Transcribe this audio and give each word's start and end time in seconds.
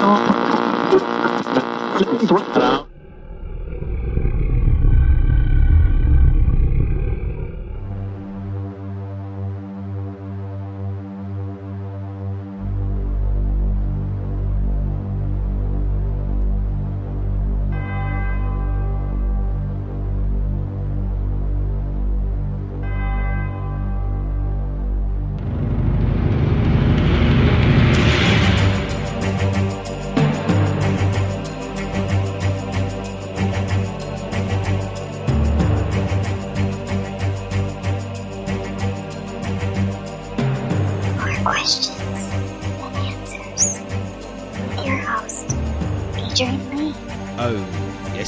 More 0.00 0.34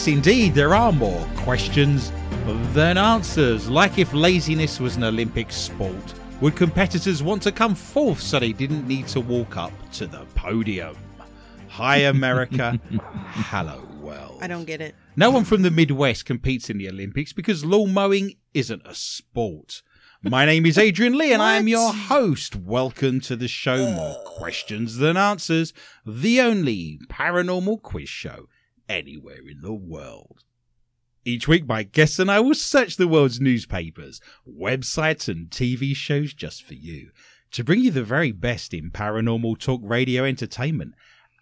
yes, 0.07 0.17
indeed, 0.17 0.55
there 0.55 0.75
are 0.75 0.93
more 0.93 1.27
questions 1.37 2.13
than 2.73 2.97
answers. 2.97 3.69
Like 3.69 3.99
if 3.99 4.13
laziness 4.13 4.79
was 4.81 4.97
an 4.97 5.05
Olympic 5.05 5.51
sport, 5.51 6.15
would 6.41 6.55
competitors 6.55 7.23
want 7.23 7.43
to 7.43 7.53
come 7.53 7.75
fourth 7.75 8.21
so 8.21 8.39
they 8.39 8.53
didn't 8.53 8.87
need 8.87 9.09
to 9.09 9.21
walk 9.21 9.57
up 9.57 9.73
to 9.93 10.07
the 10.07 10.25
podium? 10.35 10.97
Hi, 11.69 11.99
America. 11.99 12.79
Hello, 12.91 13.87
world. 14.01 14.39
I 14.43 14.47
don't 14.47 14.65
get 14.65 14.81
it. 14.81 14.95
No 15.17 15.31
one 15.31 15.45
from 15.45 15.63
the 15.63 15.71
Midwest 15.71 16.25
competes 16.25 16.71
in 16.71 16.79
the 16.79 16.89
Olympics 16.89 17.33
because 17.33 17.65
lawn 17.65 17.93
mowing 17.93 18.35
isn't 18.55 18.83
a 18.85 18.95
sport. 18.95 19.83
My 20.23 20.45
name 20.45 20.67
is 20.67 20.79
Adrian 20.79 21.17
Lee 21.17 21.33
and 21.33 21.43
I 21.43 21.57
am 21.57 21.69
your 21.69 21.93
host. 21.93 22.57
Welcome 22.57 23.21
to 23.23 23.37
the 23.37 23.49
show 23.49 23.91
More 23.91 24.17
Questions 24.25 24.97
Than 24.97 25.17
Answers, 25.17 25.73
the 26.05 26.41
only 26.41 26.99
paranormal 27.09 27.83
quiz 27.83 28.09
show 28.09 28.49
anywhere 28.89 29.49
in 29.49 29.61
the 29.61 29.75
world. 29.75 30.45
Each 31.25 31.49
week, 31.49 31.67
my 31.67 31.83
guests 31.83 32.21
and 32.21 32.31
I 32.31 32.39
will 32.41 32.55
search 32.55 32.97
the 32.97 33.09
world's 33.09 33.41
newspapers, 33.41 34.21
websites, 34.49 35.29
and 35.29 35.51
TV 35.51 35.95
shows 35.97 36.33
just 36.33 36.63
for 36.63 36.75
you 36.75 37.11
to 37.51 37.65
bring 37.65 37.81
you 37.81 37.91
the 37.91 38.05
very 38.05 38.33
best 38.33 38.73
in 38.73 38.91
paranormal 38.91 39.59
talk 39.59 39.81
radio 39.83 40.25
entertainment 40.25 40.95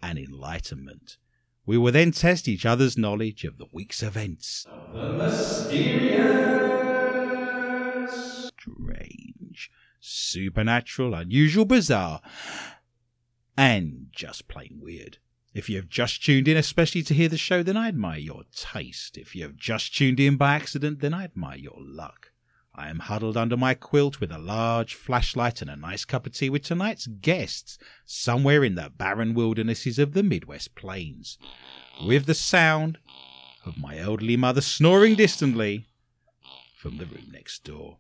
and 0.03 0.19
enlightenment. 0.19 1.19
We 1.67 1.77
will 1.77 1.93
then 1.93 2.13
test 2.13 2.47
each 2.47 2.65
other's 2.65 2.97
knowledge 2.99 3.45
of 3.45 3.59
the 3.59 3.67
week's 3.73 4.03
events. 4.03 4.67
The 4.93 5.13
mysterious, 5.13 6.25
strange, 8.59 9.71
supernatural, 10.01 11.15
unusual, 11.15 11.65
bizarre, 11.65 12.21
and 13.57 14.09
just 14.13 14.47
plain 14.47 14.79
weird. 14.81 15.19
If 15.55 15.71
you 15.71 15.77
have 15.77 15.89
just 15.89 16.25
tuned 16.25 16.49
in, 16.49 16.57
especially 16.57 17.05
to 17.05 17.15
hear 17.15 17.29
the 17.29 17.39
show, 17.39 17.63
then 17.63 17.77
I 17.77 17.87
admire 17.87 18.19
your 18.19 18.43
taste. 18.55 19.17
If 19.17 19.37
you 19.37 19.45
have 19.45 19.55
just 19.57 19.97
tuned 19.97 20.19
in 20.19 20.37
by 20.37 20.55
accident, 20.55 20.99
then 20.99 21.15
I 21.15 21.23
admire 21.23 21.57
your 21.57 21.79
luck. 21.79 22.33
I 22.75 22.91
am 22.91 22.99
huddled 22.99 23.37
under 23.37 23.57
my 23.57 23.75
quilt 23.75 24.19
with 24.21 24.33
a 24.33 24.39
large 24.39 24.95
flashlight 24.95 25.63
and 25.63 25.71
a 25.71 25.77
nice 25.77 26.05
cup 26.05 26.27
of 26.27 26.33
tea 26.33 26.51
with 26.51 26.65
tonight's 26.65 27.07
guests, 27.07 27.79
somewhere 28.05 28.65
in 28.65 28.75
the 28.75 28.91
barren 28.91 29.33
wildernesses 29.33 30.01
of 30.01 30.13
the 30.13 30.25
Midwest 30.25 30.75
Plains, 30.75 31.39
with 32.05 32.27
the 32.27 32.35
sound 32.35 32.99
of 33.65 33.79
my 33.79 33.97
elderly 33.97 34.37
mother 34.37 34.61
snoring 34.61 35.15
distantly 35.15 35.87
from 36.77 36.99
the 36.99 37.07
room 37.07 37.29
next 37.33 37.63
door. 37.63 37.99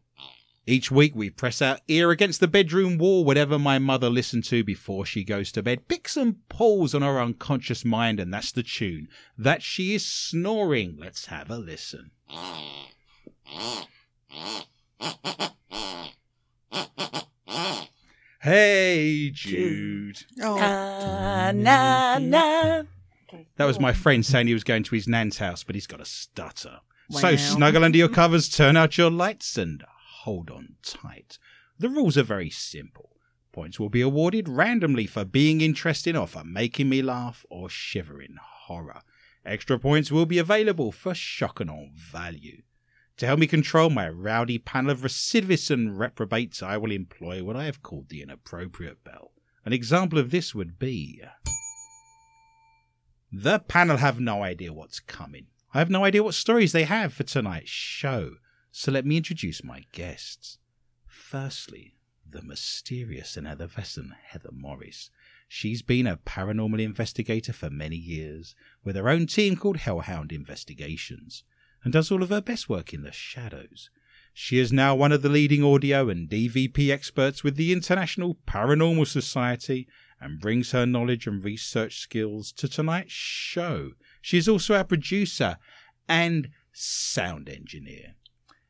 Each 0.66 0.90
week 0.90 1.14
we 1.14 1.28
press 1.28 1.60
our 1.60 1.78
ear 1.88 2.10
against 2.10 2.40
the 2.40 2.48
bedroom 2.48 2.96
wall, 2.96 3.22
whatever 3.24 3.58
my 3.58 3.78
mother 3.78 4.08
listened 4.08 4.44
to 4.44 4.64
before 4.64 5.04
she 5.04 5.22
goes 5.22 5.52
to 5.52 5.62
bed, 5.62 5.88
picks 5.88 6.16
and 6.16 6.48
pulls 6.48 6.94
on 6.94 7.02
her 7.02 7.20
unconscious 7.20 7.84
mind, 7.84 8.18
and 8.18 8.32
that's 8.32 8.50
the 8.50 8.62
tune. 8.62 9.08
That 9.36 9.62
she 9.62 9.94
is 9.94 10.06
snoring. 10.06 10.96
Let's 10.98 11.26
have 11.26 11.50
a 11.50 11.58
listen. 11.58 12.12
Hey, 18.40 19.30
Jude. 19.32 20.24
Oh, 20.42 20.56
Na, 20.56 21.52
na, 21.52 22.18
na. 22.18 22.82
That 23.56 23.64
was 23.64 23.80
my 23.80 23.92
friend 23.92 24.24
saying 24.24 24.46
he 24.46 24.54
was 24.54 24.64
going 24.64 24.82
to 24.84 24.94
his 24.94 25.08
nan's 25.08 25.38
house, 25.38 25.62
but 25.62 25.74
he's 25.74 25.86
got 25.86 26.00
a 26.00 26.04
stutter. 26.04 26.80
So 27.10 27.36
snuggle 27.36 27.84
under 27.84 27.98
your 27.98 28.08
covers, 28.08 28.48
turn 28.48 28.76
out 28.76 28.96
your 28.96 29.10
lights, 29.10 29.58
and 29.58 29.82
uh, 29.82 29.86
hold 30.24 30.50
on 30.50 30.76
tight. 30.82 31.38
The 31.78 31.90
rules 31.90 32.16
are 32.16 32.22
very 32.22 32.50
simple. 32.50 33.10
Points 33.52 33.78
will 33.78 33.90
be 33.90 34.00
awarded 34.00 34.48
randomly 34.48 35.06
for 35.06 35.24
being 35.24 35.60
interesting 35.60 36.16
or 36.16 36.26
for 36.26 36.42
making 36.42 36.88
me 36.88 37.02
laugh 37.02 37.44
or 37.50 37.68
shiver 37.68 38.20
in 38.20 38.36
horror. 38.40 39.02
Extra 39.44 39.78
points 39.78 40.10
will 40.10 40.24
be 40.24 40.38
available 40.38 40.90
for 40.90 41.14
shock 41.14 41.60
and 41.60 41.70
awe 41.70 41.88
value. 41.94 42.62
To 43.18 43.26
help 43.26 43.38
me 43.38 43.46
control 43.46 43.90
my 43.90 44.08
rowdy 44.08 44.58
panel 44.58 44.90
of 44.90 45.02
recidivists 45.02 45.70
and 45.70 45.98
reprobates, 45.98 46.62
I 46.62 46.78
will 46.78 46.90
employ 46.90 47.44
what 47.44 47.54
I 47.54 47.66
have 47.66 47.82
called 47.82 48.08
the 48.08 48.22
inappropriate 48.22 49.04
bell. 49.04 49.32
An 49.64 49.72
example 49.72 50.18
of 50.18 50.30
this 50.30 50.54
would 50.54 50.78
be. 50.78 51.22
The 53.30 53.58
panel 53.58 53.98
have 53.98 54.18
no 54.18 54.42
idea 54.42 54.72
what's 54.72 55.00
coming. 55.00 55.46
I 55.74 55.80
have 55.80 55.90
no 55.90 56.04
idea 56.04 56.22
what 56.22 56.34
stories 56.34 56.72
they 56.72 56.84
have 56.84 57.12
for 57.12 57.24
tonight's 57.24 57.70
show, 57.70 58.36
so 58.76 58.90
let 58.90 59.06
me 59.06 59.16
introduce 59.16 59.62
my 59.62 59.84
guests. 59.92 60.58
Firstly, 61.06 61.94
the 62.28 62.42
mysterious 62.42 63.36
and 63.36 63.46
effervescent 63.46 64.10
Heather 64.30 64.50
Morris. 64.52 65.10
She's 65.46 65.80
been 65.80 66.08
a 66.08 66.16
paranormal 66.16 66.82
investigator 66.82 67.52
for 67.52 67.70
many 67.70 67.94
years, 67.94 68.56
with 68.82 68.96
her 68.96 69.08
own 69.08 69.28
team 69.28 69.54
called 69.54 69.76
Hellhound 69.76 70.32
Investigations, 70.32 71.44
and 71.84 71.92
does 71.92 72.10
all 72.10 72.20
of 72.20 72.30
her 72.30 72.40
best 72.40 72.68
work 72.68 72.92
in 72.92 73.04
the 73.04 73.12
shadows. 73.12 73.90
She 74.32 74.58
is 74.58 74.72
now 74.72 74.96
one 74.96 75.12
of 75.12 75.22
the 75.22 75.28
leading 75.28 75.62
audio 75.62 76.08
and 76.08 76.28
EVP 76.28 76.90
experts 76.90 77.44
with 77.44 77.54
the 77.54 77.72
International 77.72 78.38
Paranormal 78.44 79.06
Society 79.06 79.86
and 80.20 80.40
brings 80.40 80.72
her 80.72 80.84
knowledge 80.84 81.28
and 81.28 81.44
research 81.44 82.00
skills 82.00 82.50
to 82.50 82.66
tonight's 82.66 83.12
show. 83.12 83.92
She 84.20 84.36
is 84.36 84.48
also 84.48 84.74
our 84.74 84.82
producer 84.82 85.58
and 86.08 86.48
sound 86.72 87.48
engineer. 87.48 88.16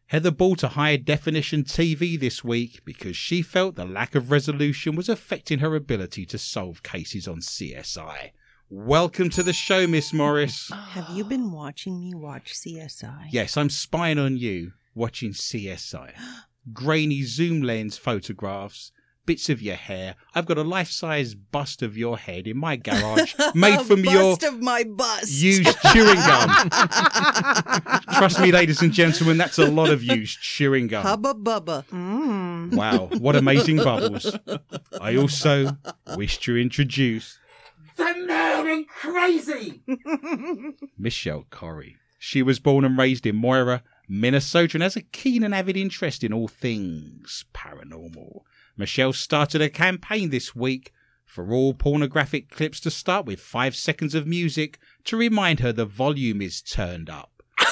Heather 0.08 0.30
bought 0.30 0.62
a 0.62 0.68
higher 0.68 0.98
definition 0.98 1.64
TV 1.64 2.20
this 2.20 2.44
week 2.44 2.84
because 2.84 3.16
she 3.16 3.40
felt 3.40 3.74
the 3.74 3.86
lack 3.86 4.14
of 4.14 4.30
resolution 4.30 4.96
was 4.96 5.08
affecting 5.08 5.60
her 5.60 5.74
ability 5.74 6.26
to 6.26 6.36
solve 6.36 6.82
cases 6.82 7.26
on 7.26 7.40
CSI. 7.40 8.32
Welcome 8.68 9.30
to 9.30 9.42
the 9.42 9.54
show, 9.54 9.86
Miss 9.86 10.12
Morris. 10.12 10.70
have 10.70 11.08
you 11.16 11.24
been 11.24 11.50
watching 11.50 11.98
me 11.98 12.14
watch 12.14 12.52
CSI? 12.52 13.28
Yes, 13.30 13.56
I'm 13.56 13.70
spying 13.70 14.18
on 14.18 14.36
you, 14.36 14.72
watching 14.94 15.32
CSI. 15.32 16.12
Grainy 16.72 17.22
zoom 17.22 17.62
lens 17.62 17.96
photographs, 17.96 18.92
bits 19.26 19.48
of 19.48 19.62
your 19.62 19.74
hair. 19.74 20.16
I've 20.34 20.46
got 20.46 20.58
a 20.58 20.62
life 20.62 20.90
size 20.90 21.34
bust 21.34 21.82
of 21.82 21.96
your 21.96 22.18
head 22.18 22.46
in 22.46 22.56
my 22.58 22.76
garage, 22.76 23.34
made 23.54 23.80
A 23.80 23.84
from 23.84 24.04
your 24.04 24.36
bust 24.36 24.42
of 24.44 24.60
my 24.60 24.84
bust. 24.84 25.30
used 25.30 25.76
chewing 25.92 26.16
gum. 26.16 26.70
Trust 28.18 28.40
me, 28.40 28.52
ladies 28.52 28.82
and 28.82 28.92
gentlemen, 28.92 29.36
that's 29.36 29.58
a 29.58 29.70
lot 29.70 29.90
of 29.90 30.02
used 30.02 30.40
chewing 30.40 30.86
gum. 30.86 31.02
Hubba 31.02 31.34
bubba. 31.34 31.84
Mm. 31.86 32.74
Wow, 32.74 33.08
what 33.18 33.36
amazing 33.36 33.76
bubbles. 33.78 34.36
I 35.00 35.16
also 35.16 35.76
wish 36.16 36.38
to 36.40 36.56
introduce 36.56 37.38
the 37.96 38.14
mad 38.26 38.66
and 38.66 38.88
crazy 38.88 39.82
Michelle 40.98 41.44
Corrie. 41.50 41.96
She 42.18 42.42
was 42.42 42.58
born 42.58 42.84
and 42.84 42.96
raised 42.98 43.26
in 43.26 43.36
Mora, 43.36 43.82
Minnesota, 44.08 44.76
and 44.76 44.82
has 44.82 44.96
a 44.96 45.02
keen 45.02 45.44
and 45.44 45.54
avid 45.54 45.76
interest 45.76 46.24
in 46.24 46.32
all 46.32 46.48
things 46.48 47.44
paranormal. 47.54 48.40
Michelle 48.76 49.12
started 49.12 49.62
a 49.62 49.68
campaign 49.68 50.30
this 50.30 50.54
week 50.54 50.92
for 51.24 51.52
all 51.52 51.74
pornographic 51.74 52.50
clips 52.50 52.80
to 52.80 52.90
start 52.90 53.24
with 53.24 53.40
five 53.40 53.76
seconds 53.76 54.14
of 54.14 54.26
music 54.26 54.78
to 55.04 55.16
remind 55.16 55.60
her 55.60 55.72
the 55.72 55.86
volume 55.86 56.42
is 56.42 56.60
turned 56.62 57.10
up. 57.10 57.30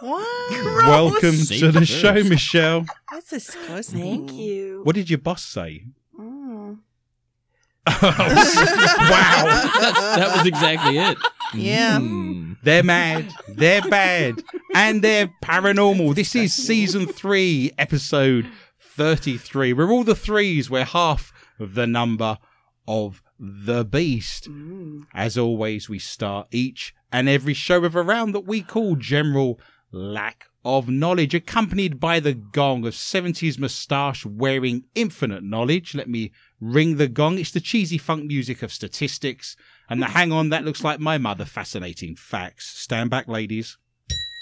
What? 0.00 0.86
Welcome 0.86 1.36
to 1.36 1.70
the 1.70 1.84
show, 1.84 2.14
Michelle. 2.24 2.86
That's 3.12 3.28
disgusting. 3.28 4.00
Thank 4.00 4.32
you. 4.32 4.80
What 4.82 4.94
did 4.94 5.10
your 5.10 5.18
boss 5.18 5.44
say? 5.44 5.84
Mm. 6.18 6.78
wow. 7.86 8.00
That's, 9.78 10.00
that 10.16 10.36
was 10.38 10.46
exactly 10.46 10.96
it. 10.96 11.18
Yeah. 11.52 11.98
Mm. 12.00 12.56
They're 12.62 12.82
mad, 12.82 13.30
they're 13.48 13.82
bad, 13.82 14.42
and 14.74 15.02
they're 15.02 15.30
paranormal. 15.44 16.14
This 16.14 16.34
is 16.34 16.54
season 16.54 17.06
three, 17.06 17.72
episode 17.76 18.46
33. 18.90 19.72
We're 19.72 19.90
all 19.90 20.04
the 20.04 20.14
threes, 20.14 20.68
we're 20.68 20.84
half 20.84 21.32
of 21.58 21.74
the 21.74 21.86
number 21.86 22.38
of 22.88 23.22
the 23.38 23.84
Beast. 23.84 24.50
Mm. 24.50 25.04
As 25.14 25.38
always, 25.38 25.88
we 25.88 25.98
start 25.98 26.48
each 26.50 26.94
and 27.12 27.28
every 27.28 27.54
show 27.54 27.80
with 27.80 27.94
a 27.94 28.02
round 28.02 28.34
that 28.34 28.46
we 28.46 28.62
call 28.62 28.96
General 28.96 29.60
Lack 29.92 30.46
of 30.64 30.88
Knowledge, 30.88 31.34
accompanied 31.34 31.98
by 31.98 32.20
the 32.20 32.34
gong 32.34 32.86
of 32.86 32.94
70s 32.94 33.58
moustache 33.58 34.26
wearing 34.26 34.84
infinite 34.94 35.42
knowledge. 35.42 35.94
Let 35.94 36.08
me 36.08 36.32
ring 36.60 36.96
the 36.96 37.08
gong. 37.08 37.38
It's 37.38 37.52
the 37.52 37.60
cheesy 37.60 37.96
funk 37.96 38.26
music 38.26 38.62
of 38.62 38.72
statistics. 38.72 39.56
And 39.88 40.02
the 40.02 40.06
hang 40.06 40.32
on, 40.32 40.50
that 40.50 40.64
looks 40.64 40.84
like 40.84 41.00
my 41.00 41.16
mother. 41.16 41.44
Fascinating 41.44 42.16
facts. 42.16 42.66
Stand 42.66 43.10
back, 43.10 43.28
ladies. 43.28 43.78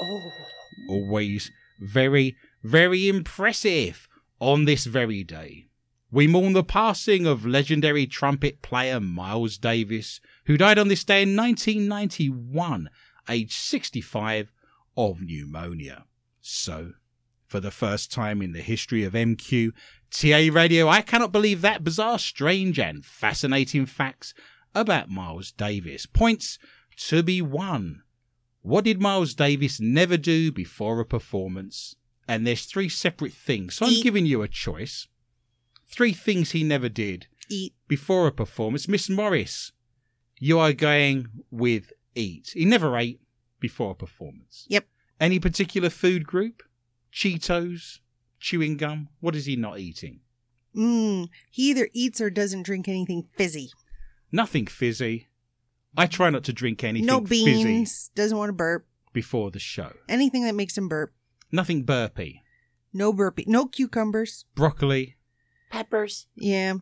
Oh. 0.02 0.32
Always 0.88 1.50
very, 1.80 2.36
very 2.62 3.08
impressive 3.08 4.07
on 4.40 4.64
this 4.64 4.84
very 4.84 5.24
day. 5.24 5.66
We 6.10 6.26
mourn 6.26 6.54
the 6.54 6.64
passing 6.64 7.26
of 7.26 7.44
legendary 7.44 8.06
trumpet 8.06 8.62
player 8.62 8.98
Miles 8.98 9.58
Davis, 9.58 10.20
who 10.46 10.56
died 10.56 10.78
on 10.78 10.88
this 10.88 11.04
day 11.04 11.22
in 11.22 11.36
1991, 11.36 12.88
aged 13.28 13.52
65, 13.52 14.52
of 14.96 15.20
pneumonia. 15.20 16.04
So, 16.40 16.92
for 17.46 17.60
the 17.60 17.70
first 17.70 18.10
time 18.10 18.40
in 18.40 18.52
the 18.52 18.62
history 18.62 19.04
of 19.04 19.12
MQ 19.12 19.72
TA 20.10 20.48
Radio, 20.52 20.88
I 20.88 21.02
cannot 21.02 21.30
believe 21.30 21.60
that 21.60 21.84
bizarre, 21.84 22.18
strange, 22.18 22.78
and 22.78 23.04
fascinating 23.04 23.86
facts 23.86 24.34
about 24.74 25.10
Miles 25.10 25.52
Davis. 25.52 26.06
Points 26.06 26.58
to 26.96 27.22
be 27.22 27.40
won. 27.40 28.02
What 28.62 28.84
did 28.84 29.00
Miles 29.00 29.34
Davis 29.34 29.78
never 29.78 30.16
do 30.16 30.50
before 30.50 31.00
a 31.00 31.06
performance? 31.06 31.94
And 32.28 32.46
there's 32.46 32.66
three 32.66 32.90
separate 32.90 33.32
things. 33.32 33.76
So 33.76 33.86
I'm 33.86 34.02
giving 34.02 34.26
you 34.26 34.42
a 34.42 34.48
choice. 34.48 35.08
Three 35.86 36.12
things 36.12 36.50
he 36.50 36.62
never 36.62 36.90
did 36.90 37.26
Eat. 37.48 37.72
before 37.88 38.26
a 38.26 38.32
performance. 38.32 38.86
Miss 38.86 39.08
Morris, 39.08 39.72
you 40.38 40.58
are 40.58 40.74
going 40.74 41.28
with 41.50 41.90
eat. 42.14 42.50
He 42.52 42.66
never 42.66 42.96
ate 42.98 43.20
before 43.58 43.92
a 43.92 43.94
performance. 43.94 44.66
Yep. 44.68 44.86
Any 45.18 45.38
particular 45.40 45.88
food 45.88 46.26
group? 46.26 46.62
Cheetos, 47.12 48.00
chewing 48.38 48.76
gum? 48.76 49.08
What 49.20 49.34
is 49.34 49.46
he 49.46 49.56
not 49.56 49.78
eating? 49.78 50.20
Mm. 50.76 51.30
He 51.50 51.70
either 51.70 51.88
eats 51.94 52.20
or 52.20 52.28
doesn't 52.28 52.64
drink 52.64 52.86
anything 52.86 53.24
fizzy. 53.36 53.70
Nothing 54.30 54.66
fizzy. 54.66 55.28
I 55.96 56.06
try 56.06 56.28
not 56.28 56.44
to 56.44 56.52
drink 56.52 56.84
anything 56.84 57.06
no 57.06 57.24
fizzy 57.24 57.64
beans. 57.64 58.10
Doesn't 58.14 58.36
want 58.36 58.50
to 58.50 58.52
burp. 58.52 58.86
before 59.14 59.50
the 59.50 59.58
show. 59.58 59.92
Anything 60.08 60.44
that 60.44 60.54
makes 60.54 60.76
him 60.76 60.86
burp. 60.88 61.12
Nothing 61.50 61.82
burpy. 61.84 62.42
No 62.92 63.12
burpee. 63.12 63.44
No 63.46 63.66
cucumbers. 63.66 64.44
Broccoli. 64.54 65.16
Peppers. 65.70 66.26
Yeah. 66.34 66.74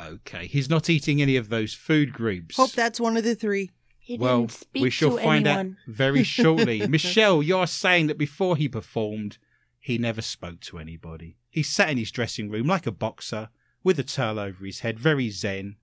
Okay, 0.00 0.46
he's 0.46 0.68
not 0.68 0.90
eating 0.90 1.22
any 1.22 1.36
of 1.36 1.48
those 1.48 1.72
food 1.72 2.12
groups. 2.12 2.56
Hope 2.56 2.72
that's 2.72 3.00
one 3.00 3.16
of 3.16 3.24
the 3.24 3.34
three. 3.34 3.70
He 3.98 4.18
well, 4.18 4.40
didn't 4.40 4.52
speak 4.52 4.82
we 4.82 4.90
shall 4.90 5.16
to 5.16 5.22
find 5.22 5.46
anyone. 5.46 5.76
out 5.88 5.94
very 5.94 6.22
shortly. 6.24 6.86
Michelle, 6.88 7.42
you're 7.42 7.66
saying 7.66 8.08
that 8.08 8.18
before 8.18 8.56
he 8.56 8.68
performed, 8.68 9.38
he 9.78 9.96
never 9.96 10.20
spoke 10.20 10.60
to 10.62 10.78
anybody. 10.78 11.38
He 11.48 11.62
sat 11.62 11.88
in 11.90 11.96
his 11.96 12.10
dressing 12.10 12.50
room 12.50 12.66
like 12.66 12.86
a 12.86 12.92
boxer, 12.92 13.48
with 13.82 13.98
a 13.98 14.02
towel 14.02 14.38
over 14.38 14.64
his 14.64 14.80
head, 14.80 14.98
very 14.98 15.30
zen, 15.30 15.76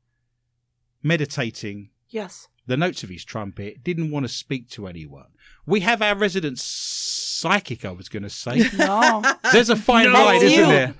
meditating 1.03 1.89
Yes. 2.09 2.47
the 2.67 2.77
notes 2.77 3.03
of 3.03 3.09
his 3.09 3.23
trumpet, 3.23 3.83
didn't 3.83 4.11
want 4.11 4.25
to 4.25 4.29
speak 4.29 4.69
to 4.71 4.87
anyone. 4.87 5.27
We 5.65 5.79
have 5.81 6.01
our 6.01 6.15
resident 6.15 6.59
psychic, 7.41 7.83
I 7.85 7.91
was 7.91 8.07
going 8.09 8.23
to 8.23 8.29
say. 8.29 8.63
No. 8.77 9.23
There's 9.51 9.69
a 9.69 9.75
fine 9.75 10.11
No. 10.11 10.25
line, 10.25 10.41
isn't 10.43 10.59
You. 10.59 10.65
there? 10.65 10.95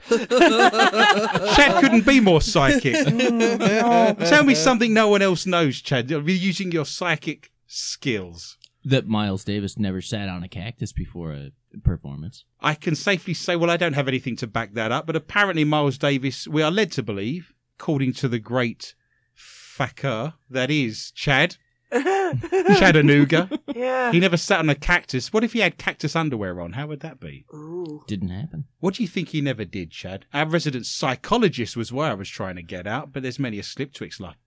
Chad 1.55 1.81
couldn't 1.81 2.05
be 2.05 2.19
more 2.19 2.41
psychic. 2.41 2.95
Mm, 2.95 3.59
no. 3.59 4.25
Tell 4.27 4.43
me 4.43 4.55
something 4.55 4.93
no 4.93 5.07
one 5.07 5.21
else 5.21 5.45
knows, 5.45 5.81
Chad. 5.81 6.09
You're 6.09 6.27
using 6.29 6.71
your 6.71 6.85
psychic 6.85 7.51
skills. 7.67 8.57
That 8.83 9.07
Miles 9.07 9.43
Davis 9.43 9.77
never 9.77 10.01
sat 10.01 10.27
on 10.27 10.43
a 10.43 10.47
cactus 10.49 10.91
before 10.91 11.31
a 11.33 11.51
performance. 11.83 12.45
I 12.59 12.73
can 12.73 12.95
safely 12.95 13.33
say, 13.35 13.55
well, 13.55 13.69
I 13.69 13.77
don't 13.77 13.94
have 13.94 14.07
anything 14.07 14.35
to 14.37 14.47
back 14.47 14.73
that 14.73 14.91
up, 14.91 15.05
but 15.05 15.15
apparently 15.15 15.63
Miles 15.63 15.97
Davis, 15.99 16.47
we 16.47 16.63
are 16.63 16.71
led 16.71 16.91
to 16.94 17.03
believe, 17.03 17.53
according 17.79 18.13
to 18.13 18.27
the 18.27 18.39
great 18.39 18.95
fakir 19.35 20.33
that 20.49 20.71
is 20.71 21.11
Chad, 21.11 21.57
Chattanooga, 21.91 23.49
yeah. 23.75 24.11
he 24.11 24.19
never 24.19 24.38
sat 24.38 24.59
on 24.59 24.69
a 24.69 24.75
cactus. 24.75 25.33
What 25.33 25.43
if 25.43 25.53
he 25.53 25.59
had 25.59 25.77
cactus 25.77 26.15
underwear 26.15 26.61
on? 26.61 26.73
How 26.73 26.88
would 26.88 27.01
that 27.01 27.19
be? 27.19 27.45
Ooh. 27.53 28.03
Didn't 28.07 28.29
happen. 28.29 28.65
What 28.79 28.95
do 28.95 29.03
you 29.03 29.09
think 29.09 29.29
he 29.29 29.41
never 29.41 29.65
did, 29.65 29.91
Chad? 29.91 30.25
Our 30.33 30.47
resident 30.47 30.85
psychologist 30.85 31.75
was 31.75 31.91
where 31.91 32.09
I 32.11 32.13
was 32.13 32.29
trying 32.29 32.55
to 32.55 32.63
get 32.63 32.88
out, 32.88 33.11
but 33.11 33.23
there's 33.23 33.39
many 33.39 33.59
a 33.59 33.63
slip 33.63 33.93
twixt 33.93 34.19
life. 34.19 34.38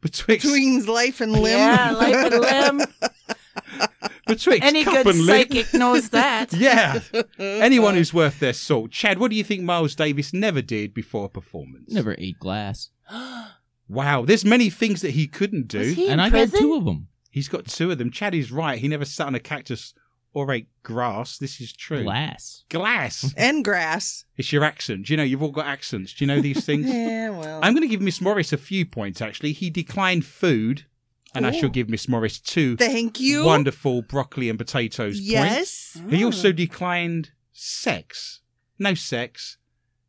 Betwixt, 0.00 0.44
Between 0.44 0.84
life 0.86 1.20
and 1.20 1.32
limb. 1.32 1.56
Yeah, 1.58 1.90
life 1.92 2.32
and 2.32 2.40
limb. 2.40 2.86
betwixt 4.26 4.62
Any 4.64 4.82
cup 4.82 5.04
good 5.04 5.14
and 5.14 5.24
lip. 5.26 5.48
psychic 5.52 5.74
knows 5.74 6.10
that. 6.10 6.52
Yeah. 6.52 7.00
Anyone 7.38 7.94
who's 7.94 8.12
worth 8.12 8.40
their 8.40 8.52
salt. 8.52 8.90
Chad, 8.90 9.18
what 9.20 9.30
do 9.30 9.36
you 9.36 9.44
think 9.44 9.62
Miles 9.62 9.94
Davis 9.94 10.32
never 10.32 10.60
did 10.60 10.92
before 10.92 11.26
a 11.26 11.28
performance? 11.28 11.92
Never 11.92 12.16
ate 12.18 12.40
glass. 12.40 12.90
Wow, 13.92 14.24
there's 14.24 14.44
many 14.44 14.70
things 14.70 15.02
that 15.02 15.10
he 15.10 15.26
couldn't 15.26 15.68
do. 15.68 15.80
Was 15.80 15.92
he 15.92 16.04
and 16.08 16.14
in 16.14 16.20
I 16.20 16.30
prison? 16.30 16.50
got 16.50 16.58
two 16.60 16.74
of 16.74 16.84
them. 16.86 17.08
He's 17.30 17.48
got 17.48 17.66
two 17.66 17.90
of 17.90 17.98
them. 17.98 18.10
Chad 18.10 18.34
is 18.34 18.50
right. 18.50 18.78
He 18.78 18.88
never 18.88 19.04
sat 19.04 19.26
on 19.26 19.34
a 19.34 19.40
cactus 19.40 19.92
or 20.32 20.50
ate 20.50 20.68
grass. 20.82 21.36
This 21.36 21.60
is 21.60 21.72
true. 21.72 22.04
Glass. 22.04 22.64
Glass. 22.70 23.34
And 23.36 23.64
grass. 23.64 24.24
it's 24.36 24.52
your 24.52 24.64
accent. 24.64 25.06
Do 25.06 25.12
you 25.12 25.16
know, 25.18 25.22
you've 25.22 25.42
all 25.42 25.50
got 25.50 25.66
accents. 25.66 26.14
Do 26.14 26.24
you 26.24 26.26
know 26.26 26.40
these 26.40 26.64
things? 26.66 26.86
Yeah, 26.88 27.30
well. 27.30 27.60
I'm 27.62 27.74
going 27.74 27.82
to 27.82 27.88
give 27.88 28.00
Miss 28.00 28.20
Morris 28.20 28.52
a 28.52 28.58
few 28.58 28.86
points, 28.86 29.20
actually. 29.20 29.52
He 29.52 29.68
declined 29.68 30.24
food, 30.24 30.86
and 31.34 31.46
I 31.46 31.50
Ooh. 31.50 31.60
shall 31.60 31.68
give 31.68 31.88
Miss 31.88 32.08
Morris 32.08 32.38
two 32.38 32.76
Thank 32.76 33.20
you. 33.20 33.44
wonderful 33.44 34.02
broccoli 34.02 34.48
and 34.48 34.58
potatoes 34.58 35.16
points. 35.16 35.20
Yes. 35.20 36.00
He 36.08 36.24
also 36.24 36.52
mm. 36.52 36.56
declined 36.56 37.30
sex. 37.52 38.40
No 38.78 38.94
sex. 38.94 39.58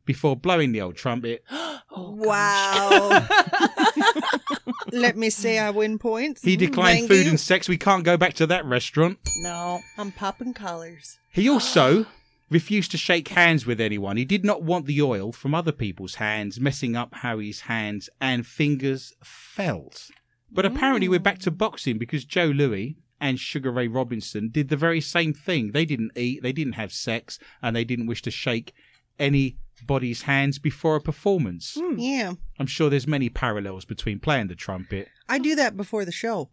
Before 0.06 0.36
blowing 0.36 0.72
the 0.72 0.82
old 0.82 0.96
trumpet. 0.96 1.44
Oh, 1.96 2.10
Wow. 2.18 3.28
Let 4.92 5.16
me 5.16 5.30
see 5.30 5.60
I 5.60 5.70
win 5.70 6.00
points. 6.00 6.42
He 6.42 6.56
declined 6.56 7.00
Thank 7.00 7.12
food 7.12 7.26
you. 7.26 7.30
and 7.30 7.40
sex. 7.40 7.70
We 7.70 7.78
can't 7.78 8.04
go 8.04 8.18
back 8.18 8.34
to 8.36 8.48
that 8.48 8.66
restaurant. 8.66 9.20
No. 9.44 9.80
I'm 9.98 10.12
popping 10.12 10.56
collars. 10.56 11.20
He 11.30 11.48
also 11.48 12.08
refused 12.50 12.92
to 12.92 12.98
shake 12.98 13.28
hands 13.30 13.66
with 13.66 13.80
anyone. 13.80 14.18
He 14.18 14.26
did 14.26 14.46
not 14.46 14.64
want 14.64 14.86
the 14.86 15.02
oil 15.02 15.32
from 15.32 15.54
other 15.54 15.72
people's 15.72 16.16
hands 16.16 16.60
messing 16.60 16.96
up 16.96 17.16
how 17.16 17.40
his 17.40 17.62
hands 17.62 18.10
and 18.22 18.46
fingers 18.46 19.14
felt. 19.24 20.10
But 20.52 20.66
apparently, 20.66 21.08
we're 21.10 21.20
back 21.20 21.40
to 21.40 21.52
mm. 21.52 21.58
boxing 21.58 21.98
because 21.98 22.26
Joe 22.26 22.46
Louis 22.46 22.96
and 23.20 23.40
Sugar 23.40 23.72
Ray 23.72 23.88
Robinson 23.88 24.50
did 24.50 24.70
the 24.70 24.78
very 24.78 25.02
same 25.02 25.34
thing. 25.34 25.72
They 25.72 25.86
didn't 25.86 26.12
eat, 26.16 26.44
they 26.44 26.54
didn't 26.54 26.74
have 26.74 26.94
sex, 26.94 27.40
and 27.62 27.76
they 27.76 27.84
didn't 27.84 28.08
wish 28.08 28.22
to 28.24 28.32
shake 28.32 28.74
anybody's 29.84 30.24
hands 30.24 30.60
before 30.60 30.96
a 30.96 31.02
performance. 31.02 31.78
Yeah. 31.98 32.34
I'm 32.60 32.68
sure 32.68 32.90
there's 32.90 33.08
many 33.08 33.30
parallels 33.30 33.84
between 33.86 34.20
playing 34.20 34.48
the 34.48 34.56
trumpet 34.56 35.10
I 35.28 35.40
do 35.40 35.56
that 35.56 35.76
before 35.76 36.06
the 36.06 36.12
show. 36.12 36.50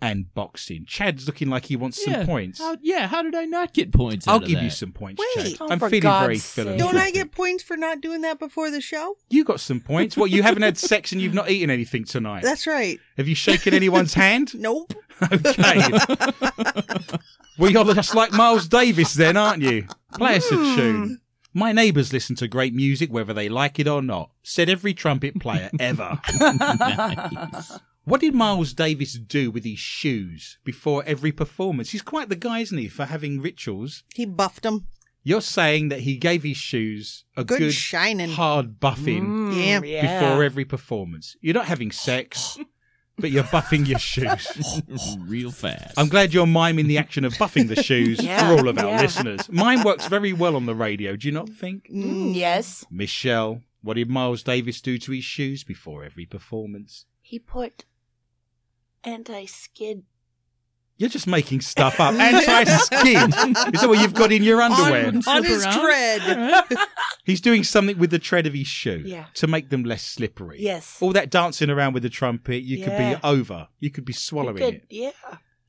and 0.00 0.32
boxing. 0.34 0.84
Chad's 0.84 1.26
looking 1.28 1.48
like 1.48 1.66
he 1.66 1.76
wants 1.76 2.04
some 2.04 2.26
points. 2.26 2.58
How, 2.58 2.76
yeah, 2.82 3.06
how 3.06 3.22
did 3.22 3.36
I 3.36 3.44
not 3.44 3.72
get 3.72 3.92
points? 3.92 4.26
I'll 4.26 4.36
out 4.36 4.42
of 4.42 4.48
give 4.48 4.60
you 4.62 4.70
some 4.70 4.90
points, 4.92 5.22
Wait. 5.36 5.50
Chad. 5.50 5.58
Oh, 5.60 5.68
I'm 5.70 5.78
feeling 5.78 6.00
God's 6.00 6.24
very 6.26 6.38
sake. 6.38 6.64
philanthropic. 6.64 6.92
Don't 6.94 7.00
I 7.00 7.10
get 7.12 7.30
points 7.30 7.62
for 7.62 7.76
not 7.76 8.00
doing 8.00 8.22
that 8.22 8.40
before 8.40 8.70
the 8.72 8.80
show? 8.80 9.16
You 9.30 9.44
got 9.44 9.60
some 9.60 9.78
points. 9.80 10.16
What, 10.16 10.30
you 10.30 10.42
haven't 10.42 10.62
had 10.62 10.76
sex 10.76 11.12
and 11.12 11.20
you've 11.20 11.34
not 11.34 11.50
eaten 11.50 11.70
anything 11.70 12.04
tonight? 12.04 12.42
That's 12.42 12.66
right. 12.66 12.98
Have 13.16 13.28
you 13.28 13.36
shaken 13.36 13.74
anyone's 13.74 14.14
hand? 14.14 14.52
Nope. 14.62 14.92
Okay. 15.30 15.78
well, 17.58 17.70
you're 17.70 17.94
just 17.94 18.14
like 18.16 18.32
Miles 18.32 18.66
Davis 18.66 19.14
then, 19.14 19.36
aren't 19.36 19.62
you? 19.62 19.86
Play 20.14 20.36
us 20.36 20.50
a 20.50 20.56
Hmm. 20.56 20.74
tune. 20.76 21.20
My 21.54 21.72
neighbours 21.72 22.12
listen 22.12 22.34
to 22.36 22.48
great 22.48 22.74
music 22.74 23.12
whether 23.12 23.32
they 23.34 23.48
like 23.48 23.78
it 23.78 23.86
or 23.86 24.00
not, 24.02 24.30
said 24.42 24.68
every 24.70 24.94
trumpet 24.94 25.38
player 25.38 25.70
ever. 25.80 26.18
What 28.04 28.20
did 28.20 28.34
Miles 28.34 28.72
Davis 28.72 29.12
do 29.14 29.50
with 29.50 29.64
his 29.64 29.78
shoes 29.78 30.58
before 30.64 31.04
every 31.06 31.30
performance? 31.30 31.90
He's 31.90 32.02
quite 32.02 32.28
the 32.28 32.36
guy, 32.36 32.60
isn't 32.60 32.76
he, 32.78 32.88
for 32.88 33.04
having 33.04 33.40
rituals? 33.40 34.02
He 34.14 34.26
buffed 34.26 34.62
them. 34.64 34.86
You're 35.24 35.40
saying 35.40 35.90
that 35.90 36.00
he 36.00 36.16
gave 36.16 36.42
his 36.42 36.56
shoes 36.56 37.22
a 37.36 37.44
Good, 37.44 37.58
good, 37.60 37.72
shining. 37.74 38.30
hard 38.32 38.80
buffing 38.80 39.52
Mm, 39.54 39.88
Yeah. 39.88 40.18
before 40.20 40.42
every 40.42 40.64
performance. 40.64 41.36
You're 41.40 41.54
not 41.54 41.66
having 41.66 41.92
sex, 41.92 42.58
but 43.22 43.30
you're 43.30 43.44
buffing 43.44 43.86
your 43.88 43.98
shoes. 43.98 44.82
real 45.20 45.50
fast. 45.50 45.94
I'm 45.96 46.08
glad 46.08 46.34
you're 46.34 46.46
miming 46.46 46.88
the 46.88 46.98
action 46.98 47.24
of 47.24 47.32
buffing 47.34 47.68
the 47.68 47.82
shoes 47.82 48.20
Yeah, 48.22 48.48
for 48.48 48.58
all 48.58 48.68
of 48.68 48.78
our 48.78 48.90
yeah. 48.90 49.00
listeners. 49.00 49.48
Mine 49.50 49.82
works 49.84 50.08
very 50.08 50.34
well 50.34 50.56
on 50.56 50.66
the 50.66 50.74
radio, 50.74 51.16
do 51.16 51.28
you 51.28 51.32
not 51.32 51.48
think? 51.48 51.88
Mm, 51.88 52.34
yes. 52.34 52.84
Michelle, 52.90 53.62
what 53.80 53.94
did 53.94 54.10
Miles 54.10 54.42
Davis 54.42 54.80
do 54.80 54.98
to 54.98 55.12
his 55.12 55.24
shoes 55.24 55.64
before 55.64 56.04
every 56.04 56.26
performance? 56.26 57.06
He 57.22 57.38
put 57.38 57.84
anti 59.04 59.46
skid 59.46 60.02
You're 60.98 61.08
just 61.08 61.26
making 61.26 61.62
stuff 61.62 61.98
up. 61.98 62.14
Anti-skid. 62.14 63.74
Is 63.74 63.80
that 63.80 63.88
what 63.88 64.00
you've 64.00 64.14
got 64.14 64.30
in 64.30 64.42
your 64.44 64.62
underwear? 64.62 65.08
on, 65.08 65.22
on 65.26 65.42
his 65.44 65.64
around. 65.64 65.80
tread. 65.80 66.64
He's 67.24 67.40
doing 67.40 67.64
something 67.64 67.98
with 67.98 68.10
the 68.10 68.18
tread 68.18 68.46
of 68.46 68.52
his 68.54 68.66
shoe 68.68 69.02
Yeah. 69.04 69.26
to 69.34 69.46
make 69.46 69.70
them 69.70 69.84
less 69.84 70.02
slippery. 70.02 70.58
Yes. 70.60 70.98
All 71.00 71.12
that 71.12 71.30
dancing 71.30 71.70
around 71.70 71.94
with 71.94 72.02
the 72.04 72.08
trumpet, 72.10 72.62
you 72.62 72.84
could 72.84 72.96
be 72.96 73.16
over. 73.24 73.68
You 73.80 73.90
could 73.90 74.04
be 74.04 74.12
swallowing 74.12 74.56
Good, 74.58 74.74
it. 74.74 74.84
Yeah. 74.90 75.10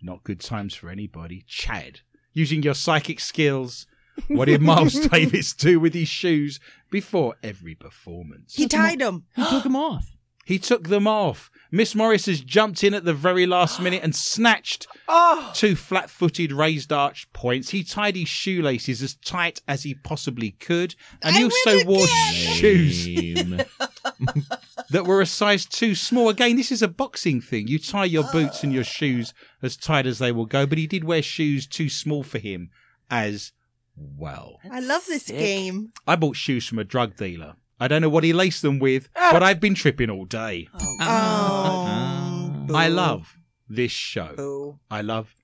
Not 0.01 0.23
good 0.23 0.39
times 0.41 0.75
for 0.75 0.89
anybody. 0.89 1.45
Chad, 1.47 2.01
using 2.33 2.61
your 2.61 2.73
psychic 2.75 3.19
skills. 3.19 3.87
What 4.27 4.45
did 4.45 4.61
Miles 4.61 4.93
Davis 5.09 5.53
do 5.53 5.79
with 5.79 5.95
his 5.95 6.07
shoes 6.09 6.59
before 6.91 7.35
every 7.41 7.73
performance? 7.73 8.53
He 8.53 8.67
tied 8.67 8.99
them. 8.99 9.23
He 9.35 9.43
took 9.49 9.63
them 9.63 9.75
off. 9.75 10.11
He 10.45 10.59
took 10.59 10.89
them 10.89 11.07
off. 11.07 11.49
Miss 11.71 11.95
Morris 11.95 12.27
has 12.27 12.41
jumped 12.41 12.83
in 12.83 12.93
at 12.93 13.03
the 13.03 13.13
very 13.15 13.47
last 13.47 13.81
minute 13.81 14.03
and 14.03 14.15
snatched 14.15 14.85
Oh. 15.07 15.51
two 15.55 15.75
flat 15.75 16.09
footed 16.09 16.51
raised 16.51 16.93
arch 16.93 17.31
points. 17.33 17.71
He 17.71 17.83
tied 17.83 18.15
his 18.15 18.27
shoelaces 18.29 19.01
as 19.01 19.15
tight 19.15 19.61
as 19.67 19.81
he 19.83 19.95
possibly 19.95 20.51
could. 20.51 20.93
And 21.23 21.35
he 21.35 21.43
also 21.45 21.83
wore 21.85 22.03
again! 22.03 22.33
shoes 22.53 23.05
that 24.91 25.05
were 25.05 25.21
a 25.21 25.25
size 25.25 25.65
too 25.65 25.95
small. 25.95 26.29
Again, 26.29 26.55
this 26.57 26.71
is 26.71 26.81
a 26.81 26.87
boxing 26.87 27.41
thing. 27.41 27.67
You 27.67 27.79
tie 27.79 28.05
your 28.05 28.25
boots 28.31 28.63
and 28.63 28.71
your 28.73 28.83
shoes 28.83 29.33
as 29.61 29.75
tight 29.75 30.05
as 30.05 30.19
they 30.19 30.31
will 30.31 30.45
go, 30.45 30.65
but 30.67 30.77
he 30.77 30.85
did 30.87 31.03
wear 31.03 31.21
shoes 31.23 31.65
too 31.65 31.89
small 31.89 32.21
for 32.23 32.37
him 32.39 32.69
as 33.09 33.51
well. 33.95 34.59
I 34.71 34.79
love 34.79 35.05
this 35.07 35.25
Sick. 35.25 35.37
game. 35.39 35.91
I 36.05 36.15
bought 36.15 36.35
shoes 36.35 36.67
from 36.67 36.79
a 36.79 36.83
drug 36.83 37.15
dealer. 37.17 37.55
I 37.83 37.89
don't 37.89 38.01
know 38.01 38.07
what 38.07 38.23
he 38.23 38.31
laced 38.31 38.61
them 38.61 38.79
with, 38.79 39.09
Ah. 39.13 39.31
but 39.33 39.43
I've 39.43 39.59
been 39.59 39.75
tripping 39.75 40.09
all 40.09 40.23
day. 40.23 40.69
Oh. 40.73 42.65
Oh, 42.69 42.75
I 42.75 42.87
love 42.87 43.37
this 43.67 43.91
show. 43.91 44.33
Boo. 44.37 44.79
I 44.89 45.01
love 45.01 45.35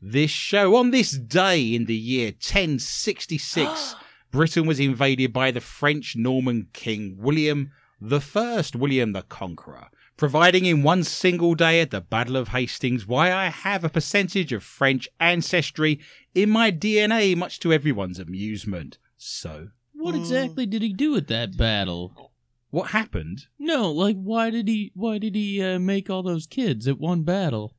this 0.00 0.30
show. 0.30 0.76
On 0.76 0.92
this 0.92 1.10
day 1.10 1.74
in 1.74 1.86
the 1.86 1.96
year 1.96 2.26
1066, 2.28 3.96
Britain 4.30 4.66
was 4.66 4.78
invaded 4.78 5.32
by 5.32 5.50
the 5.50 5.60
French 5.60 6.14
Norman 6.14 6.68
king 6.72 7.16
William 7.18 7.72
the 8.00 8.20
First, 8.20 8.76
William 8.76 9.10
the 9.10 9.22
Conqueror, 9.22 9.88
providing 10.16 10.66
in 10.66 10.84
one 10.84 11.02
single 11.02 11.56
day 11.56 11.80
at 11.80 11.90
the 11.90 12.00
Battle 12.00 12.36
of 12.36 12.48
Hastings 12.48 13.04
why 13.04 13.32
I 13.32 13.46
have 13.46 13.82
a 13.82 13.88
percentage 13.90 14.52
of 14.52 14.62
French 14.62 15.08
ancestry 15.18 15.98
in 16.36 16.50
my 16.50 16.70
DNA, 16.70 17.36
much 17.36 17.58
to 17.60 17.72
everyone's 17.72 18.20
amusement. 18.20 18.96
So, 19.18 19.70
What 20.00 20.14
exactly 20.14 20.66
did 20.66 20.82
he 20.82 20.92
do 20.92 21.16
at 21.16 21.28
that 21.28 21.56
battle? 21.56 22.30
what 22.70 22.90
happened? 22.90 23.46
No, 23.58 23.90
like 23.90 24.16
why 24.16 24.50
did 24.50 24.68
he 24.68 24.92
why 24.94 25.18
did 25.18 25.34
he 25.34 25.60
uh, 25.62 25.78
make 25.80 26.08
all 26.08 26.22
those 26.22 26.46
kids 26.46 26.86
at 26.86 26.98
one 27.00 27.22
battle? 27.22 27.74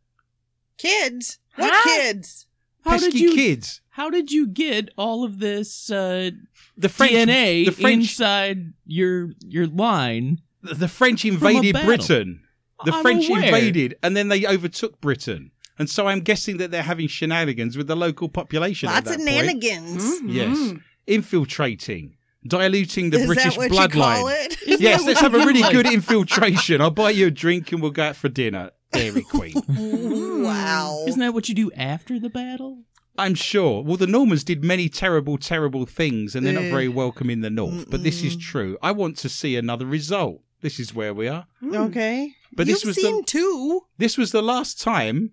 Kids? 0.78 1.40
What 1.56 1.72
Huh? 1.74 1.84
kids? 1.90 2.48
How 2.84 2.92
Pesky 2.92 3.12
did 3.12 3.20
you 3.20 3.36
kids. 3.36 3.82
How 3.90 4.10
did 4.10 4.32
you 4.32 4.48
get 4.48 4.90
all 4.98 5.24
of 5.24 5.40
this 5.40 5.92
uh, 5.92 6.32
The 6.78 6.90
French, 6.90 7.12
DNA 7.14 7.66
the 7.68 7.72
French, 7.72 8.04
inside 8.04 8.74
your 8.86 9.32
your 9.48 9.68
line? 9.68 10.42
the 10.64 10.88
French 10.88 11.24
invaded 11.26 11.74
battle. 11.74 11.88
Britain. 11.88 12.42
The 12.86 12.92
I'm 12.94 13.02
French 13.04 13.30
aware. 13.30 13.44
invaded 13.46 13.96
and 14.02 14.18
then 14.18 14.28
they 14.30 14.46
overtook 14.48 15.00
Britain. 15.02 15.52
And 15.80 15.90
so 15.90 16.08
I'm 16.08 16.20
guessing 16.22 16.58
that 16.58 16.70
they're 16.72 16.84
having 16.84 17.08
shenanigans 17.08 17.78
with 17.78 17.88
the 17.88 17.96
local 17.96 18.28
population. 18.30 18.90
at 18.90 18.94
Lots 19.06 19.10
that 19.10 19.20
of 19.20 19.26
point. 19.26 19.62
nanigans. 19.64 20.20
Yes. 20.26 20.74
Infiltrating, 21.12 22.16
diluting 22.46 23.10
the 23.10 23.20
Is 23.20 23.26
British 23.28 23.56
that 23.56 23.58
what 23.58 23.72
bloodline. 23.72 23.88
you 24.16 24.16
call 24.22 24.28
it? 24.30 24.58
Isn't 24.68 24.82
Yes, 24.82 25.04
let's 25.06 25.20
have 25.22 25.34
a 25.34 25.40
really 25.40 25.62
good 25.72 25.86
infiltration. 25.92 26.82
I'll 26.82 26.92
buy 26.92 27.12
you 27.12 27.28
a 27.28 27.32
drink 27.32 27.72
and 27.72 27.82
we'll 27.82 27.92
go 27.92 28.04
out 28.04 28.16
for 28.16 28.30
dinner. 28.30 28.72
Dairy 28.92 29.24
Queen. 29.24 29.54
Mm. 29.62 30.44
wow. 30.44 31.04
Isn't 31.08 31.20
that 31.20 31.34
what 31.34 31.48
you 31.50 31.56
do 31.56 31.72
after 31.74 32.20
the 32.20 32.30
battle? 32.30 32.84
I'm 33.18 33.36
sure. 33.36 33.84
Well, 33.84 33.98
the 33.98 34.08
Normans 34.08 34.44
did 34.44 34.64
many 34.64 34.90
terrible, 34.90 35.38
terrible 35.38 35.86
things, 35.86 36.34
and 36.36 36.46
they're 36.46 36.54
not 36.54 36.64
very 36.72 36.88
welcome 36.88 37.30
in 37.30 37.42
the 37.42 37.50
north. 37.50 37.90
But 37.90 38.04
this 38.04 38.24
is 38.24 38.36
true. 38.36 38.78
I 38.82 38.92
want 38.92 39.18
to 39.18 39.30
see 39.30 39.56
another 39.56 39.86
result. 39.86 40.42
This 40.62 40.80
is 40.80 40.94
where 40.96 41.14
we 41.14 41.28
are. 41.28 41.46
Mm. 41.62 41.72
Mm. 41.72 41.90
Okay. 41.90 42.34
But 42.54 42.68
You've 42.68 42.78
this 42.78 42.86
was 42.86 42.96
seen 42.96 43.18
the 43.18 43.24
two. 43.24 43.82
this 43.98 44.18
was 44.18 44.32
the 44.32 44.42
last 44.42 44.82
time, 44.82 45.32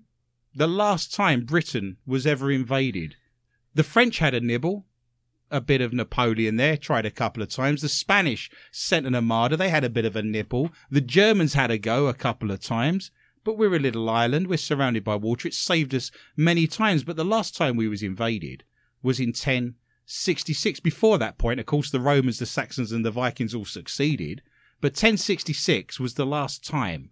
the 0.54 0.68
last 0.68 1.14
time 1.14 1.44
Britain 1.44 1.96
was 2.06 2.26
ever 2.26 2.50
invaded. 2.50 3.16
The 3.74 3.84
French 3.84 4.18
had 4.18 4.34
a 4.34 4.40
nibble, 4.40 4.86
a 5.50 5.60
bit 5.60 5.80
of 5.80 5.92
Napoleon 5.92 6.56
there, 6.56 6.76
tried 6.76 7.06
a 7.06 7.10
couple 7.10 7.42
of 7.42 7.48
times. 7.48 7.82
The 7.82 7.88
Spanish 7.88 8.50
sent 8.70 9.06
an 9.06 9.14
armada, 9.14 9.56
they 9.56 9.70
had 9.70 9.84
a 9.84 9.90
bit 9.90 10.04
of 10.04 10.16
a 10.16 10.22
nipple. 10.22 10.70
The 10.90 11.00
Germans 11.00 11.54
had 11.54 11.70
a 11.70 11.78
go 11.78 12.06
a 12.06 12.14
couple 12.14 12.50
of 12.50 12.60
times. 12.60 13.10
But 13.44 13.56
we're 13.56 13.76
a 13.76 13.78
little 13.78 14.10
island, 14.10 14.46
we're 14.46 14.58
surrounded 14.58 15.04
by 15.04 15.16
water. 15.16 15.48
It 15.48 15.54
saved 15.54 15.94
us 15.94 16.10
many 16.36 16.66
times. 16.66 17.04
But 17.04 17.16
the 17.16 17.24
last 17.24 17.56
time 17.56 17.76
we 17.76 17.88
was 17.88 18.02
invaded 18.02 18.64
was 19.02 19.20
in 19.20 19.28
1066. 19.28 20.80
Before 20.80 21.16
that 21.18 21.38
point, 21.38 21.60
of 21.60 21.66
course, 21.66 21.90
the 21.90 22.00
Romans, 22.00 22.38
the 22.38 22.46
Saxons, 22.46 22.92
and 22.92 23.04
the 23.04 23.10
Vikings 23.10 23.54
all 23.54 23.64
succeeded. 23.64 24.42
But 24.80 24.92
1066 24.92 25.98
was 25.98 26.14
the 26.14 26.26
last 26.26 26.64
time 26.64 27.10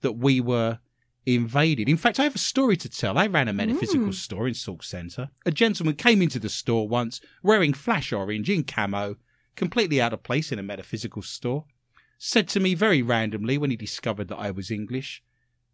that 0.00 0.12
we 0.12 0.40
were 0.40 0.78
invaded. 1.26 1.88
In 1.88 1.96
fact, 1.96 2.20
I 2.20 2.24
have 2.24 2.34
a 2.34 2.38
story 2.38 2.76
to 2.76 2.88
tell. 2.88 3.16
I 3.16 3.26
ran 3.26 3.48
a 3.48 3.52
metaphysical 3.52 4.08
mm. 4.08 4.14
store 4.14 4.46
in 4.46 4.54
Sauk 4.54 4.82
Centre. 4.82 5.30
A 5.46 5.50
gentleman 5.50 5.96
came 5.96 6.20
into 6.22 6.38
the 6.38 6.48
store 6.48 6.88
once 6.88 7.20
wearing 7.42 7.72
flash 7.72 8.12
orange 8.12 8.50
in 8.50 8.64
camo, 8.64 9.16
completely 9.56 10.00
out 10.00 10.12
of 10.12 10.22
place 10.22 10.52
in 10.52 10.58
a 10.58 10.62
metaphysical 10.62 11.22
store. 11.22 11.64
Said 12.18 12.48
to 12.48 12.60
me 12.60 12.74
very 12.74 13.02
randomly 13.02 13.58
when 13.58 13.70
he 13.70 13.76
discovered 13.76 14.28
that 14.28 14.38
I 14.38 14.50
was 14.50 14.70
English, 14.70 15.22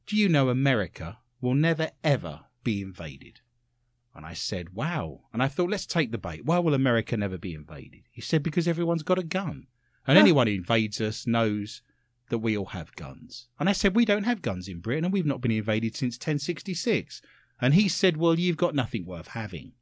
Do 0.07 0.17
you 0.17 0.29
know 0.29 0.49
America 0.49 1.19
will 1.41 1.55
never 1.55 1.91
ever 2.03 2.47
be 2.65 2.83
invaded? 2.83 3.41
And 4.15 4.27
I 4.27 4.35
said, 4.35 4.75
Wow. 4.75 5.23
And 5.33 5.43
I 5.43 5.49
thought, 5.49 5.71
let's 5.71 5.87
take 5.87 6.11
the 6.11 6.19
bait. 6.19 6.45
Why 6.45 6.59
will 6.59 6.75
America 6.75 7.17
never 7.17 7.39
be 7.39 7.55
invaded? 7.55 8.03
He 8.11 8.21
said, 8.21 8.43
Because 8.43 8.67
everyone's 8.67 9.03
got 9.03 9.19
a 9.19 9.25
gun. 9.25 9.67
And 10.07 10.19
anyone 10.19 10.47
who 10.47 10.55
invades 10.55 11.01
us 11.01 11.27
knows 11.27 11.83
that 12.31 12.39
we 12.39 12.57
all 12.57 12.67
have 12.67 12.97
guns. 12.97 13.49
And 13.59 13.69
I 13.69 13.73
said, 13.73 13.95
We 13.95 14.05
don't 14.05 14.25
have 14.25 14.43
guns 14.43 14.69
in 14.69 14.81
Britain 14.81 15.05
and 15.05 15.13
we've 15.13 15.27
not 15.27 15.41
been 15.41 15.51
invaded 15.53 15.97
since 15.97 16.17
1066. 16.17 17.21
And 17.61 17.75
he 17.75 17.89
said, 17.89 18.17
Well, 18.17 18.39
you've 18.39 18.57
got 18.57 18.75
nothing 18.75 19.05
worth 19.05 19.29
having. 19.29 19.73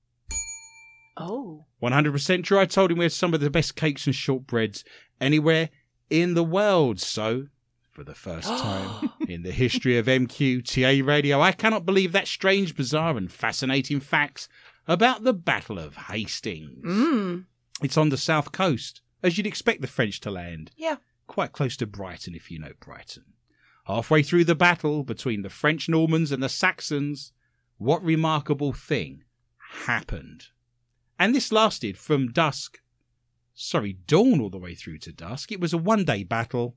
Oh. 1.16 1.64
100% 1.82 2.44
true. 2.44 2.58
I 2.58 2.66
told 2.66 2.90
him 2.90 2.98
we 2.98 3.04
had 3.04 3.12
some 3.12 3.34
of 3.34 3.40
the 3.40 3.50
best 3.50 3.74
cakes 3.76 4.06
and 4.06 4.14
shortbreads 4.14 4.84
anywhere 5.20 5.70
in 6.10 6.34
the 6.34 6.44
world. 6.44 7.00
So, 7.00 7.46
for 7.90 8.04
the 8.04 8.14
first 8.14 8.48
time 8.58 9.10
in 9.28 9.42
the 9.42 9.50
history 9.50 9.98
of 9.98 10.06
MQTA 10.06 11.04
radio, 11.06 11.40
I 11.40 11.52
cannot 11.52 11.84
believe 11.86 12.12
that 12.12 12.28
strange, 12.28 12.76
bizarre, 12.76 13.16
and 13.16 13.30
fascinating 13.30 14.00
facts 14.00 14.48
about 14.86 15.24
the 15.24 15.34
Battle 15.34 15.78
of 15.78 15.96
Hastings. 15.96 16.84
Mm. 16.84 17.44
It's 17.82 17.96
on 17.96 18.08
the 18.08 18.16
south 18.16 18.52
coast, 18.52 19.02
as 19.22 19.36
you'd 19.36 19.46
expect 19.46 19.80
the 19.82 19.86
French 19.86 20.20
to 20.20 20.30
land 20.30 20.70
Yeah. 20.76 20.96
Quite 21.28 21.52
close 21.52 21.76
to 21.76 21.86
Brighton, 21.86 22.34
if 22.34 22.50
you 22.50 22.58
know 22.58 22.72
Brighton. 22.80 23.24
Halfway 23.86 24.22
through 24.22 24.44
the 24.44 24.56
battle 24.56 25.04
between 25.04 25.42
the 25.42 25.48
French 25.48 25.88
Normans 25.88 26.32
and 26.32 26.42
the 26.42 26.48
Saxons, 26.48 27.32
what 27.76 28.02
remarkable 28.02 28.72
thing 28.72 29.22
happened? 29.86 30.48
And 31.18 31.34
this 31.34 31.52
lasted 31.52 31.96
from 31.96 32.32
dusk, 32.32 32.80
sorry, 33.54 33.92
dawn 33.92 34.40
all 34.40 34.50
the 34.50 34.58
way 34.58 34.74
through 34.74 34.98
to 34.98 35.12
dusk. 35.12 35.52
It 35.52 35.60
was 35.60 35.72
a 35.72 35.78
one 35.78 36.04
day 36.04 36.24
battle. 36.24 36.76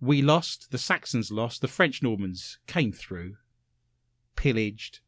We 0.00 0.22
lost, 0.22 0.70
the 0.70 0.78
Saxons 0.78 1.30
lost, 1.30 1.60
the 1.60 1.68
French 1.68 2.02
Normans 2.02 2.58
came 2.66 2.92
through, 2.92 3.36
pillaged, 4.36 5.00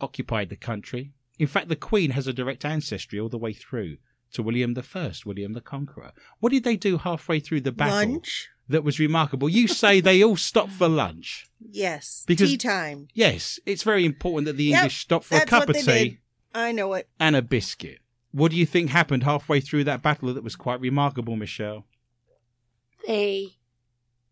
occupied 0.00 0.48
the 0.48 0.56
country. 0.56 1.12
In 1.38 1.48
fact, 1.48 1.68
the 1.68 1.76
Queen 1.76 2.10
has 2.10 2.26
a 2.26 2.32
direct 2.32 2.64
ancestry 2.64 3.18
all 3.18 3.28
the 3.28 3.38
way 3.38 3.52
through 3.52 3.96
to 4.34 4.42
William 4.42 4.74
the 4.74 4.82
First, 4.82 5.24
William 5.26 5.52
the 5.54 5.60
Conqueror. 5.60 6.12
What 6.40 6.52
did 6.52 6.64
they 6.64 6.76
do 6.76 6.98
halfway 6.98 7.40
through 7.40 7.62
the 7.62 7.72
battle 7.72 8.10
Lunch? 8.12 8.48
that 8.68 8.84
was 8.84 8.98
remarkable? 9.00 9.48
You 9.48 9.66
say 9.66 10.00
they 10.00 10.22
all 10.22 10.36
stopped 10.36 10.72
for 10.72 10.88
lunch. 10.88 11.48
Yes. 11.60 12.24
Because- 12.26 12.50
Tea 12.50 12.56
time. 12.58 13.08
Yes, 13.14 13.58
it's 13.66 13.82
very 13.82 14.04
important 14.04 14.46
that 14.46 14.56
the 14.56 14.64
Yep, 14.64 14.78
English 14.78 15.00
stop 15.00 15.24
for 15.24 15.36
a 15.36 15.46
cup 15.46 15.68
of 15.68 15.76
tea 15.76 15.82
did. 15.82 16.18
I 16.54 16.72
know 16.72 16.92
it. 16.94 17.08
and 17.18 17.34
a 17.34 17.42
biscuit. 17.42 17.98
What 18.30 18.50
do 18.50 18.56
you 18.56 18.66
think 18.66 18.90
happened 18.90 19.22
halfway 19.24 19.60
through 19.60 19.84
that 19.84 20.02
battle 20.02 20.32
that 20.34 20.44
was 20.44 20.56
quite 20.56 20.80
remarkable, 20.80 21.36
Michelle? 21.36 21.84
They. 23.06 23.56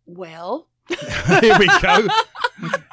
Well. 0.07 0.69
Here 1.41 1.59
we 1.59 1.69
go. 1.81 2.09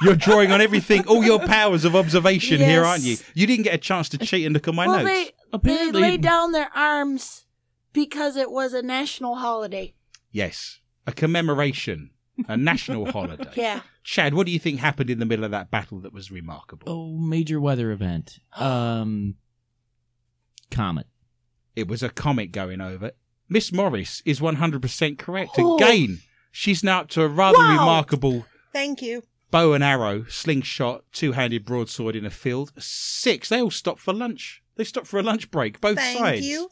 You're 0.02 0.16
drawing 0.16 0.52
on 0.52 0.62
everything, 0.62 1.06
all 1.08 1.24
your 1.24 1.40
powers 1.40 1.86
of 1.86 1.96
observation 1.96 2.60
here, 2.60 2.84
aren't 2.86 3.04
you? 3.04 3.18
You 3.34 3.46
didn't 3.46 3.64
get 3.64 3.74
a 3.74 3.78
chance 3.80 4.10
to 4.10 4.18
cheat 4.18 4.46
and 4.46 4.54
look 4.54 4.68
at 4.68 4.74
my 4.74 4.88
well, 4.88 5.04
notes. 5.04 5.10
they 5.10 5.32
they 5.64 5.92
laid 5.92 6.22
down 6.22 6.52
their 6.52 6.70
arms 6.76 7.46
because 7.94 8.36
it 8.36 8.52
was 8.52 8.74
a 8.74 8.82
national 8.82 9.36
holiday. 9.36 9.94
Yes, 10.32 10.80
a 11.08 11.12
commemoration, 11.12 12.12
a 12.48 12.56
national 12.58 13.06
holiday. 13.12 13.50
Yeah. 13.56 13.82
Chad, 14.04 14.34
what 14.34 14.46
do 14.46 14.52
you 14.52 14.60
think 14.60 14.80
happened 14.80 15.10
in 15.10 15.20
the 15.20 15.26
middle 15.26 15.46
of 15.46 15.52
that 15.52 15.70
battle 15.72 16.00
that 16.00 16.14
was 16.14 16.32
remarkable? 16.32 16.88
Oh, 16.88 17.18
major 17.18 17.60
weather 17.60 17.92
event. 17.92 18.40
Um, 18.60 19.36
comet. 20.72 21.08
It 21.76 21.88
was 21.88 22.04
a 22.04 22.10
comet 22.10 22.52
going 22.52 22.82
over. 22.82 23.12
Miss 23.48 23.72
Morris 23.72 24.22
is 24.26 24.40
100% 24.40 25.18
correct. 25.18 25.52
Oh. 25.58 25.78
Again, 25.78 26.20
she's 26.52 26.84
now 26.84 27.02
up 27.02 27.10
to 27.10 27.24
a 27.24 27.28
rather 27.28 27.58
Wow. 27.58 27.72
remarkable 27.80 28.46
Thank 28.74 29.02
you. 29.02 29.24
bow 29.50 29.74
and 29.74 29.84
arrow, 29.84 30.26
slingshot, 30.26 31.04
two-handed 31.12 31.66
broadsword 31.66 32.16
in 32.16 32.26
a 32.26 32.30
field. 32.30 32.72
Six. 32.78 33.50
They 33.50 33.62
all 33.62 33.72
stopped 33.72 34.00
for 34.00 34.14
lunch. 34.14 34.62
They 34.80 34.86
stopped 34.86 35.08
for 35.08 35.20
a 35.20 35.24
lunch 35.24 35.52
break. 35.52 35.82
Both 35.82 35.98
Thank 35.98 36.18
sides. 36.18 36.48
you. 36.48 36.70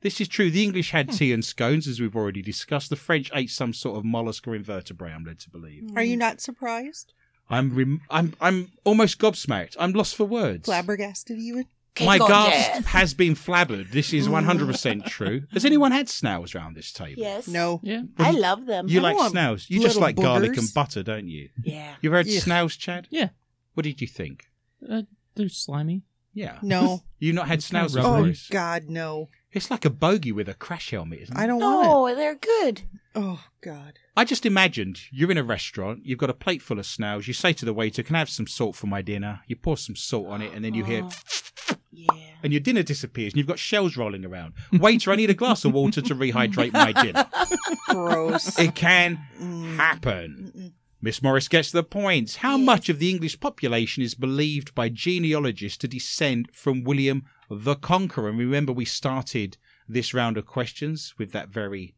This 0.00 0.20
is 0.20 0.28
true. 0.28 0.48
The 0.48 0.62
English 0.62 0.92
had 0.92 1.10
tea 1.12 1.32
and 1.32 1.44
scones, 1.44 1.88
as 1.88 1.98
we've 2.00 2.14
already 2.14 2.40
discussed. 2.40 2.88
The 2.88 2.94
French 2.94 3.32
ate 3.34 3.50
some 3.50 3.72
sort 3.74 3.98
of 3.98 4.04
mollusk 4.04 4.46
or 4.46 4.54
invertebrate. 4.54 5.12
I'm 5.12 5.24
led 5.24 5.40
to 5.40 5.50
believe. 5.50 5.90
Are 5.96 6.04
you 6.04 6.16
not 6.16 6.40
surprised? 6.40 7.14
I'm 7.50 7.74
rem- 7.74 8.02
I'm 8.10 8.34
I'm 8.40 8.70
almost 8.84 9.18
gobsmacked. 9.18 9.74
I'm 9.76 9.92
lost 9.92 10.14
for 10.14 10.22
words. 10.24 10.66
Flabbergasted 10.66 11.36
even? 11.36 11.64
My 12.00 12.16
Cake 12.16 12.20
on 12.22 12.28
gasp 12.28 12.72
death. 12.74 12.86
has 12.86 13.12
been 13.12 13.34
flabbered. 13.34 13.90
This 13.90 14.12
is 14.12 14.28
100% 14.28 15.04
true. 15.06 15.42
Has 15.52 15.64
anyone 15.64 15.90
had 15.90 16.08
snails 16.08 16.54
around 16.54 16.76
this 16.76 16.92
table? 16.92 17.20
Yes. 17.20 17.48
No. 17.48 17.80
Yeah. 17.82 18.02
I 18.18 18.30
love 18.30 18.66
them. 18.66 18.86
You 18.86 19.00
I 19.00 19.02
like 19.02 19.16
want 19.16 19.32
snails? 19.32 19.66
You 19.68 19.80
just 19.80 19.96
little 19.96 20.02
like 20.02 20.14
garlic 20.14 20.52
boogers. 20.52 20.58
and 20.58 20.74
butter, 20.74 21.02
don't 21.02 21.26
you? 21.26 21.48
yeah. 21.64 21.94
You've 22.02 22.12
had 22.12 22.28
Yeah. 22.28 22.38
snails, 22.38 22.76
Chad? 22.76 23.08
Yeah. 23.10 23.30
What 23.74 23.82
did 23.82 24.00
you 24.00 24.06
think? 24.06 24.44
Uh, 24.88 25.02
they're 25.34 25.48
slimy. 25.48 26.04
Yeah. 26.34 26.58
No. 26.62 27.02
You 27.18 27.32
not 27.32 27.48
had 27.48 27.62
snails, 27.62 27.94
kinda 27.94 28.08
oh, 28.08 28.32
God, 28.50 28.84
no. 28.88 29.28
It's 29.50 29.70
like 29.70 29.84
a 29.84 29.90
bogey 29.90 30.30
with 30.30 30.48
a 30.48 30.54
crash 30.54 30.90
helmet, 30.90 31.20
isn't 31.22 31.36
it? 31.36 31.40
I 31.40 31.46
don't 31.46 31.58
want 31.60 31.86
No, 31.88 32.14
they're 32.14 32.36
good. 32.36 32.82
Oh, 33.14 33.42
God. 33.60 33.98
I 34.16 34.24
just 34.24 34.46
imagined 34.46 35.00
you're 35.10 35.30
in 35.30 35.38
a 35.38 35.42
restaurant, 35.42 36.00
you've 36.04 36.18
got 36.18 36.30
a 36.30 36.34
plate 36.34 36.62
full 36.62 36.78
of 36.78 36.86
snails, 36.86 37.26
you 37.26 37.34
say 37.34 37.52
to 37.54 37.64
the 37.64 37.72
waiter, 37.72 38.02
Can 38.02 38.14
I 38.14 38.20
have 38.20 38.28
some 38.30 38.46
salt 38.46 38.76
for 38.76 38.86
my 38.86 39.02
dinner? 39.02 39.40
You 39.46 39.56
pour 39.56 39.76
some 39.76 39.96
salt 39.96 40.26
on 40.28 40.42
it, 40.42 40.52
and 40.52 40.64
then 40.64 40.74
you 40.74 40.84
hear, 40.84 41.02
Oh. 41.04 41.74
Yeah. 41.90 42.12
and 42.44 42.52
your 42.52 42.60
dinner 42.60 42.82
disappears, 42.84 43.32
and 43.32 43.38
you've 43.38 43.46
got 43.48 43.58
shells 43.58 43.96
rolling 43.96 44.24
around. 44.24 44.52
Waiter, 44.72 45.10
I 45.10 45.16
need 45.16 45.30
a 45.30 45.34
glass 45.34 45.64
of 45.64 45.72
water 45.72 46.00
to 46.02 46.14
rehydrate 46.14 46.72
my 46.72 46.92
dinner. 46.92 47.26
Gross. 47.88 48.58
It 48.58 48.74
can 48.76 49.18
Mm. 49.40 49.76
happen. 49.76 50.74
Miss 51.00 51.22
Morris 51.22 51.48
gets 51.48 51.70
the 51.70 51.82
point. 51.84 52.36
How 52.36 52.56
Yes. 52.56 52.66
much 52.66 52.88
of 52.88 52.98
the 52.98 53.08
English 53.10 53.38
population 53.40 54.02
is 54.02 54.14
believed 54.14 54.74
by 54.74 54.88
genealogists 54.88 55.78
to 55.78 55.88
descend 55.88 56.48
from 56.52 56.82
William 56.82 57.24
the 57.48 57.76
Conqueror? 57.76 58.30
And 58.30 58.38
remember, 58.38 58.72
we 58.72 58.84
started 58.84 59.56
this 59.88 60.12
round 60.12 60.36
of 60.36 60.44
questions 60.46 61.14
with 61.16 61.30
that 61.32 61.50
very, 61.50 61.94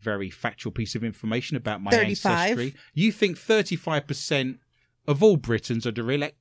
very 0.00 0.30
factual 0.30 0.70
piece 0.72 0.94
of 0.94 1.02
information 1.02 1.56
about 1.56 1.82
my 1.82 1.90
35. 1.90 2.32
ancestry. 2.50 2.74
You 2.94 3.10
think 3.10 3.36
35% 3.38 4.58
of 5.08 5.22
all 5.22 5.36
Britons 5.36 5.86
are 5.86 5.90
direct, 5.92 6.36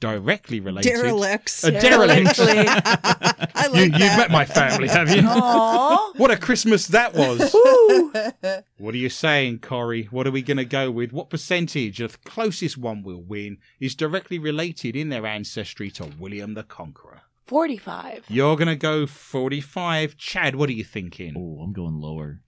directly 0.00 0.60
related? 0.60 0.90
Derelicts. 0.90 1.64
A 1.64 1.70
derelict. 1.72 2.38
I 2.38 3.68
like 3.68 3.74
you, 3.74 3.90
that. 3.90 4.00
you've 4.00 4.16
met 4.16 4.30
my 4.30 4.44
family, 4.44 4.88
have 4.88 5.10
you? 5.10 5.22
Aw. 5.24 6.12
What 6.16 6.30
a 6.30 6.36
Christmas 6.36 6.88
that 6.88 7.14
was. 7.14 7.54
What 8.78 8.94
are 8.94 8.98
you 8.98 9.08
saying, 9.08 9.60
Corey? 9.60 10.04
What 10.10 10.26
are 10.26 10.30
we 10.30 10.42
going 10.42 10.58
to 10.58 10.64
go 10.64 10.90
with? 10.90 11.12
What 11.12 11.30
percentage 11.30 12.00
of 12.00 12.12
the 12.12 12.30
closest 12.30 12.76
one 12.76 13.02
will 13.02 13.22
win 13.22 13.58
is 13.80 13.94
directly 13.94 14.38
related 14.38 14.94
in 14.94 15.08
their 15.08 15.26
ancestry 15.26 15.90
to 15.92 16.10
William 16.18 16.54
the 16.54 16.62
Conqueror? 16.62 17.22
45. 17.46 18.26
You're 18.28 18.56
going 18.56 18.68
to 18.68 18.76
go 18.76 19.06
45. 19.06 20.16
Chad, 20.16 20.56
what 20.56 20.68
are 20.68 20.74
you 20.74 20.84
thinking? 20.84 21.34
Oh, 21.36 21.62
I'm 21.62 21.72
going 21.72 22.00
lower. 22.00 22.42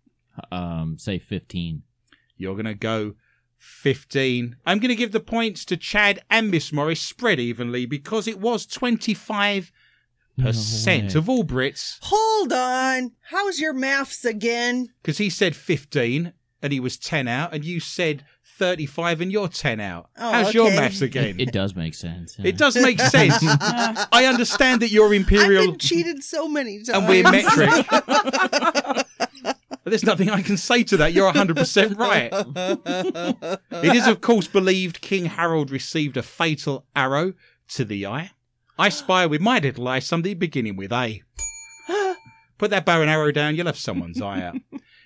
Um, 0.52 0.96
say 0.98 1.18
15. 1.18 1.82
You're 2.36 2.54
going 2.54 2.66
to 2.66 2.74
go 2.74 3.14
15. 3.58 4.56
I'm 4.64 4.78
going 4.78 4.88
to 4.88 4.94
give 4.96 5.12
the 5.12 5.20
points 5.20 5.64
to 5.66 5.76
Chad 5.76 6.20
and 6.30 6.50
Miss 6.50 6.72
Morris 6.72 7.00
spread 7.00 7.38
evenly 7.40 7.84
because 7.86 8.26
it 8.26 8.38
was 8.40 8.66
25% 8.66 9.70
No 10.38 11.18
of 11.18 11.28
all 11.28 11.44
Brits 11.44 11.98
Hold 12.02 12.52
on. 12.52 13.12
How's 13.30 13.58
your 13.58 13.72
maths 13.74 14.24
again? 14.24 14.88
because 15.02 15.18
he 15.18 15.28
said 15.30 15.54
15 15.56 16.32
and 16.62 16.72
he 16.72 16.80
was 16.80 16.96
10 16.96 17.28
out 17.28 17.52
and 17.54 17.64
you 17.64 17.80
said 17.80 18.24
35 18.58 19.20
and 19.20 19.30
you're 19.30 19.46
10 19.48 19.78
out. 19.80 20.10
Oh, 20.18 20.32
How's 20.32 20.52
your 20.54 20.70
maths 20.70 21.00
again? 21.00 21.38
It 21.38 21.52
does 21.52 21.76
make 21.76 21.94
sense. 21.94 22.36
yeah. 22.38 22.48
It 22.48 22.58
does 22.58 22.74
make 22.76 22.98
sense. 23.00 23.36
I 23.42 24.24
understand 24.26 24.82
that 24.82 24.90
you're 24.90 25.06
I've 25.06 25.12
imperial 25.20 25.66
been 25.66 25.78
cheated 25.78 26.24
so 26.24 26.48
many 26.48 26.78
times. 26.78 26.88
and 26.88 27.08
we're 27.08 27.22
metric. 27.22 27.86
But 29.88 29.92
there's 29.92 30.04
nothing 30.04 30.28
I 30.28 30.42
can 30.42 30.58
say 30.58 30.84
to 30.84 30.98
that. 30.98 31.14
You're 31.14 31.32
100% 31.32 31.96
right. 31.96 32.30
It 33.82 33.96
is, 33.96 34.06
of 34.06 34.20
course, 34.20 34.46
believed 34.46 35.00
King 35.00 35.24
Harold 35.24 35.70
received 35.70 36.18
a 36.18 36.22
fatal 36.22 36.84
arrow 36.94 37.32
to 37.68 37.86
the 37.86 38.04
eye. 38.04 38.32
I 38.78 38.90
spy 38.90 39.24
with 39.24 39.40
my 39.40 39.60
little 39.60 39.88
eye 39.88 40.00
something 40.00 40.36
beginning 40.38 40.76
with 40.76 40.92
A. 40.92 41.22
Put 42.58 42.68
that 42.70 42.84
bow 42.84 43.00
and 43.00 43.08
arrow 43.08 43.32
down, 43.32 43.56
you'll 43.56 43.64
have 43.64 43.78
someone's 43.78 44.20
eye 44.20 44.42
out. 44.42 44.56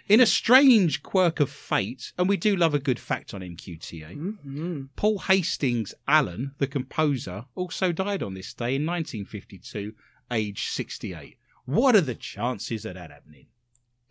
In 0.08 0.18
a 0.20 0.26
strange 0.26 1.04
quirk 1.04 1.38
of 1.38 1.48
fate, 1.48 2.12
and 2.18 2.28
we 2.28 2.36
do 2.36 2.56
love 2.56 2.74
a 2.74 2.80
good 2.80 2.98
fact 2.98 3.32
on 3.32 3.40
MQTA, 3.40 4.16
Mhm. 4.44 4.88
Paul 4.96 5.20
Hastings 5.20 5.94
Allen, 6.08 6.56
the 6.58 6.66
composer, 6.66 7.44
also 7.54 7.92
died 7.92 8.20
on 8.24 8.34
this 8.34 8.52
day 8.52 8.74
in 8.74 8.84
1952, 8.84 9.94
aged 10.28 10.70
68. 10.72 11.36
What 11.66 11.94
are 11.94 12.00
the 12.00 12.16
chances 12.16 12.84
of 12.84 12.94
that 12.94 13.12
happening? 13.12 13.46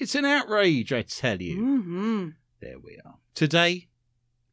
It's 0.02 0.16
an 0.16 0.26
outrage, 0.26 0.92
I 0.92 1.04
tell 1.04 1.40
you. 1.40 1.58
Mhm. 1.62 2.34
There 2.60 2.80
we 2.80 2.98
are. 3.06 3.20
Today, 3.36 3.88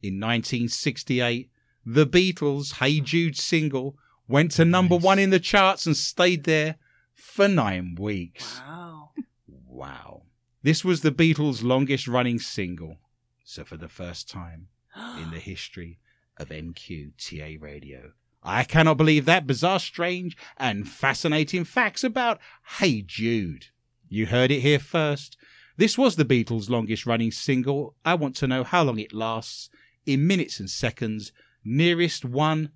in 0.02 0.18
1968, 0.20 1.50
the 1.86 2.06
Beatles' 2.06 2.74
Hey 2.74 3.00
Jude 3.00 3.34
single 3.34 3.98
went 4.26 4.50
to 4.52 4.66
number 4.66 4.96
Nice. 4.96 5.04
one 5.04 5.18
in 5.18 5.30
the 5.30 5.40
charts 5.40 5.86
and 5.86 5.96
stayed 5.96 6.44
there 6.44 6.76
for 7.14 7.48
nine 7.48 7.94
weeks. 7.94 8.58
Wow. 8.58 9.12
Wow. 9.46 10.22
This 10.62 10.84
was 10.84 11.00
the 11.00 11.10
Beatles' 11.12 11.62
longest 11.62 12.06
running 12.06 12.38
single. 12.38 12.98
So, 13.42 13.64
for 13.64 13.78
the 13.78 13.88
first 13.88 14.28
time 14.28 14.68
in 15.16 15.30
the 15.30 15.40
history 15.40 15.98
of 16.36 16.50
MQTA 16.50 17.56
radio, 17.58 18.12
I 18.42 18.64
cannot 18.64 18.98
believe 18.98 19.24
that 19.24 19.46
bizarre, 19.46 19.80
strange, 19.80 20.36
and 20.58 20.86
fascinating 20.86 21.64
facts 21.64 22.04
about 22.04 22.38
Hey 22.80 23.00
Jude. 23.00 23.68
You 24.08 24.26
heard 24.26 24.50
it 24.50 24.60
here 24.60 24.78
first. 24.78 25.36
This 25.76 25.98
was 25.98 26.16
the 26.16 26.24
Beatles' 26.24 26.70
longest 26.70 27.06
running 27.06 27.30
single. 27.30 27.94
I 28.04 28.14
want 28.14 28.34
to 28.36 28.46
know 28.46 28.64
how 28.64 28.82
long 28.82 28.98
it 28.98 29.12
lasts 29.12 29.70
in 30.06 30.26
minutes 30.26 30.58
and 30.58 30.68
seconds. 30.68 31.32
Nearest 31.64 32.24
one 32.24 32.70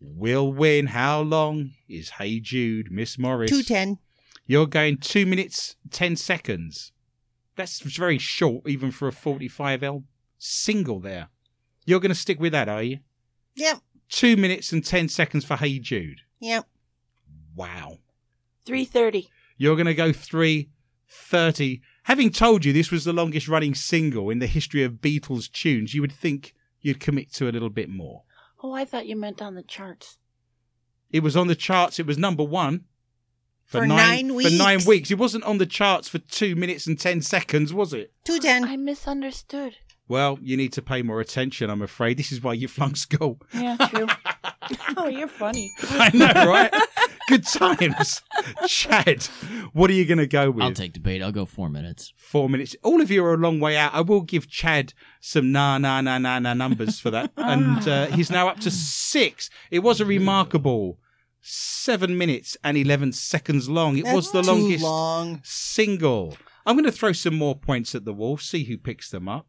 will 0.00 0.52
win. 0.52 0.86
How 0.86 1.20
long 1.20 1.72
is 1.88 2.10
Hey 2.10 2.40
Jude, 2.40 2.90
Miss 2.90 3.18
Morris? 3.18 3.50
210. 3.50 3.98
You're 4.46 4.66
going 4.66 4.96
two 4.96 5.26
minutes, 5.26 5.76
10 5.90 6.16
seconds. 6.16 6.92
That's 7.54 7.80
very 7.80 8.18
short, 8.18 8.66
even 8.66 8.90
for 8.90 9.08
a 9.08 9.12
45L 9.12 10.04
single 10.38 11.00
there. 11.00 11.28
You're 11.84 12.00
going 12.00 12.10
to 12.10 12.14
stick 12.14 12.40
with 12.40 12.52
that, 12.52 12.68
are 12.68 12.82
you? 12.82 13.00
Yep. 13.56 13.80
Two 14.08 14.36
minutes 14.36 14.72
and 14.72 14.84
10 14.84 15.10
seconds 15.10 15.44
for 15.44 15.56
Hey 15.56 15.78
Jude. 15.78 16.22
Yep. 16.40 16.66
Wow. 17.54 17.98
330. 18.64 19.28
You're 19.58 19.76
going 19.76 19.86
to 19.86 19.94
go 19.94 20.12
330. 21.08 21.80
Having 22.04 22.30
told 22.30 22.64
you 22.64 22.72
this 22.72 22.90
was 22.90 23.04
the 23.04 23.12
longest 23.12 23.48
running 23.48 23.74
single 23.74 24.30
in 24.30 24.38
the 24.38 24.46
history 24.46 24.82
of 24.84 24.94
Beatles 24.94 25.50
tunes, 25.50 25.94
you 25.94 26.00
would 26.00 26.12
think 26.12 26.54
you'd 26.80 27.00
commit 27.00 27.32
to 27.34 27.48
a 27.48 27.52
little 27.52 27.70
bit 27.70 27.88
more. 27.88 28.22
Oh, 28.62 28.72
I 28.72 28.84
thought 28.84 29.06
you 29.06 29.16
meant 29.16 29.40
on 29.42 29.54
the 29.54 29.62
charts. 29.62 30.18
It 31.10 31.22
was 31.22 31.36
on 31.36 31.46
the 31.46 31.54
charts. 31.54 31.98
It 31.98 32.06
was 32.06 32.18
number 32.18 32.44
one 32.44 32.84
For 33.64 33.86
nine 33.86 34.34
weeks. 34.34 34.50
For 34.50 34.56
nine 34.56 34.76
weeks. 34.78 34.86
weeks. 34.86 35.10
It 35.10 35.18
wasn't 35.18 35.44
on 35.44 35.58
the 35.58 35.66
charts 35.66 36.08
for 36.08 36.18
two 36.18 36.54
minutes 36.54 36.86
and 36.86 36.98
10 36.98 37.22
seconds, 37.22 37.72
was 37.72 37.92
it? 37.92 38.12
210. 38.24 38.64
I 38.70 38.76
misunderstood. 38.76 39.76
Well, 40.08 40.38
you 40.42 40.56
need 40.56 40.72
to 40.72 40.82
pay 40.82 41.02
more 41.02 41.20
attention, 41.20 41.68
I'm 41.70 41.82
afraid. 41.82 42.16
This 42.16 42.32
is 42.32 42.42
why 42.42 42.54
you 42.54 42.66
flunk 42.66 42.96
school. 42.96 43.40
Yeah, 43.52 43.76
true. 43.90 44.06
oh, 44.96 45.06
you're 45.06 45.28
funny. 45.28 45.70
I 45.82 46.10
know, 46.14 46.50
right? 46.50 46.72
Good 47.28 47.46
times. 47.46 48.22
Chad, 48.66 49.24
what 49.74 49.90
are 49.90 49.94
you 49.94 50.06
going 50.06 50.18
to 50.18 50.26
go 50.26 50.50
with? 50.50 50.64
I'll 50.64 50.72
take 50.72 50.94
debate. 50.94 51.22
I'll 51.22 51.30
go 51.30 51.44
four 51.44 51.68
minutes. 51.68 52.14
Four 52.16 52.48
minutes. 52.48 52.74
All 52.82 53.02
of 53.02 53.10
you 53.10 53.22
are 53.22 53.34
a 53.34 53.36
long 53.36 53.60
way 53.60 53.76
out. 53.76 53.92
I 53.92 54.00
will 54.00 54.22
give 54.22 54.48
Chad 54.48 54.94
some 55.20 55.52
na 55.52 55.76
na 55.76 56.00
na 56.00 56.16
na 56.18 56.38
na 56.38 56.54
numbers 56.54 56.98
for 56.98 57.10
that. 57.10 57.30
and 57.36 57.86
uh, 57.86 58.06
he's 58.06 58.30
now 58.30 58.48
up 58.48 58.60
to 58.60 58.70
six. 58.70 59.50
It 59.70 59.80
was 59.80 60.00
a 60.00 60.06
remarkable 60.06 60.98
seven 61.42 62.16
minutes 62.16 62.56
and 62.64 62.78
11 62.78 63.12
seconds 63.12 63.68
long. 63.68 63.98
It 63.98 64.06
was 64.06 64.32
the 64.32 64.42
longest 64.42 64.82
long. 64.84 65.40
single. 65.44 66.36
I'm 66.64 66.76
going 66.76 66.84
to 66.84 66.92
throw 66.92 67.12
some 67.12 67.34
more 67.34 67.54
points 67.54 67.94
at 67.94 68.04
the 68.06 68.14
wall, 68.14 68.38
see 68.38 68.64
who 68.64 68.78
picks 68.78 69.10
them 69.10 69.28
up. 69.28 69.46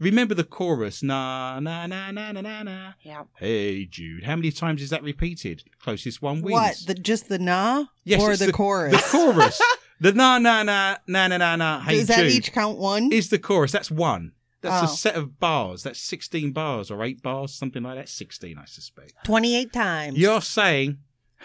Remember 0.00 0.34
the 0.34 0.44
chorus, 0.44 1.02
na 1.02 1.60
na 1.60 1.86
na 1.86 2.10
na 2.10 2.32
na 2.32 2.40
na 2.40 2.62
na. 2.62 2.92
Yeah. 3.02 3.24
Hey 3.36 3.84
Jude, 3.84 4.24
how 4.24 4.34
many 4.34 4.50
times 4.50 4.80
is 4.80 4.88
that 4.90 5.02
repeated? 5.02 5.64
Closest 5.82 6.22
one 6.22 6.40
wins. 6.40 6.52
What? 6.54 6.76
The 6.86 6.94
just 6.94 7.28
the 7.28 7.38
nah? 7.38 7.84
Yes, 8.04 8.22
or 8.22 8.32
it's 8.32 8.44
the, 8.44 8.50
chorus? 8.50 8.92
The 8.92 9.18
chorus. 9.18 9.60
the 10.00 10.12
na 10.12 10.38
na 10.38 10.62
na 10.62 10.96
na 11.06 11.26
na 11.28 11.36
na 11.36 11.56
na. 11.56 11.80
Hey 11.80 11.98
Does 11.98 12.08
that 12.08 12.24
each 12.26 12.50
count 12.52 12.78
one? 12.78 13.12
is 13.12 13.28
the 13.28 13.38
chorus. 13.38 13.72
That's 13.72 13.90
one. 13.90 14.32
That's 14.62 14.82
a 14.90 14.92
Oh. 14.92 14.94
set 14.94 15.14
of 15.16 15.38
bars. 15.38 15.82
That's 15.82 16.00
sixteen 16.00 16.52
bars 16.52 16.90
or 16.90 17.04
eight 17.04 17.22
bars, 17.22 17.52
something 17.52 17.82
like 17.82 17.96
that. 17.96 18.08
Sixteen, 18.08 18.56
I 18.58 18.64
suspect. 18.64 19.12
28 19.24 19.70
times. 19.72 20.16
You're 20.18 20.40
saying 20.42 20.98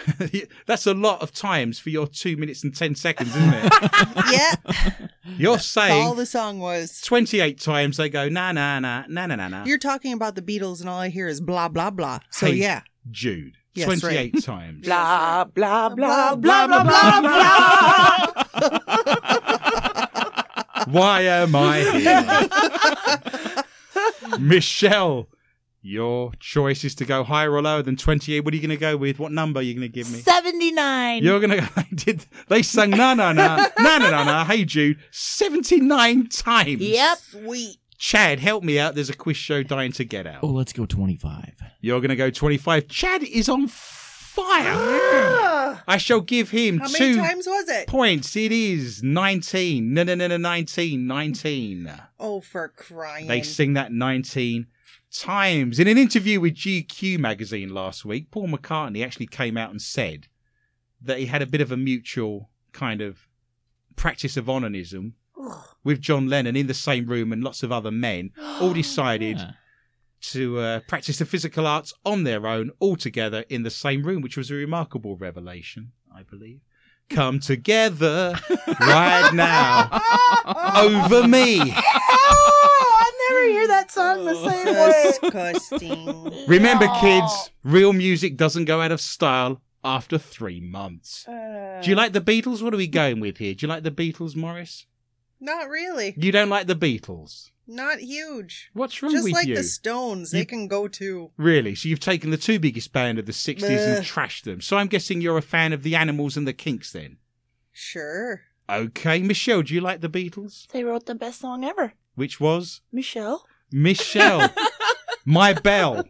That's 0.67 0.85
a 0.85 0.93
lot 0.93 1.21
of 1.21 1.31
times 1.33 1.79
for 1.79 1.89
your 1.89 2.07
two 2.07 2.37
minutes 2.37 2.63
and 2.63 2.75
ten 2.75 2.95
seconds, 2.95 3.35
isn't 3.35 3.53
it? 3.53 3.73
yeah, 4.31 4.55
You're 5.37 5.53
that's 5.55 5.77
all 5.77 5.83
saying 5.83 6.15
the 6.17 6.25
song 6.25 6.59
was. 6.59 7.01
28 7.01 7.59
times 7.59 7.97
they 7.97 8.09
go, 8.09 8.27
na 8.29 8.51
na 8.51 8.79
na, 8.79 9.03
na 9.07 9.25
na 9.25 9.35
na 9.35 9.47
na. 9.47 9.63
You're 9.65 9.77
talking 9.77 10.13
about 10.13 10.35
the 10.35 10.41
Beatles, 10.41 10.79
and 10.81 10.89
all 10.89 10.99
I 10.99 11.09
hear 11.09 11.27
is 11.27 11.39
blah 11.41 11.69
blah 11.69 11.89
blah. 11.91 12.19
So 12.29 12.47
Hey. 12.47 12.53
yeah, 12.55 12.81
Jude. 13.09 13.55
Yes, 13.73 13.85
28 13.87 14.43
times. 14.43 14.85
Blah, 14.85 15.45
blah, 15.45 15.89
blah, 15.89 16.35
Blah, 16.35 16.67
blah, 16.67 16.83
blah, 16.83 17.21
blah, 17.21 17.21
blah, 17.21 18.33
blah, 18.45 19.65
Why 20.87 21.21
am 21.23 21.55
I 21.55 21.79
here? 24.29 24.39
Michelle, 24.39 25.27
your 25.85 26.31
choice 26.39 26.83
is 26.83 26.95
to 26.95 27.05
go 27.05 27.23
higher 27.23 27.51
or 27.53 27.61
lower 27.61 27.83
than 27.83 27.95
28. 27.95 28.39
What 28.43 28.53
are 28.53 28.57
you 28.57 28.61
going 28.61 28.75
to 28.75 28.81
go 28.81 28.97
with? 28.97 29.19
What 29.19 29.31
number 29.31 29.59
are 29.59 29.63
you 29.63 29.75
going 29.75 29.87
to 29.87 29.87
give 29.87 30.11
me? 30.11 30.19
79. 30.19 31.23
You're 31.23 31.39
gonna 31.39 31.61
go. 31.61 31.67
They 31.75 31.87
did. 31.93 32.25
They 32.47 32.61
sang 32.63 32.89
na 32.89 33.13
na 33.13 33.31
na 33.31 33.55
na 33.79 33.97
na 33.97 34.09
na 34.09 34.23
na. 34.23 34.45
Hey 34.45 34.65
Jude, 34.65 34.97
seventy 35.11 35.79
nine 35.79 36.27
times. 36.27 36.81
Yep. 36.81 37.17
sweet. 37.19 37.77
Chad, 37.97 38.39
help 38.39 38.63
me 38.63 38.79
out. 38.79 38.95
There's 38.95 39.09
a 39.09 39.15
quiz 39.15 39.37
show 39.37 39.63
dying 39.63 39.91
to 39.93 40.03
get 40.03 40.25
out. 40.27 40.39
Oh, 40.43 40.47
let's 40.47 40.73
go 40.73 40.85
25. 40.85 41.53
You're 41.81 42.01
gonna 42.01 42.15
go 42.15 42.29
twenty 42.29 42.57
five. 42.57 42.87
Chad 42.87 43.23
is 43.23 43.47
on 43.47 43.67
fire. 43.67 44.73
Ah. 44.75 45.83
I 45.87 45.97
shall 45.97 46.21
give 46.21 46.49
him 46.49 46.79
How 46.79 46.89
many 46.89 47.13
two 47.13 47.21
times 47.21 47.47
was 47.47 47.69
it? 47.69 47.87
points. 47.87 48.35
It 48.35 48.51
is 48.51 49.03
nineteen. 49.03 49.93
No 49.93 50.03
no 50.03 50.15
no 50.15 50.27
no 50.27 50.37
nineteen. 50.37 51.07
Nineteen. 51.07 51.91
Oh, 52.19 52.41
for 52.41 52.69
crying! 52.69 53.27
They 53.27 53.41
sing 53.43 53.73
that 53.73 53.91
19 53.91 54.67
times. 55.19 55.79
In 55.79 55.87
an 55.87 55.97
interview 55.97 56.39
with 56.39 56.55
GQ 56.55 57.19
magazine 57.19 57.69
last 57.73 58.05
week, 58.05 58.31
Paul 58.31 58.47
McCartney 58.49 59.03
actually 59.03 59.27
came 59.27 59.57
out 59.57 59.71
and 59.71 59.81
said 59.81 60.27
that 61.01 61.19
he 61.19 61.25
had 61.27 61.41
a 61.41 61.45
bit 61.45 61.61
of 61.61 61.71
a 61.71 61.77
mutual 61.77 62.49
kind 62.73 63.01
of 63.01 63.27
practice 63.95 64.35
of 64.37 64.45
onanism 64.45 65.13
with 65.83 66.01
John 66.01 66.27
Lennon 66.27 66.55
in 66.55 66.67
the 66.67 66.73
same 66.73 67.05
room 67.05 67.31
and 67.31 67.43
lots 67.43 67.63
of 67.63 67.71
other 67.71 67.91
men 67.91 68.31
all 68.59 68.73
decided 68.83 69.37
Yeah. 69.37 69.51
to 70.31 70.59
uh, 70.59 70.79
practice 70.87 71.19
the 71.19 71.25
physical 71.25 71.67
arts 71.67 71.93
on 72.05 72.23
their 72.23 72.47
own 72.47 72.71
all 72.79 72.95
together 72.95 73.45
in 73.49 73.63
the 73.63 73.69
same 73.69 74.03
room, 74.03 74.21
which 74.21 74.37
was 74.37 74.49
a 74.51 74.55
remarkable 74.55 75.15
revelation, 75.17 75.91
I 76.13 76.23
believe. 76.23 76.61
Come 77.09 77.39
together 77.39 78.33
right 78.79 79.31
now 79.33 80.01
over 80.75 81.27
me. 81.27 81.59
Oh, 83.45 83.49
I 83.49 83.51
hear 83.51 83.67
that 83.67 83.91
song 83.91 84.25
the 84.25 84.49
same 84.49 84.75
way. 84.75 85.11
Disgusting. 85.21 86.45
Remember, 86.47 86.85
Aw. 86.85 87.01
kids, 87.01 87.51
real 87.63 87.93
music 87.93 88.37
doesn't 88.37 88.65
go 88.65 88.81
out 88.81 88.91
of 88.91 89.01
style 89.01 89.61
after 89.83 90.17
three 90.17 90.59
months. 90.59 91.27
Uh, 91.27 91.81
Do 91.83 91.89
you 91.89 91.95
like 91.95 92.13
the 92.13 92.21
Beatles? 92.21 92.61
What 92.61 92.73
are 92.73 92.77
we 92.77 92.87
going 92.87 93.19
with 93.19 93.37
here? 93.37 93.53
Do 93.53 93.65
you 93.65 93.69
like 93.69 93.83
the 93.83 93.91
Beatles, 93.91 94.35
Morris? 94.35 94.85
Not 95.39 95.69
really. 95.69 96.13
You 96.17 96.31
don't 96.31 96.49
like 96.49 96.67
the 96.67 96.75
Beatles? 96.75 97.51
Not 97.67 97.99
huge. 97.99 98.69
What's 98.73 99.01
wrong 99.01 99.11
Just 99.11 99.23
with 99.25 99.33
like 99.33 99.47
you? 99.47 99.55
the 99.55 99.63
Stones, 99.63 100.31
You- 100.33 100.39
they 100.39 100.45
can 100.45 100.67
go 100.67 100.87
too. 100.87 101.31
Really? 101.37 101.75
So 101.75 101.89
you've 101.89 101.99
taken 101.99 102.29
the 102.29 102.37
two 102.37 102.59
biggest 102.59 102.93
band 102.93 103.19
of 103.19 103.25
the 103.25 103.31
60s 103.31 103.63
and 103.97 104.05
trashed 104.05 104.43
them. 104.43 104.61
So 104.61 104.77
I'm 104.77 104.87
guessing 104.87 105.19
you're 105.21 105.37
a 105.37 105.41
fan 105.41 105.73
of 105.73 105.83
the 105.83 105.95
Animals 105.95 106.37
and 106.37 106.47
the 106.47 106.53
Kinks 106.53 106.91
then? 106.91 107.17
Sure. 107.71 108.41
Okay. 108.69 109.19
Michelle, 109.21 109.61
do 109.63 109.73
you 109.73 109.81
like 109.81 110.01
the 110.01 110.09
Beatles? 110.09 110.67
They 110.67 110.83
wrote 110.83 111.05
the 111.05 111.15
best 111.15 111.41
song 111.41 111.63
ever. 111.63 111.93
Which 112.15 112.39
was? 112.39 112.81
Michelle. 112.91 113.45
Michelle. 113.71 114.49
My 115.25 115.53
Bell. 115.53 116.03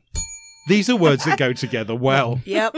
These 0.68 0.90
are 0.90 0.96
words 0.96 1.26
that 1.26 1.38
go 1.38 1.54
together 1.54 1.96
well. 1.96 2.42
Yep. 2.46 2.78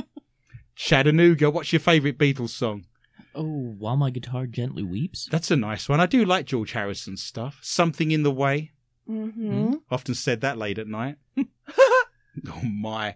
Chattanooga, 0.76 1.50
what's 1.50 1.74
your 1.74 1.80
favourite 1.80 2.18
Beatles 2.18 2.50
song? 2.50 2.86
Oh, 3.34 3.76
while 3.78 3.98
my 3.98 4.10
guitar 4.10 4.46
gently 4.48 4.84
weeps. 4.84 5.28
That's 5.32 5.52
a 5.52 5.56
nice 5.56 5.88
one. 5.88 6.00
I 6.00 6.06
do 6.06 6.26
like 6.26 6.46
George 6.46 6.72
Harrison's 6.74 7.22
stuff. 7.24 7.60
Something 7.62 8.12
in 8.12 8.24
the 8.24 8.32
Way. 8.32 8.72
mm-hmm. 9.10 9.76
Often 9.92 10.16
said 10.16 10.42
that 10.42 10.58
late 10.58 10.78
at 10.80 10.88
night. 10.88 11.18
oh 11.38 12.62
my. 12.64 13.16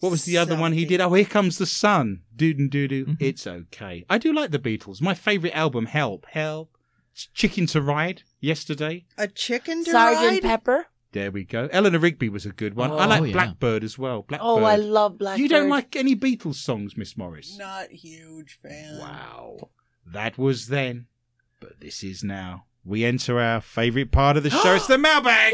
What 0.00 0.10
was 0.10 0.24
the 0.24 0.38
other 0.38 0.56
one 0.56 0.72
he 0.72 0.84
did? 0.84 1.00
Oh, 1.00 1.12
here 1.12 1.24
comes 1.24 1.58
the 1.58 1.66
sun. 1.66 2.22
Doo 2.34 2.54
doo 2.54 2.68
doo 2.68 2.88
doo. 2.88 3.04
Mhm. 3.06 3.16
It's 3.20 3.46
okay. 3.46 4.04
I 4.08 4.18
do 4.18 4.32
like 4.32 4.50
the 4.50 4.58
Beatles. 4.58 5.00
My 5.02 5.14
favourite 5.14 5.54
album, 5.54 5.86
Help, 5.86 6.26
Help. 6.26 6.76
Chicken 7.14 7.66
to 7.66 7.80
Ride, 7.82 8.22
yesterday. 8.40 9.04
A 9.18 9.28
chicken 9.28 9.84
to 9.84 9.90
Sergeant 9.90 10.24
ride? 10.32 10.42
Pepper. 10.42 10.86
There 11.12 11.30
we 11.32 11.44
go. 11.44 11.68
Eleanor 11.72 11.98
Rigby 11.98 12.28
was 12.28 12.46
a 12.46 12.50
good 12.52 12.74
one. 12.74 12.92
I 12.92 13.04
Oh, 13.04 13.08
like 13.08 13.26
yeah. 13.26 13.32
Blackbird 13.32 13.82
as 13.82 13.98
well. 13.98 14.22
Blackbird. 14.22 14.48
Oh, 14.48 14.62
I 14.64 14.76
love 14.76 15.18
Blackbird. 15.18 15.40
You 15.40 15.48
don't 15.48 15.68
like 15.68 15.96
any 15.96 16.14
Beatles 16.14 16.54
songs, 16.56 16.96
Miss 16.96 17.16
Morris? 17.16 17.56
Not 17.58 17.90
huge 17.90 18.58
fan. 18.62 18.98
Wow. 19.00 19.70
That 20.06 20.38
was 20.38 20.68
then, 20.68 21.06
but 21.60 21.80
this 21.80 22.02
is 22.04 22.22
now. 22.22 22.66
We 22.84 23.04
enter 23.04 23.38
our 23.40 23.60
favourite 23.60 24.12
part 24.12 24.36
of 24.36 24.42
the 24.44 24.50
show. 24.50 24.74
it's 24.74 24.86
the 24.86 24.96
mailbag. 24.98 25.52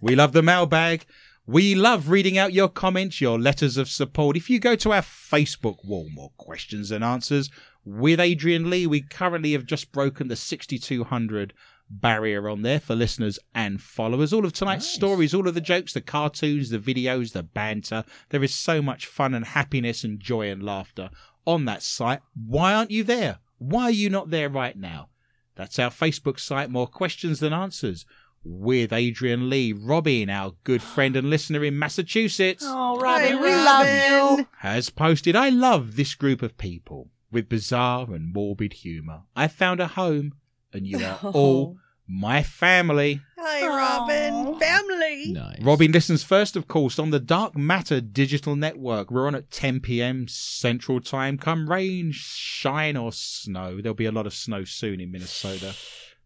We 0.00 0.16
love 0.16 0.32
the 0.32 0.42
mailbag. 0.42 1.06
We 1.46 1.74
love 1.74 2.08
reading 2.08 2.36
out 2.38 2.52
your 2.52 2.68
comments, 2.68 3.20
your 3.20 3.38
letters 3.38 3.76
of 3.76 3.88
support. 3.88 4.36
If 4.36 4.50
you 4.50 4.58
go 4.58 4.74
to 4.76 4.92
our 4.92 5.02
Facebook 5.02 5.84
wall, 5.84 6.08
more 6.12 6.32
questions 6.36 6.90
and 6.90 7.02
answers 7.04 7.50
with 7.84 8.20
Adrian 8.20 8.70
Lee, 8.70 8.86
we 8.86 9.00
currently 9.02 9.52
have 9.52 9.64
just 9.66 9.92
broken 9.92 10.28
the 10.28 10.36
6,200 10.36 11.52
barrier 11.90 12.48
on 12.48 12.62
there 12.62 12.80
for 12.80 12.94
listeners 12.94 13.38
and 13.54 13.80
followers. 13.80 14.32
All 14.32 14.44
of 14.46 14.52
tonight's 14.52 14.86
Nice. 14.86 14.94
stories, 14.94 15.34
all 15.34 15.46
of 15.48 15.54
the 15.54 15.60
jokes, 15.60 15.92
the 15.92 16.00
cartoons, 16.00 16.70
the 16.70 16.78
videos, 16.78 17.32
the 17.32 17.42
banter. 17.42 18.04
There 18.30 18.42
is 18.42 18.54
so 18.54 18.80
much 18.80 19.06
fun 19.06 19.34
and 19.34 19.44
happiness 19.44 20.02
and 20.04 20.18
joy 20.18 20.50
and 20.50 20.62
laughter 20.62 21.10
on 21.46 21.64
that 21.66 21.82
site. 21.82 22.20
Why 22.34 22.72
aren't 22.74 22.90
you 22.90 23.04
there? 23.04 23.38
Why 23.58 23.84
are 23.84 23.90
you 23.90 24.08
not 24.10 24.30
there 24.30 24.48
right 24.48 24.76
now? 24.76 25.08
That's 25.54 25.78
our 25.78 25.90
Facebook 25.90 26.40
site, 26.40 26.70
More 26.70 26.86
Questions 26.86 27.40
Than 27.40 27.52
Answers, 27.52 28.06
with 28.42 28.90
Adrian 28.92 29.50
Lee. 29.50 29.72
Robin, 29.74 30.30
our 30.30 30.54
good 30.64 30.82
friend 30.82 31.14
and 31.14 31.28
listener 31.28 31.62
in 31.62 31.78
Massachusetts, 31.78 32.64
Oh, 32.66 32.98
Hi, 33.00 33.02
Robin, 33.34 33.40
we 33.42 33.54
love 33.54 34.38
you. 34.38 34.48
Has 34.60 34.88
posted 34.88 35.36
I 35.36 35.50
love 35.50 35.96
this 35.96 36.14
group 36.14 36.40
of 36.42 36.56
people 36.56 37.10
with 37.32 37.48
bizarre 37.48 38.12
and 38.12 38.32
morbid 38.32 38.74
humour. 38.74 39.22
I 39.34 39.48
found 39.48 39.80
a 39.80 39.88
home, 39.88 40.34
and 40.72 40.86
you 40.86 41.04
are 41.04 41.18
all 41.32 41.78
my 42.06 42.42
family. 42.42 43.20
Hi, 43.38 43.66
Aw. 43.66 43.76
Robin. 43.76 44.60
Family. 44.60 45.32
Nice. 45.32 45.60
Robin 45.62 45.90
listens 45.92 46.22
first, 46.22 46.56
of 46.56 46.68
course, 46.68 46.98
on 46.98 47.10
the 47.10 47.20
Dark 47.20 47.56
Matter 47.56 48.00
Digital 48.00 48.54
Network. 48.54 49.10
We're 49.10 49.26
on 49.26 49.34
at 49.34 49.50
10 49.50 49.80
p.m. 49.80 50.28
Central 50.28 51.00
Time. 51.00 51.38
Come 51.38 51.68
rain, 51.68 52.10
shine, 52.12 52.96
or 52.96 53.12
snow. 53.12 53.80
There'll 53.80 53.94
be 53.94 54.04
a 54.06 54.12
lot 54.12 54.26
of 54.26 54.34
snow 54.34 54.64
soon 54.64 55.00
in 55.00 55.10
Minnesota. 55.10 55.74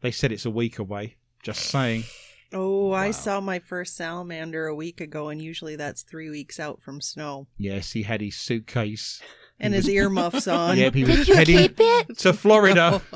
They 0.01 0.11
said 0.11 0.33
it's 0.33 0.45
a 0.47 0.51
week 0.51 0.79
away. 0.79 1.17
Just 1.43 1.63
saying. 1.63 2.05
Oh, 2.53 2.93
I 2.93 3.11
saw 3.11 3.41
my 3.41 3.59
first 3.59 3.97
salamander 3.97 4.67
a 4.67 4.75
week 4.75 5.01
ago, 5.01 5.29
and 5.29 5.43
usually 5.43 5.77
that's 5.77 6.03
three 6.03 6.31
weeks 6.31 6.61
out 6.61 6.81
from 6.81 7.01
snow. 7.01 7.49
Yes, 7.59 7.93
he 7.93 8.03
had 8.03 8.21
his 8.21 8.37
suitcase. 8.37 9.21
And 9.59 9.73
his 9.75 9.89
earmuffs 9.99 10.47
on. 10.47 10.77
Yep, 10.77 10.95
he 10.95 11.05
was 11.05 11.17
Did 11.17 11.29
you 11.29 11.35
heading 11.35 11.57
keep 11.59 11.77
it? 11.79 12.19
to 12.19 12.33
Florida. 12.33 13.03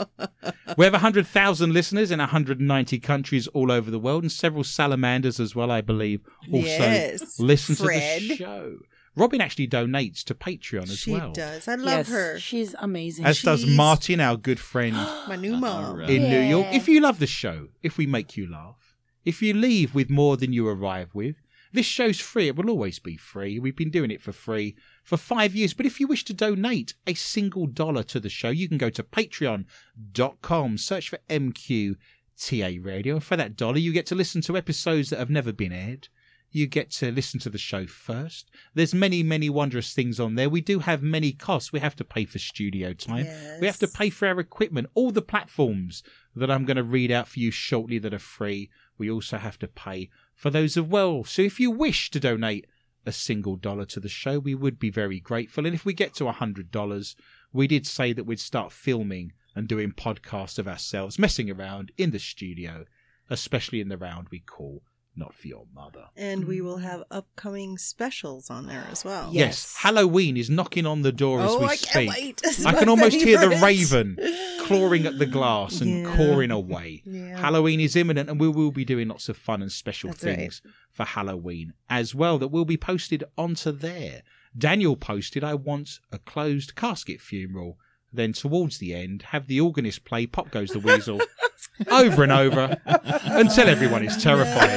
We 0.78 0.84
have 0.84 0.92
100,000 0.94 1.72
listeners 1.72 2.10
in 2.10 2.20
190 2.20 2.98
countries 3.00 3.46
all 3.48 3.72
over 3.72 3.90
the 3.90 3.98
world 3.98 4.22
and 4.22 4.30
several 4.32 4.62
salamanders 4.64 5.40
as 5.40 5.54
well, 5.54 5.70
I 5.70 5.80
believe, 5.80 6.20
also 6.50 6.66
yes. 6.66 7.38
listen 7.40 7.74
Fred. 7.74 8.22
to 8.22 8.28
the 8.28 8.36
show. 8.36 8.76
Robin 9.16 9.40
actually 9.40 9.66
donates 9.68 10.22
to 10.24 10.34
Patreon 10.34 10.84
as 10.84 10.88
well. 10.88 10.96
She 10.96 11.12
well. 11.12 11.32
does. 11.32 11.66
I 11.68 11.74
love 11.74 11.86
yes, 11.88 12.08
her. 12.10 12.38
She's 12.38 12.74
amazing. 12.78 13.24
As 13.26 13.42
does 13.42 13.62
She's- 13.62 13.76
Martin, 13.76 14.20
our 14.20 14.36
good 14.36 14.60
friend 14.60 14.94
My 15.28 15.36
new 15.36 15.56
mom. 15.56 15.84
Alright. 15.84 16.08
in 16.08 16.22
New 16.30 16.40
York. 16.40 16.66
Yeah. 16.70 16.76
If 16.76 16.88
you 16.88 17.00
love 17.00 17.18
the 17.18 17.26
show, 17.26 17.68
if 17.82 17.98
we 17.98 18.06
make 18.06 18.36
you 18.36 18.48
laugh, 18.50 18.94
if 19.24 19.42
you 19.42 19.52
leave 19.52 19.94
with 19.94 20.08
more 20.08 20.36
than 20.36 20.52
you 20.52 20.66
arrive 20.68 21.08
with, 21.14 21.34
this 21.72 21.86
show's 21.86 22.20
free. 22.20 22.48
It 22.48 22.56
will 22.56 22.70
always 22.70 22.98
be 22.98 23.16
free. 23.16 23.58
We've 23.58 23.76
been 23.76 23.90
doing 23.90 24.10
it 24.10 24.20
for 24.20 24.32
free 24.32 24.76
for 25.04 25.16
five 25.16 25.54
years. 25.54 25.74
But 25.74 25.86
if 25.86 26.00
you 26.00 26.06
wish 26.06 26.24
to 26.24 26.34
donate 26.34 26.94
a 27.06 27.14
single 27.14 27.66
dollar 27.66 28.02
to 28.04 28.20
the 28.20 28.28
show, 28.28 28.50
you 28.50 28.68
can 28.68 28.78
go 28.78 28.90
to 28.90 29.02
patreon.com, 29.02 30.78
search 30.78 31.08
for 31.08 31.18
MQTA 31.28 32.84
Radio. 32.84 33.14
And 33.14 33.24
for 33.24 33.36
that 33.36 33.56
dollar, 33.56 33.78
you 33.78 33.92
get 33.92 34.06
to 34.06 34.14
listen 34.14 34.40
to 34.42 34.56
episodes 34.56 35.10
that 35.10 35.18
have 35.18 35.30
never 35.30 35.52
been 35.52 35.72
aired. 35.72 36.08
You 36.52 36.66
get 36.66 36.90
to 36.92 37.12
listen 37.12 37.38
to 37.40 37.50
the 37.50 37.58
show 37.58 37.86
first. 37.86 38.50
There's 38.74 38.92
many, 38.92 39.22
many 39.22 39.48
wondrous 39.48 39.94
things 39.94 40.18
on 40.18 40.34
there. 40.34 40.50
We 40.50 40.60
do 40.60 40.80
have 40.80 41.00
many 41.00 41.30
costs. 41.30 41.72
We 41.72 41.78
have 41.78 41.94
to 41.94 42.04
pay 42.04 42.24
for 42.24 42.40
studio 42.40 42.92
time. 42.92 43.26
We 43.60 43.68
have 43.68 43.78
to 43.78 43.86
pay 43.86 44.10
for 44.10 44.26
our 44.26 44.40
equipment, 44.40 44.88
all 44.94 45.12
the 45.12 45.22
platforms 45.22 46.02
that 46.34 46.50
I'm 46.50 46.64
going 46.64 46.76
to 46.76 46.82
read 46.82 47.12
out 47.12 47.28
for 47.28 47.38
you 47.38 47.52
shortly 47.52 47.98
that 48.00 48.12
are 48.12 48.18
free. 48.18 48.68
We 48.98 49.08
also 49.08 49.36
have 49.38 49.60
to 49.60 49.68
pay 49.68 50.10
for 50.40 50.48
those 50.48 50.78
of 50.78 50.90
well. 50.90 51.22
So 51.22 51.42
if 51.42 51.60
you 51.60 51.70
wish 51.70 52.10
to 52.12 52.18
donate 52.18 52.66
a 53.04 53.12
single 53.12 53.56
dollar 53.56 53.84
to 53.84 54.00
the 54.00 54.08
show, 54.08 54.38
we 54.38 54.54
would 54.54 54.78
be 54.78 54.88
very 54.88 55.20
grateful. 55.20 55.66
And 55.66 55.74
if 55.74 55.84
we 55.84 55.92
get 55.92 56.14
to 56.14 56.28
a 56.28 56.32
hundred 56.32 56.70
dollars, 56.70 57.14
we 57.52 57.66
did 57.66 57.86
say 57.86 58.14
that 58.14 58.24
we'd 58.24 58.40
start 58.40 58.72
filming 58.72 59.32
and 59.54 59.68
doing 59.68 59.92
podcasts 59.92 60.58
of 60.58 60.66
ourselves, 60.66 61.18
messing 61.18 61.50
around 61.50 61.92
in 61.98 62.10
the 62.10 62.18
studio, 62.18 62.86
especially 63.28 63.82
in 63.82 63.90
the 63.90 63.98
round 63.98 64.28
we 64.30 64.40
call 64.40 64.82
not 65.20 65.34
for 65.34 65.46
your 65.46 65.66
mother. 65.72 66.06
And 66.16 66.46
we 66.46 66.58
mm. 66.58 66.64
will 66.64 66.78
have 66.78 67.04
upcoming 67.12 67.78
specials 67.78 68.50
on 68.50 68.66
there 68.66 68.84
as 68.90 69.04
well. 69.04 69.28
Yes, 69.32 69.46
Yes. 69.46 69.76
Halloween 69.78 70.36
is 70.36 70.50
knocking 70.50 70.86
on 70.86 71.02
the 71.02 71.12
door 71.12 71.40
as 71.42 71.50
Oh, 71.52 71.60
we 71.60 71.66
I 71.66 71.76
speak. 71.76 71.90
can't 71.90 72.08
wait. 72.08 72.36
This 72.42 72.64
I 72.66 72.72
my 72.72 72.78
can 72.80 72.88
almost 72.88 73.14
hear 73.16 73.38
the 73.38 73.50
favorite. 73.50 73.62
raven 73.64 74.18
clawing 74.62 75.06
at 75.06 75.18
the 75.18 75.26
glass 75.26 75.80
and 75.80 76.02
Yeah. 76.02 76.16
cawing 76.16 76.50
away. 76.50 77.02
Yeah. 77.10 77.38
Halloween 77.38 77.78
is 77.80 77.94
imminent, 77.94 78.28
and 78.30 78.40
we 78.40 78.48
will 78.48 78.72
be 78.72 78.84
doing 78.84 79.08
lots 79.08 79.28
of 79.28 79.36
fun 79.36 79.62
and 79.62 79.70
special 79.70 80.10
That's 80.10 80.24
right. 80.24 80.36
things 80.36 80.62
for 80.90 81.04
Halloween 81.04 81.74
as 81.88 82.14
well 82.14 82.38
that 82.38 82.48
will 82.48 82.64
be 82.64 82.76
posted 82.76 83.22
onto 83.38 83.70
there. 83.70 84.22
Daniel 84.56 84.96
posted, 84.96 85.44
I 85.44 85.54
want 85.54 86.00
a 86.10 86.18
closed 86.18 86.74
casket 86.74 87.20
funeral. 87.20 87.78
Then, 88.12 88.32
towards 88.32 88.78
the 88.78 88.92
end, 88.94 89.22
have 89.30 89.46
the 89.46 89.60
organist 89.60 90.04
play 90.04 90.26
Pop 90.26 90.50
Goes 90.50 90.70
the 90.70 90.80
Weasel 90.80 91.20
over 91.90 92.24
and 92.24 92.32
over 92.32 92.76
until 92.86 93.68
everyone 93.68 94.04
is 94.04 94.20
terrified. 94.20 94.76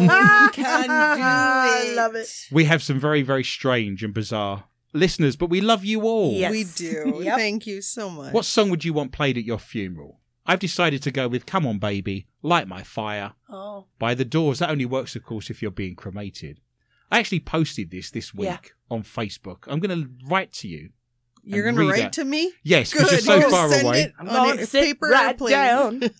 No, 0.00 0.18
you 0.44 0.50
can 0.52 0.84
do 0.86 0.92
I 0.92 1.84
it. 1.86 1.96
love 1.96 2.14
it. 2.14 2.28
We 2.50 2.64
have 2.64 2.82
some 2.82 2.98
very, 3.00 3.22
very 3.22 3.44
strange 3.44 4.02
and 4.02 4.12
bizarre 4.14 4.64
listeners, 4.92 5.36
but 5.36 5.50
we 5.50 5.60
love 5.60 5.84
you 5.84 6.02
all. 6.02 6.32
Yes. 6.32 6.50
We 6.50 6.64
do. 6.76 7.20
Yep. 7.24 7.36
Thank 7.38 7.66
you 7.66 7.80
so 7.82 8.10
much. 8.10 8.32
What 8.32 8.44
song 8.44 8.70
would 8.70 8.84
you 8.84 8.92
want 8.92 9.12
played 9.12 9.38
at 9.38 9.44
your 9.44 9.58
funeral? 9.58 10.20
I've 10.44 10.58
decided 10.58 11.02
to 11.04 11.10
go 11.12 11.28
with 11.28 11.46
Come 11.46 11.66
On 11.66 11.78
Baby, 11.78 12.26
Light 12.42 12.66
My 12.66 12.82
Fire 12.82 13.32
Oh. 13.48 13.86
by 13.98 14.14
The 14.14 14.24
Doors. 14.24 14.58
That 14.58 14.70
only 14.70 14.84
works, 14.86 15.14
of 15.14 15.22
course, 15.24 15.50
if 15.50 15.62
you're 15.62 15.70
being 15.70 15.94
cremated. 15.94 16.60
I 17.12 17.18
actually 17.20 17.40
posted 17.40 17.90
this 17.90 18.10
this 18.10 18.34
week 18.34 18.46
Yeah. 18.48 18.58
on 18.90 19.02
Facebook. 19.04 19.64
I'm 19.68 19.78
going 19.78 20.02
to 20.02 20.10
write 20.26 20.52
to 20.54 20.68
you. 20.68 20.90
You're 21.44 21.64
going 21.64 21.74
to 21.76 21.88
write 21.90 22.04
it. 22.04 22.12
to 22.14 22.24
me? 22.24 22.52
Yes, 22.62 22.92
because 22.92 23.10
Good. 23.10 23.12
you're 23.12 23.20
so 23.20 23.36
You'll 23.36 23.50
far 23.50 23.68
send 23.68 23.86
away. 23.86 24.02
it 24.02 24.12
I'm 24.18 24.28
on 24.28 24.34
going 24.34 24.58
a 24.58 24.60
to 24.62 24.66
sit 24.66 24.84
paper 24.84 25.08
right 25.08 25.28
airplane. 25.28 25.50
down. 25.52 26.10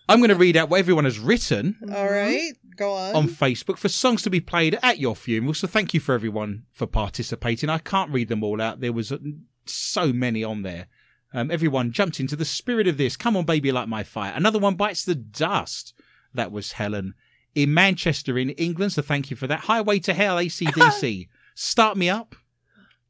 I'm 0.08 0.18
going 0.18 0.28
to 0.28 0.34
read 0.36 0.56
out 0.56 0.68
what 0.68 0.80
everyone 0.80 1.04
has 1.04 1.18
written 1.18 1.76
All 1.94 2.10
right. 2.10 2.52
Go 2.76 2.92
on. 2.92 3.14
on 3.16 3.28
Facebook 3.28 3.76
for 3.78 3.88
songs 3.88 4.22
to 4.22 4.30
be 4.30 4.40
played 4.40 4.78
at 4.82 4.98
your 4.98 5.14
funeral. 5.16 5.54
So 5.54 5.66
thank 5.66 5.92
you 5.94 6.00
for 6.00 6.14
everyone 6.14 6.64
for 6.72 6.86
participating. 6.86 7.68
I 7.70 7.78
can't 7.78 8.10
read 8.10 8.28
them 8.28 8.42
all 8.42 8.60
out. 8.60 8.80
There 8.80 8.92
was 8.92 9.10
uh, 9.12 9.18
so 9.66 10.12
many 10.12 10.42
on 10.44 10.62
there. 10.62 10.86
Um, 11.32 11.50
everyone 11.50 11.92
jumped 11.92 12.20
into 12.20 12.36
the 12.36 12.44
spirit 12.44 12.88
of 12.88 12.96
this. 12.96 13.16
Come 13.16 13.36
on, 13.36 13.44
baby, 13.44 13.70
like 13.72 13.88
my 13.88 14.02
fire. 14.02 14.32
Another 14.34 14.58
one 14.58 14.74
bites 14.74 15.04
the 15.04 15.14
dust. 15.14 15.94
That 16.34 16.52
was 16.52 16.72
Helen 16.72 17.14
in 17.54 17.72
Manchester, 17.74 18.38
in 18.38 18.50
England. 18.50 18.92
So 18.92 19.02
thank 19.02 19.30
you 19.30 19.36
for 19.36 19.46
that. 19.46 19.60
Highway 19.60 19.98
to 20.00 20.14
Hell, 20.14 20.36
ACDC. 20.36 21.28
Start 21.54 21.96
me 21.96 22.08
up. 22.08 22.34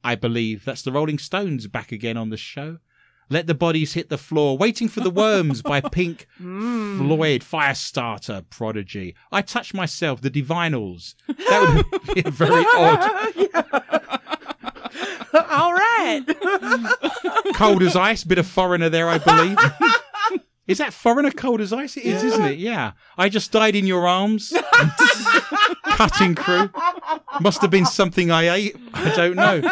I 0.02 0.14
believe 0.14 0.64
that's 0.64 0.82
the 0.82 0.92
Rolling 0.92 1.18
Stones 1.18 1.66
back 1.66 1.92
again 1.92 2.16
on 2.16 2.30
the 2.30 2.36
show. 2.36 2.78
Let 3.32 3.46
the 3.46 3.54
bodies 3.54 3.92
hit 3.92 4.08
the 4.08 4.18
floor. 4.18 4.58
Waiting 4.58 4.88
for 4.88 5.00
the 5.00 5.10
worms 5.10 5.62
by 5.62 5.80
Pink 5.92 6.26
mm. 6.40 6.98
Floyd, 6.98 7.42
Firestarter, 7.42 8.44
Prodigy. 8.50 9.14
I 9.30 9.40
touch 9.42 9.72
myself, 9.72 10.20
the 10.20 10.30
Divinyls. 10.30 11.14
That 11.28 11.84
would 11.92 12.14
be 12.14 12.22
very 12.28 12.64
odd. 12.74 13.10
All 15.50 15.72
right. 15.72 16.24
Cold 17.54 17.82
as 17.82 17.94
ice, 17.94 18.24
bit 18.24 18.38
of 18.38 18.48
foreigner 18.48 18.88
there, 18.88 19.08
I 19.08 19.18
believe. 19.18 19.58
Is 20.70 20.78
that 20.78 20.92
foreigner 20.92 21.30
cold 21.33 21.61
as 21.61 21.72
ice? 21.72 21.96
It 21.96 22.04
is, 22.04 22.22
isn't 22.22 22.44
it? 22.44 22.59
Yeah. 22.59 22.92
I 23.18 23.28
just 23.28 23.50
died 23.52 23.74
in 23.76 23.87
your 23.87 24.06
arms. 24.06 24.52
Cutting 25.85 26.35
crew. 26.35 26.70
Must 27.40 27.61
have 27.62 27.70
been 27.70 27.87
something 27.87 28.30
I 28.30 28.48
ate. 28.54 28.76
I 28.94 29.14
don't 29.14 29.37
know. 29.37 29.62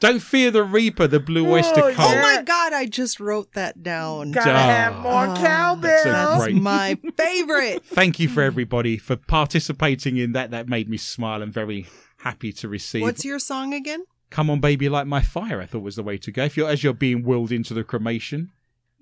Don't 0.00 0.20
fear 0.20 0.50
the 0.50 0.62
Reaper, 0.64 1.06
the 1.06 1.20
blue 1.20 1.48
oyster 1.50 1.80
Oh, 1.84 1.92
cult. 1.94 2.12
oh 2.12 2.22
my 2.22 2.42
God. 2.42 2.72
I 2.72 2.86
just 2.86 3.20
wrote 3.20 3.52
that 3.52 3.82
down. 3.82 4.32
Gotta 4.32 4.50
have 4.58 4.96
more 4.98 5.26
Ah, 5.26 5.36
cowbell. 5.36 5.80
that's 5.82 6.04
That's 6.04 6.44
great- 6.44 6.56
my 6.56 6.98
favorite. 7.16 7.84
Thank 7.86 8.18
you 8.18 8.28
for 8.28 8.42
everybody 8.42 8.98
for 8.98 9.16
participating 9.16 10.16
in 10.16 10.32
that. 10.32 10.50
That 10.50 10.68
made 10.68 10.88
me 10.88 10.96
smile 10.96 11.42
and 11.42 11.52
very 11.52 11.86
happy 12.18 12.52
to 12.54 12.68
receive. 12.68 13.02
What's 13.02 13.24
your 13.24 13.38
song 13.38 13.72
again? 13.72 14.04
Come 14.30 14.50
on, 14.50 14.60
baby, 14.60 14.88
light 14.88 15.06
my 15.06 15.22
fire. 15.22 15.60
I 15.60 15.66
thought 15.66 15.82
was 15.82 15.96
the 15.96 16.02
way 16.02 16.16
to 16.18 16.30
go. 16.30 16.44
If 16.44 16.56
you're 16.56 16.68
as 16.68 16.84
you're 16.84 16.92
being 16.92 17.22
willed 17.24 17.50
into 17.52 17.74
the 17.74 17.82
cremation, 17.84 18.52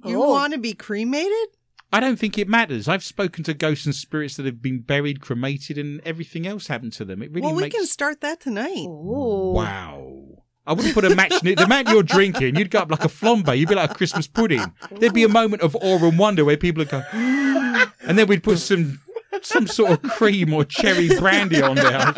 You 0.04 0.22
Oh. 0.22 0.30
want 0.30 0.52
to 0.52 0.58
be 0.58 0.74
cremated? 0.74 1.48
I 1.92 2.00
don't 2.00 2.18
think 2.18 2.36
it 2.36 2.48
matters. 2.48 2.86
I've 2.86 3.02
spoken 3.02 3.44
to 3.44 3.54
ghosts 3.54 3.86
and 3.86 3.94
spirits 3.94 4.36
that 4.36 4.44
have 4.44 4.60
been 4.60 4.80
buried, 4.80 5.20
cremated, 5.22 5.78
and 5.78 6.02
everything 6.04 6.46
else 6.46 6.66
happened 6.66 6.92
to 6.94 7.04
them. 7.04 7.22
It 7.22 7.30
really 7.30 7.42
well, 7.46 7.54
we 7.54 7.62
makes 7.62 7.76
can 7.76 7.86
start 7.86 8.20
that 8.20 8.40
tonight. 8.40 8.84
Ooh. 8.86 9.52
wow. 9.54 10.14
I 10.66 10.74
wouldn't 10.74 10.92
put 10.92 11.06
a 11.06 11.16
match 11.16 11.42
near 11.42 11.54
the 11.54 11.64
amount 11.64 11.88
you're 11.88 12.02
drinking. 12.02 12.56
You'd 12.56 12.70
go 12.70 12.80
up 12.80 12.90
like 12.90 13.02
a 13.02 13.08
flambe. 13.08 13.56
You'd 13.56 13.70
be 13.70 13.74
like 13.74 13.90
a 13.90 13.94
Christmas 13.94 14.26
pudding. 14.26 14.70
There'd 14.90 15.14
be 15.14 15.24
a 15.24 15.28
moment 15.28 15.62
of 15.62 15.74
awe 15.76 15.96
and 16.06 16.18
wonder 16.18 16.44
where 16.44 16.58
people 16.58 16.82
would 16.82 16.90
go, 16.90 17.02
and 17.12 18.18
then 18.18 18.26
we'd 18.26 18.42
put 18.42 18.58
some 18.58 19.00
some 19.40 19.66
sort 19.66 19.92
of 19.92 20.02
cream 20.10 20.52
or 20.52 20.66
cherry 20.66 21.08
brandy 21.18 21.62
on 21.62 21.76
there. 21.76 22.12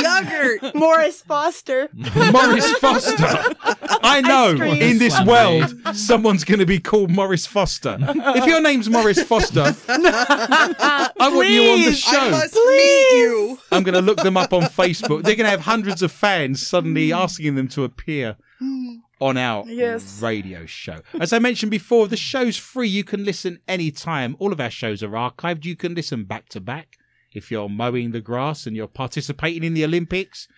Yogurt. 0.00 0.74
Morris 0.74 1.22
Foster. 1.22 1.88
Morris 1.92 2.72
Foster. 2.78 3.54
I 4.02 4.20
know 4.20 4.56
cream. 4.56 4.80
in 4.80 4.98
this 4.98 5.14
Flambe. 5.14 5.26
world 5.26 5.96
someone's 5.96 6.44
going 6.44 6.58
to 6.60 6.66
be 6.66 6.78
called 6.78 7.10
Morris 7.10 7.46
Foster. 7.46 7.96
If 8.00 8.46
your 8.46 8.60
name's 8.60 8.88
Morris 8.88 9.22
Foster, 9.22 9.74
I 9.88 11.10
want 11.32 11.48
you 11.48 11.62
on 11.62 11.78
the 11.78 11.84
Please. 11.84 11.98
show. 11.98 12.18
I 12.18 12.30
must 12.30 12.54
meet 12.54 13.18
you. 13.18 13.58
I'm 13.70 13.82
going 13.82 13.94
to 13.94 14.02
look 14.02 14.18
them 14.18 14.36
up 14.36 14.52
on 14.52 14.62
Facebook. 14.62 15.22
They're 15.22 15.36
going 15.36 15.44
to 15.44 15.50
have 15.50 15.60
hundreds 15.60 16.02
of 16.02 16.12
fans 16.12 16.66
suddenly 16.66 17.08
hmm. 17.08 17.14
asking 17.14 17.54
them 17.54 17.68
to 17.68 17.84
appear 17.84 18.36
hmm. 18.58 18.96
on 19.20 19.36
our 19.36 19.64
Yes. 19.68 20.20
radio 20.22 20.66
show. 20.66 21.00
As 21.18 21.32
I 21.32 21.38
mentioned 21.38 21.70
before, 21.70 22.08
the 22.08 22.16
show's 22.16 22.56
free. 22.56 22.88
You 22.88 23.04
can 23.04 23.24
listen 23.24 23.60
anytime. 23.68 24.36
All 24.38 24.52
of 24.52 24.60
our 24.60 24.70
shows 24.70 25.02
are 25.02 25.10
archived. 25.10 25.64
You 25.64 25.76
can 25.76 25.94
listen 25.94 26.24
back 26.24 26.48
to 26.50 26.60
back. 26.60 26.98
If 27.34 27.50
you're 27.50 27.68
mowing 27.68 28.12
the 28.12 28.20
grass 28.20 28.66
and 28.66 28.76
you're 28.76 28.86
participating 28.86 29.64
in 29.64 29.74
the 29.74 29.84
Olympics, 29.84 30.48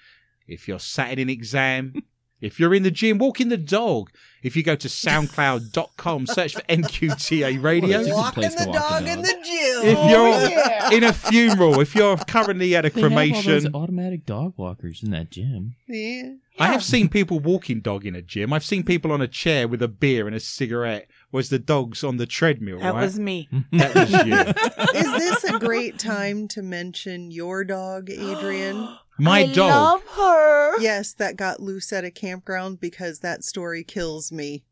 if 0.46 0.68
you're 0.68 0.78
sat 0.78 1.12
in 1.12 1.18
an 1.18 1.30
exam, 1.30 1.94
if 2.40 2.60
you're 2.60 2.74
in 2.74 2.82
the 2.82 2.90
gym, 2.90 3.18
walking 3.18 3.48
the 3.48 3.56
dog, 3.56 4.10
if 4.42 4.56
you 4.56 4.62
go 4.62 4.76
to 4.76 4.88
soundcloud.com, 4.88 6.26
search 6.26 6.54
for 6.54 6.62
MQTA 6.62 7.62
Radio. 7.62 8.00
It's 8.00 8.10
Walking 8.10 8.42
the 8.42 8.64
walk 8.66 8.76
dog 8.76 9.04
the 9.04 9.10
in 9.10 9.16
dog. 9.16 9.24
the 9.24 9.32
gym. 9.32 9.88
If 9.88 9.98
oh, 9.98 10.08
you're 10.08 10.50
yeah. 10.50 10.90
in 10.90 11.04
a 11.04 11.12
funeral, 11.12 11.80
if 11.80 11.94
you're 11.94 12.16
currently 12.16 12.76
at 12.76 12.84
a 12.84 12.90
They 12.90 13.00
have 13.00 13.12
all 13.12 13.18
those 13.18 13.32
cremation, 13.32 13.74
automatic 13.74 14.26
dog 14.26 14.54
walkers 14.56 15.02
in 15.02 15.10
that 15.12 15.30
gym. 15.30 15.76
Yeah. 15.88 16.34
I 16.58 16.66
have 16.68 16.84
seen 16.84 17.08
people 17.08 17.40
walking 17.40 17.80
dog 17.80 18.04
in 18.06 18.14
a 18.14 18.22
gym. 18.22 18.52
I've 18.52 18.64
seen 18.64 18.84
people 18.84 19.10
on 19.10 19.20
a 19.22 19.28
chair 19.28 19.66
with 19.66 19.82
a 19.82 19.88
beer 19.88 20.26
and 20.26 20.36
a 20.36 20.40
cigarette, 20.40 21.08
whereas 21.34 21.48
the 21.48 21.58
dog's 21.58 22.04
on 22.04 22.16
the 22.16 22.26
treadmill, 22.26 22.78
That 22.78 22.94
right? 22.94 23.02
was 23.02 23.18
me. 23.18 23.48
that 23.72 23.92
was 23.92 24.12
you. 24.12 25.00
Is 25.00 25.18
this 25.18 25.42
a 25.42 25.58
great 25.58 25.98
time 25.98 26.46
to 26.48 26.62
mention 26.62 27.32
your 27.32 27.64
dog, 27.64 28.08
Adrian? 28.08 28.88
My 29.18 29.40
I 29.40 29.52
dog. 29.52 29.70
love 29.70 30.02
her. 30.16 30.80
yes, 30.80 31.12
that 31.14 31.36
got 31.36 31.58
loose 31.58 31.92
at 31.92 32.04
a 32.04 32.12
campground 32.12 32.78
because 32.78 33.18
that 33.18 33.42
story 33.42 33.82
kills 33.82 34.30
me. 34.30 34.62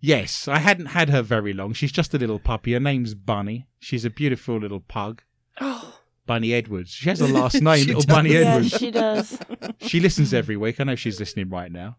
Yes, 0.00 0.46
I 0.46 0.58
hadn't 0.58 0.86
had 0.86 1.10
her 1.10 1.22
very 1.22 1.52
long. 1.52 1.72
She's 1.72 1.90
just 1.90 2.14
a 2.14 2.18
little 2.18 2.38
puppy. 2.38 2.72
Her 2.74 2.80
name's 2.80 3.14
Bunny. 3.14 3.66
She's 3.80 4.04
a 4.04 4.10
beautiful 4.10 4.58
little 4.60 4.78
pug. 4.80 5.22
Oh, 5.60 5.98
Bunny 6.24 6.54
Edwards. 6.54 6.90
She 6.90 7.08
has 7.08 7.20
a 7.20 7.26
last 7.26 7.54
name, 7.60 7.86
little 7.86 7.94
does. 8.02 8.06
Bunny 8.06 8.30
yeah, 8.34 8.38
Edwards. 8.54 8.78
she 8.78 8.90
does. 8.92 9.38
She 9.80 9.98
listens 9.98 10.32
every 10.32 10.56
week. 10.56 10.78
I 10.80 10.84
know 10.84 10.94
she's 10.94 11.18
listening 11.18 11.50
right 11.50 11.70
now. 11.72 11.96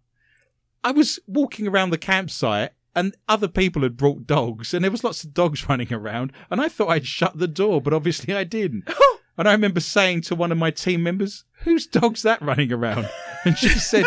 I 0.82 0.92
was 0.92 1.20
walking 1.28 1.68
around 1.68 1.90
the 1.90 1.98
campsite 1.98 2.72
and 2.96 3.16
other 3.28 3.48
people 3.48 3.82
had 3.82 3.98
brought 3.98 4.28
dogs 4.28 4.74
and 4.74 4.84
there 4.84 4.92
was 4.92 5.04
lots 5.04 5.24
of 5.24 5.34
dogs 5.34 5.68
running 5.70 5.94
around 5.94 6.32
and 6.50 6.62
I 6.62 6.70
thought 6.70 6.90
I'd 6.90 7.08
shut 7.08 7.38
the 7.38 7.48
door, 7.48 7.82
but 7.82 7.94
obviously 7.94 8.34
I 8.34 8.44
didn't. 8.44 8.90
and 9.38 9.48
I 9.48 9.52
remember 9.52 9.80
saying 9.80 10.22
to 10.22 10.36
one 10.36 10.52
of 10.52 10.58
my 10.58 10.72
team 10.72 11.04
members, 11.04 11.46
whose 11.64 11.88
dog's 11.88 12.22
that 12.24 12.42
running 12.42 12.72
around? 12.72 13.10
And 13.46 13.58
she 13.58 13.70
said, 13.70 14.06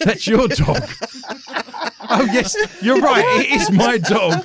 that's 0.00 0.26
your 0.26 0.46
dog. 0.48 0.82
oh 2.08 2.28
yes, 2.32 2.54
you're 2.82 3.00
right. 3.00 3.24
It 3.40 3.60
is 3.60 3.70
my 3.70 3.98
dog. 3.98 4.44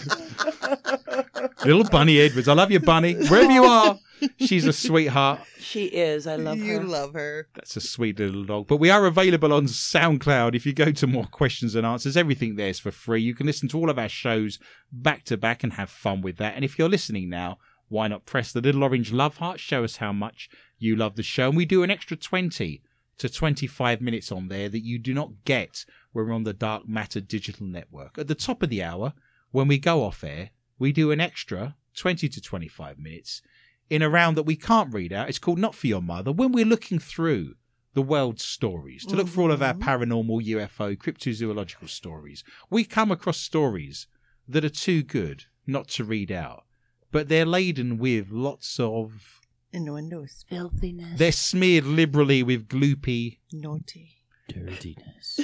Little 1.66 1.84
Bunny 1.84 2.20
Edwards. 2.20 2.48
I 2.48 2.54
love 2.54 2.72
you, 2.72 2.80
Bunny. 2.80 3.14
Wherever 3.14 3.52
you 3.52 3.64
are, 3.66 4.00
she's 4.40 4.66
a 4.66 4.74
sweetheart. 4.74 5.42
She 5.60 5.86
is. 5.86 6.26
I 6.28 6.38
love 6.38 6.58
you 6.58 6.66
her. 6.66 6.82
You 6.82 6.88
love 6.88 7.14
her. 7.14 7.48
That's 7.54 7.76
a 7.78 7.82
sweet 7.82 8.20
little 8.20 8.46
dog. 8.46 8.68
But 8.68 8.78
we 8.78 8.90
are 8.90 9.06
available 9.06 9.54
on 9.54 9.66
SoundCloud. 9.66 10.56
If 10.56 10.66
you 10.66 10.74
go 10.74 10.92
to 10.92 11.08
more 11.08 11.26
questions 11.26 11.76
and 11.76 11.86
answers, 11.86 12.18
everything 12.18 12.56
there's 12.56 12.80
for 12.80 12.92
free. 12.92 13.22
You 13.22 13.36
can 13.36 13.46
listen 13.46 13.70
to 13.70 13.78
all 13.78 13.90
of 13.90 14.00
our 14.00 14.10
shows 14.10 14.60
back 14.92 15.24
to 15.26 15.38
back 15.38 15.64
and 15.64 15.74
have 15.74 15.90
fun 15.90 16.22
with 16.22 16.38
that. 16.38 16.56
And 16.56 16.66
if 16.66 16.80
you're 16.80 16.90
listening 16.90 17.30
now, 17.30 17.60
why 17.92 18.08
not 18.08 18.26
press 18.26 18.52
the 18.52 18.62
little 18.62 18.84
orange 18.84 19.12
love 19.12 19.38
heart? 19.38 19.60
Show 19.60 19.84
us 19.84 19.98
how 19.98 20.14
much 20.14 20.50
you 20.80 20.96
love 20.96 21.16
the 21.16 21.24
show. 21.24 21.50
And 21.50 21.58
we 21.58 21.66
do 21.66 21.84
an 21.84 21.92
extra 21.92 22.16
20 22.16 22.82
to 23.18 23.30
25 23.30 24.02
minutes 24.02 24.32
on 24.32 24.48
there 24.48 24.70
that 24.70 24.84
you 24.84 24.98
do 24.98 25.14
not 25.14 25.44
get 25.46 25.86
when 26.12 26.28
we're 26.28 26.34
on 26.34 26.44
the 26.44 26.54
Dark 26.54 26.88
Matter 26.88 27.20
Digital 27.20 27.68
Network. 27.68 28.18
At 28.18 28.28
the 28.28 28.36
top 28.36 28.64
of 28.64 28.70
the 28.70 28.82
hour, 28.82 29.14
when 29.52 29.68
we 29.68 29.78
go 29.78 30.04
off 30.04 30.24
air, 30.24 30.52
we 30.80 30.92
do 30.92 31.12
an 31.12 31.20
extra 31.20 31.76
20 31.96 32.30
to 32.30 32.42
25 32.42 32.98
minutes 32.98 33.42
in 33.90 34.02
a 34.02 34.10
round 34.10 34.38
that 34.38 34.44
we 34.44 34.56
can't 34.56 34.94
read 34.94 35.12
out. 35.12 35.28
It's 35.28 35.38
called 35.38 35.60
Not 35.60 35.76
For 35.76 35.88
Your 35.88 36.02
Mother. 36.02 36.32
When 36.32 36.54
we're 36.54 36.66
looking 36.66 36.98
through 36.98 37.56
the 37.94 38.02
world's 38.02 38.46
stories 38.46 39.06
to 39.06 39.18
look 39.18 39.28
for 39.28 39.42
all 39.42 39.52
of 39.52 39.62
our 39.62 39.74
mm-hmm. 39.74 39.84
paranormal, 39.84 40.48
UFO, 40.48 40.98
cryptozoological 40.98 41.90
stories, 41.90 42.44
we 42.70 42.86
come 42.86 43.12
across 43.12 43.38
stories 43.38 44.08
that 44.48 44.64
are 44.64 44.70
too 44.70 45.04
good 45.04 45.44
not 45.68 45.90
to 45.90 46.06
read 46.06 46.32
out, 46.32 46.64
but 47.12 47.30
they're 47.30 47.46
laden 47.46 47.98
with 47.98 48.32
lots 48.32 48.80
of 48.80 49.42
Innuendos. 49.74 50.46
Filthiness. 50.50 51.18
They're 51.18 51.32
smeared 51.32 51.86
liberally 51.86 52.44
with 52.44 52.68
gloopy. 52.68 53.38
Naughty. 53.54 54.18
Dirtiness. 54.50 55.40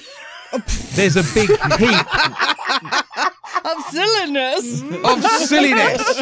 There's 0.95 1.15
a 1.15 1.23
big 1.34 1.49
heap 1.80 2.08
of 3.67 3.84
silliness. 3.86 4.82
of 5.03 5.23
silliness. 5.23 6.21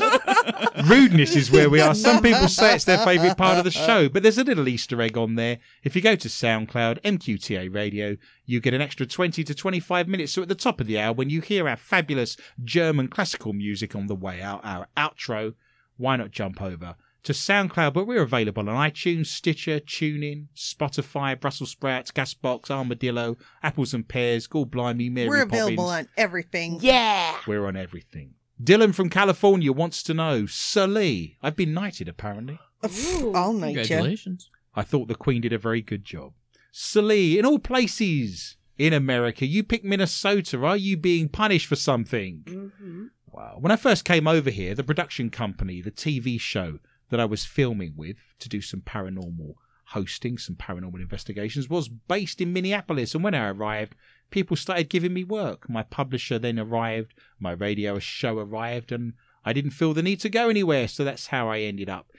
Rudeness 0.89 1.35
is 1.35 1.51
where 1.51 1.69
we 1.69 1.81
are. 1.81 1.95
Some 1.95 2.21
people 2.21 2.47
say 2.47 2.75
it's 2.75 2.85
their 2.85 2.97
favourite 2.99 3.37
part 3.37 3.57
of 3.57 3.63
the 3.63 3.71
show, 3.71 4.09
but 4.09 4.23
there's 4.23 4.37
a 4.37 4.43
little 4.43 4.67
Easter 4.67 5.01
egg 5.01 5.17
on 5.17 5.35
there. 5.35 5.59
If 5.83 5.95
you 5.95 6.01
go 6.01 6.15
to 6.15 6.27
SoundCloud, 6.27 7.01
MQTA 7.01 7.73
Radio, 7.73 8.17
you 8.45 8.59
get 8.59 8.73
an 8.73 8.81
extra 8.81 9.05
20 9.05 9.43
to 9.43 9.55
25 9.55 10.07
minutes. 10.07 10.33
So 10.33 10.41
at 10.41 10.47
the 10.47 10.55
top 10.55 10.81
of 10.81 10.87
the 10.87 10.99
hour, 10.99 11.13
when 11.13 11.29
you 11.29 11.41
hear 11.41 11.67
our 11.67 11.77
fabulous 11.77 12.37
German 12.63 13.07
classical 13.07 13.53
music 13.53 13.95
on 13.95 14.07
the 14.07 14.15
way 14.15 14.41
out, 14.41 14.61
our 14.63 14.87
outro, 14.97 15.53
why 15.97 16.15
not 16.15 16.31
jump 16.31 16.61
over 16.61 16.95
to 17.25 17.33
SoundCloud? 17.33 17.93
But 17.93 18.07
we're 18.07 18.21
available 18.21 18.67
on 18.69 18.75
iTunes, 18.75 19.27
Stitcher, 19.27 19.79
TuneIn, 19.79 20.47
Spotify, 20.55 21.39
Brussels 21.39 21.71
Sprouts, 21.71 22.11
Gasbox, 22.11 22.71
Armadillo, 22.71 23.37
Apples 23.61 23.93
and 23.93 24.07
Pears, 24.07 24.47
Gall 24.47 24.65
Blimey, 24.65 25.09
Mary 25.09 25.27
We're 25.29 25.43
available 25.43 25.85
Poppins. 25.87 26.07
on 26.07 26.11
everything. 26.17 26.77
yeah. 26.81 27.37
We're 27.45 27.65
on 27.67 27.75
everything. 27.75 28.35
Dylan 28.63 28.95
from 28.95 29.09
California 29.09 29.71
wants 29.73 30.01
to 30.03 30.13
know, 30.13 30.45
Sir 30.45 30.87
Lee, 30.87 31.37
I've 31.43 31.57
been 31.57 31.73
knighted 31.73 32.07
apparently. 32.07 32.57
I'll 32.83 33.51
night 33.53 33.69
you. 33.69 33.75
Congratulations. 33.81 34.49
I 34.75 34.83
thought 34.83 35.07
the 35.07 35.15
Queen 35.15 35.41
did 35.41 35.51
a 35.53 35.57
very 35.57 35.81
good 35.81 36.05
job. 36.05 36.33
Sir 36.71 37.01
Lee, 37.01 37.37
in 37.39 37.45
all 37.45 37.59
places 37.59 38.55
in 38.77 38.93
America, 38.93 39.45
you 39.45 39.63
pick 39.63 39.83
Minnesota. 39.83 40.63
Are 40.65 40.77
you 40.77 40.95
being 40.97 41.27
punished 41.29 41.67
for 41.67 41.75
something? 41.75 42.43
Mm-hmm. 42.45 43.05
Wow. 43.31 43.57
When 43.59 43.71
I 43.71 43.75
first 43.77 44.05
came 44.05 44.27
over 44.27 44.49
here, 44.49 44.75
the 44.75 44.83
production 44.83 45.29
company, 45.29 45.81
the 45.81 45.91
TV 45.91 46.39
show 46.39 46.79
that 47.09 47.19
I 47.19 47.25
was 47.25 47.45
filming 47.45 47.93
with 47.95 48.17
to 48.39 48.49
do 48.49 48.61
some 48.61 48.81
paranormal 48.81 49.55
hosting, 49.89 50.37
some 50.37 50.55
paranormal 50.55 50.99
investigations, 51.01 51.69
was 51.69 51.87
based 51.89 52.41
in 52.41 52.51
Minneapolis. 52.53 53.13
And 53.13 53.23
when 53.23 53.35
I 53.35 53.49
arrived, 53.49 53.95
people 54.31 54.57
started 54.57 54.89
giving 54.89 55.13
me 55.13 55.23
work. 55.23 55.69
My 55.69 55.83
publisher 55.83 56.39
then 56.39 56.59
arrived, 56.59 57.13
my 57.39 57.51
radio 57.51 57.99
show 57.99 58.39
arrived, 58.39 58.91
and 58.91 59.13
I 59.43 59.53
didn't 59.53 59.71
feel 59.71 59.93
the 59.93 60.01
need 60.01 60.19
to 60.21 60.29
go 60.29 60.49
anywhere. 60.49 60.87
So 60.87 61.03
that's 61.03 61.27
how 61.27 61.49
I 61.49 61.59
ended 61.59 61.89
up 61.89 62.11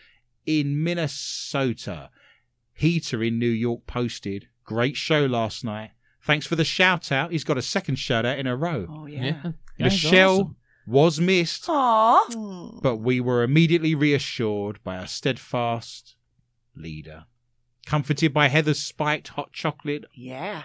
in 0.45 0.83
Minnesota. 0.83 2.11
Heater 2.73 3.23
in 3.23 3.39
New 3.39 3.49
York 3.51 3.87
posted, 3.87 4.49
great 4.65 4.97
show 4.97 5.25
last 5.27 5.65
night. 5.65 5.93
Thanks 6.23 6.47
for 6.47 6.57
the 6.57 6.65
shout 6.65 7.11
out. 7.11 7.33
He's 7.33 7.45
got 7.45 7.57
a 7.57 7.63
second 7.63 7.97
shout 7.97 8.27
out 8.27 8.39
in 8.39 8.47
a 8.47 8.57
row. 8.57 8.87
Oh 8.89 9.07
Yeah. 9.07 9.25
yeah. 9.25 9.53
Michelle 9.79 10.33
awesome. 10.35 10.57
Was 10.87 11.21
missed, 11.21 11.67
Aw. 11.69 12.25
Hmm. 12.31 12.79
but 12.81 12.97
we 12.97 13.21
were 13.21 13.43
immediately 13.43 13.95
reassured 13.95 14.83
by 14.85 14.97
our 14.97 15.07
steadfast 15.07 16.17
leader. 16.75 17.25
Comforted 17.87 18.33
by 18.33 18.49
Heather's 18.49 18.81
spiked 18.81 19.29
hot 19.29 19.53
chocolate. 19.53 20.05
Yeah. 20.15 20.65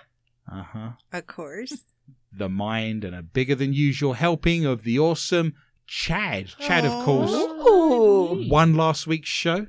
Uh 0.51 0.63
huh. 0.63 0.89
Of 1.12 1.27
course. 1.27 1.93
The 2.31 2.49
mind 2.49 3.03
and 3.03 3.15
a 3.15 3.21
bigger 3.21 3.55
than 3.55 3.73
usual 3.73 4.13
helping 4.13 4.65
of 4.65 4.84
the 4.84 4.97
awesome 4.99 5.53
Chad. 5.88 6.47
Chad, 6.57 6.86
of 6.86 7.03
course, 7.03 7.31
Ooh. 7.31 8.47
won 8.49 8.75
last 8.75 9.07
week's 9.07 9.29
show. 9.29 9.67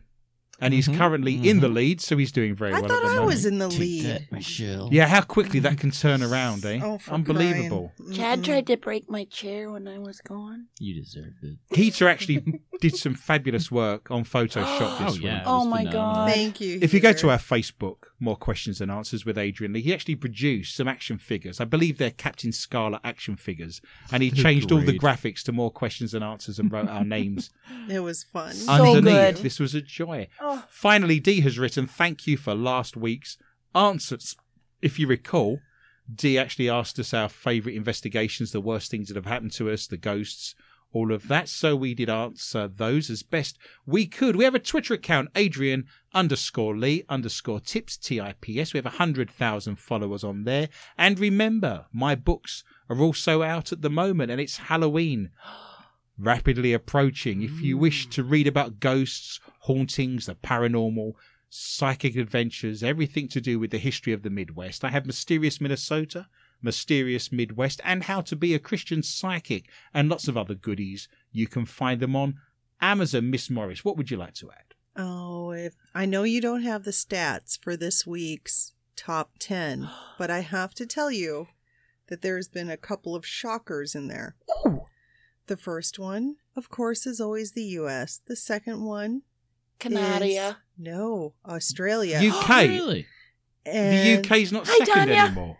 And 0.62 0.72
he's 0.72 0.88
Mhm, 0.88 0.96
currently 0.96 1.35
in 1.48 1.61
the 1.61 1.68
mhm. 1.68 1.75
lead, 1.75 2.01
so 2.01 2.16
he's 2.16 2.33
doing 2.33 2.55
very 2.55 2.72
I 2.72 2.81
well. 2.81 2.88
thought 2.88 2.96
at 2.98 3.03
the 3.03 3.09
I 3.09 3.14
moment. 3.16 3.27
was 3.27 3.44
in 3.46 3.59
the 3.59 3.68
Take 3.68 3.79
lead. 3.81 4.05
that, 4.07 4.33
Michelle. 4.33 4.88
Yeah, 4.92 5.07
how 5.09 5.20
quickly 5.22 5.61
that 5.61 5.77
can 5.79 5.90
turn 5.90 6.22
around, 6.22 6.64
eh? 6.64 6.81
Oh, 6.83 6.98
Unbelievable. 7.11 7.92
crying. 7.96 8.12
Chad 8.14 8.38
Mm-mm. 8.40 8.44
tried 8.44 8.66
to 8.68 8.77
break 8.77 9.11
my 9.11 9.25
chair 9.25 9.70
when 9.70 9.87
I 9.88 9.98
was 9.98 10.20
gone. 10.20 10.66
You 10.79 10.94
deserve 11.03 11.35
it. 11.42 11.59
Heater 11.77 12.09
actually 12.09 12.61
did 12.81 12.96
some 12.96 13.14
fabulous 13.14 13.70
work 13.70 14.11
on 14.11 14.25
Photoshop 14.25 14.98
this 14.98 15.11
Oh, 15.11 15.14
week. 15.14 15.22
yeah. 15.22 15.42
Oh 15.46 15.64
my 15.64 15.79
phenomenal. 15.85 16.14
God. 16.14 16.31
Thank 16.33 16.61
you. 16.61 16.79
If 16.81 16.94
you 16.94 17.01
go 17.01 17.12
to 17.12 17.31
our 17.31 17.38
Facebook, 17.38 17.96
More 18.20 18.37
Questions 18.37 18.81
and 18.81 18.90
Answers 18.90 19.25
with 19.25 19.37
Adrian 19.38 19.72
Lee, 19.72 19.81
he 19.83 19.92
actually 19.92 20.14
produced 20.16 20.77
some 20.77 20.87
action 20.88 21.18
figures. 21.18 21.61
I 21.61 21.64
believe 21.64 21.98
they're 21.98 22.11
Captain 22.11 22.53
Scarlet 22.53 23.01
action 23.05 23.37
figures. 23.37 23.81
And 24.12 24.22
he 24.22 24.31
changed 24.44 24.70
all 24.70 24.81
the 24.81 24.98
graphics 24.98 25.42
to 25.44 25.53
More 25.53 25.70
Questions 25.70 26.14
and 26.14 26.22
Answers 26.22 26.59
and 26.59 26.70
wrote 26.70 26.88
our 26.88 27.05
names 27.05 27.51
it 27.88 28.01
was 28.01 28.22
fun. 28.22 28.53
So 28.53 28.72
underneath. 28.72 29.05
good. 29.05 29.37
This 29.38 29.59
was 29.59 29.75
a 29.75 29.81
joy. 29.83 30.29
Oh. 30.40 30.51
Finally, 30.68 31.20
D 31.20 31.40
has 31.40 31.58
written, 31.58 31.86
Thank 31.86 32.26
you 32.26 32.36
for 32.36 32.54
last 32.54 32.96
week's 32.96 33.38
answers. 33.74 34.36
If 34.80 34.98
you 34.98 35.06
recall, 35.06 35.60
D 36.12 36.38
actually 36.38 36.68
asked 36.68 36.98
us 36.98 37.14
our 37.14 37.28
favourite 37.28 37.76
investigations, 37.76 38.52
the 38.52 38.60
worst 38.60 38.90
things 38.90 39.08
that 39.08 39.16
have 39.16 39.26
happened 39.26 39.52
to 39.52 39.70
us, 39.70 39.86
the 39.86 39.96
ghosts, 39.96 40.54
all 40.92 41.12
of 41.12 41.28
that. 41.28 41.48
So 41.48 41.74
we 41.74 41.94
did 41.94 42.10
answer 42.10 42.68
those 42.68 43.10
as 43.10 43.22
best 43.22 43.58
we 43.86 44.06
could. 44.06 44.36
We 44.36 44.44
have 44.44 44.54
a 44.54 44.60
Twitter 44.60 44.94
account, 44.94 45.30
Adrian 45.34 45.86
underscore 46.12 46.76
Lee 46.76 47.04
underscore 47.08 47.60
tips, 47.60 47.96
T 47.96 48.20
I 48.20 48.34
P 48.40 48.60
S. 48.60 48.72
We 48.72 48.78
have 48.78 48.84
100,000 48.84 49.76
followers 49.76 50.24
on 50.24 50.44
there. 50.44 50.68
And 50.98 51.18
remember, 51.18 51.86
my 51.92 52.14
books 52.14 52.62
are 52.88 52.98
also 52.98 53.42
out 53.42 53.72
at 53.72 53.82
the 53.82 53.90
moment, 53.90 54.30
and 54.30 54.40
it's 54.40 54.58
Halloween 54.58 55.30
rapidly 56.18 56.72
approaching. 56.72 57.42
If 57.42 57.61
you 57.61 57.77
wish 57.79 58.07
to 58.11 58.25
mm. 58.25 58.31
read 58.31 58.46
about 58.46 58.81
ghosts, 58.81 59.40
hauntings, 59.61 60.27
the 60.27 60.35
paranormal, 60.35 61.14
psychic 61.48 62.16
adventures, 62.16 62.83
everything 62.83 63.29
to 63.29 63.40
do 63.40 63.59
with 63.59 63.70
the 63.70 63.79
history 63.79 64.12
of 64.12 64.22
the 64.22 64.31
Midwest, 64.31 64.85
I 64.85 64.90
have 64.90 65.07
Mysterious 65.07 65.61
Minnesota, 65.61 66.29
Mysterious 66.62 67.33
Midwest, 67.33 67.81
and 67.85 68.05
How 68.05 68.20
to 68.22 68.37
Be 68.37 68.55
a 68.55 68.59
Christian 68.59 69.03
Psychic, 69.03 69.68
and 69.92 70.09
lots 70.09 70.29
of 70.29 70.37
other 70.37 70.55
goodies. 70.55 71.09
You 71.33 71.46
can 71.46 71.66
find 71.66 72.01
them 72.01 72.16
on 72.16 72.37
Amazon. 72.81 73.31
Miss 73.31 73.51
Morris, 73.51 73.85
what 73.85 73.96
would 73.96 74.11
you 74.11 74.16
like 74.16 74.35
to 74.35 74.51
add? 74.51 74.75
Oh, 74.96 75.51
if 75.51 75.75
I 75.94 76.07
know 76.07 76.22
you 76.22 76.40
don't 76.40 76.62
have 76.62 76.85
the 76.85 76.90
stats 76.90 77.59
for 77.59 77.77
this 77.77 78.07
week's 78.07 78.72
top 78.96 79.33
10, 79.38 79.88
but 80.18 80.31
I 80.31 80.40
have 80.40 80.75
to 80.75 80.87
tell 80.87 81.11
you 81.11 81.48
that 82.09 82.22
there's 82.22 82.48
been 82.48 82.70
a 82.70 82.77
couple 82.77 83.14
of 83.14 83.27
shockers 83.27 83.94
in 83.94 84.09
there. 84.09 84.37
Ooh. 84.66 84.82
The 85.46 85.57
first 85.57 85.98
one, 85.98 86.37
of 86.57 86.68
course, 86.70 87.07
is 87.07 87.20
always 87.20 87.52
the 87.52 87.64
US. 87.81 88.20
The 88.26 88.37
second 88.37 88.83
one 88.85 89.22
Canada. 89.78 90.24
is 90.24 90.55
no, 90.78 91.35
Australia. 91.46 92.18
UK. 92.18 92.48
Really? 92.68 93.07
And- 93.66 94.24
the 94.24 94.28
UK's 94.28 94.52
not 94.52 94.66
Hi, 94.66 94.78
second 94.78 94.94
Tanya. 94.94 95.14
anymore. 95.14 95.59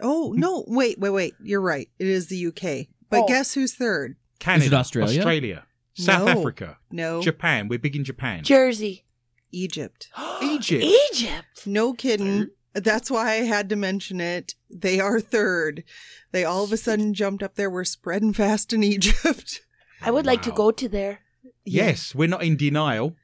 Oh, 0.00 0.32
hmm. 0.32 0.38
no, 0.40 0.64
wait, 0.66 0.98
wait, 0.98 1.10
wait. 1.10 1.34
You're 1.42 1.60
right. 1.60 1.88
It 1.98 2.06
is 2.06 2.28
the 2.28 2.46
UK. 2.46 2.88
But 3.10 3.24
Oh. 3.24 3.26
guess 3.28 3.54
who's 3.54 3.74
third? 3.74 4.16
Canada, 4.38 4.76
Australia? 4.76 5.18
Australia, 5.18 5.66
South 5.94 6.24
No. 6.26 6.38
Africa, 6.40 6.78
No, 6.92 7.20
Japan. 7.22 7.66
We're 7.68 7.78
big 7.80 7.96
in 7.96 8.04
Japan. 8.04 8.44
Jersey. 8.44 9.04
Egypt. 9.50 10.08
Egypt. 10.42 10.84
Egypt. 10.84 11.66
No 11.66 11.92
kidding. 11.94 12.48
That's 12.84 13.10
why 13.10 13.32
I 13.32 13.34
had 13.44 13.68
to 13.70 13.76
mention 13.76 14.20
it. 14.20 14.54
They 14.70 15.00
are 15.00 15.20
third. 15.20 15.84
They 16.32 16.44
all 16.44 16.64
of 16.64 16.72
a 16.72 16.76
sudden 16.76 17.14
jumped 17.14 17.42
up 17.42 17.54
there. 17.54 17.70
We're 17.70 17.84
spreading 17.84 18.32
fast 18.32 18.72
in 18.72 18.82
Egypt. 18.94 19.60
I 20.02 20.10
would 20.10 20.26
like 20.26 20.42
to 20.42 20.50
go 20.52 20.70
to 20.70 20.88
there. 20.88 21.20
Yes, 21.64 22.14
we're 22.14 22.28
not 22.28 22.42
in 22.42 22.56
denial. 22.56 23.14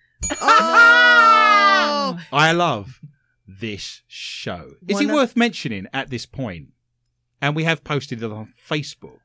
Oh! 0.40 2.19
I 2.33 2.53
love 2.53 3.01
this 3.47 4.03
show. 4.07 4.73
Is 4.87 4.95
One 4.95 5.05
it 5.05 5.09
of- 5.11 5.14
worth 5.14 5.37
mentioning 5.37 5.87
at 5.93 6.11
this 6.11 6.27
point? 6.27 6.35
point, 6.45 6.69
and 7.40 7.55
we 7.57 7.64
have 7.64 7.85
posted 7.85 8.23
it 8.23 8.33
on 8.33 8.53
Facebook, 8.69 9.24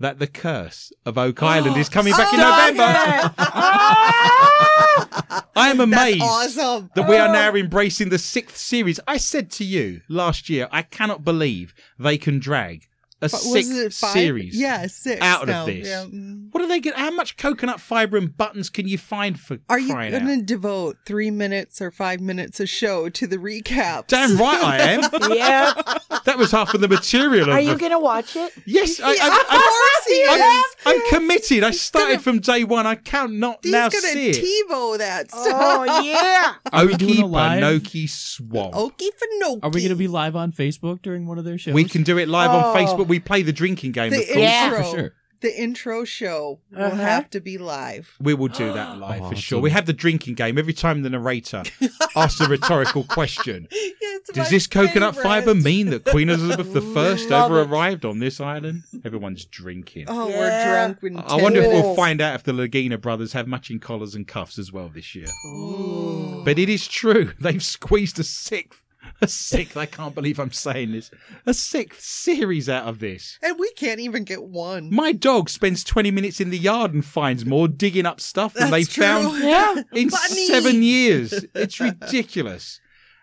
that 0.00 0.18
the 0.18 0.26
curse 0.26 0.92
of 1.04 1.18
Oak 1.18 1.42
Island 1.42 1.76
is 1.76 1.88
coming 1.98 2.12
back 2.12 2.32
in 2.32 2.40
November? 2.40 3.34
I 5.56 5.70
am 5.70 5.80
amazed 5.80 6.22
awesome. 6.22 6.90
that 6.94 7.08
we 7.08 7.16
are 7.16 7.32
now 7.32 7.54
embracing 7.54 8.08
the 8.08 8.18
sixth 8.18 8.56
series. 8.56 9.00
I 9.06 9.16
said 9.16 9.50
to 9.52 9.64
you 9.64 10.02
last 10.08 10.48
year, 10.48 10.68
I 10.70 10.82
cannot 10.82 11.24
believe 11.24 11.74
they 11.98 12.16
can 12.16 12.38
drag 12.38 12.87
a 13.20 13.28
What 13.28 13.32
was 13.32 13.68
sixth 13.68 13.94
series 14.12 14.54
Yeah, 14.56 14.86
six. 14.86 15.20
out 15.20 15.42
of 15.42 15.48
now. 15.48 15.66
this. 15.66 15.88
Yeah, 15.88 16.04
mm. 16.04 16.48
What 16.52 16.62
are 16.62 16.68
they 16.68 16.78
get? 16.80 16.94
How 16.96 17.10
much 17.10 17.36
coconut 17.36 17.80
fiber 17.80 18.16
and 18.16 18.36
buttons 18.36 18.70
can 18.70 18.86
you 18.86 18.96
find 18.98 19.38
for 19.38 19.58
Are 19.68 19.78
you 19.78 19.92
crying 19.92 20.12
going 20.12 20.22
out? 20.24 20.36
to 20.36 20.42
devote 20.42 20.96
three 21.04 21.30
minutes 21.30 21.80
or 21.82 21.90
five 21.90 22.20
minutes 22.20 22.60
a 22.60 22.66
show 22.66 23.08
to 23.08 23.26
the 23.26 23.36
recap? 23.38 24.06
Damn 24.06 24.36
right 24.36 24.62
I 24.62 24.78
am. 24.78 25.00
yeah. 25.32 25.72
that 26.24 26.38
was 26.38 26.52
half 26.52 26.74
of 26.74 26.80
the 26.80 26.88
material. 26.88 27.50
Are 27.50 27.58
of 27.58 27.64
you 27.64 27.72
the- 27.74 27.78
going 27.80 27.92
to 27.92 27.98
watch 27.98 28.36
it? 28.36 28.52
Yes, 28.66 29.00
I, 29.00 29.14
Yeah, 29.14 29.22
I, 29.24 29.26
of 29.26 29.46
I, 29.48 29.58
course 29.58 30.06
he 30.06 30.94
is. 30.94 31.08
I'm 31.10 31.10
committed. 31.20 31.64
I 31.64 31.70
started 31.72 32.08
gonna- 32.14 32.22
from 32.22 32.38
day 32.40 32.64
one. 32.64 32.86
I 32.86 32.94
can't 32.94 33.34
not 33.34 33.60
He's 33.62 33.72
now 33.72 33.88
going 33.88 34.02
see 34.04 34.32
to 34.32 34.38
it. 34.38 34.44
TiVo 34.70 34.98
that 34.98 35.30
stuff. 35.30 35.44
Oh, 35.46 36.02
yeah. 36.04 36.54
Are 36.72 36.86
we 36.86 36.94
doing 36.94 37.14
Okie 37.16 37.22
a 37.22 37.26
live? 37.26 37.62
Banoki 37.62 38.08
Swamp. 38.08 38.74
Okie 38.74 39.08
Finoki. 39.08 39.60
Are 39.64 39.70
we 39.70 39.80
going 39.80 39.88
to 39.90 39.96
be 39.96 40.08
live 40.08 40.36
on 40.36 40.52
Facebook 40.52 41.02
during 41.02 41.26
one 41.26 41.38
of 41.38 41.44
their 41.44 41.58
shows? 41.58 41.74
We 41.74 41.84
can 41.84 42.02
do 42.04 42.16
it 42.18 42.28
live 42.28 42.50
on 42.50 42.64
Oh. 42.64 42.74
Facebook. 42.78 43.07
We 43.08 43.18
play 43.20 43.42
the 43.42 43.52
drinking 43.52 43.92
game, 43.92 44.10
The 44.10 44.20
of 44.20 44.26
course. 44.26 44.38
Yeah. 44.38 44.64
intro. 44.66 44.82
For 44.90 44.96
sure. 44.98 45.12
The 45.40 45.62
intro 45.62 46.04
show 46.04 46.58
will 46.72 46.82
Uh-huh. 46.86 46.96
have 46.96 47.30
to 47.30 47.40
be 47.40 47.58
live. 47.58 48.16
We 48.20 48.34
will 48.34 48.48
do 48.48 48.72
that 48.72 48.98
live 49.06 49.28
for 49.28 49.36
sure. 49.36 49.60
We 49.60 49.70
have 49.70 49.86
the 49.86 49.92
drinking 49.92 50.34
game 50.34 50.58
every 50.58 50.72
time 50.72 51.02
the 51.02 51.10
narrator 51.10 51.62
asks 52.16 52.40
a 52.40 52.48
rhetorical 52.48 53.04
question. 53.04 53.68
Yeah, 54.00 54.16
it's 54.16 54.28
Does 54.30 54.36
Does 54.36 54.46
my 54.46 54.50
this 54.56 54.66
coconut 54.66 55.16
fiber 55.16 55.54
mean 55.54 55.90
that 55.90 56.04
Queen 56.04 56.28
Elizabeth 56.28 56.74
I 56.76 56.80
Love 57.28 57.30
ever 57.50 57.60
it. 57.60 57.68
arrived 57.68 58.04
on 58.04 58.18
this 58.20 58.40
island? 58.40 58.82
Everyone's 59.04 59.44
drinking. 59.44 60.06
Oh, 60.08 60.28
Yeah. 60.28 60.38
we're 60.38 60.64
drunk. 60.98 61.02
in 61.04 61.18
I 61.18 61.36
wonder 61.42 61.60
if 61.62 61.68
we'll 61.72 61.94
find 61.94 62.20
out 62.20 62.34
if 62.34 62.42
the 62.42 62.52
Lagina 62.52 63.00
brothers 63.00 63.32
have 63.34 63.46
matching 63.48 63.78
collars 63.78 64.14
and 64.16 64.26
cuffs 64.26 64.58
as 64.58 64.72
well 64.72 64.88
this 64.92 65.14
year. 65.14 65.26
Ooh. 65.46 66.42
But 66.44 66.58
it 66.58 66.68
is 66.68 66.86
true. 66.88 67.32
They've 67.40 67.62
squeezed 67.62 68.18
a 68.18 68.24
sixth, 68.24 68.80
a 69.22 69.28
sixth, 69.28 69.76
I 69.76 69.86
can't 69.86 70.14
believe 70.14 70.38
I'm 70.38 70.52
saying 70.52 70.92
this, 70.92 71.10
a 71.46 71.54
sixth 71.54 72.00
series 72.02 72.68
out 72.68 72.84
of 72.86 72.98
this. 73.00 73.38
And 73.42 73.58
we 73.58 73.70
can't 73.72 74.00
even 74.00 74.24
get 74.24 74.42
one. 74.44 74.92
My 74.92 75.12
dog 75.12 75.48
spends 75.50 75.82
20 75.84 76.10
minutes 76.10 76.40
in 76.40 76.50
the 76.50 76.58
yard 76.58 76.94
and 76.94 77.04
finds 77.04 77.44
more 77.44 77.68
digging 77.68 78.06
up 78.06 78.20
stuff 78.20 78.54
than 78.54 78.70
they 78.70 78.84
true. 78.84 79.02
found 79.04 79.38
Yeah. 79.42 79.74
in 79.92 80.08
Bunny. 80.08 80.46
seven 80.46 80.82
years. 80.82 81.44
It's 81.54 81.80
ridiculous. 81.80 82.80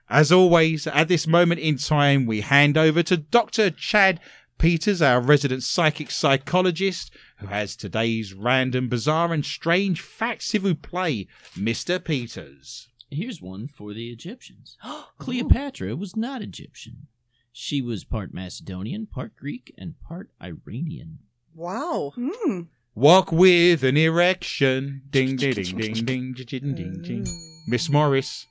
As 0.10 0.32
always, 0.32 0.86
at 0.86 1.08
this 1.08 1.26
moment 1.26 1.60
in 1.62 1.78
time, 1.78 2.26
we 2.26 2.42
hand 2.42 2.78
over 2.78 3.02
to 3.04 3.18
Dr. 3.18 3.72
Chad 3.72 4.20
Peters, 4.58 5.02
our 5.02 5.20
resident 5.20 5.64
psychic 5.64 6.12
psychologist, 6.12 7.12
who 7.40 7.48
has 7.48 7.76
today's 7.76 8.34
random, 8.34 8.88
bizarre, 8.88 9.34
and 9.34 9.44
strange 9.44 10.00
facts, 10.02 10.54
if 10.56 10.62
vous 10.62 10.76
play 10.76 11.28
Mr. 11.58 12.02
Peters. 12.04 12.88
Here's 13.10 13.42
one 13.42 13.68
for 13.68 13.94
the 13.94 14.10
Egyptians. 14.10 14.78
Cleopatra 15.18 15.96
was 15.96 16.16
not 16.16 16.42
Egyptian. 16.42 17.08
She 17.52 17.82
was 17.82 18.04
part 18.04 18.34
Macedonian, 18.34 19.06
part 19.06 19.36
Greek, 19.36 19.74
and 19.78 19.96
part 20.02 20.30
Iranian. 20.42 21.20
Wow. 21.54 22.12
Mm. 22.18 22.68
Walk 22.96 23.32
with 23.32 23.84
an 23.84 23.96
erection. 23.98 25.04
Ding, 25.10 25.36
ding, 25.38 25.54
ding, 25.54 25.78
ding, 25.78 25.94
ding, 26.06 26.34
ding, 26.34 26.76
ding, 26.76 27.02
ding. 27.02 27.26
Oh. 27.28 27.62
Miss 27.68 27.90
Morris. 27.90 28.46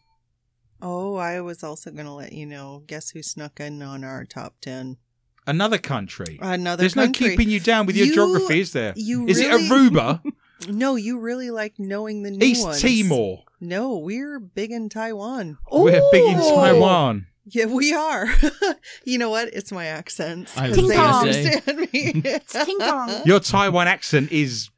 Oh, 0.81 1.17
I 1.17 1.41
was 1.41 1.63
also 1.65 1.91
going 1.91 2.07
to 2.07 2.13
let 2.13 2.33
you 2.33 2.47
know. 2.47 2.83
Guess 2.87 3.11
who 3.11 3.23
snuck 3.23 3.61
in 3.61 3.83
on 3.83 4.05
our 4.05 4.25
top 4.25 4.55
10? 4.61 4.97
Another 5.47 5.79
country. 5.79 6.39
Another 6.41 6.83
There's 6.83 6.95
country. 6.95 7.27
no 7.27 7.31
keeping 7.33 7.51
you 7.51 7.61
down 7.61 7.85
with 7.87 7.97
your 7.97 8.07
You- 8.07 8.15
geography, 8.15 8.61
is 8.61 8.73
there? 8.73 8.95
you 8.97 9.27
Is 9.27 9.39
really- 9.39 9.67
it 9.67 9.71
Aruba? 9.71 10.23
No, 10.69 10.95
you 10.95 11.19
really 11.19 11.51
like 11.51 11.75
knowing 11.79 12.23
the 12.23 12.31
new 12.31 12.47
East 12.47 12.65
ones. 12.65 12.81
Timor. 12.81 13.43
No, 13.69 13.97
we're 13.99 14.39
big 14.39 14.71
in 14.71 14.89
Taiwan. 14.89 15.59
We're 15.73 16.03
big 16.13 16.25
in 16.25 16.39
Taiwan. 16.39 17.27
Yeah, 17.47 17.67
we 17.67 17.93
are. 17.93 18.27
you 19.05 19.19
know 19.19 19.31
what? 19.31 19.49
It's 19.53 19.71
my 19.73 19.87
accents. 19.87 20.57
I 20.57 20.69
'cause 20.69 20.77
was 20.79 20.89
they 20.89 20.95
gonna 20.97 21.29
understand 21.29 21.79
me. 21.81 21.89
It's 22.25 22.53
ting 22.65 22.79
tong. 22.79 23.23
Your 23.27 23.41
Taiwan 23.41 23.87
accent 23.89 24.33
is 24.33 24.71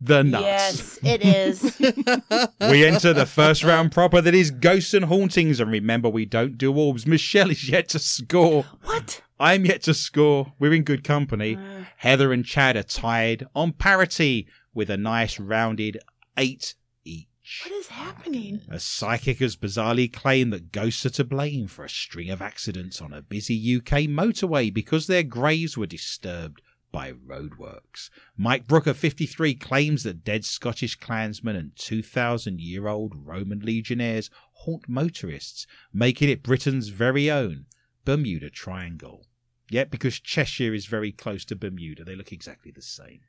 the 0.00 0.22
nuts. 0.24 0.44
Yes, 0.44 0.98
it 1.02 1.22
is. 1.24 1.78
We 2.70 2.84
enter 2.86 3.12
the 3.12 3.26
first 3.26 3.64
round 3.64 3.92
proper 3.92 4.20
that 4.20 4.34
is 4.34 4.50
ghosts 4.50 4.92
and 4.94 5.06
hauntings. 5.06 5.60
And 5.60 5.70
remember, 5.70 6.08
we 6.08 6.24
don't 6.26 6.56
do 6.58 6.72
orbs. 6.74 7.06
Michelle 7.06 7.50
is 7.50 7.68
yet 7.68 7.88
to 7.90 7.98
score. 7.98 8.64
what? 8.84 9.22
I'm 9.38 9.64
yet 9.66 9.82
to 9.82 9.94
score. 9.94 10.52
We're 10.58 10.72
in 10.74 10.82
good 10.84 11.04
company. 11.04 11.56
Uh, 11.56 11.84
Heather 11.98 12.32
and 12.32 12.44
Chad 12.44 12.76
are 12.76 12.82
tied 12.82 13.46
on 13.54 13.72
parity 13.72 14.46
with 14.74 14.88
a 14.90 14.96
nice 14.96 15.38
rounded 15.38 15.98
eight 16.38 16.74
what 17.62 17.72
is 17.72 17.88
happening? 17.88 18.62
A 18.68 18.80
psychic 18.80 19.38
has 19.38 19.56
bizarrely 19.56 20.12
claimed 20.12 20.52
that 20.52 20.72
ghosts 20.72 21.06
are 21.06 21.10
to 21.10 21.24
blame 21.24 21.68
for 21.68 21.84
a 21.84 21.90
string 21.90 22.30
of 22.30 22.42
accidents 22.42 23.00
on 23.00 23.12
a 23.12 23.22
busy 23.22 23.76
UK 23.76 24.08
motorway 24.08 24.72
because 24.72 25.06
their 25.06 25.22
graves 25.22 25.76
were 25.76 25.86
disturbed 25.86 26.60
by 26.90 27.12
roadworks. 27.12 28.10
Mike 28.36 28.66
Brooker, 28.66 28.94
53, 28.94 29.54
claims 29.54 30.02
that 30.02 30.24
dead 30.24 30.44
Scottish 30.44 30.96
clansmen 30.96 31.54
and 31.54 31.76
2,000 31.76 32.60
year 32.60 32.88
old 32.88 33.12
Roman 33.14 33.60
legionnaires 33.60 34.30
haunt 34.52 34.88
motorists, 34.88 35.66
making 35.92 36.28
it 36.28 36.42
Britain's 36.42 36.88
very 36.88 37.30
own 37.30 37.66
Bermuda 38.04 38.50
Triangle. 38.50 39.26
Yet, 39.68 39.90
because 39.90 40.20
Cheshire 40.20 40.74
is 40.74 40.86
very 40.86 41.12
close 41.12 41.44
to 41.46 41.56
Bermuda, 41.56 42.04
they 42.04 42.14
look 42.14 42.32
exactly 42.32 42.70
the 42.70 42.82
same. 42.82 43.20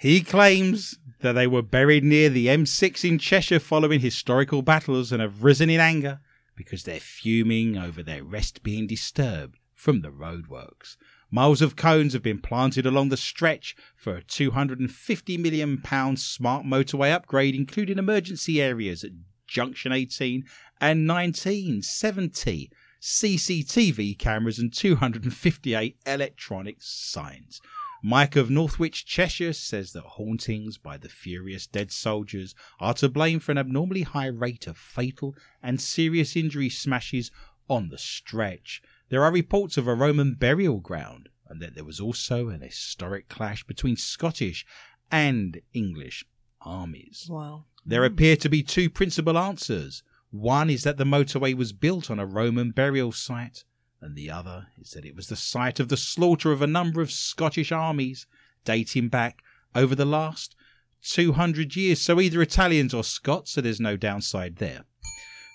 He 0.00 0.20
claims 0.20 0.96
that 1.22 1.32
they 1.32 1.48
were 1.48 1.60
buried 1.60 2.04
near 2.04 2.28
the 2.28 2.46
M6 2.46 3.04
in 3.04 3.18
Cheshire 3.18 3.58
following 3.58 3.98
historical 3.98 4.62
battles 4.62 5.10
and 5.10 5.20
have 5.20 5.42
risen 5.42 5.68
in 5.68 5.80
anger 5.80 6.20
because 6.54 6.84
they're 6.84 7.00
fuming 7.00 7.76
over 7.76 8.04
their 8.04 8.22
rest 8.22 8.62
being 8.62 8.86
disturbed 8.86 9.58
from 9.74 10.02
the 10.02 10.10
roadworks. 10.10 10.96
Miles 11.32 11.60
of 11.60 11.74
cones 11.74 12.12
have 12.12 12.22
been 12.22 12.40
planted 12.40 12.86
along 12.86 13.08
the 13.08 13.16
stretch 13.16 13.74
for 13.96 14.16
a 14.16 14.22
£250 14.22 15.38
million 15.40 15.82
smart 16.16 16.64
motorway 16.64 17.12
upgrade, 17.12 17.56
including 17.56 17.98
emergency 17.98 18.62
areas 18.62 19.02
at 19.02 19.10
Junction 19.48 19.90
18 19.90 20.44
and 20.80 21.08
1970, 21.08 22.70
CCTV 23.02 24.16
cameras, 24.16 24.60
and 24.60 24.72
258 24.72 25.96
electronic 26.06 26.76
signs. 26.78 27.60
Mike 28.02 28.36
of 28.36 28.48
Northwich, 28.48 29.04
Cheshire, 29.04 29.52
says 29.52 29.92
that 29.92 30.02
hauntings 30.02 30.78
by 30.78 30.96
the 30.96 31.08
furious 31.08 31.66
dead 31.66 31.90
soldiers 31.90 32.54
are 32.78 32.94
to 32.94 33.08
blame 33.08 33.40
for 33.40 33.52
an 33.52 33.58
abnormally 33.58 34.02
high 34.02 34.26
rate 34.26 34.66
of 34.66 34.76
fatal 34.76 35.34
and 35.62 35.80
serious 35.80 36.36
injury 36.36 36.68
smashes 36.68 37.30
on 37.68 37.88
the 37.88 37.98
stretch. 37.98 38.80
There 39.08 39.24
are 39.24 39.32
reports 39.32 39.76
of 39.76 39.86
a 39.86 39.94
Roman 39.94 40.34
burial 40.34 40.78
ground, 40.78 41.28
and 41.48 41.60
that 41.60 41.74
there 41.74 41.84
was 41.84 41.98
also 41.98 42.48
an 42.48 42.60
historic 42.60 43.28
clash 43.28 43.64
between 43.64 43.96
Scottish 43.96 44.64
and 45.10 45.60
English 45.72 46.24
armies. 46.60 47.26
wow. 47.30 47.64
There 47.84 48.06
hmm. 48.06 48.12
appear 48.12 48.36
to 48.36 48.48
be 48.48 48.62
two 48.62 48.90
principal 48.90 49.38
answers. 49.38 50.02
One 50.30 50.68
is 50.68 50.82
that 50.82 50.98
the 50.98 51.04
motorway 51.04 51.54
was 51.54 51.72
built 51.72 52.10
on 52.10 52.18
a 52.18 52.26
Roman 52.26 52.70
burial 52.70 53.12
site, 53.12 53.64
and 54.00 54.14
the 54.14 54.30
other 54.30 54.68
is 54.80 54.92
that 54.92 55.04
it 55.04 55.16
was 55.16 55.28
the 55.28 55.36
site 55.36 55.80
of 55.80 55.88
the 55.88 55.96
slaughter 55.96 56.52
of 56.52 56.62
a 56.62 56.66
number 56.66 57.00
of 57.00 57.10
Scottish 57.10 57.72
armies 57.72 58.26
dating 58.64 59.08
back 59.08 59.42
over 59.74 59.94
the 59.94 60.04
last 60.04 60.54
200 61.02 61.76
years. 61.76 62.00
So 62.00 62.20
either 62.20 62.42
Italians 62.42 62.94
or 62.94 63.04
Scots, 63.04 63.52
so 63.52 63.60
there's 63.60 63.80
no 63.80 63.96
downside 63.96 64.56
there. 64.56 64.84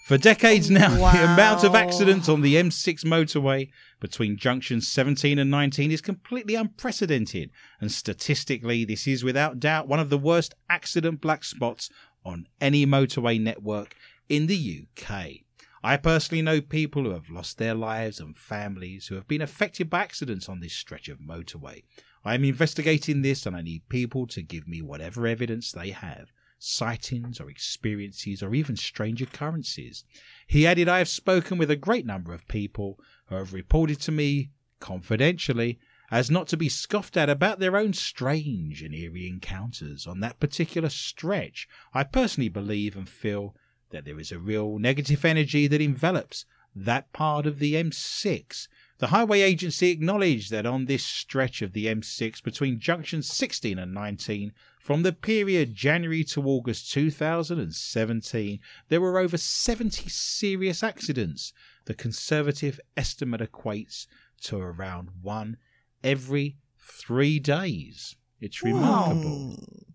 For 0.07 0.17
decades 0.17 0.69
now, 0.69 0.89
the 1.13 1.33
amount 1.33 1.63
of 1.63 1.75
accidents 1.75 2.27
on 2.27 2.41
the 2.41 2.55
M6 2.55 3.05
motorway 3.05 3.69
between 4.01 4.35
junctions 4.35 4.87
17 4.89 5.39
and 5.39 5.49
19 5.49 5.91
is 5.91 6.01
completely 6.01 6.55
unprecedented, 6.55 7.51
and 7.79 7.89
statistically, 7.89 8.83
this 8.83 9.07
is 9.07 9.23
without 9.23 9.61
doubt 9.61 9.87
one 9.87 10.01
of 10.01 10.09
the 10.09 10.17
worst 10.17 10.53
accident 10.69 11.21
black 11.21 11.45
spots 11.45 11.89
on 12.25 12.47
any 12.59 12.85
motorway 12.85 13.39
network 13.39 13.95
in 14.27 14.47
the 14.47 14.85
UK. 14.99 15.42
I 15.85 15.97
personally 15.97 16.41
know 16.41 16.61
people 16.61 17.03
who 17.03 17.09
have 17.09 17.29
lost 17.29 17.57
their 17.57 17.73
lives 17.73 18.21
and 18.21 18.37
families 18.37 19.07
who 19.07 19.15
have 19.15 19.27
been 19.27 19.41
affected 19.41 19.89
by 19.89 20.03
accidents 20.03 20.47
on 20.47 20.61
this 20.61 20.73
stretch 20.73 21.09
of 21.09 21.19
motorway. 21.19 21.83
I 22.23 22.35
am 22.35 22.45
investigating 22.45 23.21
this 23.21 23.45
and 23.45 23.53
I 23.53 23.61
need 23.61 23.89
people 23.89 24.25
to 24.27 24.41
give 24.41 24.65
me 24.65 24.81
whatever 24.81 25.27
evidence 25.27 25.73
they 25.73 25.89
have 25.89 26.31
sightings 26.57 27.41
or 27.41 27.49
experiences 27.49 28.41
or 28.41 28.55
even 28.55 28.77
strange 28.77 29.21
occurrences. 29.21 30.05
He 30.47 30.65
added, 30.65 30.87
I 30.87 30.99
have 30.99 31.09
spoken 31.09 31.57
with 31.57 31.69
a 31.69 31.75
great 31.75 32.05
number 32.05 32.33
of 32.33 32.47
people 32.47 32.97
who 33.25 33.35
have 33.35 33.51
reported 33.51 33.99
to 34.01 34.13
me 34.13 34.51
confidentially 34.79 35.79
as 36.09 36.31
not 36.31 36.47
to 36.47 36.55
be 36.55 36.69
scoffed 36.69 37.17
at 37.17 37.29
about 37.29 37.59
their 37.59 37.75
own 37.75 37.91
strange 37.91 38.81
and 38.81 38.95
eerie 38.95 39.27
encounters 39.27 40.07
on 40.07 40.21
that 40.21 40.39
particular 40.39 40.87
stretch. 40.87 41.67
I 41.93 42.03
personally 42.03 42.49
believe 42.49 42.95
and 42.95 43.09
feel 43.09 43.55
that 43.93 44.05
there 44.05 44.19
is 44.19 44.31
a 44.31 44.39
real 44.39 44.79
negative 44.79 45.23
energy 45.23 45.67
that 45.67 45.79
envelops 45.79 46.45
that 46.75 47.13
part 47.13 47.45
of 47.45 47.59
the 47.59 47.75
M6. 47.75 48.67
The 48.97 49.07
Highway 49.07 49.41
Agency 49.41 49.91
acknowledged 49.91 50.49
that 50.51 50.65
on 50.65 50.85
this 50.85 51.05
stretch 51.05 51.61
of 51.61 51.73
the 51.73 51.85
M6 51.85 52.43
between 52.43 52.79
junctions 52.79 53.31
16 53.31 53.77
and 53.77 53.93
19, 53.93 54.51
from 54.79 55.03
the 55.03 55.13
period 55.13 55.75
January 55.75 56.23
to 56.25 56.43
August 56.43 56.91
2017, 56.91 58.59
there 58.89 58.99
were 58.99 59.19
over 59.19 59.37
70 59.37 60.09
serious 60.09 60.83
accidents. 60.83 61.53
The 61.85 61.93
conservative 61.93 62.79
estimate 62.97 63.41
equates 63.41 64.07
to 64.41 64.57
around 64.57 65.09
one 65.21 65.57
every 66.03 66.57
three 66.79 67.39
days. 67.39 68.15
It's 68.41 68.63
remarkable. 68.63 69.85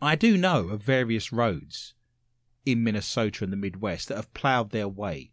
I 0.00 0.14
do 0.14 0.36
know 0.36 0.68
of 0.68 0.82
various 0.82 1.32
roads 1.32 1.94
in 2.68 2.84
Minnesota 2.84 3.44
and 3.44 3.52
the 3.52 3.56
Midwest 3.56 4.08
that 4.08 4.16
have 4.16 4.34
ploughed 4.34 4.70
their 4.70 4.88
way 4.88 5.30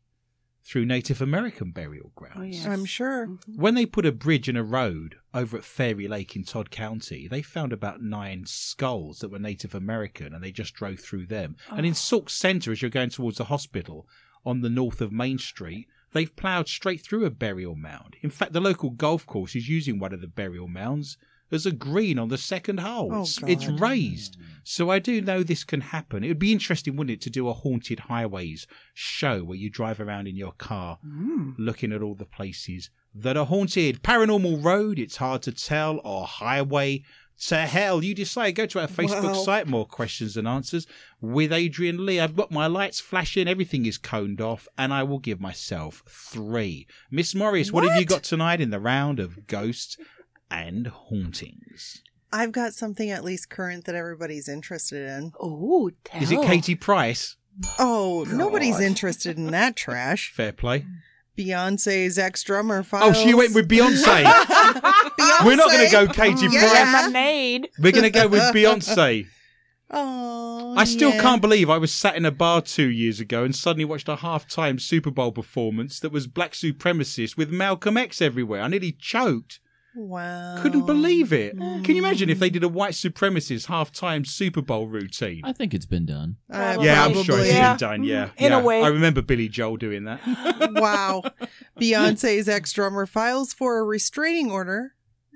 through 0.64 0.86
Native 0.86 1.22
American 1.22 1.72
burial 1.72 2.12
grounds. 2.16 2.38
Oh, 2.38 2.44
yeah. 2.44 2.72
I'm 2.72 2.86
sure. 2.86 3.28
Mm-hmm. 3.28 3.62
When 3.62 3.76
they 3.76 3.86
put 3.86 4.06
a 4.06 4.12
bridge 4.12 4.48
and 4.48 4.58
a 4.58 4.64
road 4.64 5.18
over 5.34 5.58
at 5.58 5.66
Fairy 5.66 6.08
Lake 6.08 6.36
in 6.36 6.44
Todd 6.44 6.72
County, 6.72 7.28
they 7.28 7.42
found 7.42 7.74
about 7.74 8.02
nine 8.02 8.46
skulls 8.48 9.20
that 9.20 9.30
were 9.30 9.38
Native 9.38 9.76
American 9.76 10.34
and 10.34 10.44
they 10.44 10.52
just 10.52 10.74
drove 10.74 11.00
through 11.00 11.28
them. 11.28 11.58
And 11.70 11.86
in 11.86 11.92
ah. 11.92 11.96
Sauk 11.96 12.30
Centre, 12.30 12.72
as 12.72 12.82
you're 12.82 12.90
going 12.90 13.10
towards 13.10 13.38
the 13.38 13.44
hospital 13.46 14.08
on 14.46 14.62
the 14.62 14.70
north 14.70 15.02
of 15.02 15.12
Main 15.12 15.38
Street, 15.38 15.88
they've 16.14 16.36
ploughed 16.36 16.70
straight 16.70 17.02
through 17.02 17.26
a 17.26 17.30
burial 17.30 17.76
mound. 17.76 18.16
In 18.22 18.30
fact, 18.30 18.54
the 18.54 18.62
local 18.62 18.90
golf 18.90 19.26
course 19.26 19.56
is 19.56 19.70
using 19.70 20.00
one 20.00 20.14
of 20.14 20.22
the 20.22 20.28
burial 20.28 20.68
mounds 20.68 21.18
There's 21.56 21.66
a 21.66 21.72
green 21.72 22.20
on 22.20 22.28
the 22.28 22.38
second 22.38 22.82
hole. 22.82 23.10
Oh, 23.14 23.22
it's, 23.22 23.42
it's 23.44 23.66
raised. 23.66 24.36
So 24.66 24.90
I 24.90 25.00
do 25.00 25.22
know 25.22 25.42
this 25.42 25.64
can 25.64 25.80
happen. 25.80 26.22
It 26.22 26.28
would 26.28 26.38
be 26.38 26.52
interesting, 26.52 26.98
wouldn't 26.98 27.14
it, 27.14 27.22
to 27.22 27.30
do 27.30 27.48
a 27.48 27.54
haunted 27.54 28.02
highways 28.02 28.68
show 28.94 29.42
where 29.42 29.56
you 29.56 29.70
drive 29.70 30.02
around 30.02 30.28
in 30.28 30.36
your 30.36 30.52
car 30.52 31.00
mm. 31.08 31.56
looking 31.58 31.94
at 31.94 32.02
all 32.02 32.14
the 32.14 32.26
places 32.26 32.90
that 33.14 33.38
are 33.38 33.46
haunted. 33.46 34.04
Paranormal 34.04 34.62
Road, 34.62 35.00
it's 35.00 35.16
hard 35.16 35.44
to 35.44 35.54
tell, 35.54 36.02
or 36.04 36.26
Highway 36.26 37.04
to 37.48 37.58
Hell. 37.58 38.04
You 38.04 38.14
decide. 38.14 38.56
Go 38.56 38.66
to 38.66 38.82
our 38.82 38.88
Facebook 38.88 39.24
Wow. 39.24 39.34
site, 39.36 39.68
more 39.68 39.86
questions 39.86 40.36
and 40.36 40.50
answers 40.50 40.86
with 41.22 41.54
Adrian 41.54 42.06
Lee. 42.06 42.20
I've 42.20 42.36
got 42.36 42.52
my 42.52 42.68
lights 42.68 43.00
flashing, 43.00 43.48
everything 43.48 43.86
is 43.86 43.98
coned 43.98 44.42
off, 44.42 44.68
and 44.78 44.94
I 44.94 45.04
will 45.04 45.20
give 45.20 45.40
myself 45.40 46.04
three. 46.06 46.86
Miss 47.10 47.34
Morris, 47.34 47.72
what, 47.72 47.86
have 47.86 47.98
you 47.98 48.06
got 48.06 48.24
tonight 48.24 48.60
in 48.60 48.72
the 48.72 48.80
round 48.82 49.22
of 49.22 49.48
ghosts 49.48 49.96
and 50.50 50.88
hauntings? 50.88 52.02
I've 52.32 52.52
got 52.52 52.74
something 52.74 53.10
at 53.10 53.24
least 53.24 53.50
current 53.50 53.86
that 53.86 53.96
everybody's 53.96 54.50
interested 54.50 55.08
in. 55.08 55.32
Oh, 55.40 55.92
tell. 56.04 56.22
Is 56.22 56.32
it 56.32 56.42
Katie 56.44 56.76
Price? 56.76 57.38
Oh, 57.80 58.26
nobody's 58.30 58.80
interested 58.80 59.38
in 59.38 59.52
that 59.52 59.76
trash. 59.76 60.32
Fair 60.36 60.52
play. 60.52 60.86
Beyonce's 61.38 62.18
ex 62.18 62.44
drummer 62.44 62.86
Oh, 62.94 63.14
she 63.14 63.34
went 63.34 63.54
with 63.54 63.70
Beyonce. 63.70 64.24
Beyonce. 64.24 65.46
We're 65.46 65.56
not 65.56 65.70
going 65.72 65.86
to 65.86 65.92
go 65.92 66.08
Katie 66.08 66.48
Yeah. 66.50 66.60
Price. 66.62 66.94
Lemonade. 66.94 67.70
We're 67.80 67.92
going 67.92 68.04
to 68.04 68.10
go 68.10 68.28
with 68.28 68.42
Beyonce. 68.54 69.28
Oh, 69.92 70.74
I 70.76 70.84
still 70.84 71.12
yeah. 71.12 71.22
can't 71.22 71.42
believe 71.42 71.70
I 71.70 71.78
was 71.78 71.94
sat 71.94 72.16
in 72.16 72.26
a 72.26 72.32
bar 72.32 72.62
two 72.62 72.90
years 72.90 73.20
ago 73.20 73.44
and 73.44 73.56
suddenly 73.56 73.86
watched 73.86 74.10
a 74.10 74.16
half-time 74.16 74.80
Super 74.80 75.12
Bowl 75.12 75.32
performance 75.32 76.00
that 76.00 76.12
was 76.12 76.26
black 76.26 76.54
supremacist 76.54 77.38
with 77.38 77.52
Malcolm 77.52 77.96
X 77.96 78.22
everywhere. 78.22 78.62
I 78.62 78.68
nearly 78.68 78.94
choked. 78.94 79.60
Wow. 79.96 80.60
Couldn't 80.62 80.86
believe 80.86 81.32
it. 81.32 81.58
Can 81.58 81.84
you 81.96 81.98
imagine 81.98 82.30
if 82.30 82.40
they 82.40 82.50
did 82.50 82.64
a 82.64 82.68
white 82.68 82.94
supremacist 82.94 83.68
half-time 83.68 84.26
Super 84.26 84.62
Bowl 84.62 84.88
routine? 84.88 85.42
I 85.46 85.54
think 85.54 85.74
it's 85.74 85.86
been 85.86 86.06
done. 86.06 86.36
Uh, 86.52 86.78
yeah, 86.82 87.06
I'm 87.06 87.24
sure 87.24 87.40
it's 87.40 87.50
Yeah. 87.50 87.72
been 87.74 87.78
done. 87.80 88.04
Yeah, 88.04 88.30
In 88.38 88.52
a 88.52 88.60
way. 88.60 88.82
I 88.82 88.88
remember 88.88 89.22
Billy 89.22 89.48
Joel 89.48 89.78
doing 89.78 90.04
that. 90.04 90.20
wow. 90.74 91.24
Beyonce's 91.80 92.48
ex 92.50 92.72
drummer 92.74 93.06
files 93.06 93.54
for 93.54 93.78
a 93.80 93.84
restraining 93.84 94.52
order. 94.52 94.94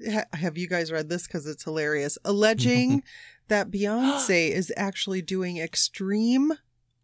Ha- 0.10 0.26
have 0.34 0.57
you 0.57 0.68
guys 0.68 0.91
read 0.91 1.10
this? 1.10 1.28
Because 1.28 1.45
it's 1.45 1.64
hilarious. 1.64 2.18
Alleging 2.26 3.03
that 3.47 3.72
Beyonce 3.72 4.49
is 4.51 4.72
actually 4.78 5.22
doing 5.22 5.57
extreme 5.57 6.53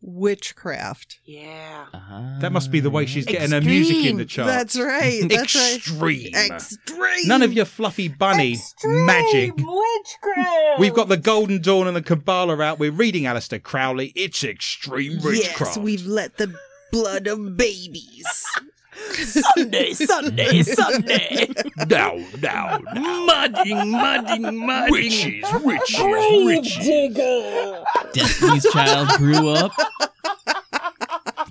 witchcraft. 0.02 1.20
Yeah. 1.26 1.86
Ah. 1.94 2.38
That 2.42 2.52
must 2.52 2.72
be 2.72 2.80
the 2.80 2.90
way 2.90 3.06
she's 3.06 3.26
getting 3.26 3.52
her 3.52 3.62
music 3.62 3.98
in 4.06 4.18
the 4.18 4.24
Extreme. 4.24 4.46
charts. 4.48 4.76
That's 4.76 4.80
right. 4.80 5.22
That's 5.30 5.56
right. 5.56 5.76
Extreme. 5.78 6.36
Extreme. 6.36 7.28
None 7.28 7.42
of 7.42 7.54
your 7.54 7.66
fluffy 7.66 8.08
bunny 8.08 8.58
magic. 8.84 9.54
Witchcraft. 9.56 10.80
We've 10.80 10.94
got 10.94 11.08
the 11.10 11.18
Golden 11.18 11.62
Dawn 11.62 11.88
and 11.88 11.96
the 11.96 12.02
Kabbalah 12.02 12.62
out. 12.62 12.80
We're 12.80 12.92
reading 12.92 13.24
Aleister 13.24 13.62
Crowley. 13.62 14.12
It's 14.16 14.44
extreme 14.44 15.14
Yes, 15.14 15.24
witchcraft. 15.24 15.78
we've 15.78 16.06
let 16.06 16.38
the 16.38 16.54
blood 16.92 17.28
of 17.28 17.58
babies. 17.58 18.46
Sunday, 19.14 19.94
Sunday, 19.94 20.62
Sunday. 20.64 21.48
No, 21.90 22.24
no, 22.42 22.80
no. 22.94 23.26
mudding, 23.26 23.92
mudding, 23.92 24.66
mudding. 24.66 24.92
Witches, 24.92 25.46
witches, 25.64 26.00
witches. 26.46 27.18
Oh, 27.20 27.84
Destiny's 28.14 28.66
Child 28.72 29.10
grew 29.18 29.50
up. 29.50 29.72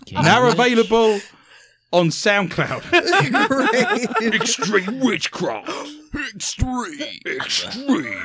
Can't 0.06 0.24
Now 0.24 0.44
wait. 0.44 0.52
available 0.54 1.20
on 1.92 2.08
SoundCloud. 2.08 2.82
Great. 3.48 4.34
extreme 4.34 5.00
witchcraft. 5.00 5.70
Extreme. 6.34 7.20
Extreme. 7.26 8.22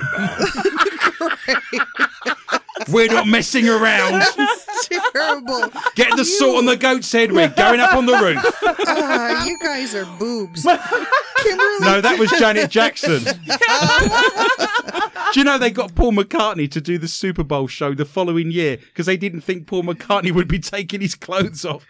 We're 2.90 3.12
not 3.12 3.28
messing 3.28 3.68
around. 3.68 4.24
Terrible. 5.14 5.70
Get 5.96 6.16
the 6.16 6.26
salt 6.26 6.58
on 6.58 6.66
the 6.66 6.78
goat's 6.78 7.12
head. 7.12 7.32
We're 7.32 7.50
going 7.50 7.80
up 7.80 7.94
on 7.94 8.06
the 8.06 8.14
roof. 8.14 8.44
Ah, 8.88 9.46
you 9.46 9.58
guys 9.62 9.94
are 9.96 10.06
boobs. 10.18 10.64
Kimberly. 10.64 11.80
No, 11.82 12.02
that 12.02 12.18
was 12.18 12.30
Janet 12.32 12.70
Jackson. 12.70 13.24
do 15.34 15.40
you 15.40 15.44
know 15.44 15.58
they 15.58 15.72
got 15.72 15.94
Paul 15.96 16.14
McCartney 16.14 16.70
to 16.72 16.82
do 16.82 16.98
the 16.98 17.08
Super 17.08 17.44
Bowl 17.44 17.68
show 17.68 17.94
the 17.94 18.06
following 18.06 18.52
year 18.52 18.78
because 18.78 19.06
they 19.06 19.18
didn't 19.18 19.42
think 19.42 19.68
Paul 19.68 19.84
McCartney 19.84 20.32
would 20.32 20.48
be 20.48 20.60
taking 20.60 21.02
his 21.02 21.16
clothes 21.16 21.66
off? 21.66 21.86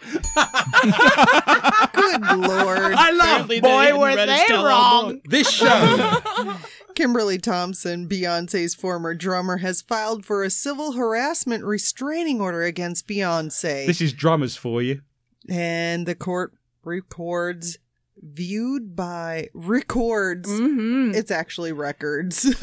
Good 1.94 2.22
lord. 2.38 2.94
I 2.94 3.12
love 3.12 3.50
Apparently 3.50 3.62
Boy, 3.62 3.84
hadn't 3.86 4.00
were 4.00 4.16
they 4.16 4.46
wrong. 4.52 5.22
this 5.26 5.50
show. 5.50 6.56
Kimberly 7.00 7.38
Thompson, 7.38 8.10
Beyonce's 8.10 8.76
former 8.76 9.16
drummer, 9.16 9.60
has 9.60 9.82
filed 9.82 10.26
for 10.26 10.44
a 10.44 10.50
civil 10.50 10.92
harassment 10.92 11.64
restraining 11.64 12.42
order 12.42 12.64
against 12.64 13.08
Beyonce. 13.08 13.88
this 13.88 14.02
is 14.02 14.12
drummers 14.12 14.58
for 14.58 14.82
you. 14.82 15.00
and 15.48 16.06
the 16.06 16.14
court 16.14 16.52
records 16.84 17.78
viewed 18.22 18.98
by 18.98 19.48
records. 19.54 20.50
Mm-hmm. 20.50 21.16
It's 21.16 21.32
actually 21.32 21.72
records, 21.72 22.44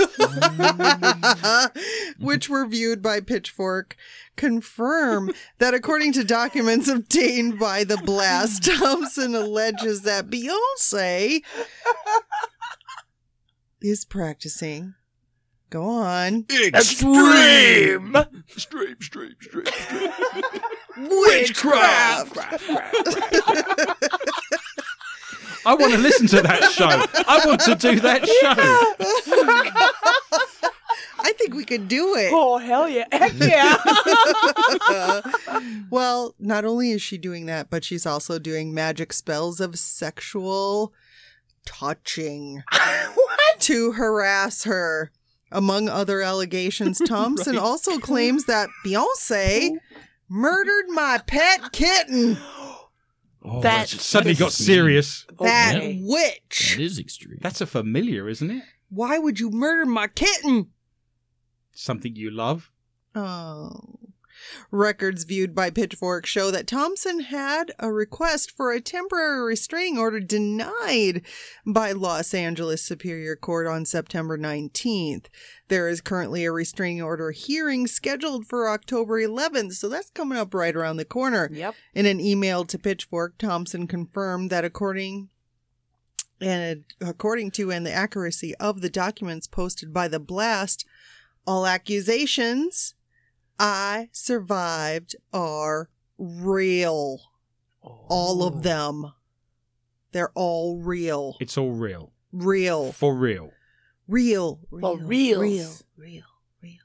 which 2.19 2.51
were 2.51 2.67
viewed 2.67 3.01
by 3.01 3.21
Pitchfork, 3.21 3.97
confirm 4.37 5.33
that 5.61 5.73
according 5.73 6.13
to 6.13 6.25
documents 6.25 6.89
obtained 6.89 7.59
by 7.59 7.85
the 7.85 7.97
blast, 7.97 8.65
Thompson 8.65 9.35
alleges 9.35 10.03
that 10.03 10.29
Beyonce 10.29 11.43
is 13.89 14.05
practicing. 14.05 14.95
Go 15.71 15.83
on. 15.85 16.47
Extreme. 16.51 18.15
Extreme, 18.15 18.17
extreme, 18.51 18.93
extreme, 18.93 19.33
extreme. 19.33 20.13
Witchcraft. 21.11 22.39
I 25.67 25.75
want 25.75 25.93
to 25.93 25.99
listen 25.99 26.29
to 26.29 26.43
that 26.43 26.71
show. 26.71 26.87
I 26.87 27.43
want 27.45 27.61
to 27.63 27.75
do 27.75 27.99
that 28.01 28.27
show. 28.27 28.55
I 31.19 31.33
think 31.33 31.55
we 31.55 31.65
could 31.65 31.89
do 31.89 32.15
it. 32.15 32.31
Oh, 32.33 32.59
hell 32.59 32.89
yeah. 32.89 33.07
Heck 33.11 33.33
yeah. 33.35 33.77
well, 35.91 36.37
not 36.39 36.65
only 36.65 36.93
is 36.93 37.03
she 37.03 37.19
doing 37.19 37.47
that, 37.47 37.69
but 37.69 37.85
she's 37.85 38.07
also 38.07 38.39
doing 38.39 38.73
magic 38.73 39.13
spells 39.13 39.61
of 39.61 39.77
sexual 39.77 40.95
touching 41.67 42.63
to 43.59 43.93
harass 43.93 44.65
her. 44.65 45.11
Among 45.53 45.89
other 45.89 46.23
allegations, 46.23 46.99
Thompson 47.07 47.59
also 47.59 47.99
claims 47.99 48.47
that 48.47 48.69
Beyonce 48.85 49.77
murdered 50.29 50.87
my 50.89 51.21
pet 51.27 51.73
kitten. 51.73 52.39
Oh, 53.49 53.61
That- 53.61 53.93
it 53.95 54.01
suddenly 54.01 54.35
got 54.35 54.51
serious. 54.51 55.25
That 55.39 55.77
Okay. 55.77 56.01
witch. 56.03 56.75
That 56.77 56.83
is 56.83 56.99
extreme. 56.99 57.39
That's 57.41 57.61
a 57.61 57.67
familiar, 57.67 58.29
isn't 58.29 58.51
it? 58.51 58.65
Why 58.89 59.19
would 59.19 59.39
you 59.39 59.51
murder 59.53 59.87
my 59.87 60.09
kitten? 60.09 60.71
Something 61.73 62.17
you 62.17 62.33
love. 62.33 62.73
Oh. 63.15 64.01
Records 64.71 65.25
viewed 65.25 65.55
by 65.55 65.71
Pitchfork 65.71 66.27
show 66.27 66.51
that 66.51 66.67
Thompson 66.67 67.21
had 67.21 67.73
a 67.79 67.93
request 67.93 68.51
for 68.57 68.73
a 68.73 68.81
temporary 68.81 69.43
restraining 69.45 69.99
order 69.99 70.21
denied 70.21 71.23
by 71.65 71.93
Los 71.93 72.35
Angeles 72.35 72.83
Superior 72.83 73.37
Court 73.37 73.67
on 73.67 73.85
September 73.85 74.37
19th. 74.37 75.27
There 75.69 75.89
is 75.89 76.01
currently 76.01 76.45
a 76.45 76.53
restraining 76.53 77.03
order 77.03 77.31
hearing 77.33 77.87
scheduled 77.87 78.47
for 78.47 78.69
October 78.69 79.21
11th, 79.21 79.75
so 79.75 79.89
that's 79.89 80.11
coming 80.11 80.39
up 80.39 80.55
right 80.55 80.75
around 80.75 80.97
the 80.97 81.05
corner. 81.05 81.49
yep. 81.53 81.75
In 81.95 82.07
an 82.07 82.21
email 82.21 82.65
to 82.65 82.79
Pitchfork, 82.79 83.39
Thompson 83.39 83.87
confirmed 83.87 84.51
that 84.51 84.65
according 84.65 85.29
and 86.41 86.85
according 87.01 87.51
to 87.53 87.73
and 87.73 87.87
the 87.87 87.93
accuracy 87.93 88.55
of 88.57 88.81
the 88.81 88.91
documents 88.91 89.47
posted 89.47 89.93
by 89.93 90.07
the 90.09 90.21
blast, 90.21 90.85
all 91.47 91.67
accusations 91.67 92.95
I 93.59 94.09
survived 94.13 95.17
are 95.33 95.89
real. 96.19 97.21
All 97.83 98.43
of 98.43 98.57
oh. 98.57 98.61
them. 98.61 99.13
They're 100.13 100.33
all 100.35 100.79
real. 100.79 101.37
It's 101.41 101.59
all 101.59 101.73
real. 101.73 102.13
Real. 102.33 102.93
For 102.93 103.15
real. 103.15 103.53
Real. 104.09 104.61
For 104.71 104.99
reals. 104.99 105.85
Real. 105.97 106.23
Real. 106.23 106.25
Real. 106.63 106.83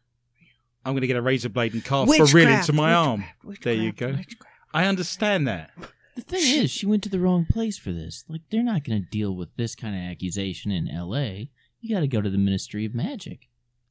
I'm 0.84 0.94
going 0.94 1.02
to 1.02 1.08
get 1.08 1.18
a 1.18 1.22
razor 1.22 1.50
blade 1.50 1.74
and 1.74 1.84
carve 1.84 2.10
for 2.10 2.26
real 2.26 2.50
into 2.50 2.74
my 2.74 2.94
arm. 2.94 3.24
There 3.62 3.74
you 3.74 3.92
go. 3.92 4.16
I 4.74 4.86
understand 4.86 5.48
that. 5.48 5.72
The 6.16 6.22
thing 6.22 6.64
is, 6.64 6.72
she 6.72 6.86
went 6.86 7.04
to 7.04 7.10
the 7.10 7.20
wrong 7.20 7.46
place 7.50 7.78
for 7.78 7.92
this. 7.92 8.26
Like, 8.28 8.42
they're 8.50 8.64
not 8.64 8.84
going 8.84 9.02
to 9.02 9.10
deal 9.10 9.36
with 9.36 9.56
this 9.56 9.76
kind 9.76 9.96
of 9.96 10.02
accusation 10.02 10.72
in 10.72 10.90
L.A. 10.90 11.52
You 11.80 11.96
got 11.96 12.02
to 12.02 12.08
go 12.08 12.22
to 12.22 12.30
the 12.30 12.38
Ministry 12.38 12.86
of 12.86 12.94
Magic. 12.94 13.48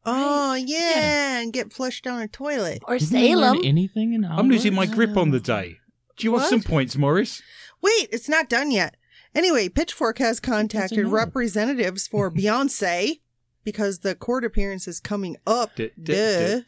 Oh, 0.07 0.55
yeah, 0.55 0.79
Yeah. 0.79 1.39
and 1.41 1.53
get 1.53 1.73
flushed 1.73 2.05
down 2.05 2.21
a 2.21 2.29
toilet. 2.29 2.83
Or 2.89 2.97
Didn't 2.99 3.13
they 3.13 3.35
learn 3.35 3.55
Salem. 3.57 3.61
anything 3.67 4.13
in 4.15 4.25
I'm 4.25 4.49
losing 4.49 4.75
my 4.75 4.87
grip 4.87 5.17
on 5.17 5.31
the 5.31 5.41
day. 5.41 5.79
Do 6.17 6.25
you 6.25 6.33
want 6.33 6.43
What? 6.45 6.51
some 6.51 6.63
points, 6.63 6.97
Morris? 6.97 7.43
Wait, 7.83 8.09
it's 8.13 8.29
not 8.29 8.49
done 8.49 8.71
yet. 8.71 8.97
Anyway, 9.35 9.69
Pitchfork 9.69 10.19
has 10.19 10.41
contacted 10.41 11.07
representatives 11.07 12.07
for 12.09 12.31
Beyonce 12.33 13.21
because 13.65 14.01
the 14.01 14.15
court 14.15 14.45
appearance 14.45 14.89
is 14.89 15.01
coming 15.01 15.37
up. 15.47 15.73
Duh. 15.77 16.61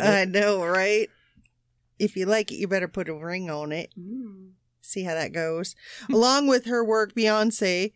I 0.00 0.24
know, 0.24 0.64
right? 0.64 1.08
If 1.98 2.16
you 2.16 2.26
like 2.26 2.50
it, 2.52 2.56
you 2.56 2.68
better 2.68 2.88
put 2.88 3.08
a 3.08 3.14
ring 3.14 3.48
on 3.50 3.72
it. 3.72 3.92
Mm. 3.98 4.50
See 4.80 5.04
how 5.04 5.14
that 5.14 5.32
goes. 5.32 5.74
Along 6.10 6.46
with 6.46 6.66
her 6.66 6.84
work, 6.84 7.14
Beyonce, 7.14 7.92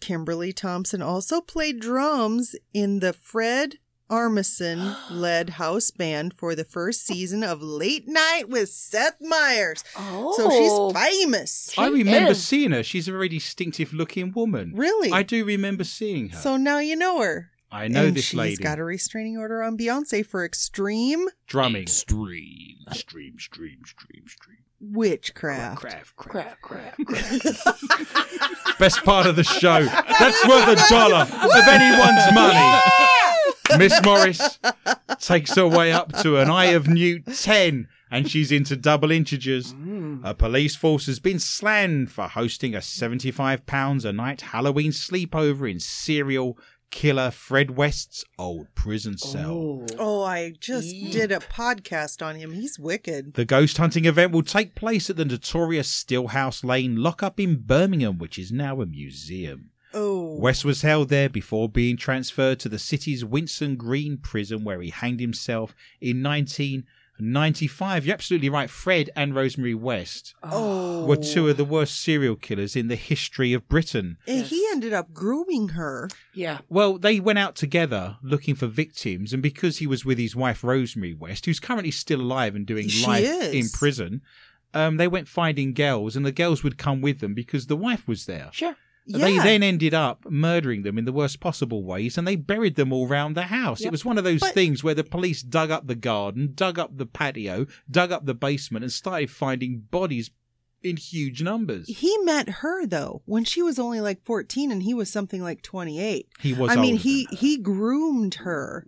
Kimberly 0.00 0.52
Thompson 0.52 1.02
also 1.02 1.40
played 1.40 1.80
drums 1.80 2.56
in 2.72 3.00
the 3.00 3.12
Fred 3.12 3.78
Armisen 4.10 4.96
led 5.10 5.50
house 5.50 5.90
band 5.90 6.34
for 6.34 6.54
the 6.54 6.64
first 6.64 7.06
season 7.06 7.42
of 7.42 7.62
Late 7.62 8.06
Night 8.06 8.48
with 8.48 8.68
Seth 8.68 9.16
Meyers. 9.20 9.82
Oh. 9.96 10.34
So 10.36 10.50
she's 10.50 10.72
oh. 10.72 10.92
famous. 10.92 11.74
I 11.76 11.88
remember 11.88 12.32
is. 12.32 12.46
seeing 12.46 12.72
her. 12.72 12.82
She's 12.82 13.08
a 13.08 13.12
very 13.12 13.28
distinctive 13.28 13.92
looking 13.92 14.32
woman. 14.32 14.72
Really? 14.74 15.10
I 15.12 15.22
do 15.22 15.44
remember 15.44 15.84
seeing 15.84 16.28
her. 16.30 16.38
So 16.38 16.56
now 16.56 16.78
you 16.78 16.96
know 16.96 17.20
her. 17.20 17.50
I 17.70 17.88
know 17.88 18.06
and 18.06 18.16
this 18.16 18.26
she's 18.26 18.38
lady. 18.38 18.50
She's 18.52 18.58
got 18.60 18.78
a 18.78 18.84
restraining 18.84 19.36
order 19.36 19.62
on 19.62 19.76
Beyonce 19.76 20.24
for 20.24 20.44
extreme 20.44 21.28
Drumming. 21.46 21.82
Extreme. 21.82 22.76
Stream, 22.92 23.38
stream, 23.38 23.80
stream, 23.84 24.28
stream. 24.28 24.58
Witchcraft. 24.80 25.80
Craft, 25.80 26.16
craft. 26.16 26.60
crap, 26.60 26.96
crap, 26.96 26.96
crap. 27.06 28.78
Best 28.78 29.02
part 29.04 29.26
of 29.26 29.36
the 29.36 29.44
show. 29.44 29.84
That's 30.18 30.46
worth 30.46 30.68
a 30.68 30.88
dollar 30.88 31.22
of 31.22 31.68
anyone's 31.68 32.34
money. 32.34 32.80
Miss 33.78 34.00
Morris 34.04 34.58
takes 35.18 35.54
her 35.56 35.66
way 35.66 35.92
up 35.92 36.12
to 36.22 36.36
an 36.38 36.50
Eye 36.50 36.66
of 36.66 36.88
Newt 36.88 37.26
10 37.26 37.88
and 38.10 38.30
she's 38.30 38.52
into 38.52 38.76
double 38.76 39.10
integers. 39.10 39.72
Mm. 39.74 40.20
A 40.24 40.34
police 40.34 40.76
force 40.76 41.06
has 41.06 41.18
been 41.18 41.38
slammed 41.38 42.10
for 42.10 42.28
hosting 42.28 42.74
a 42.74 42.78
£75 42.78 44.04
a 44.04 44.12
night 44.12 44.40
Halloween 44.42 44.92
sleepover 44.92 45.70
in 45.70 45.80
serial 45.80 46.58
killer 46.90 47.30
Fred 47.30 47.76
West's 47.76 48.24
old 48.38 48.68
prison 48.74 49.18
cell. 49.18 49.50
Oh, 49.50 49.86
oh 49.98 50.22
I 50.22 50.52
just 50.58 50.88
Eep. 50.88 51.12
did 51.12 51.32
a 51.32 51.38
podcast 51.38 52.24
on 52.24 52.36
him. 52.36 52.52
He's 52.52 52.78
wicked. 52.78 53.34
The 53.34 53.44
ghost 53.44 53.78
hunting 53.78 54.04
event 54.04 54.32
will 54.32 54.42
take 54.42 54.74
place 54.74 55.10
at 55.10 55.16
the 55.16 55.24
notorious 55.24 55.90
Steelhouse 55.90 56.64
Lane 56.64 56.96
lockup 56.96 57.38
in 57.38 57.56
Birmingham, 57.56 58.18
which 58.18 58.38
is 58.38 58.52
now 58.52 58.80
a 58.80 58.86
museum. 58.86 59.70
Oh. 59.94 60.36
West 60.36 60.64
was 60.64 60.82
held 60.82 61.08
there 61.08 61.30
before 61.30 61.68
being 61.68 61.96
transferred 61.96 62.60
to 62.60 62.68
the 62.68 62.78
city's 62.78 63.24
Winson 63.24 63.76
Green 63.76 64.18
prison, 64.18 64.62
where 64.62 64.82
he 64.82 64.90
hanged 64.90 65.20
himself 65.20 65.74
in 66.00 66.20
1995. 67.18 68.06
You're 68.06 68.14
absolutely 68.14 68.48
right. 68.48 68.68
Fred 68.70 69.10
and 69.16 69.34
Rosemary 69.34 69.74
West 69.74 70.34
Oh. 70.42 71.04
were 71.06 71.16
two 71.16 71.48
of 71.48 71.56
the 71.56 71.64
worst 71.64 72.00
serial 72.00 72.36
killers 72.36 72.76
in 72.76 72.88
the 72.88 72.96
history 72.96 73.52
of 73.52 73.68
Britain. 73.68 74.18
And 74.26 74.44
he 74.46 74.66
ended 74.72 74.92
up 74.92 75.12
grooming 75.12 75.68
her. 75.70 76.08
Yeah. 76.34 76.58
Well, 76.68 76.98
they 76.98 77.20
went 77.20 77.38
out 77.38 77.56
together 77.56 78.16
looking 78.22 78.54
for 78.54 78.66
victims, 78.66 79.32
and 79.32 79.42
because 79.42 79.78
he 79.78 79.86
was 79.86 80.04
with 80.04 80.18
his 80.18 80.36
wife 80.36 80.62
Rosemary 80.62 81.14
West, 81.14 81.46
who's 81.46 81.60
currently 81.60 81.90
still 81.90 82.20
alive 82.20 82.54
and 82.54 82.66
doing 82.66 82.88
She 82.88 83.06
life 83.06 83.24
is. 83.24 83.54
in 83.54 83.68
prison, 83.70 84.20
um, 84.74 84.96
they 84.98 85.08
went 85.08 85.28
finding 85.28 85.72
girls, 85.72 86.16
and 86.16 86.26
the 86.26 86.32
girls 86.32 86.62
would 86.62 86.76
come 86.78 87.00
with 87.00 87.20
them 87.20 87.34
because 87.34 87.66
the 87.66 87.76
wife 87.76 88.06
was 88.06 88.26
there. 88.26 88.50
Sure. 88.52 88.76
They 89.06 89.38
then 89.38 89.62
ended 89.62 89.94
up 89.94 90.26
murdering 90.28 90.82
them 90.82 90.98
in 90.98 91.04
the 91.04 91.12
worst 91.12 91.38
possible 91.40 91.84
ways, 91.84 92.18
and 92.18 92.26
they 92.26 92.36
buried 92.36 92.74
them 92.76 92.92
all 92.92 93.06
round 93.06 93.36
the 93.36 93.42
house. 93.44 93.80
It 93.80 93.92
was 93.92 94.04
one 94.04 94.18
of 94.18 94.24
those 94.24 94.40
But- 94.40 94.54
things 94.54 94.82
where 94.82 94.94
the 94.94 95.04
police 95.04 95.42
dug 95.42 95.70
up 95.70 95.86
the 95.86 95.94
garden, 95.94 96.52
dug 96.54 96.78
up 96.78 96.96
the 96.96 97.06
patio, 97.06 97.66
dug 97.90 98.10
up 98.12 98.26
the 98.26 98.34
basement, 98.34 98.84
and 98.84 98.92
started 98.92 99.30
finding 99.30 99.84
bodies 99.90 100.30
in 100.82 100.96
huge 100.96 101.42
numbers. 101.42 101.88
He 101.88 102.16
met 102.18 102.48
her 102.60 102.86
though 102.86 103.22
when 103.24 103.44
she 103.44 103.62
was 103.62 103.78
only 103.78 104.00
like 104.00 104.24
14 104.24 104.70
and 104.70 104.82
he 104.82 104.94
was 104.94 105.10
something 105.10 105.42
like 105.42 105.62
28. 105.62 106.28
He 106.40 106.52
was. 106.52 106.70
I 106.70 106.76
mean, 106.76 106.96
he 106.96 107.26
he 107.32 107.56
groomed 107.58 108.34
her 108.36 108.86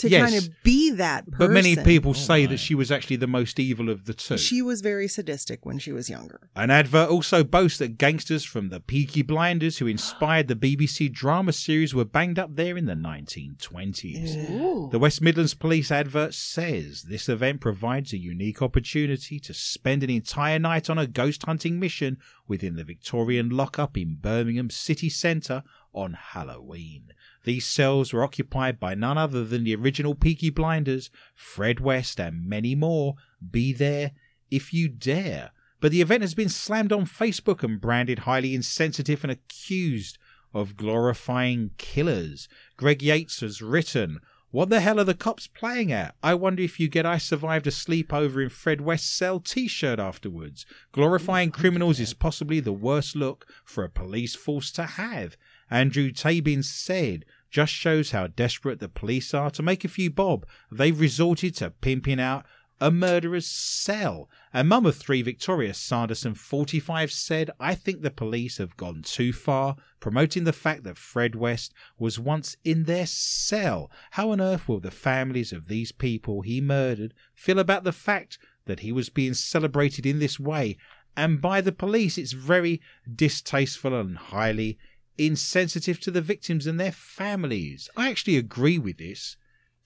to 0.00 0.08
Yes. 0.10 0.30
kind 0.30 0.36
of 0.42 0.50
be 0.62 0.90
that 0.92 1.24
person. 1.30 1.38
But 1.38 1.50
many 1.50 1.76
people 1.76 2.10
Oh, 2.10 2.14
say 2.14 2.44
my. 2.46 2.52
that 2.52 2.58
she 2.58 2.74
was 2.74 2.90
actually 2.90 3.16
the 3.16 3.26
most 3.26 3.58
evil 3.60 3.88
of 3.88 4.04
the 4.06 4.14
two. 4.14 4.36
She 4.38 4.60
was 4.62 4.80
very 4.80 5.08
sadistic 5.08 5.64
when 5.64 5.78
she 5.78 5.92
was 5.92 6.08
younger. 6.10 6.50
An 6.56 6.70
advert 6.70 7.08
also 7.08 7.44
boasts 7.44 7.78
that 7.78 7.98
gangsters 7.98 8.44
from 8.44 8.68
the 8.68 8.80
Peaky 8.80 9.22
Blinders 9.22 9.78
who 9.78 9.86
inspired 9.86 10.48
the 10.48 10.56
BBC 10.56 11.08
drama 11.12 11.52
series 11.52 11.94
were 11.94 12.04
banged 12.04 12.38
up 12.38 12.56
there 12.56 12.76
in 12.76 12.86
the 12.86 12.94
1920s. 12.96 14.36
Ooh. 14.50 14.88
The 14.90 14.98
West 14.98 15.20
Midlands 15.20 15.54
Police 15.54 15.90
advert 15.90 16.34
says 16.34 17.02
this 17.02 17.28
event 17.28 17.60
provides 17.60 18.12
a 18.12 18.18
unique 18.18 18.62
opportunity 18.62 19.38
to 19.40 19.54
spend 19.54 20.02
an 20.02 20.10
entire 20.10 20.58
night 20.58 20.88
on 20.90 20.98
a 20.98 21.06
ghost 21.06 21.44
hunting 21.44 21.78
mission 21.78 22.18
within 22.46 22.76
the 22.76 22.84
Victorian 22.84 23.48
lockup 23.50 23.96
in 23.96 24.16
Birmingham 24.16 24.70
city 24.70 25.08
centre 25.08 25.62
on 25.92 26.14
Halloween. 26.14 27.12
These 27.44 27.66
cells 27.66 28.12
were 28.12 28.22
occupied 28.22 28.78
by 28.78 28.94
none 28.94 29.16
other 29.16 29.44
than 29.44 29.64
the 29.64 29.74
original 29.74 30.14
Peaky 30.14 30.50
Blinders, 30.50 31.10
Fred 31.34 31.80
West, 31.80 32.20
and 32.20 32.46
many 32.46 32.74
more. 32.74 33.14
Be 33.50 33.72
there 33.72 34.12
if 34.50 34.74
you 34.74 34.88
dare. 34.88 35.50
But 35.80 35.92
the 35.92 36.02
event 36.02 36.22
has 36.22 36.34
been 36.34 36.50
slammed 36.50 36.92
on 36.92 37.06
Facebook 37.06 37.62
and 37.62 37.80
branded 37.80 38.20
highly 38.20 38.54
insensitive 38.54 39.24
and 39.24 39.30
accused 39.30 40.18
of 40.52 40.76
glorifying 40.76 41.70
killers. 41.78 42.48
Greg 42.76 43.02
Yates 43.02 43.40
has 43.40 43.62
written, 43.62 44.20
What 44.50 44.68
the 44.68 44.80
hell 44.80 45.00
are 45.00 45.04
the 45.04 45.14
cops 45.14 45.46
playing 45.46 45.90
at? 45.90 46.14
I 46.22 46.34
wonder 46.34 46.62
if 46.62 46.78
you 46.78 46.88
get 46.88 47.06
I 47.06 47.16
survived 47.16 47.66
a 47.66 47.70
sleepover 47.70 48.42
in 48.42 48.50
Fred 48.50 48.82
West's 48.82 49.08
cell 49.08 49.40
t 49.40 49.68
shirt 49.68 49.98
afterwards. 49.98 50.66
Glorifying 50.92 51.50
criminals 51.50 51.98
is 51.98 52.12
possibly 52.12 52.60
the 52.60 52.72
worst 52.72 53.16
look 53.16 53.46
for 53.64 53.82
a 53.82 53.88
police 53.88 54.34
force 54.34 54.70
to 54.72 54.84
have. 54.84 55.38
Andrew 55.70 56.10
Tabin 56.10 56.62
said, 56.64 57.24
just 57.50 57.72
shows 57.72 58.12
how 58.12 58.28
desperate 58.28 58.78
the 58.78 58.88
police 58.88 59.34
are 59.34 59.50
to 59.50 59.62
make 59.62 59.84
a 59.84 59.88
few 59.88 60.10
bob. 60.10 60.46
They've 60.70 60.98
resorted 60.98 61.56
to 61.56 61.70
pimping 61.70 62.20
out 62.20 62.46
a 62.80 62.90
murderer's 62.90 63.46
cell. 63.46 64.28
And 64.52 64.68
mum 64.68 64.86
of 64.86 64.96
three, 64.96 65.20
Victoria 65.20 65.74
Sanderson, 65.74 66.34
45, 66.34 67.12
said, 67.12 67.50
I 67.60 67.74
think 67.74 68.00
the 68.00 68.10
police 68.10 68.58
have 68.58 68.76
gone 68.76 69.02
too 69.02 69.32
far, 69.32 69.76
promoting 70.00 70.44
the 70.44 70.52
fact 70.52 70.84
that 70.84 70.96
Fred 70.96 71.34
West 71.34 71.74
was 71.98 72.18
once 72.18 72.56
in 72.64 72.84
their 72.84 73.06
cell. 73.06 73.90
How 74.12 74.30
on 74.30 74.40
earth 74.40 74.66
will 74.66 74.80
the 74.80 74.90
families 74.90 75.52
of 75.52 75.68
these 75.68 75.92
people 75.92 76.40
he 76.40 76.60
murdered 76.60 77.12
feel 77.34 77.58
about 77.58 77.84
the 77.84 77.92
fact 77.92 78.38
that 78.64 78.80
he 78.80 78.92
was 78.92 79.10
being 79.10 79.34
celebrated 79.34 80.06
in 80.06 80.18
this 80.18 80.40
way? 80.40 80.78
And 81.16 81.40
by 81.40 81.60
the 81.60 81.72
police, 81.72 82.16
it's 82.16 82.32
very 82.32 82.80
distasteful 83.14 83.98
and 83.98 84.16
highly 84.16 84.78
insensitive 85.26 86.00
to 86.00 86.10
the 86.10 86.20
victims 86.20 86.66
and 86.66 86.78
their 86.78 86.92
families. 86.92 87.88
I 87.96 88.10
actually 88.10 88.36
agree 88.36 88.78
with 88.78 88.98
this 88.98 89.36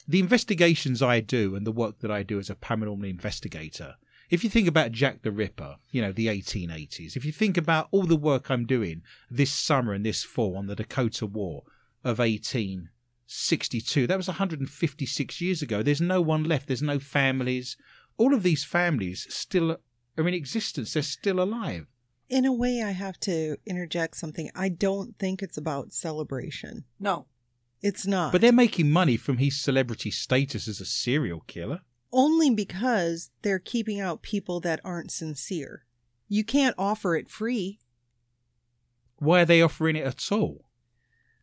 the 0.07 0.20
investigations 0.20 1.03
I 1.03 1.20
do 1.20 1.57
and 1.57 1.66
the 1.66 1.72
work 1.72 2.01
that 2.01 2.11
I 2.11 2.22
do 2.22 2.39
as 2.39 2.51
a 2.51 2.55
paranormal 2.55 3.09
investigator, 3.09 3.95
if 4.30 4.45
you 4.45 4.51
think 4.51 4.68
about 4.68 4.93
Jack 4.93 5.22
the 5.22 5.30
Ripper, 5.30 5.76
you 5.91 6.03
know, 6.03 6.12
the 6.12 6.26
1880s, 6.26 7.16
if 7.16 7.24
you 7.24 7.32
think 7.32 7.57
about 7.57 7.89
all 7.91 8.05
the 8.05 8.16
work 8.16 8.51
I'm 8.51 8.66
doing 8.66 9.03
this 9.30 9.53
summer 9.53 9.93
and 9.93 10.05
this 10.05 10.22
fall 10.22 10.57
on 10.57 10.66
the 10.66 10.74
Dakota 10.74 11.26
War 11.26 11.62
of 12.03 12.18
1862, 12.18 14.07
that 14.07 14.16
was 14.16 14.28
156 14.28 15.41
years 15.41 15.62
ago. 15.62 15.82
There's 15.82 16.01
no 16.01 16.20
one 16.20 16.45
left, 16.45 16.68
there's 16.68 16.82
no 16.82 16.99
families. 16.99 17.76
All 18.16 18.35
of 18.35 18.43
these 18.43 18.64
families 18.64 19.26
still 19.30 19.78
are 20.18 20.28
in 20.28 20.35
existence, 20.35 20.93
they're 20.95 21.03
still 21.03 21.41
alive. 21.41 21.87
In 22.29 22.45
a 22.45 22.53
way, 22.53 22.83
I 22.83 22.93
have 22.93 23.18
to 23.20 23.57
interject 23.66 24.16
something. 24.16 24.51
I 24.55 24.68
don't 24.68 25.14
think 25.16 25.43
it's 25.43 25.59
about 25.59 25.93
celebration. 25.93 26.85
No. 26.99 27.27
It's 27.83 28.07
not. 28.07 28.33
But 28.33 28.41
they're 28.41 28.53
making 28.53 28.91
money 28.91 29.16
from 29.18 29.37
his 29.39 29.61
celebrity 29.61 30.11
status 30.11 30.66
as 30.68 30.81
a 30.81 30.87
serial 30.87 31.41
killer. 31.47 31.81
only 32.12 32.49
because 32.49 33.31
they're 33.43 33.59
keeping 33.59 34.01
out 34.01 34.22
people 34.22 34.61
that 34.61 34.81
aren't 34.85 35.11
sincere. 35.11 35.85
You 36.29 36.45
can't 36.45 36.75
offer 36.79 37.16
it 37.16 37.29
free. 37.29 37.81
Why 39.16 39.43
are 39.43 39.45
they 39.45 39.61
offering 39.61 39.97
it 39.97 40.07
at 40.07 40.33
all? 40.33 40.68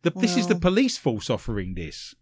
The, 0.02 0.10
this 0.10 0.36
is 0.36 0.48
the 0.48 0.54
police 0.56 0.98
force 0.98 1.30
offering 1.30 1.74
this. 1.74 2.14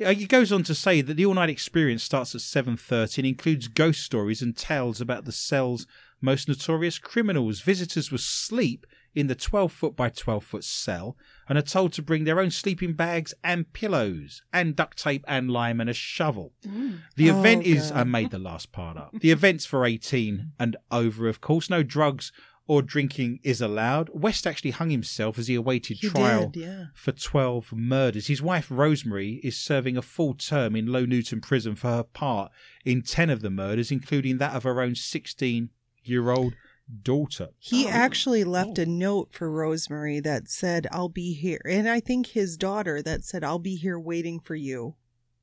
Uh, 0.00 0.08
yeah, 0.08 0.12
He 0.12 0.26
goes 0.26 0.50
on 0.52 0.62
to 0.64 0.74
say 0.74 1.00
that 1.02 1.14
the 1.14 1.24
all-night 1.26 1.50
experience 1.50 2.02
starts 2.02 2.34
at 2.34 2.40
7.30 2.40 3.18
and 3.18 3.26
includes 3.26 3.68
ghost 3.68 4.02
stories 4.02 4.42
and 4.42 4.56
tales 4.56 5.00
about 5.00 5.24
the 5.24 5.32
cell's 5.32 5.86
most 6.20 6.48
notorious 6.48 6.98
criminals. 6.98 7.60
Visitors 7.60 8.10
will 8.10 8.18
sleep 8.18 8.86
in 9.14 9.28
the 9.28 9.34
12-foot 9.34 9.96
by 9.96 10.10
12-foot 10.10 10.62
cell 10.62 11.16
and 11.48 11.56
are 11.56 11.62
told 11.62 11.92
to 11.94 12.02
bring 12.02 12.24
their 12.24 12.38
own 12.38 12.50
sleeping 12.50 12.92
bags 12.92 13.32
and 13.42 13.72
pillows 13.72 14.42
and 14.52 14.76
duct 14.76 15.02
tape 15.02 15.24
and 15.26 15.50
lime 15.50 15.80
and 15.80 15.88
a 15.88 15.94
shovel. 15.94 16.52
The 16.62 16.68
mm. 16.68 17.00
Oh, 17.32 17.38
event 17.40 17.64
is, 17.64 17.90
God. 17.90 18.00
I 18.00 18.04
made 18.04 18.30
the 18.30 18.38
last 18.38 18.72
part 18.72 18.96
up. 18.96 19.12
The 19.18 19.30
event's 19.30 19.64
for 19.64 19.84
18 19.84 20.52
and 20.58 20.76
over, 20.90 21.28
of 21.28 21.40
course. 21.40 21.70
No 21.70 21.82
drugs 21.82 22.30
or 22.68 22.82
drinking 22.82 23.38
is 23.42 23.60
allowed. 23.60 24.10
West 24.12 24.46
actually 24.46 24.72
hung 24.72 24.90
himself 24.90 25.38
as 25.38 25.48
he 25.48 25.54
awaited 25.54 25.98
He 26.00 26.08
trial 26.08 26.48
did, 26.48 26.62
yeah. 26.62 26.84
for 26.94 27.12
12 27.12 27.72
murders. 27.72 28.26
His 28.26 28.42
wife, 28.42 28.66
Rosemary, 28.70 29.40
is 29.44 29.56
serving 29.56 29.96
a 29.96 30.02
full 30.02 30.34
term 30.34 30.74
in 30.74 30.86
Low 30.86 31.04
Newton 31.04 31.40
prison 31.40 31.76
for 31.76 31.88
her 31.88 32.02
part 32.02 32.50
in 32.84 33.02
10 33.02 33.30
of 33.30 33.40
the 33.40 33.50
murders, 33.50 33.90
including 33.90 34.38
that 34.38 34.54
of 34.54 34.64
her 34.64 34.80
own 34.80 34.94
16 34.94 35.70
year 36.08 36.30
old 36.30 36.54
daughter. 37.02 37.48
He 37.58 37.86
Oh. 37.86 37.90
actually 37.90 38.44
left 38.44 38.78
Oh. 38.78 38.82
a 38.82 38.86
note 38.86 39.32
for 39.32 39.50
Rosemary 39.50 40.20
that 40.20 40.48
said, 40.48 40.86
I'll 40.92 41.08
be 41.08 41.32
here. 41.34 41.60
And 41.64 41.88
I 41.88 41.98
think 42.00 42.28
his 42.28 42.56
daughter 42.56 43.02
that 43.02 43.24
said, 43.24 43.42
I'll 43.42 43.58
be 43.58 43.76
here 43.76 43.98
waiting 43.98 44.38
for 44.40 44.54
you 44.54 44.94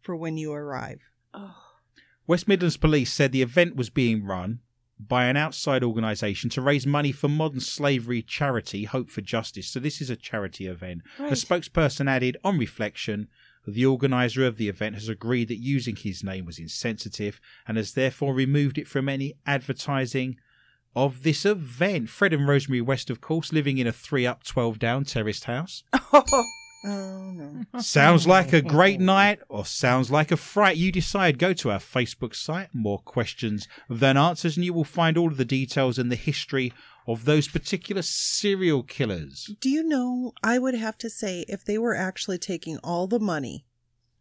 for 0.01 0.15
when 0.15 0.37
you 0.37 0.53
arrive. 0.53 0.99
Oh. 1.33 1.55
West 2.27 2.47
Midlands 2.47 2.77
Police 2.77 3.11
said 3.11 3.31
the 3.33 3.41
event 3.41 3.75
was 3.75 3.89
being 3.89 4.23
run 4.23 4.59
by 4.97 5.25
an 5.25 5.35
outside 5.35 5.83
organisation 5.83 6.49
to 6.51 6.61
raise 6.61 6.87
money 6.87 7.11
for 7.11 7.27
modern 7.27 7.59
slavery 7.59 8.21
charity 8.21 8.85
Hope 8.85 9.09
for 9.09 9.19
Justice. 9.19 9.67
So 9.67 9.81
this 9.81 9.99
is 9.99 10.09
a 10.09 10.15
charity 10.15 10.65
event. 10.67 11.01
Right. 11.19 11.31
A 11.31 11.35
spokesperson 11.35 12.07
added, 12.09 12.37
on 12.43 12.57
reflection, 12.57 13.27
the 13.67 13.85
organiser 13.85 14.45
of 14.45 14.55
the 14.55 14.69
event 14.69 14.95
has 14.95 15.09
agreed 15.09 15.49
that 15.49 15.57
using 15.59 15.97
his 15.97 16.23
name 16.23 16.45
was 16.45 16.59
insensitive 16.59 17.41
and 17.67 17.75
has 17.75 17.93
therefore 17.93 18.33
removed 18.33 18.77
it 18.77 18.87
from 18.87 19.09
any 19.09 19.33
advertising 19.45 20.37
of 20.95 21.23
this 21.23 21.45
event. 21.45 22.09
Fred 22.09 22.33
and 22.33 22.47
Rosemary 22.47 22.81
West, 22.81 23.09
of 23.09 23.21
course, 23.21 23.51
living 23.51 23.77
in 23.77 23.87
a 23.87 23.91
three 23.91 24.25
up, 24.25 24.43
12 24.43 24.79
down 24.79 25.05
terraced 25.05 25.45
house. 25.45 25.83
Oh, 26.85 27.31
no. 27.31 27.79
Sounds 27.79 28.27
like 28.27 28.51
a 28.51 28.61
great 28.61 28.99
night 28.99 29.39
or 29.47 29.65
sounds 29.65 30.11
like 30.11 30.31
a 30.31 30.37
fright. 30.37 30.75
You 30.75 30.91
decide. 30.91 31.39
Go 31.39 31.53
to 31.53 31.71
our 31.71 31.79
Facebook 31.79 32.35
site, 32.35 32.69
more 32.73 32.99
questions 32.99 33.69
than 33.89 34.17
answers, 34.17 34.57
and 34.57 34.65
you 34.65 34.73
will 34.73 34.83
find 34.83 35.17
all 35.17 35.29
of 35.29 35.37
the 35.37 35.45
details 35.45 35.97
and 35.97 36.11
the 36.11 36.17
history 36.17 36.73
of 37.07 37.23
those 37.23 37.47
particular 37.47 38.01
serial 38.01 38.83
killers. 38.83 39.55
Do 39.61 39.69
you 39.69 39.83
know? 39.83 40.33
I 40.43 40.59
would 40.59 40.75
have 40.75 40.97
to 40.99 41.09
say, 41.09 41.45
if 41.47 41.63
they 41.63 41.77
were 41.77 41.95
actually 41.95 42.37
taking 42.37 42.77
all 42.83 43.07
the 43.07 43.19
money 43.19 43.65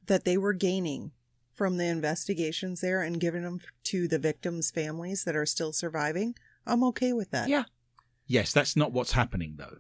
that 0.07 0.25
they 0.25 0.37
were 0.37 0.53
gaining 0.53 1.11
from 1.53 1.77
the 1.77 1.87
investigations 1.87 2.81
there 2.81 3.03
and 3.03 3.21
giving 3.21 3.43
them 3.43 3.61
to 3.85 4.07
the 4.07 4.19
victims' 4.19 4.71
families 4.71 5.25
that 5.25 5.37
are 5.37 5.47
still 5.47 5.73
surviving, 5.73 6.35
I'm 6.67 6.83
okay 6.85 7.13
with 7.13 7.31
that. 7.33 7.49
Yeah. 7.49 7.65
Yes, 8.27 8.53
that's 8.53 8.77
not 8.77 8.93
what's 8.93 9.13
happening 9.13 9.55
though. 9.59 9.79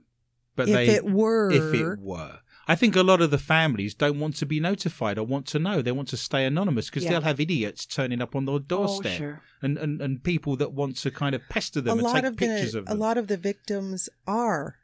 But 0.54 0.68
if 0.68 0.74
they, 0.74 0.88
it 0.90 1.04
were, 1.06 1.50
if 1.50 1.74
it 1.74 1.98
were. 1.98 2.40
I 2.68 2.74
think 2.76 2.94
a 2.94 3.02
lot 3.02 3.20
of 3.22 3.30
the 3.30 3.38
families 3.38 3.94
don't 3.94 4.20
want 4.20 4.36
to 4.36 4.46
be 4.46 4.60
notified 4.60 5.16
or 5.18 5.24
want 5.24 5.46
to 5.46 5.58
know. 5.58 5.80
They 5.82 5.92
want 5.92 6.08
to 6.08 6.16
stay 6.16 6.44
anonymous 6.44 6.90
because 6.90 7.04
Yeah. 7.04 7.10
they'll 7.12 7.20
have 7.22 7.40
idiots 7.40 7.86
turning 7.86 8.20
up 8.20 8.36
on 8.36 8.44
their 8.44 8.56
Oh, 8.56 8.58
doorstep 8.60 9.16
sure. 9.18 9.42
and, 9.62 9.78
and, 9.78 10.00
and 10.02 10.22
people 10.22 10.56
that 10.56 10.72
want 10.72 10.96
to 10.98 11.10
kind 11.10 11.34
of 11.34 11.40
pester 11.48 11.78
a 11.80 11.82
them 11.82 11.98
and 11.98 12.02
lot 12.02 12.14
take 12.16 12.24
of 12.24 12.36
pictures 12.36 12.72
the 12.72 12.80
of 12.80 12.86
them. 12.86 12.96
a 12.96 13.00
lot 13.00 13.16
of 13.18 13.26
the 13.28 13.36
victims 13.38 14.08
are 14.26 14.76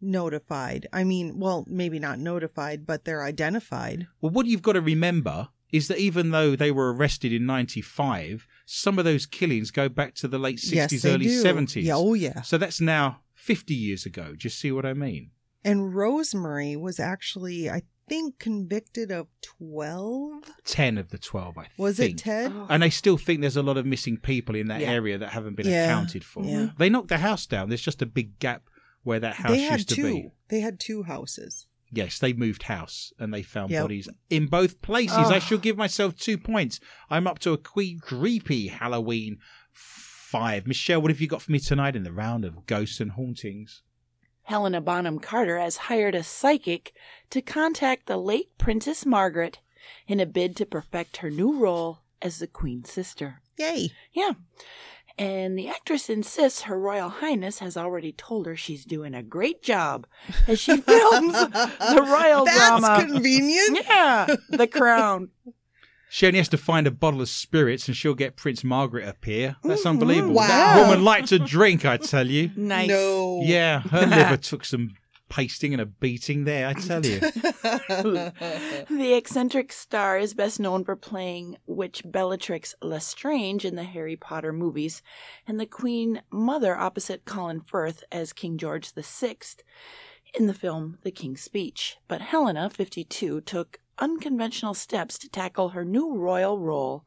notified. 0.00 0.86
I 0.92 1.04
mean, 1.04 1.38
well, 1.38 1.64
maybe 1.68 1.98
not 1.98 2.18
notified, 2.18 2.86
but 2.86 3.04
they're 3.04 3.24
identified. 3.24 4.06
Well, 4.20 4.30
what 4.32 4.46
you've 4.46 4.62
got 4.62 4.72
to 4.74 4.80
remember 4.80 5.48
is 5.72 5.88
that 5.88 5.98
even 5.98 6.30
though 6.30 6.56
they 6.56 6.70
were 6.70 6.92
arrested 6.94 7.32
in 7.32 7.44
95, 7.46 8.46
some 8.70 8.98
of 8.98 9.06
those 9.06 9.24
killings 9.24 9.70
go 9.70 9.88
back 9.88 10.14
to 10.16 10.28
the 10.28 10.38
late 10.38 10.58
60s, 10.58 10.72
yes, 10.74 11.02
they 11.02 11.10
early 11.14 11.24
do. 11.24 11.42
70s. 11.42 11.82
Yeah, 11.84 11.94
oh 11.96 12.12
yeah. 12.12 12.42
So 12.42 12.58
that's 12.58 12.82
now 12.82 13.20
50 13.34 13.74
years 13.74 14.04
ago. 14.04 14.32
Do 14.32 14.38
you 14.42 14.50
see 14.50 14.70
what 14.70 14.84
I 14.84 14.92
mean? 14.92 15.30
And 15.64 15.94
Rosemary 15.94 16.76
was 16.76 17.00
actually, 17.00 17.70
I 17.70 17.82
think, 18.08 18.38
convicted 18.38 19.10
of 19.10 19.26
twelve. 19.42 20.44
10 20.64 20.98
of 20.98 21.08
the 21.10 21.16
12, 21.18 21.56
I 21.58 21.62
think. 21.62 21.72
Was 21.78 21.96
think. 21.96 22.18
it 22.20 22.22
Ted? 22.22 22.52
Oh. 22.54 22.66
And 22.68 22.82
they 22.82 22.90
still 22.90 23.16
think 23.16 23.40
there's 23.40 23.56
a 23.56 23.62
lot 23.62 23.76
of 23.78 23.86
missing 23.86 24.18
people 24.18 24.54
in 24.54 24.68
that 24.68 24.80
Yeah. 24.82 24.90
area 24.92 25.16
that 25.18 25.30
haven't 25.30 25.56
been 25.56 25.66
Yeah. 25.66 25.86
accounted 25.86 26.22
for. 26.24 26.44
Yeah. 26.44 26.70
They 26.78 26.90
knocked 26.90 27.08
the 27.08 27.18
house 27.18 27.46
down. 27.46 27.68
There's 27.70 27.80
just 27.82 28.02
a 28.02 28.06
big 28.06 28.38
gap 28.38 28.64
where 29.02 29.20
that 29.20 29.36
house 29.36 29.50
they 29.52 29.60
had 29.60 29.78
used 29.80 29.88
to 29.90 29.94
two. 29.94 30.02
be. 30.14 30.30
They 30.48 30.60
had 30.60 30.78
two 30.78 31.04
houses. 31.04 31.66
Yes, 31.90 32.18
they 32.18 32.32
moved 32.32 32.64
house 32.64 33.12
and 33.18 33.32
they 33.32 33.42
found 33.42 33.70
Yep. 33.70 33.82
bodies 33.84 34.08
in 34.28 34.46
both 34.46 34.82
places. 34.82 35.16
I 35.16 35.36
Oh. 35.36 35.40
shall 35.40 35.58
give 35.58 35.76
myself 35.76 36.16
two 36.16 36.36
points. 36.36 36.80
I'm 37.08 37.26
up 37.26 37.38
to 37.40 37.52
a 37.52 37.58
que- 37.58 37.98
creepy 38.00 38.68
Halloween 38.68 39.38
five. 39.72 40.66
Michelle, 40.66 41.00
what 41.00 41.10
have 41.10 41.20
you 41.20 41.26
got 41.26 41.40
for 41.42 41.52
me 41.52 41.58
tonight 41.58 41.96
in 41.96 42.02
the 42.02 42.12
round 42.12 42.44
of 42.44 42.66
ghosts 42.66 43.00
and 43.00 43.12
hauntings? 43.12 43.82
Helena 44.42 44.80
Bonham 44.80 45.18
Carter 45.18 45.58
has 45.58 45.76
hired 45.76 46.14
a 46.14 46.22
psychic 46.22 46.92
to 47.30 47.40
contact 47.42 48.06
the 48.06 48.16
late 48.16 48.56
Princess 48.58 49.04
Margaret 49.06 49.58
in 50.06 50.20
a 50.20 50.26
bid 50.26 50.56
to 50.56 50.66
perfect 50.66 51.18
her 51.18 51.30
new 51.30 51.58
role 51.58 52.00
as 52.20 52.38
the 52.38 52.46
Queen's 52.46 52.90
sister. 52.90 53.40
Yay! 53.58 53.90
Yeah. 54.12 54.32
And 55.18 55.58
the 55.58 55.68
actress 55.68 56.08
insists 56.08 56.62
Her 56.62 56.78
Royal 56.78 57.08
Highness 57.08 57.58
has 57.58 57.76
already 57.76 58.12
told 58.12 58.46
her 58.46 58.56
she's 58.56 58.84
doing 58.84 59.14
a 59.14 59.22
great 59.22 59.62
job 59.62 60.06
as 60.46 60.60
she 60.60 60.76
films 60.76 61.32
the 61.32 62.06
royal 62.08 62.44
That's 62.44 62.80
drama. 62.80 63.04
convenient. 63.04 63.80
Yeah, 63.84 64.36
The 64.50 64.66
Crown. 64.68 65.30
She 66.10 66.26
only 66.26 66.38
has 66.38 66.48
to 66.50 66.56
find 66.56 66.86
a 66.86 66.90
bottle 66.90 67.20
of 67.20 67.28
spirits 67.28 67.86
and 67.88 67.96
she'll 67.96 68.14
get 68.14 68.36
Prince 68.36 68.62
Margaret 68.64 69.06
up 69.06 69.22
here. 69.24 69.56
That's 69.64 69.82
Mhm. 69.82 69.90
unbelievable. 69.90 70.34
Wow. 70.36 70.46
That 70.46 70.86
woman 70.88 71.04
liked 71.04 71.28
to 71.28 71.38
drink, 71.38 71.84
I 71.84 71.96
tell 71.98 72.26
you. 72.26 72.50
Nice. 72.56 72.88
No. 72.88 73.40
Yeah, 73.42 73.80
her 73.80 74.06
liver 74.06 74.36
took 74.38 74.64
some 74.64 74.94
pasting 75.28 75.72
and 75.72 75.80
a 75.82 75.86
beating 75.86 76.44
there, 76.44 76.66
I 76.68 76.72
tell 76.74 77.04
you. 77.04 77.20
The 78.90 79.14
eccentric 79.16 79.72
star 79.72 80.18
is 80.18 80.34
best 80.34 80.58
known 80.60 80.84
for 80.84 80.96
playing 80.96 81.56
Witch 81.66 82.02
Bellatrix 82.04 82.74
Lestrange 82.82 83.64
in 83.64 83.76
the 83.76 83.84
Harry 83.84 84.16
Potter 84.16 84.52
movies 84.52 85.02
and 85.46 85.58
the 85.60 85.66
Queen 85.66 86.22
Mother 86.30 86.76
opposite 86.76 87.24
Colin 87.24 87.60
Firth 87.60 88.04
as 88.10 88.32
King 88.32 88.58
George 88.58 88.92
VI 88.92 89.36
in 90.34 90.46
the 90.46 90.54
film 90.54 90.98
The 91.02 91.10
King's 91.10 91.42
Speech. 91.42 91.96
But 92.08 92.20
Helena, 92.20 92.70
52, 92.70 93.40
took 93.42 93.78
unconventional 93.98 94.74
steps 94.74 95.18
to 95.18 95.28
tackle 95.28 95.70
her 95.70 95.84
new 95.84 96.14
royal 96.16 96.58
role 96.58 97.04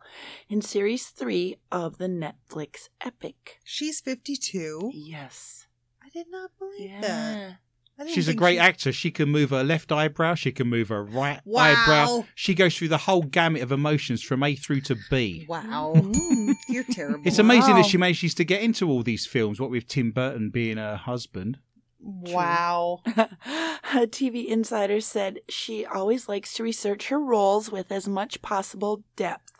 in 0.49 0.61
Series 0.61 1.07
3 1.07 1.55
of 1.71 1.97
the 1.97 2.07
Netflix 2.07 2.89
epic. 2.99 3.59
She's 3.63 4.01
52. 4.01 4.91
Yes. 4.93 5.67
I 6.03 6.09
did 6.09 6.27
not 6.29 6.51
believe 6.59 6.89
Yeah. 6.89 7.01
that. 7.01 7.57
I 7.99 8.03
didn't 8.03 8.15
She's 8.15 8.27
a 8.27 8.33
great 8.33 8.55
she- 8.55 8.59
actor. 8.59 8.91
She 8.91 9.11
can 9.11 9.29
move 9.29 9.51
her 9.51 9.63
left 9.63 9.91
eyebrow. 9.91 10.33
She 10.35 10.51
can 10.51 10.67
move 10.67 10.89
her 10.89 11.03
right 11.03 11.39
Wow. 11.45 11.61
eyebrow. 11.63 12.25
She 12.33 12.55
goes 12.55 12.75
through 12.75 12.87
the 12.87 12.97
whole 12.97 13.21
gamut 13.21 13.61
of 13.61 13.71
emotions 13.71 14.23
from 14.23 14.41
A 14.43 14.55
through 14.55 14.81
to 14.81 14.97
B. 15.09 15.45
Wow. 15.47 15.93
Mm. 15.95 16.55
You're 16.67 16.83
terrible. 16.83 17.21
It's 17.25 17.37
amazing 17.39 17.71
Wow. 17.75 17.81
that 17.81 17.85
she 17.89 17.97
manages 17.97 18.33
to 18.35 18.43
get 18.43 18.61
into 18.63 18.89
all 18.89 19.03
these 19.03 19.25
films. 19.27 19.59
What 19.59 19.69
with 19.69 19.87
Tim 19.87 20.11
Burton 20.11 20.49
being 20.49 20.77
her 20.77 20.95
husband. 20.95 21.59
Wow. 22.03 23.01
A 23.05 24.07
TV 24.07 24.47
insider 24.47 25.01
said 25.01 25.39
she 25.49 25.85
always 25.85 26.27
likes 26.27 26.53
to 26.55 26.63
research 26.63 27.09
her 27.09 27.19
roles 27.19 27.71
with 27.71 27.91
as 27.91 28.07
much 28.07 28.41
possible 28.41 29.03
depth, 29.15 29.50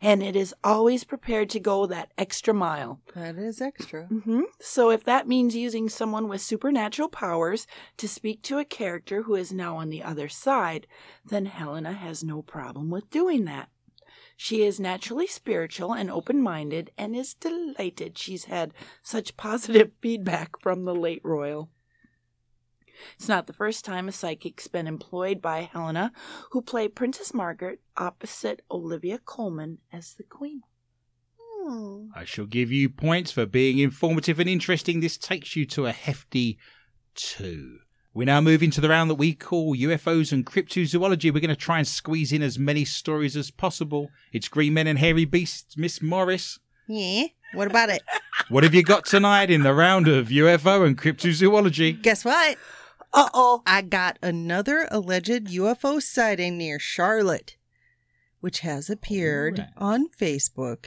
and 0.00 0.22
it 0.22 0.36
is 0.36 0.54
always 0.62 1.04
prepared 1.04 1.50
to 1.50 1.60
go 1.60 1.86
that 1.86 2.12
extra 2.18 2.54
mile. 2.54 3.00
That 3.14 3.36
is 3.36 3.60
extra. 3.60 4.06
Mm-hmm. 4.08 4.42
So, 4.60 4.90
if 4.90 5.04
that 5.04 5.28
means 5.28 5.56
using 5.56 5.88
someone 5.88 6.28
with 6.28 6.40
supernatural 6.40 7.08
powers 7.08 7.66
to 7.96 8.08
speak 8.08 8.42
to 8.42 8.58
a 8.58 8.64
character 8.64 9.22
who 9.22 9.34
is 9.34 9.52
now 9.52 9.76
on 9.76 9.90
the 9.90 10.02
other 10.02 10.28
side, 10.28 10.86
then 11.24 11.46
Helena 11.46 11.92
has 11.92 12.24
no 12.24 12.42
problem 12.42 12.90
with 12.90 13.10
doing 13.10 13.44
that. 13.44 13.68
She 14.36 14.62
is 14.62 14.80
naturally 14.80 15.26
spiritual 15.26 15.92
and 15.92 16.10
open 16.10 16.40
minded 16.42 16.90
and 16.98 17.14
is 17.14 17.34
delighted 17.34 18.18
she's 18.18 18.46
had 18.46 18.74
such 19.02 19.36
positive 19.36 19.92
feedback 20.00 20.58
from 20.60 20.84
the 20.84 20.94
late 20.94 21.22
royal. 21.24 21.70
It's 23.16 23.28
not 23.28 23.46
the 23.46 23.52
first 23.52 23.84
time 23.84 24.08
a 24.08 24.12
psychic's 24.12 24.68
been 24.68 24.86
employed 24.86 25.40
by 25.40 25.62
Helena, 25.62 26.12
who 26.50 26.62
played 26.62 26.94
Princess 26.94 27.34
Margaret 27.34 27.80
opposite 27.96 28.62
Olivia 28.70 29.18
Colman 29.18 29.78
as 29.92 30.14
the 30.14 30.22
Queen. 30.22 30.62
Hmm. 31.40 32.08
I 32.14 32.24
shall 32.24 32.46
give 32.46 32.70
you 32.70 32.88
points 32.88 33.32
for 33.32 33.46
being 33.46 33.78
informative 33.78 34.38
and 34.38 34.48
interesting. 34.48 35.00
This 35.00 35.16
takes 35.16 35.56
you 35.56 35.64
to 35.66 35.86
a 35.86 35.92
hefty 35.92 36.58
two. 37.14 37.78
We 38.12 38.24
now 38.24 38.40
move 38.40 38.62
into 38.62 38.80
the 38.80 38.88
round 38.88 39.10
that 39.10 39.16
we 39.16 39.34
call 39.34 39.76
UFOs 39.76 40.30
and 40.30 40.46
cryptozoology. 40.46 41.32
We're 41.32 41.40
going 41.40 41.48
to 41.48 41.56
try 41.56 41.78
and 41.78 41.88
squeeze 41.88 42.32
in 42.32 42.42
as 42.42 42.60
many 42.60 42.84
stories 42.84 43.36
as 43.36 43.50
possible. 43.50 44.08
It's 44.32 44.46
Green 44.46 44.74
Men 44.74 44.86
and 44.86 45.00
Hairy 45.00 45.24
Beasts, 45.24 45.76
Miss 45.76 46.00
Morris. 46.00 46.60
Yeah. 46.86 47.24
What 47.54 47.66
about 47.68 47.90
it? 47.90 48.02
What 48.50 48.62
have 48.62 48.74
you 48.74 48.82
got 48.82 49.06
tonight 49.06 49.48
in 49.48 49.62
the 49.62 49.72
round 49.72 50.06
of 50.06 50.28
UFO 50.28 50.84
and 50.84 50.98
cryptozoology? 50.98 52.02
Guess 52.02 52.26
what? 52.26 52.58
Uh 53.14 53.28
oh. 53.32 53.62
I 53.64 53.80
got 53.82 54.18
another 54.22 54.88
alleged 54.90 55.46
UFO 55.46 56.02
sighting 56.02 56.58
near 56.58 56.80
Charlotte, 56.80 57.56
which 58.40 58.60
has 58.60 58.90
appeared 58.90 59.60
Alright. 59.60 59.72
on 59.76 60.08
Facebook. 60.08 60.86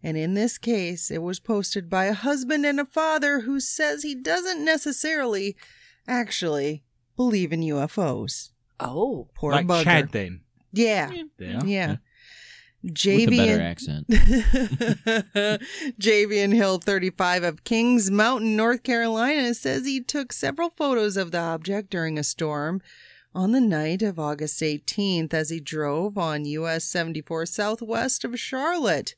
And 0.00 0.16
in 0.16 0.34
this 0.34 0.56
case, 0.56 1.10
it 1.10 1.22
was 1.22 1.40
posted 1.40 1.90
by 1.90 2.04
a 2.04 2.12
husband 2.12 2.64
and 2.64 2.78
a 2.78 2.84
father 2.84 3.40
who 3.40 3.58
says 3.58 4.02
he 4.02 4.14
doesn't 4.14 4.64
necessarily 4.64 5.56
actually 6.06 6.84
believe 7.16 7.52
in 7.52 7.60
UFOs. 7.60 8.50
Oh. 8.78 9.28
Poor 9.34 9.52
like 9.52 9.66
bugger. 9.66 9.84
Chad, 9.84 10.12
then. 10.12 10.42
Yeah. 10.72 11.10
Yeah. 11.38 11.60
Yeah. 11.64 11.96
With 12.84 12.92
a 12.92 12.94
JV 12.94 13.36
better 13.38 13.52
and- 13.52 13.62
accent. 13.62 14.06
Javian 15.98 16.52
Hill 16.52 16.78
35 16.78 17.42
of 17.42 17.64
Kings 17.64 18.10
Mountain, 18.10 18.56
North 18.56 18.82
Carolina 18.82 19.54
says 19.54 19.86
he 19.86 20.00
took 20.00 20.32
several 20.32 20.70
photos 20.70 21.16
of 21.16 21.30
the 21.30 21.38
object 21.40 21.90
during 21.90 22.18
a 22.18 22.24
storm 22.24 22.82
on 23.34 23.52
the 23.52 23.60
night 23.60 24.02
of 24.02 24.18
August 24.18 24.60
18th 24.60 25.34
as 25.34 25.50
he 25.50 25.58
drove 25.60 26.16
on 26.16 26.44
US 26.44 26.84
74 26.84 27.46
southwest 27.46 28.24
of 28.24 28.38
Charlotte. 28.38 29.14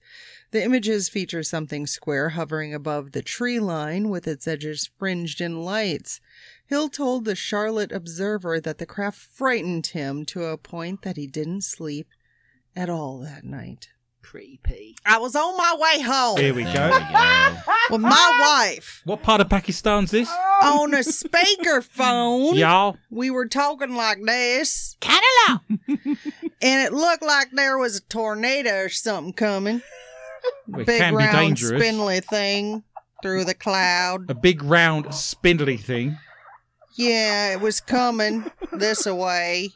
The 0.52 0.62
images 0.64 1.08
feature 1.08 1.42
something 1.42 1.86
square 1.86 2.30
hovering 2.30 2.72
above 2.72 3.12
the 3.12 3.20
tree 3.20 3.58
line 3.58 4.08
with 4.08 4.26
its 4.26 4.46
edges 4.46 4.88
fringed 4.96 5.40
in 5.40 5.60
lights. 5.60 6.20
Hill 6.66 6.88
told 6.88 7.24
the 7.24 7.34
Charlotte 7.34 7.92
Observer 7.92 8.60
that 8.60 8.78
the 8.78 8.86
craft 8.86 9.18
frightened 9.18 9.88
him 9.88 10.24
to 10.26 10.44
a 10.44 10.56
point 10.56 11.02
that 11.02 11.16
he 11.16 11.26
didn't 11.26 11.64
sleep 11.64 12.08
at 12.77 12.89
all 12.91 13.18
that 13.20 13.43
night. 13.45 13.89
Creepy. 14.22 14.97
I 15.07 15.18
was 15.18 15.37
on 15.37 15.57
my 15.57 15.77
way 15.79 16.03
home 16.03 16.37
Here 16.37 16.53
we 16.53 16.64
go. 16.64 16.70
we 16.70 16.72
go. 16.99 17.57
with 17.93 18.01
my 18.01 18.66
wife 18.66 19.01
What 19.05 19.22
part 19.22 19.41
of 19.41 19.49
Pakistan's 19.49 20.11
this? 20.11 20.29
on 20.62 20.93
a 20.95 20.99
speakerphone. 20.99 22.55
Y'all. 22.59 22.97
We 23.09 23.31
were 23.31 23.47
talking 23.47 23.95
like 23.95 24.18
this, 24.24 24.97
Canada. 25.01 25.62
and 25.89 26.18
it 26.87 26.93
looked 26.93 27.22
like 27.22 27.53
there 27.53 27.79
was 27.79 27.97
a 27.99 28.01
tornado 28.03 28.83
or 28.85 28.89
something 28.89 29.33
coming. 29.33 29.81
It 30.77 30.87
Big 30.87 31.01
can 31.01 31.12
be 31.12 31.18
round 31.18 31.37
dangerous. 31.37 31.81
spindly 31.81 32.20
thing 32.20 32.83
through 33.22 33.45
the 33.45 33.55
cloud. 33.55 34.29
A 34.29 34.35
big 34.35 34.62
round 34.64 35.14
spindly 35.14 35.77
thing. 35.77 36.18
Yeah, 36.97 37.53
it 37.53 37.61
was 37.61 37.81
coming 37.81 38.51
this 38.72 39.07
away. 39.07 39.70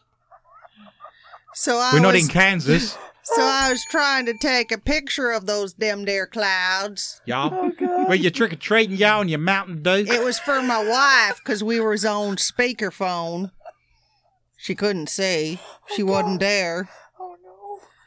So 1.61 1.77
I 1.77 1.91
We're 1.93 2.01
not 2.01 2.15
was, 2.15 2.23
in 2.23 2.29
Kansas. 2.31 2.93
so 3.23 3.43
I 3.43 3.69
was 3.69 3.85
trying 3.91 4.25
to 4.25 4.33
take 4.33 4.73
a 4.73 4.79
picture 4.79 5.31
of 5.31 5.45
those 5.45 5.75
dim 5.75 6.07
there 6.07 6.27
clouds. 6.27 7.21
Y'all. 7.27 7.51
Where 8.07 8.15
you 8.15 8.31
trick 8.31 8.55
or 8.55 8.57
treating, 8.57 8.97
y'all, 8.97 9.21
and 9.21 9.29
your 9.29 9.41
Mountain 9.41 9.83
Dew. 9.83 10.07
It 10.09 10.25
was 10.25 10.39
for 10.39 10.63
my 10.63 10.83
wife 10.83 11.39
because 11.45 11.63
we 11.63 11.79
was 11.79 12.03
on 12.03 12.37
speakerphone. 12.37 13.51
She 14.57 14.75
couldn't 14.75 15.11
see. 15.11 15.61
She 15.95 16.03
wasn't 16.03 16.41
there. 16.41 16.89
Oh 17.21 17.37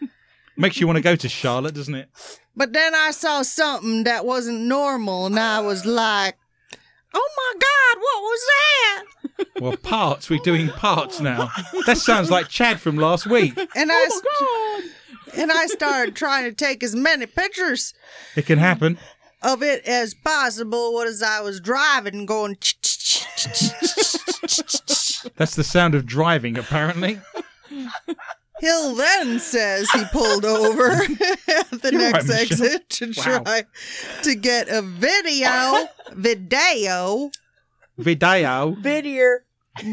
no. 0.01 0.07
Makes 0.57 0.81
you 0.81 0.87
want 0.87 0.97
to 0.97 1.03
go 1.03 1.15
to 1.15 1.29
Charlotte, 1.29 1.75
doesn't 1.75 1.93
it? 1.93 2.09
But 2.55 2.73
then 2.73 2.95
I 2.95 3.11
saw 3.11 3.43
something 3.43 4.03
that 4.05 4.25
wasn't 4.25 4.61
normal, 4.61 5.27
and 5.27 5.39
I 5.39 5.59
was 5.59 5.85
like, 5.85 6.39
"Oh 7.13 7.29
my 7.37 7.53
God, 7.53 8.01
what 8.01 8.21
was 8.23 8.41
that?" 8.47 9.22
Well, 9.59 9.77
parts. 9.77 10.29
We're 10.29 10.39
doing 10.39 10.69
parts 10.69 11.19
now. 11.19 11.49
That 11.85 11.97
sounds 11.97 12.29
like 12.31 12.49
Chad 12.49 12.79
from 12.79 12.95
last 12.97 13.25
week. 13.27 13.57
And 13.75 13.91
I 13.91 14.07
st- 14.07 14.91
and 15.37 15.51
I 15.51 15.65
started 15.67 16.15
trying 16.15 16.43
to 16.45 16.51
take 16.53 16.83
as 16.83 16.95
many 16.95 17.25
pictures 17.25 17.93
It 18.35 18.45
can 18.45 18.59
happen. 18.59 18.97
of 19.41 19.63
it 19.63 19.83
as 19.85 20.13
possible 20.13 21.01
as 21.01 21.21
I 21.23 21.41
was 21.41 21.59
driving, 21.59 22.25
going. 22.25 22.57
That's 25.35 25.55
the 25.55 25.63
sound 25.63 25.95
of 25.95 26.05
driving, 26.05 26.57
apparently. 26.57 27.19
Hill 28.59 28.95
then 28.95 29.39
says 29.39 29.89
he 29.91 30.03
pulled 30.11 30.45
over 30.45 30.91
at 30.91 31.09
the 31.81 31.89
You're 31.91 31.99
next 32.01 32.29
right, 32.29 32.49
Michelle. 32.49 32.65
exit 32.67 32.89
to 32.91 33.07
Wow. 33.17 33.41
try 33.43 33.63
to 34.23 34.35
get 34.35 34.69
a 34.69 34.81
video, 34.81 35.87
video, 36.13 37.31
Video. 37.97 38.71
Video. 38.79 39.37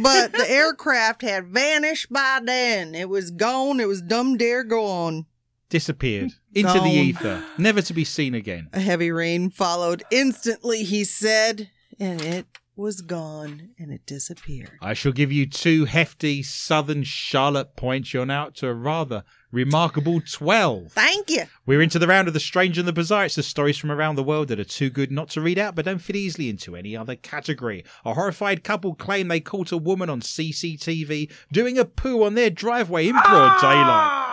but 0.02 0.32
the 0.32 0.46
aircraft 0.50 1.22
had 1.22 1.46
vanished 1.46 2.12
by 2.12 2.40
then. 2.44 2.94
It 2.94 3.08
was 3.08 3.30
gone. 3.30 3.80
It 3.80 3.88
was 3.88 4.02
dumb 4.02 4.36
dare 4.36 4.64
gone. 4.64 5.26
Disappeared. 5.68 6.32
Into 6.52 6.72
Gone. 6.74 6.84
the 6.84 6.90
ether. 6.90 7.44
Never 7.56 7.80
to 7.82 7.94
be 7.94 8.04
seen 8.04 8.34
again. 8.34 8.68
A 8.72 8.80
heavy 8.80 9.12
rain 9.12 9.50
followed 9.50 10.02
instantly, 10.10 10.82
he 10.82 11.04
said, 11.04 11.70
and 12.00 12.20
it 12.20 12.46
was 12.74 13.02
gone 13.02 13.70
and 13.78 13.92
it 13.92 14.04
disappeared. 14.04 14.78
I 14.82 14.94
shall 14.94 15.12
give 15.12 15.30
you 15.30 15.46
two 15.46 15.84
hefty 15.84 16.42
Southern 16.42 17.04
Charlotte 17.04 17.76
points. 17.76 18.12
You're 18.12 18.26
now 18.26 18.46
up 18.46 18.54
to 18.56 18.66
a 18.66 18.74
rather 18.74 19.22
remarkable 19.52 20.20
12. 20.20 20.92
Thank 20.92 21.30
you. 21.30 21.44
We're 21.66 21.82
into 21.82 21.98
the 21.98 22.06
round 22.06 22.28
of 22.28 22.34
the 22.34 22.40
strange 22.40 22.78
and 22.78 22.86
the 22.86 22.92
bizarre. 22.92 23.24
It's 23.24 23.34
the 23.34 23.42
stories 23.42 23.76
from 23.78 23.90
around 23.90 24.16
the 24.16 24.22
world 24.22 24.48
that 24.48 24.60
are 24.60 24.64
too 24.64 24.90
good 24.90 25.10
not 25.10 25.28
to 25.30 25.40
read 25.40 25.58
out, 25.58 25.74
but 25.74 25.84
don't 25.84 25.98
fit 25.98 26.16
easily 26.16 26.48
into 26.48 26.76
any 26.76 26.96
other 26.96 27.16
category. 27.16 27.84
A 28.04 28.14
horrified 28.14 28.64
couple 28.64 28.94
claim 28.94 29.28
they 29.28 29.40
caught 29.40 29.72
a 29.72 29.76
woman 29.76 30.08
on 30.10 30.20
CCTV 30.20 31.30
doing 31.52 31.78
a 31.78 31.84
poo 31.84 32.24
on 32.24 32.34
their 32.34 32.50
driveway 32.50 33.08
in 33.08 33.12
broad 33.12 33.60
daylight. 33.60 34.26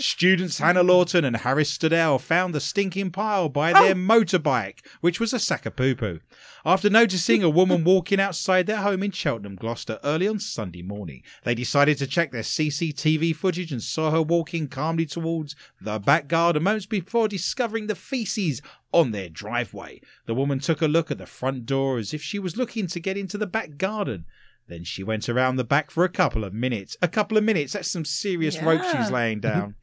Students 0.00 0.58
Hannah 0.58 0.84
Lawton 0.84 1.24
and 1.24 1.38
Harris 1.38 1.76
Stadell 1.76 2.20
found 2.20 2.54
the 2.54 2.60
stinking 2.60 3.10
pile 3.10 3.48
by 3.48 3.72
their 3.72 3.92
oh. 3.92 3.94
motorbike, 3.94 4.86
which 5.00 5.18
was 5.18 5.32
a 5.32 5.40
sack 5.40 5.66
of 5.66 5.74
poo 5.74 5.96
poo. 5.96 6.20
After 6.64 6.88
noticing 6.88 7.42
a 7.42 7.50
woman 7.50 7.82
walking 7.82 8.20
outside 8.20 8.66
their 8.66 8.76
home 8.76 9.02
in 9.02 9.10
Cheltenham, 9.10 9.56
Gloucester, 9.56 9.98
early 10.04 10.28
on 10.28 10.38
Sunday 10.38 10.82
morning, 10.82 11.24
they 11.42 11.56
decided 11.56 11.98
to 11.98 12.06
check 12.06 12.30
their 12.30 12.42
CCTV 12.42 13.34
footage 13.34 13.72
and 13.72 13.82
saw 13.82 14.12
her 14.12 14.22
walking 14.22 14.68
calmly 14.68 15.04
towards 15.04 15.56
the 15.80 15.98
back 15.98 16.28
garden 16.28 16.62
moments 16.62 16.86
before 16.86 17.26
discovering 17.26 17.88
the 17.88 17.96
feces 17.96 18.62
on 18.92 19.10
their 19.10 19.28
driveway. 19.28 20.00
The 20.26 20.34
woman 20.34 20.60
took 20.60 20.80
a 20.80 20.86
look 20.86 21.10
at 21.10 21.18
the 21.18 21.26
front 21.26 21.66
door 21.66 21.98
as 21.98 22.14
if 22.14 22.22
she 22.22 22.38
was 22.38 22.56
looking 22.56 22.86
to 22.86 23.00
get 23.00 23.16
into 23.16 23.36
the 23.36 23.48
back 23.48 23.78
garden. 23.78 24.26
Then 24.68 24.84
she 24.84 25.02
went 25.02 25.28
around 25.28 25.56
the 25.56 25.64
back 25.64 25.90
for 25.90 26.04
a 26.04 26.08
couple 26.10 26.44
of 26.44 26.52
minutes. 26.52 26.96
A 27.00 27.08
couple 27.08 27.38
of 27.38 27.44
minutes, 27.44 27.72
that's 27.72 27.90
some 27.90 28.04
serious 28.04 28.62
rope 28.62 28.82
she's 28.84 29.10
laying 29.10 29.40
down. 29.40 29.74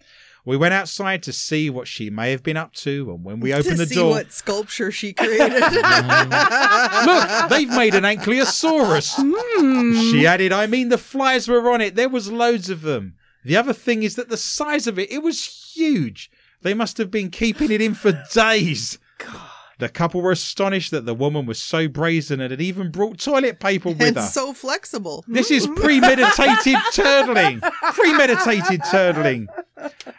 We 0.45 0.57
went 0.57 0.75
outside 0.75 1.23
to 1.23 1.33
see 1.33 1.71
what 1.71 1.87
she 1.87 2.11
may 2.11 2.29
have 2.29 2.43
been 2.43 2.55
up 2.55 2.71
to, 2.75 3.09
and 3.09 3.25
when 3.25 3.39
we 3.39 3.51
opened 3.51 3.65
to 3.65 3.75
the 3.77 3.87
see 3.87 3.95
door, 3.95 4.11
what 4.11 4.31
sculpture 4.31 4.91
she 4.91 5.11
created. 5.11 5.59
look, 5.59 7.49
they've 7.49 7.69
made 7.69 7.95
an 7.95 8.03
ankylosaurus. 8.03 9.15
Hmm. 9.17 10.11
She 10.11 10.27
added, 10.27 10.53
I 10.53 10.67
mean, 10.67 10.89
the 10.89 10.99
flies 10.99 11.47
were 11.47 11.71
on 11.71 11.81
it. 11.81 11.95
There 11.95 12.09
was 12.09 12.31
loads 12.31 12.69
of 12.69 12.81
them. 12.81 13.15
The 13.43 13.57
other 13.57 13.73
thing 13.73 14.03
is 14.03 14.15
that 14.17 14.29
the 14.29 14.37
size 14.37 14.85
of 14.85 14.99
it, 14.99 15.11
it 15.11 15.23
was 15.23 15.73
huge. 15.75 16.29
They 16.61 16.75
must 16.75 16.99
have 16.99 17.09
been 17.09 17.31
keeping 17.31 17.71
it 17.71 17.81
in 17.81 17.95
for 17.95 18.11
days. 18.31 18.99
The 19.79 19.89
couple 19.89 20.21
were 20.21 20.31
astonished 20.31 20.91
that 20.91 21.05
the 21.05 21.13
woman 21.13 21.45
was 21.45 21.61
so 21.61 21.87
brazen 21.87 22.39
and 22.39 22.51
had 22.51 22.61
even 22.61 22.91
brought 22.91 23.17
toilet 23.19 23.59
paper 23.59 23.89
with 23.89 24.01
and 24.01 24.15
her. 24.15 24.21
so 24.21 24.53
flexible. 24.53 25.25
This 25.27 25.51
is 25.51 25.67
premeditated 25.67 26.75
turtling. 26.93 27.61
Premeditated 27.93 28.81
turtling. 28.81 29.47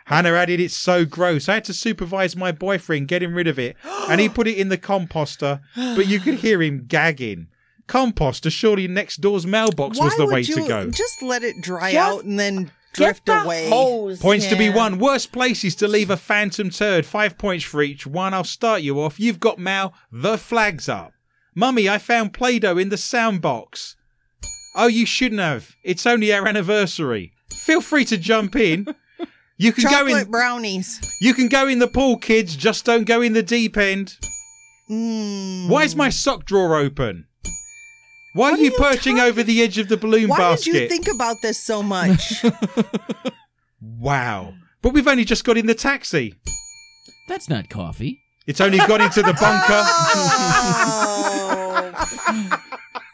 Hannah 0.05 0.33
added, 0.33 0.61
It's 0.61 0.77
so 0.77 1.05
gross. 1.05 1.49
I 1.49 1.55
had 1.55 1.65
to 1.65 1.75
supervise 1.75 2.37
my 2.37 2.53
boyfriend 2.53 3.09
getting 3.09 3.33
rid 3.33 3.47
of 3.47 3.59
it, 3.59 3.77
and 4.09 4.21
he 4.21 4.29
put 4.29 4.47
it 4.47 4.59
in 4.59 4.69
the 4.69 4.79
composter, 4.79 5.61
but 5.75 6.07
you 6.07 6.21
could 6.21 6.35
hear 6.35 6.63
him 6.63 6.85
gagging. 6.87 7.49
Composter, 7.89 8.51
surely 8.51 8.89
next 8.89 9.21
door's 9.21 9.47
mailbox 9.47 9.99
was 9.99 10.11
Why 10.13 10.17
the 10.19 10.27
would 10.27 10.35
way 10.35 10.41
you 10.41 10.55
to 10.57 10.69
go. 10.69 10.91
Just 10.91 11.23
let 11.23 11.45
it 11.45 11.55
dry 11.63 11.93
Just 11.93 12.07
out 12.09 12.25
and 12.25 12.39
then 12.39 12.73
drift 12.97 13.27
the 13.27 13.43
away. 13.43 13.69
hose. 13.69 14.21
Points 14.21 14.47
to 14.49 14.57
be 14.57 14.71
won. 14.71 14.99
Worst 14.99 15.33
places 15.33 15.75
to 15.77 15.89
leave 15.89 16.11
a 16.11 16.17
phantom 16.17 16.71
turd. 16.71 17.07
Five 17.07 17.39
points 17.39 17.65
for 17.65 17.83
each. 17.83 18.07
One, 18.07 18.35
I'll 18.35 18.45
start 18.45 18.83
you 18.83 19.01
off. 19.01 19.21
You've 19.21 19.41
got 19.41 19.59
Mal. 19.59 19.95
The 20.11 20.37
flag's 20.39 20.89
up. 20.89 21.13
Mummy, 21.55 21.89
I 21.89 21.99
found 21.99 22.33
Play 22.35 22.59
Doh 22.59 22.77
in 22.79 22.91
the 22.91 22.97
sound 22.97 23.41
box. 23.41 23.97
Oh, 24.77 24.89
you 24.89 25.07
shouldn't 25.07 25.41
have. 25.41 25.75
It's 25.83 26.07
only 26.07 26.33
our 26.33 26.47
anniversary. 26.47 27.33
Feel 27.51 27.81
free 27.81 28.05
to 28.07 28.19
jump 28.19 28.57
in. 28.57 28.87
You 29.59 29.73
can 29.73 29.85
Chocolate 29.85 30.09
go 30.13 30.17
in. 30.19 30.31
brownies. 30.31 31.01
You 31.19 31.33
can 31.33 31.49
go 31.49 31.67
in 31.67 31.79
the 31.79 31.89
pool, 31.89 32.19
kids. 32.19 32.57
Just 32.57 32.85
don't 32.85 33.05
go 33.07 33.23
in 33.23 33.33
the 33.33 33.43
deep 33.43 33.79
end. 33.79 34.19
Mm. 34.91 35.71
Why 35.71 35.83
is 35.85 35.97
my 35.97 36.11
sock 36.11 36.45
drawer 36.45 36.77
open? 36.77 37.27
Why 38.37 38.51
are 38.51 38.59
you, 38.59 38.65
you 38.65 38.71
perching 38.73 39.19
over 39.19 39.43
the 39.43 39.63
edge 39.63 39.79
of 39.79 39.89
the 39.89 39.97
balloon 39.97 40.29
Why 40.29 40.37
basket? 40.37 40.73
Why 40.73 40.79
did 40.81 40.83
you 40.83 40.89
think 40.91 41.09
about 41.09 41.37
this 41.41 41.59
so 41.59 41.83
much? 41.83 42.45
wow. 43.81 44.53
But 44.83 44.93
we've 44.93 45.09
only 45.09 45.25
just 45.25 45.43
got 45.45 45.57
in 45.57 45.65
the 45.65 45.75
taxi. 45.75 46.35
That's 47.29 47.49
not 47.49 47.71
coffee. 47.71 48.21
It's 48.47 48.61
only 48.61 48.77
got 48.79 49.01
into 49.01 49.23
the 49.23 49.33
bunker. 49.33 49.83
oh, 51.19 51.93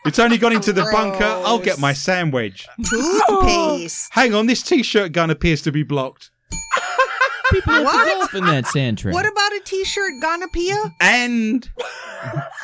It's 0.05 0.18
only 0.18 0.39
got 0.39 0.53
into 0.53 0.73
the 0.73 0.83
bunker. 0.91 1.23
I'll 1.23 1.61
get 1.61 1.79
my 1.79 1.93
sandwich. 1.93 2.66
toothpaste. 2.85 4.09
Hang 4.12 4.35
on, 4.35 4.47
this 4.47 4.61
t-shirt 4.64 5.12
gun 5.12 5.31
appears 5.31 5.62
to 5.62 5.70
be 5.70 5.85
blocked. 5.85 6.33
People 7.53 7.73
have 7.75 7.85
What? 7.85 8.05
to 8.05 8.11
golf 8.19 8.35
in 8.35 8.45
that 8.47 8.67
sand 8.67 8.99
trail. 8.99 9.15
What 9.15 9.27
about 9.27 9.53
a 9.53 9.61
t-shirt 9.65 10.15
Ganapia? 10.23 10.93
And 11.01 11.69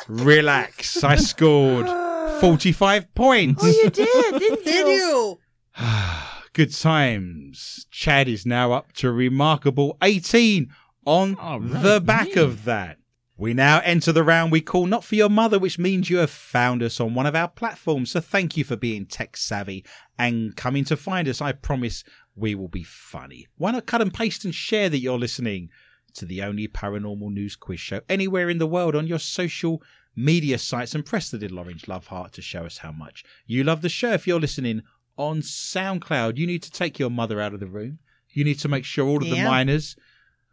relax, 0.07 1.03
I 1.03 1.15
scored 1.15 1.87
45 2.41 3.13
points. 3.13 3.61
Oh, 3.63 3.67
you 3.67 3.89
did, 3.89 4.39
didn't 4.39 4.63
Did 4.65 4.87
you? 4.87 5.39
Good 6.53 6.73
times. 6.75 7.85
Chad 7.91 8.27
is 8.27 8.45
now 8.45 8.71
up 8.73 8.91
to 8.93 9.07
a 9.09 9.11
remarkable 9.11 9.97
18 10.01 10.69
on 11.05 11.35
All 11.35 11.59
right, 11.59 11.81
the 11.83 12.01
back 12.01 12.35
yeah. 12.35 12.41
of 12.43 12.65
that. 12.65 12.97
We 13.37 13.53
now 13.53 13.79
enter 13.85 14.11
the 14.11 14.23
round 14.23 14.51
we 14.51 14.59
call 14.59 14.85
Not 14.85 15.05
For 15.05 15.15
Your 15.15 15.29
Mother, 15.29 15.57
which 15.59 15.79
means 15.79 16.09
you 16.09 16.17
have 16.17 16.29
found 16.29 16.83
us 16.83 16.99
on 16.99 17.13
one 17.13 17.25
of 17.25 17.35
our 17.35 17.47
platforms. 17.47 18.11
So 18.11 18.19
thank 18.19 18.57
you 18.57 18.65
for 18.65 18.75
being 18.75 19.05
tech 19.05 19.37
savvy 19.37 19.85
and 20.17 20.53
coming 20.57 20.83
to 20.85 20.97
find 20.97 21.25
us. 21.29 21.39
I 21.41 21.53
promise 21.53 22.03
we 22.35 22.55
will 22.55 22.67
be 22.67 22.83
funny. 22.83 23.47
Why 23.57 23.71
not 23.71 23.85
cut 23.85 24.01
and 24.01 24.13
paste 24.13 24.45
and 24.45 24.53
share 24.55 24.89
that 24.89 24.99
you're 24.99 25.19
listening 25.19 25.69
to 26.15 26.25
the 26.25 26.41
only 26.41 26.67
paranormal 26.67 27.31
news 27.31 27.55
quiz 27.55 27.79
show 27.79 28.01
anywhere 28.09 28.49
in 28.49 28.57
the 28.57 28.65
world 28.67 28.95
on 28.95 29.07
your 29.07 29.19
social 29.19 29.81
media 30.15 30.57
sites 30.57 30.95
and 30.95 31.05
press 31.05 31.29
the 31.29 31.37
little 31.37 31.59
orange 31.59 31.87
love 31.87 32.07
heart 32.07 32.33
to 32.33 32.41
show 32.41 32.65
us 32.65 32.79
how 32.79 32.91
much 32.91 33.23
you 33.45 33.63
love 33.63 33.81
the 33.81 33.89
show 33.89 34.11
if 34.13 34.25
you're 34.27 34.39
listening 34.39 34.81
on 35.17 35.41
SoundCloud. 35.41 36.37
You 36.37 36.47
need 36.47 36.63
to 36.63 36.71
take 36.71 36.97
your 36.97 37.09
mother 37.11 37.39
out 37.39 37.53
of 37.53 37.59
the 37.59 37.67
room. 37.67 37.99
You 38.31 38.43
need 38.43 38.59
to 38.59 38.67
make 38.67 38.85
sure 38.85 39.05
all 39.07 39.17
of 39.17 39.23
the 39.29 39.35
Yeah. 39.35 39.47
minors 39.47 39.95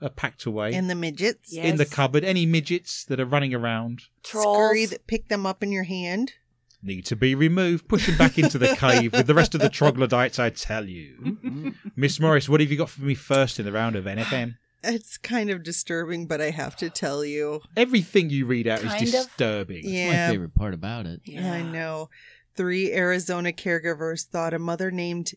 are 0.03 0.11
packed 0.11 0.45
away 0.45 0.75
And 0.75 0.91
the 0.91 0.95
midgets. 0.95 1.53
Yeah. 1.55 1.65
in 1.65 1.77
the 1.77 1.87
cupboard. 1.87 2.23
Any 2.25 2.45
midgets 2.47 3.05
that 3.05 3.19
are 3.21 3.25
running 3.25 3.55
around 3.55 4.03
Trolls. 4.23 4.57
Scurry 4.57 4.87
that 4.87 5.07
pick 5.07 5.29
them 5.29 5.47
up 5.47 5.63
in 5.63 5.73
your 5.73 5.85
hand. 5.85 6.35
Need 6.83 7.05
to 7.07 7.17
be 7.17 7.35
removed. 7.35 7.89
Push 7.89 8.07
them 8.07 8.17
back 8.19 8.39
into 8.39 8.59
the 8.59 8.77
cave 8.77 9.13
with 9.13 9.27
the 9.27 9.35
rest 9.35 9.55
of 9.55 9.61
the 9.61 9.69
troglodytes, 9.69 10.39
I 10.39 10.51
tell 10.51 10.89
you. 10.89 11.75
Miss 11.97 12.21
Morris, 12.21 12.49
what 12.49 12.61
have 12.61 12.71
you 12.71 12.77
got 12.79 12.91
for 12.91 13.03
me 13.03 13.15
first 13.15 13.59
in 13.59 13.65
the 13.65 13.73
round 13.73 13.97
of 13.97 14.05
NFM? 14.05 14.57
It's 14.85 15.19
kind 15.19 15.51
of 15.51 15.63
disturbing, 15.65 16.27
but 16.27 16.41
I 16.41 16.51
have 16.51 16.77
to 16.77 16.89
tell 16.91 17.25
you. 17.25 17.61
Everything 17.77 18.31
you 18.31 18.47
read 18.47 18.69
out 18.69 18.81
Kind 18.83 19.03
is 19.03 19.15
of. 19.15 19.25
disturbing. 19.27 19.83
Yeah. 19.85 20.29
My 20.29 20.33
favorite 20.33 20.55
part 20.55 20.75
about 20.75 21.07
it. 21.07 21.23
Yeah. 21.25 21.53
I 21.53 21.63
know. 21.63 22.09
Three 22.55 22.93
Arizona 22.93 23.53
caregivers 23.53 24.25
thought 24.25 24.55
a 24.55 24.59
mother 24.59 24.91
named 24.91 25.33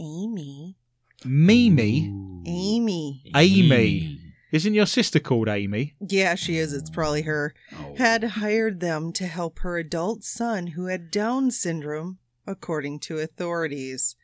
Amy. 0.00 0.76
Mimi, 1.24 2.12
Amy. 2.46 3.22
Amy. 3.34 4.20
Isn't 4.50 4.74
your 4.74 4.86
sister 4.86 5.20
called 5.20 5.48
Amy? 5.48 5.94
Yeah, 6.00 6.34
she 6.34 6.58
is. 6.58 6.72
It's 6.72 6.90
probably 6.90 7.22
her. 7.22 7.54
Oh. 7.76 7.94
Had 7.96 8.24
hired 8.24 8.80
them 8.80 9.12
to 9.14 9.26
help 9.26 9.60
her 9.60 9.76
adult 9.76 10.24
son 10.24 10.68
who 10.68 10.86
had 10.86 11.10
Down 11.10 11.50
syndrome, 11.50 12.18
according 12.46 13.00
to 13.00 13.18
authorities. 13.18 14.16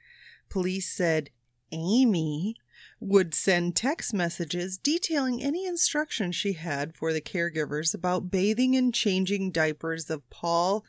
Police 0.49 0.91
said 0.91 1.31
Amy 1.73 2.55
would 3.01 3.35
send 3.35 3.77
text 3.77 4.15
messages 4.15 4.79
detailing 4.79 5.43
any 5.43 5.67
instructions 5.67 6.35
she 6.35 6.55
had 6.55 6.97
for 6.97 7.13
the 7.13 7.21
caregivers 7.21 7.95
about 7.95 8.31
bathing 8.31 8.75
and 8.75 8.95
changing 8.95 9.51
diapers 9.51 10.09
of 10.09 10.29
Paul 10.31 10.85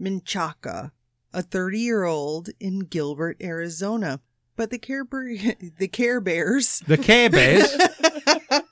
Minchaka, 0.00 0.92
a 1.32 1.42
30 1.42 1.78
year 1.78 2.04
old 2.04 2.50
in 2.60 2.80
Gilbert, 2.80 3.36
Arizona. 3.42 4.20
But 4.58 4.70
the 4.70 4.78
Care, 4.78 5.04
Bear- 5.04 5.54
the 5.78 5.88
Care 5.88 6.20
Bears. 6.20 6.82
The 6.86 6.98
Care 6.98 7.30
Bears? 7.30 7.72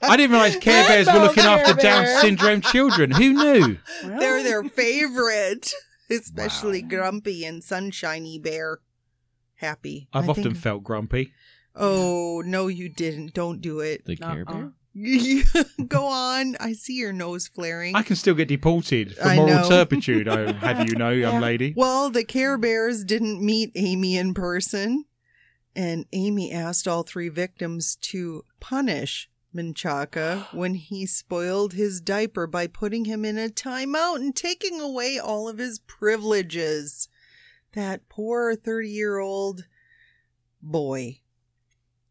I 0.03 0.17
didn't 0.17 0.33
realize 0.33 0.57
Care 0.61 0.87
Bears 0.87 1.07
were 1.07 1.13
Rainbow 1.13 1.27
looking 1.29 1.45
after 1.45 1.75
Care 1.75 2.05
Down 2.05 2.21
syndrome 2.21 2.61
children. 2.61 3.13
Who 3.13 3.33
knew? 3.33 3.79
Well, 4.05 4.19
They're 4.21 4.43
their 4.43 4.65
favorite, 4.65 5.73
especially 6.11 6.83
Wow. 6.83 6.89
Grumpy 6.89 7.45
and 7.45 7.63
Sunshiny 7.63 8.39
Bear. 8.41 8.81
Happy. 9.55 10.09
I've 10.13 10.25
I 10.29 10.33
often 10.33 10.43
think- 10.43 10.57
felt 10.59 10.83
grumpy. 10.85 11.33
Oh 11.77 12.43
no, 12.45 12.67
you 12.67 12.89
didn't. 12.89 13.33
Don't 13.33 13.61
do 13.61 13.81
it. 13.81 14.05
The 14.07 14.17
Care 14.17 14.45
Uh-uh. 14.49 14.55
Bear? 14.55 15.65
Go 15.87 16.07
on. 16.07 16.57
I 16.59 16.73
see 16.73 16.95
your 16.95 17.13
nose 17.13 17.47
flaring. 17.49 17.95
I 17.95 18.03
can 18.03 18.17
still 18.17 18.35
get 18.35 18.49
deported 18.49 19.15
for 19.15 19.25
I 19.29 19.37
moral 19.37 19.55
know. 19.57 19.69
turpitude, 19.69 20.27
I 20.27 20.53
have 20.53 20.89
you 20.89 20.97
know, 20.97 21.11
young 21.11 21.35
Yeah. 21.35 21.41
lady. 21.41 21.75
Well, 21.77 22.09
the 22.11 22.25
Care 22.25 22.57
Bears 22.59 23.05
didn't 23.05 23.41
meet 23.45 23.71
Amy 23.77 24.17
in 24.17 24.33
person, 24.35 25.05
and 25.77 26.07
Amy 26.13 26.51
asked 26.51 26.89
all 26.89 27.03
three 27.03 27.29
victims 27.29 27.97
to 27.97 28.45
punish 28.59 29.29
Menchaca 29.55 30.47
when 30.53 30.75
he 30.75 31.07
spoiled 31.07 31.75
his 31.75 32.01
diaper 32.01 32.47
by 32.47 32.67
putting 32.67 33.05
him 33.05 33.25
in 33.25 33.37
a 33.37 33.49
timeout 33.49 34.17
and 34.17 34.35
taking 34.35 34.81
away 34.81 35.19
all 35.19 35.49
of 35.49 35.59
his 35.59 35.79
privileges. 35.81 37.09
That 37.75 38.09
poor 38.09 38.57
30 38.57 38.89
year 38.89 39.19
old 39.19 39.67
boy. 40.63 41.21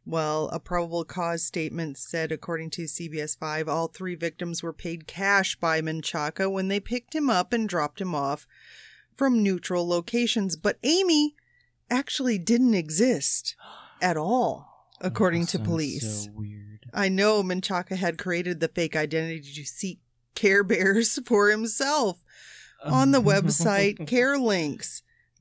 Well, 0.05 0.49
a 0.49 0.59
probable 0.59 1.03
cause 1.03 1.43
statement 1.43 1.97
said, 1.97 2.31
according 2.31 2.69
to 2.71 2.83
CBS 2.83 3.35
5, 3.35 3.67
all 3.67 3.87
three 3.87 4.13
victims 4.13 4.61
were 4.61 4.73
paid 4.73 5.07
cash 5.07 5.55
by 5.55 5.81
Menchaca 5.81 6.51
when 6.51 6.67
they 6.67 6.79
picked 6.79 7.15
him 7.15 7.31
up 7.31 7.51
and 7.51 7.67
dropped 7.67 7.99
him 7.99 8.13
off 8.13 8.45
from 9.15 9.41
neutral 9.41 9.87
locations. 9.87 10.55
But 10.55 10.77
Amy 10.83 11.35
actually 11.89 12.37
didn't 12.37 12.73
exist 12.73 13.55
at 14.01 14.17
all, 14.17 14.67
oh, 15.01 15.07
according 15.07 15.41
That 15.43 15.49
to 15.51 15.59
police. 15.59 16.25
So 16.25 16.31
weird. 16.33 16.85
I 16.93 17.09
know 17.09 17.43
Menchaca 17.43 17.95
had 17.97 18.17
created 18.17 18.59
the 18.59 18.67
fake 18.69 18.95
identity 18.95 19.41
to 19.53 19.65
seek 19.65 19.99
Care 20.33 20.63
Bears 20.63 21.19
for 21.25 21.49
himself 21.49 22.23
on 22.83 23.11
the 23.11 23.21
website 23.21 23.97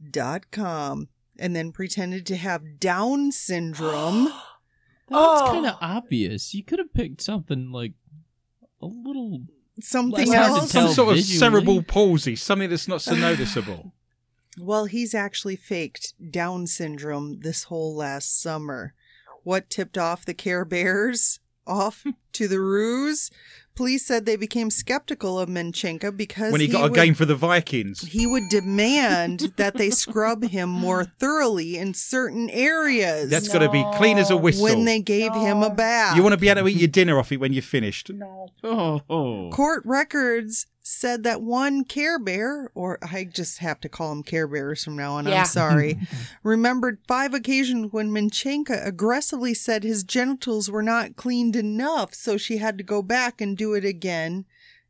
carelinks.com 0.03 1.09
and 1.38 1.57
then 1.57 1.72
pretended 1.72 2.26
to 2.26 2.36
have 2.36 2.78
Down 2.80 3.32
syndrome. 3.32 4.24
That's 5.09 5.20
Oh. 5.42 5.49
kind 5.53 5.66
of 5.66 5.76
obvious. 5.82 6.55
You 6.55 6.64
could 6.64 6.78
have 6.78 6.95
picked 6.95 7.20
something 7.20 7.70
like 7.70 7.92
a 8.80 8.86
little. 8.86 9.42
Something 9.80 10.28
Less 10.28 10.38
hard 10.38 10.51
to 10.55 10.61
else. 10.61 10.70
Some 10.70 10.88
sort 10.92 11.09
of 11.11 11.16
visually. 11.16 11.38
cerebral 11.38 11.82
palsy, 11.82 12.36
something 12.36 12.70
that's 12.70 12.88
not 12.88 13.03
so 13.03 13.14
noticeable. 13.14 13.92
Well, 14.59 14.86
he's 14.86 15.14
actually 15.14 15.57
faked 15.57 16.14
Down 16.30 16.66
syndrome 16.66 17.40
this 17.40 17.64
whole 17.64 17.94
last 17.94 18.40
summer. 18.40 18.94
What 19.42 19.68
tipped 19.70 19.98
off 19.98 20.24
the 20.24 20.34
Care 20.34 20.64
Bears 20.64 21.40
off 21.66 22.05
to 22.32 22.48
the 22.48 22.61
ruse? 22.61 23.30
Police 23.74 24.07
said 24.07 24.24
they 24.24 24.36
became 24.36 24.70
skeptical 24.70 25.38
of 25.38 25.48
Menchenka 25.48 26.16
because 26.16 26.52
when 26.52 26.61
he 26.61 26.68
got 26.68 26.80
a 26.80 26.82
would, 26.84 26.94
game 26.94 27.12
for 27.14 27.24
the 27.24 27.34
Vikings. 27.34 28.02
he 28.02 28.24
would 28.24 28.44
demand 28.48 29.52
that 29.57 29.76
they 29.76 29.90
scrub 29.90 30.44
him 30.44 30.68
more 30.68 31.05
thoroughly 31.05 31.76
in 31.76 31.92
certain 31.92 32.48
areas 32.50 33.30
That's 33.30 33.48
got 33.48 33.59
to 33.59 33.70
be 33.70 33.84
clean 33.96 34.18
as 34.18 34.30
a 34.30 34.36
whistle. 34.36 34.62
when 34.62 34.84
they 34.84 35.00
gave 35.00 35.34
him 35.34 35.64
a 35.64 35.70
bath. 35.70 36.16
you 36.16 36.22
want 36.22 36.34
to 36.34 36.36
be 36.38 36.48
able 36.48 36.62
to 36.62 36.68
eat 36.68 36.76
your 36.76 36.86
dinner 36.88 37.18
off 37.18 37.32
it 37.32 37.38
when 37.38 37.52
you're 37.52 37.62
finished. 37.62 38.11
No. 38.12 38.48
Oh, 38.62 39.00
oh. 39.11 39.50
Court 39.50 39.82
records 39.84 40.66
said 40.87 41.22
that 41.24 41.41
one 41.41 41.82
Care 41.82 42.18
Bear, 42.18 42.70
or 42.74 42.99
I 43.03 43.24
just 43.24 43.59
have 43.59 43.80
to 43.80 43.89
call 43.89 44.11
them 44.11 44.22
Care 44.22 44.47
Bears 44.47 44.85
from 44.85 44.97
now 44.97 45.14
on, 45.14 45.26
Yeah. 45.26 45.41
I'm 45.41 45.47
sorry, 45.47 45.99
remembered 46.43 46.99
five 47.09 47.32
occasions 47.32 47.91
when 47.91 48.11
Minchenka 48.11 48.87
aggressively 48.87 49.55
said 49.55 49.82
his 49.82 50.05
genitals 50.05 50.70
were 50.70 50.82
not 50.82 51.16
cleaned 51.16 51.57
enough, 51.57 52.12
so 52.12 52.37
she 52.37 52.59
had 52.59 52.76
to 52.76 52.85
go 52.85 53.01
back 53.01 53.41
and 53.41 53.57
do 53.57 53.72
it 53.72 53.85
again 53.85 54.45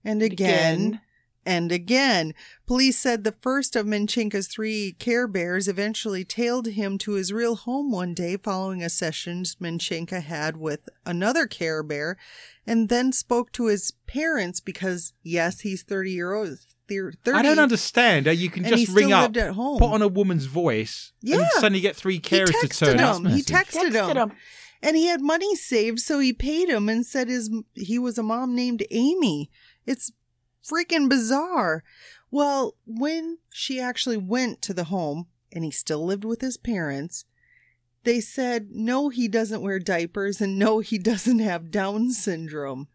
and 0.04 0.20
again. 0.20 0.78
Again. 0.80 1.00
And 1.46 1.70
again, 1.70 2.32
police 2.66 2.98
said 2.98 3.22
the 3.24 3.32
first 3.32 3.76
of 3.76 3.86
Minchenka's 3.86 4.48
three 4.48 4.96
Care 4.98 5.26
Bears 5.28 5.68
eventually 5.68 6.24
tailed 6.24 6.66
him 6.68 6.96
to 6.98 7.12
his 7.12 7.32
real 7.32 7.54
home 7.56 7.90
one 7.90 8.14
day 8.14 8.36
following 8.36 8.82
a 8.82 8.88
session 8.88 9.42
Minchenka 9.60 10.22
had 10.22 10.56
with 10.56 10.88
another 11.04 11.46
Care 11.46 11.82
Bear, 11.82 12.16
and 12.66 12.88
then 12.88 13.12
spoke 13.12 13.52
to 13.52 13.66
his 13.66 13.92
parents 14.06 14.60
because, 14.60 15.12
yes, 15.22 15.60
he's 15.60 15.82
30 15.82 16.10
year 16.12 16.32
old. 16.32 16.58
30, 16.86 17.16
I 17.32 17.40
don't 17.42 17.58
understand 17.58 18.26
how 18.26 18.32
you 18.32 18.50
can 18.50 18.64
and 18.66 18.76
just 18.76 18.92
ring 18.92 19.10
up, 19.12 19.34
at 19.38 19.52
home. 19.54 19.78
put 19.78 19.90
on 19.92 20.02
a 20.02 20.08
woman's 20.08 20.44
voice, 20.44 21.12
Yeah. 21.22 21.38
and 21.38 21.46
suddenly 21.52 21.80
get 21.80 21.96
three 21.96 22.14
he 22.14 22.20
carers 22.20 22.48
to 22.60 22.66
texted 22.68 22.86
turn 22.92 23.00
up. 23.00 23.16
him. 23.16 23.26
He 23.32 23.42
texted, 23.42 23.90
Texted 23.90 24.10
him. 24.10 24.30
him. 24.30 24.32
And 24.82 24.94
he 24.96 25.06
had 25.06 25.22
money 25.22 25.56
saved, 25.56 26.00
so 26.00 26.18
he 26.18 26.34
paid 26.34 26.68
him 26.68 26.90
and 26.90 27.06
said 27.06 27.28
his 27.28 27.50
he 27.74 27.98
was 27.98 28.18
a 28.18 28.22
mom 28.22 28.54
named 28.54 28.84
Amy. 28.90 29.50
It's 29.86 30.12
freaking 30.66 31.08
bizarre. 31.08 31.82
Well, 32.30 32.74
when 32.86 33.38
she 33.52 33.80
actually 33.80 34.16
went 34.16 34.62
to 34.62 34.74
the 34.74 34.84
home 34.84 35.26
and 35.52 35.64
he 35.64 35.70
still 35.70 36.04
lived 36.04 36.24
with 36.24 36.40
his 36.40 36.56
parents, 36.56 37.24
they 38.04 38.20
said 38.20 38.68
no, 38.70 39.08
he 39.08 39.28
doesn't 39.28 39.62
wear 39.62 39.78
diapers 39.78 40.40
and 40.40 40.58
no, 40.58 40.80
he 40.80 40.98
doesn't 40.98 41.38
have 41.38 41.70
Down 41.70 42.10
syndrome. 42.10 42.88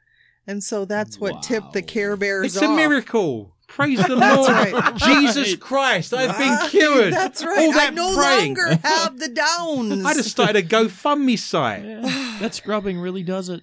And 0.46 0.64
so 0.64 0.84
that's 0.84 1.20
what 1.20 1.44
tipped 1.44 1.74
the 1.74 1.82
Care 1.82 2.18
Bears 2.18 2.56
It's 2.56 2.64
a 2.64 2.76
miracle. 2.76 3.56
Praise 3.68 4.04
the 4.08 4.16
That's 4.20 4.48
Lord. 4.48 4.74
right. 4.74 4.96
Jesus 4.96 5.56
Christ, 5.56 6.12
I've 6.12 6.36
been 6.40 6.70
cured. 6.72 7.14
That's 7.14 7.44
right. 7.46 7.60
All 7.60 7.72
I 7.72 7.74
that 7.76 7.94
no 7.94 8.16
praying. 8.16 8.56
longer 8.56 8.80
have 8.84 9.20
the 9.20 9.28
Downs. 9.30 10.04
I 10.04 10.16
just 10.16 10.32
started 10.32 10.56
a 10.56 10.64
GoFundMe 10.68 11.38
site. 11.38 11.86
Yeah, 11.86 12.38
that 12.42 12.56
scrubbing 12.56 13.00
really 13.00 13.22
does 13.22 13.48
it. 13.50 13.62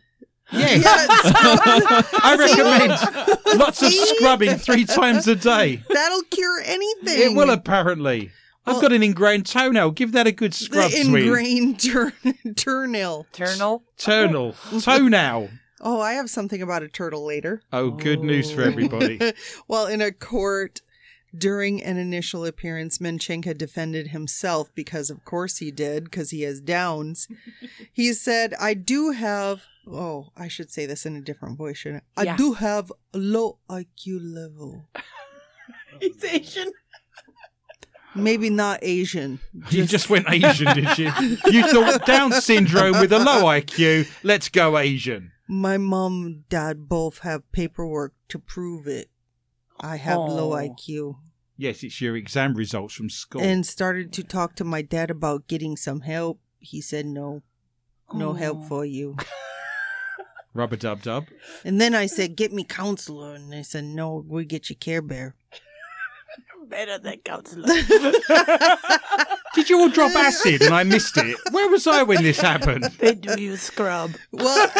Yes. 0.52 0.82
Yeah, 0.84 2.02
I 2.22 2.36
recommend 2.38 3.58
lots 3.58 3.82
of 3.82 3.92
scrubbing 3.92 4.56
three 4.56 4.84
times 4.84 5.26
a 5.28 5.34
day. 5.36 5.82
That'll 5.88 6.22
cure 6.30 6.60
anything. 6.64 7.32
It 7.32 7.36
will 7.36 7.50
apparently. 7.50 8.30
I've 8.68 8.80
got 8.80 8.92
an 8.92 9.02
ingrained 9.02 9.46
toenail. 9.46 9.92
Give 9.92 10.12
that 10.12 10.26
a 10.26 10.32
good 10.32 10.52
scrub, 10.54 10.90
the 10.90 10.96
sweetie. 11.04 11.26
ingrained 11.26 11.80
tur- 11.80 12.12
turnil. 12.24 13.26
Turnal. 13.32 13.82
Turnal. 13.96 14.54
Oh. 14.72 14.80
Toenail. 14.80 15.50
Oh, 15.80 16.00
I 16.00 16.14
have 16.14 16.28
something 16.30 16.60
about 16.62 16.82
a 16.82 16.88
turtle 16.88 17.24
later. 17.24 17.62
Oh, 17.72 17.90
good 17.90 18.20
news 18.20 18.50
for 18.50 18.62
Oh. 18.62 18.66
everybody. 18.66 19.20
well, 19.68 19.86
in 19.86 20.00
a 20.00 20.10
court 20.10 20.80
during 21.36 21.82
an 21.82 21.96
initial 21.96 22.44
appearance, 22.44 22.98
Menchenka 22.98 23.56
defended 23.56 24.08
himself 24.08 24.70
because, 24.74 25.10
of 25.10 25.24
course, 25.24 25.58
he 25.58 25.70
did, 25.70 26.04
because 26.04 26.30
he 26.30 26.42
has 26.42 26.60
downs. 26.60 27.28
he 27.92 28.12
said, 28.14 28.54
I 28.58 28.74
do 28.74 29.10
have, 29.12 29.62
oh, 29.86 30.30
I 30.36 30.48
should 30.48 30.70
say 30.70 30.86
this 30.86 31.06
in 31.06 31.16
a 31.16 31.20
different 31.20 31.56
voice, 31.58 31.78
shouldn't 31.78 32.04
I? 32.16 32.22
Yeah. 32.24 32.34
I 32.34 32.36
do 32.36 32.54
have 32.54 32.92
a 33.14 33.18
low 33.18 33.58
IQ 33.70 34.18
level. 34.22 34.88
He's 36.00 36.22
Asian. 36.24 36.72
Maybe 38.14 38.48
not 38.48 38.78
Asian. 38.82 39.40
You 39.70 39.84
just 39.84 40.08
went 40.08 40.26
Asian, 40.30 40.74
did 40.74 40.98
you? 40.98 41.12
You 41.46 41.62
thought 41.70 42.06
Down 42.06 42.32
syndrome 42.32 42.98
with 43.00 43.12
a 43.12 43.18
low 43.18 43.44
IQ. 43.44 44.08
Let's 44.22 44.48
go 44.48 44.78
Asian. 44.78 45.32
My 45.48 45.76
mom 45.78 46.24
and 46.26 46.48
dad 46.48 46.88
both 46.88 47.18
have 47.20 47.50
paperwork 47.52 48.14
to 48.28 48.38
prove 48.38 48.86
it. 48.86 49.10
I 49.78 49.96
have 49.96 50.18
low 50.18 50.52
Oh. 50.52 50.56
IQ. 50.56 51.16
Yes, 51.58 51.82
it's 51.82 52.00
your 52.00 52.16
exam 52.16 52.54
results 52.54 52.94
from 52.94 53.08
school. 53.10 53.42
and 53.42 53.64
started 53.66 54.12
to 54.14 54.22
talk 54.24 54.54
to 54.56 54.64
my 54.64 54.82
dad 54.82 55.10
about 55.10 55.46
getting 55.46 55.76
some 55.76 56.00
help. 56.00 56.40
He 56.58 56.80
said 56.80 57.06
no, 57.06 57.42
no 58.12 58.32
help 58.34 58.58
Oh. 58.62 58.64
for 58.68 58.84
you. 58.84 59.16
Rubber 60.56 60.76
dub 60.76 61.02
dub. 61.02 61.26
And 61.64 61.80
then 61.80 61.94
I 61.94 62.06
said, 62.06 62.36
get 62.36 62.52
me 62.52 62.64
counselor, 62.64 63.34
and 63.34 63.52
they 63.52 63.62
said 63.62 63.84
no, 63.84 64.24
we 64.26 64.44
get 64.44 64.70
you 64.70 64.76
Care 64.76 65.02
Bear. 65.02 65.34
Better 66.68 66.98
than 66.98 67.18
counselor. 67.18 67.66
Did 69.54 69.70
you 69.70 69.80
all 69.80 69.88
drop 69.88 70.14
acid 70.14 70.62
and 70.62 70.74
I 70.74 70.82
missed 70.82 71.16
it? 71.16 71.38
Where 71.50 71.68
was 71.70 71.86
I 71.86 72.02
when 72.02 72.22
this 72.22 72.40
happened? 72.40 72.84
they 72.98 73.14
do 73.14 73.40
you 73.40 73.56
scrub. 73.56 74.12
Well, 74.32 74.70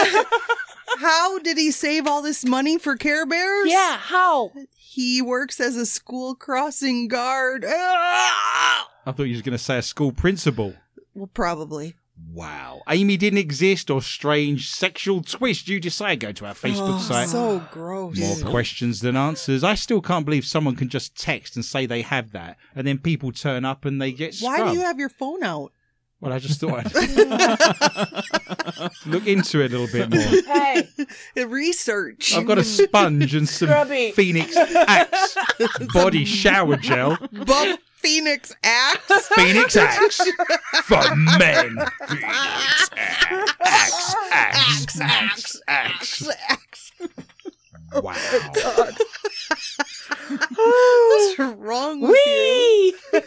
how 0.99 1.39
did 1.39 1.57
he 1.57 1.71
save 1.71 2.07
all 2.07 2.21
this 2.21 2.45
money 2.45 2.77
for 2.77 2.97
Care 2.97 3.25
Bears? 3.25 3.71
Yeah, 3.71 3.97
how? 3.97 4.53
He 4.77 5.23
works 5.23 5.61
as 5.61 5.77
a 5.77 5.87
school 5.87 6.35
crossing 6.35 7.09
guard. 7.09 7.65
Ah! 7.67 8.89
I 9.07 9.13
thought 9.13 9.25
you 9.25 9.33
was 9.33 9.43
going 9.43 9.57
to 9.57 9.63
say 9.63 9.79
a 9.79 9.83
school 9.83 10.13
principal. 10.13 10.75
Well, 11.15 11.31
probably. 11.33 11.95
Wow. 12.33 12.81
Amy 12.89 13.17
didn't 13.17 13.39
exist 13.39 13.91
or 13.91 14.01
strange 14.03 14.71
sexual 14.71 15.23
twist. 15.23 15.69
You 15.69 15.79
decide. 15.81 16.21
Go 16.21 16.33
to 16.33 16.47
our 16.47 16.55
Facebook 16.55 16.97
Oh, 16.97 16.99
site. 16.99 17.29
So 17.29 17.63
gross. 17.71 18.19
More 18.19 18.51
questions 18.51 19.01
than 19.01 19.17
answers. 19.17 19.63
I 19.65 19.75
still 19.75 20.01
can't 20.01 20.25
believe 20.25 20.45
someone 20.45 20.77
can 20.77 20.89
just 20.89 21.15
text 21.21 21.57
and 21.57 21.65
say 21.65 21.87
they 21.87 22.03
have 22.03 22.33
that, 22.33 22.57
and 22.75 22.87
then 22.87 22.99
people 22.99 23.33
turn 23.33 23.65
up 23.65 23.85
and 23.85 24.01
they 24.01 24.13
get 24.13 24.37
Why 24.41 24.57
scrubbed. 24.57 24.73
do 24.73 24.79
you 24.79 24.85
have 24.85 24.99
your 24.99 25.09
phone 25.11 25.43
out? 25.43 25.73
Well, 26.19 26.33
I 26.33 26.39
just 26.39 26.59
thought 26.61 26.87
I'd 26.97 26.97
look 29.07 29.27
into 29.27 29.61
it 29.61 29.73
a 29.73 29.79
little 29.79 29.87
bit 29.87 30.09
more. 30.11 30.43
Hey, 30.55 30.89
Research. 31.45 32.35
I've 32.35 32.47
got 32.47 32.57
a 32.57 32.65
sponge 32.65 33.35
and 33.35 33.47
some 33.47 33.69
Scrubby. 33.69 34.13
Phoenix 34.13 34.57
Axe 34.57 35.37
body 35.93 36.25
shower 36.25 36.77
gel. 36.77 37.19
Bump 37.33 37.81
Phoenix 38.07 38.55
Axe. 38.63 39.29
Phoenix 39.35 39.77
Axe 39.77 40.21
for 40.85 41.17
men. 41.17 41.77
Phoenix 42.07 42.91
Axe. 42.97 43.57
Axe. 43.61 44.15
Axe. 44.31 45.01
Axe. 45.01 45.63
Axe. 45.67 46.29
Axe. 46.49 46.93
Wow. 47.95 48.15
What's 50.29 51.39
wrong 51.57 52.01
with 52.01 52.17
you? 52.27 52.93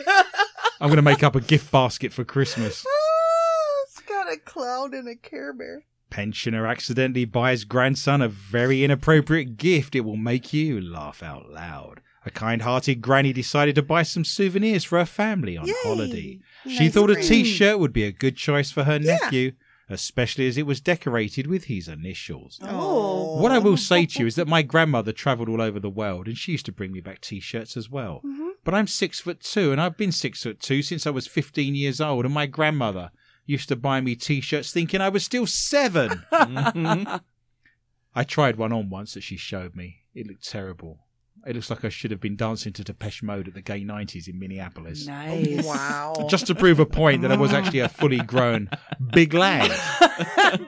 I'm 0.80 0.88
going 0.88 0.96
to 0.96 1.02
make 1.02 1.24
up 1.24 1.36
a 1.36 1.42
gift 1.42 1.70
basket 1.74 2.14
for 2.14 2.24
Christmas. 2.24 2.86
Ah, 2.88 3.84
it's 3.84 4.00
got 4.00 4.32
a 4.32 4.38
cloud 4.38 4.94
and 4.94 5.10
a 5.10 5.16
Care 5.16 5.52
Bear. 5.52 5.84
Pensioner 6.10 6.66
accidentally 6.66 7.26
buys 7.26 7.66
grandson 7.66 8.22
a 8.22 8.30
very 8.30 8.86
inappropriate 8.86 9.58
gift. 9.58 9.94
It 9.94 10.06
will 10.06 10.16
make 10.16 10.54
you 10.54 10.80
laugh 10.80 11.22
out 11.22 11.50
loud. 11.52 12.00
A 12.30 12.32
kind 12.32 12.62
hearted 12.62 13.02
granny 13.02 13.34
decided 13.34 13.74
to 13.74 13.82
buy 13.82 14.04
some 14.04 14.24
souvenirs 14.24 14.84
for 14.84 15.00
her 15.00 15.06
family 15.06 15.58
on 15.58 15.66
Yay. 15.66 15.74
holiday. 15.82 16.40
She 16.68 16.78
Nice 16.86 16.94
thought 16.94 17.10
a 17.10 17.16
ring. 17.16 17.24
t 17.26 17.44
shirt 17.44 17.80
would 17.80 17.92
be 17.92 18.04
a 18.04 18.12
good 18.12 18.38
choice 18.38 18.70
for 18.70 18.84
her 18.84 18.98
Yeah. 19.02 19.18
nephew, 19.24 19.54
especially 19.90 20.46
as 20.48 20.56
it 20.56 20.68
was 20.68 20.80
decorated 20.80 21.48
with 21.48 21.64
his 21.64 21.88
initials. 21.88 22.60
Oh. 22.62 23.42
What 23.42 23.52
I 23.52 23.58
will 23.58 23.78
say 23.78 24.06
to 24.06 24.20
you 24.20 24.28
is 24.28 24.36
that 24.36 24.48
my 24.48 24.62
grandmother 24.62 25.12
travelled 25.12 25.50
all 25.50 25.60
over 25.60 25.80
the 25.80 25.90
world 25.90 26.28
and 26.28 26.38
she 26.38 26.52
used 26.52 26.68
to 26.68 26.72
bring 26.72 26.92
me 26.92 27.00
back 27.02 27.20
t 27.22 27.40
shirts 27.40 27.76
as 27.76 27.90
well. 27.90 28.22
Mhm. 28.24 28.52
But 28.64 28.76
I'm 28.76 28.86
six 28.86 29.20
foot 29.20 29.40
two 29.42 29.72
and 29.72 29.82
I've 29.82 29.98
been 29.98 30.12
six 30.12 30.44
foot 30.44 30.60
two 30.60 30.84
since 30.84 31.08
I 31.08 31.10
was 31.10 31.26
15 31.26 31.74
years 31.74 32.00
old, 32.00 32.26
and 32.26 32.34
my 32.34 32.46
grandmother 32.46 33.10
used 33.48 33.70
to 33.70 33.76
buy 33.76 34.02
me 34.02 34.16
t 34.16 34.40
shirts 34.40 34.72
thinking 34.72 35.02
I 35.02 35.10
was 35.10 35.26
still 35.26 35.48
seven. 35.48 36.26
I 36.32 38.24
tried 38.24 38.58
one 38.58 38.72
on 38.72 38.92
once 38.92 39.16
that 39.16 39.24
she 39.24 39.36
showed 39.38 39.76
me. 39.76 40.02
It 40.14 40.28
looked 40.28 40.48
terrible. 40.48 41.08
It 41.46 41.56
looks 41.56 41.70
like 41.70 41.86
I 41.86 41.90
should 41.90 42.12
have 42.12 42.20
been 42.20 42.36
dancing 42.36 42.74
to 42.74 42.84
Depeche 42.84 43.24
Mode 43.24 43.48
at 43.48 43.54
the 43.54 43.62
gay 43.62 43.82
90s 43.82 44.28
in 44.28 44.40
Minneapolis. 44.40 45.08
Nice. 45.08 45.66
Oh, 45.66 45.68
wow. 45.68 46.28
Just 46.30 46.48
to 46.48 46.56
prove 46.56 46.80
a 46.80 46.86
point 46.86 47.22
that 47.22 47.32
I 47.32 47.38
was 47.38 47.54
actually 47.54 47.80
a 47.80 47.90
fully 47.90 48.18
grown 48.20 48.70
big 49.14 49.34
lad. 49.34 49.72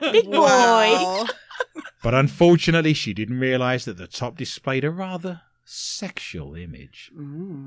Big 0.00 0.24
boy. 0.26 0.40
Wow. 0.40 1.26
But 2.02 2.14
unfortunately, 2.14 2.94
she 2.94 3.14
didn't 3.14 3.38
realise 3.38 3.84
that 3.84 3.96
the 3.96 4.06
top 4.06 4.36
displayed 4.36 4.84
a 4.84 4.90
rather 4.90 5.42
sexual 5.72 6.54
image. 6.54 7.10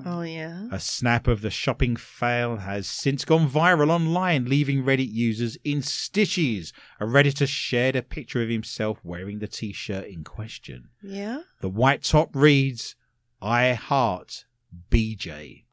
Oh 0.05 0.21
yeah. 0.21 0.67
A 0.71 0.79
snap 0.79 1.27
of 1.27 1.41
the 1.41 1.49
shopping 1.49 1.95
fail 1.95 2.57
has 2.57 2.87
since 2.87 3.25
gone 3.25 3.49
viral 3.49 3.89
online, 3.89 4.45
leaving 4.45 4.83
Reddit 4.83 5.11
users 5.11 5.57
in 5.63 5.81
stitches. 5.81 6.71
A 6.99 7.05
Redditor 7.05 7.47
shared 7.47 7.95
a 7.95 8.03
picture 8.03 8.43
of 8.43 8.49
himself 8.49 8.99
wearing 9.03 9.39
the 9.39 9.47
t 9.47 9.73
shirt 9.73 10.05
in 10.05 10.23
question. 10.23 10.89
Yeah. 11.01 11.41
The 11.61 11.69
white 11.69 12.03
top 12.03 12.35
reads, 12.35 12.95
I 13.41 13.73
heart 13.73 14.45
BJ. 14.91 15.63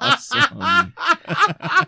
awesome. 0.00 0.58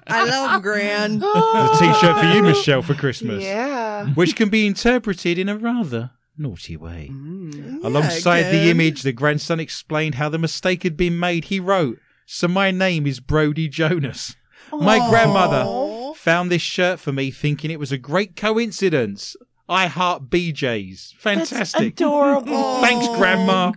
I 0.09 0.25
love 0.29 0.63
Gran. 0.63 1.19
The 1.19 1.77
t 1.79 1.93
shirt 2.01 2.19
for 2.19 2.27
you, 2.27 2.43
Michelle, 2.43 2.83
for 2.83 2.95
Christmas. 2.95 3.45
Yeah. 3.45 4.07
Which 4.09 4.37
can 4.37 4.49
be 4.49 4.67
interpreted 4.67 5.39
in 5.39 5.49
a 5.49 5.57
rather 5.57 6.13
naughty 6.37 6.77
way. 6.77 7.11
Yeah, 7.13 7.79
Alongside 7.83 8.45
the 8.45 8.71
image, 8.71 9.03
the 9.03 9.13
grandson 9.13 9.61
explained 9.61 10.17
how 10.17 10.29
the 10.29 10.39
mistake 10.39 10.83
had 10.83 10.97
been 10.97 11.19
made. 11.19 11.45
He 11.47 11.61
wrote, 11.61 11.99
So 12.27 12.49
my 12.49 12.71
name 12.71 13.07
is 13.07 13.21
Brody 13.21 13.69
Jonas. 13.69 14.37
My 14.73 14.99
Aw. 14.99 15.11
grandmother 15.11 16.15
found 16.17 16.51
this 16.51 16.63
shirt 16.63 17.01
for 17.01 17.13
me 17.13 17.31
thinking 17.31 17.71
it 17.71 17.81
was 17.81 17.93
a 17.93 17.99
great 17.99 18.37
coincidence. 18.37 19.37
I 19.69 19.87
heart 19.87 20.29
BJ's. 20.31 21.15
That's 21.23 21.51
Fantastic. 21.51 21.93
adorable. 21.95 22.75
Thanks, 22.81 23.09
Grandma. 23.17 23.73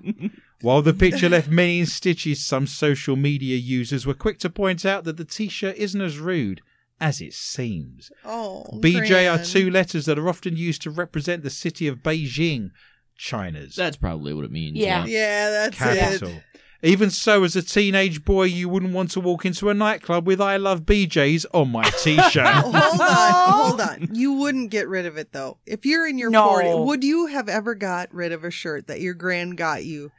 While 0.62 0.82
the 0.82 0.94
picture 0.94 1.30
left 1.30 1.50
many 1.50 1.80
in 1.80 1.86
stitches, 1.86 2.44
some 2.44 2.66
social 2.68 3.16
media 3.16 3.56
users 3.58 4.06
were 4.06 4.14
quick 4.14 4.40
to 4.40 4.50
point 4.50 4.86
out 4.86 5.04
that 5.04 5.18
the 5.18 5.26
t 5.26 5.48
shirt 5.48 5.76
isn't 5.76 6.02
as 6.02 6.18
rude 6.18 6.62
as 7.00 7.22
it 7.22 7.34
seems. 7.34 8.12
Oh, 8.24 8.66
BJ 8.76 9.32
are 9.32 9.44
two 9.44 9.70
letters 9.70 10.06
that 10.06 10.18
are 10.20 10.30
often 10.30 10.56
used 10.56 10.82
to 10.84 10.90
represent 10.92 11.44
the 11.44 11.50
city 11.50 11.88
of 11.88 12.00
Beijing, 12.00 12.70
China's 13.18 13.76
That's 13.76 13.98
probably 13.98 14.34
what 14.34 14.46
it 14.46 14.52
means. 14.52 14.78
Yeah. 14.78 15.06
Yeah, 15.06 15.50
that's 15.50 15.78
capital. 15.78 16.30
it. 16.30 16.44
Even 16.84 17.10
so, 17.10 17.44
as 17.44 17.56
a 17.56 17.64
teenage 17.64 18.24
boy, 18.26 18.44
you 18.44 18.70
wouldn't 18.70 18.94
want 18.94 19.10
to 19.12 19.20
walk 19.20 19.44
into 19.46 19.70
a 19.70 19.74
nightclub 19.74 20.28
with 20.28 20.40
I 20.40 20.58
love 20.58 20.82
BJ's 20.82 21.46
on 21.52 21.72
my 21.72 21.84
t 22.04 22.16
shirt. 22.30 22.46
Oh, 22.46 22.72
hold 22.72 23.02
on, 23.02 23.32
hold 23.54 23.82
on. 23.82 24.10
You 24.16 24.34
wouldn't 24.34 24.70
get 24.70 24.88
rid 24.88 25.06
of 25.08 25.18
it 25.18 25.32
though. 25.32 25.58
If 25.66 25.86
you're 25.86 26.06
in 26.08 26.18
your 26.20 26.30
No. 26.30 26.48
40s, 26.50 26.86
would 26.86 27.04
you 27.04 27.28
have 27.28 27.50
ever 27.50 27.74
got 27.74 28.14
rid 28.14 28.32
of 28.32 28.44
a 28.44 28.52
shirt 28.52 28.86
that 28.88 29.02
your 29.02 29.16
grand 29.16 29.58
got 29.58 29.84
you 29.84 30.12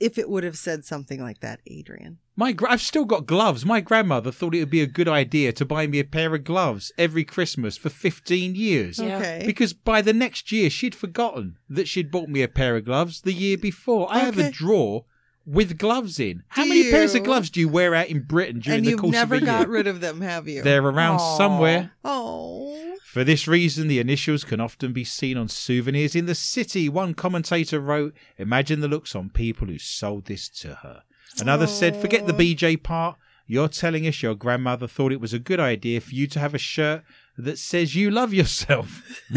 if 0.00 0.18
it 0.18 0.28
would 0.28 0.42
have 0.44 0.56
said 0.58 0.84
something 0.84 1.22
like 1.22 1.40
that, 1.40 1.60
Adrian? 1.66 2.18
My 2.34 2.52
gra- 2.52 2.70
I've 2.72 2.80
still 2.80 3.04
got 3.04 3.26
gloves. 3.26 3.66
My 3.66 3.80
grandmother 3.80 4.32
thought 4.32 4.54
it 4.54 4.60
would 4.60 4.70
be 4.70 4.80
a 4.80 4.86
good 4.86 5.08
idea 5.08 5.52
to 5.52 5.64
buy 5.66 5.86
me 5.86 5.98
a 5.98 6.04
pair 6.04 6.34
of 6.34 6.42
gloves 6.42 6.90
every 6.96 7.22
Christmas 7.22 7.76
for 7.76 7.90
15 7.90 8.54
years. 8.54 8.98
Yeah. 8.98 9.18
Okay. 9.18 9.42
Because 9.44 9.74
by 9.74 10.00
the 10.00 10.14
next 10.14 10.50
year, 10.50 10.70
she'd 10.70 10.94
forgotten 10.94 11.58
that 11.68 11.86
she'd 11.86 12.10
bought 12.10 12.30
me 12.30 12.42
a 12.42 12.48
pair 12.48 12.76
of 12.76 12.86
gloves 12.86 13.20
the 13.20 13.34
year 13.34 13.58
before. 13.58 14.10
I 14.10 14.20
have 14.20 14.38
a 14.38 14.50
drawer 14.50 15.04
with 15.44 15.78
gloves 15.78 16.18
in. 16.18 16.42
How 16.48 16.62
Do 16.64 16.68
many 16.70 16.90
pairs 16.90 17.14
of 17.14 17.24
gloves 17.24 17.50
do 17.50 17.60
you 17.60 17.68
wear 17.68 17.94
out 17.94 18.08
in 18.08 18.22
Britain 18.22 18.60
during 18.60 18.78
and 18.78 18.86
the 18.86 18.90
you've 18.92 19.00
course 19.00 19.12
never 19.12 19.34
of 19.34 19.42
a 19.42 19.46
got 19.46 19.68
rid 19.68 19.86
of 19.86 20.00
them, 20.00 20.20
have 20.22 20.48
you? 20.48 20.62
They're 20.62 20.82
around 20.82 21.16
Aw. 21.16 21.36
somewhere. 21.36 21.92
Oh. 22.04 22.89
For 23.10 23.24
this 23.24 23.48
reason, 23.48 23.88
the 23.88 23.98
initials 23.98 24.44
can 24.44 24.60
often 24.60 24.92
be 24.92 25.02
seen 25.02 25.36
on 25.36 25.48
souvenirs 25.48 26.14
in 26.14 26.26
the 26.26 26.34
city. 26.36 26.88
One 26.88 27.14
commentator 27.14 27.80
wrote, 27.80 28.14
Imagine 28.38 28.78
the 28.78 28.86
looks 28.86 29.16
on 29.16 29.30
people 29.30 29.66
who 29.66 29.78
sold 29.78 30.26
this 30.26 30.48
to 30.60 30.76
her. 30.84 31.02
Another 31.40 31.66
said, 31.66 31.96
Forget 31.96 32.28
the 32.28 32.32
BJ 32.32 32.80
part. 32.80 33.16
You're 33.48 33.66
telling 33.66 34.06
us 34.06 34.22
your 34.22 34.36
grandmother 34.36 34.86
thought 34.86 35.10
it 35.10 35.20
was 35.20 35.32
a 35.32 35.40
good 35.40 35.58
idea 35.58 36.00
for 36.00 36.14
you 36.14 36.28
to 36.28 36.38
have 36.38 36.54
a 36.54 36.58
shirt 36.58 37.02
that 37.36 37.58
says 37.58 37.96
you 37.96 38.12
love 38.12 38.32
yourself. 38.32 39.02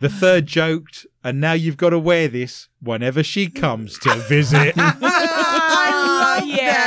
The 0.00 0.08
third 0.08 0.46
joked, 0.46 1.06
And 1.22 1.42
now 1.42 1.52
you've 1.52 1.76
got 1.76 1.90
to 1.90 1.98
wear 1.98 2.26
this 2.26 2.70
whenever 2.80 3.22
she 3.22 3.50
comes 3.50 3.98
to 3.98 4.14
visit. 4.14 4.74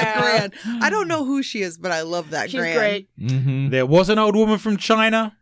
love 0.04 0.14
that 0.16 0.51
grand. 0.62 0.82
I 0.84 0.89
don't 0.89 1.08
know 1.08 1.24
who 1.30 1.43
she 1.43 1.62
is, 1.62 1.78
but 1.78 1.91
I 1.91 2.01
love 2.01 2.30
that 2.32 2.49
She's 2.51 2.60
grand. 2.60 2.78
great. 2.78 3.10
Mm-hmm. 3.20 3.70
there 3.70 3.86
was 3.86 4.10
an 4.10 4.20
old 4.20 4.36
woman 4.36 4.58
from 4.58 4.78
China 4.78 5.38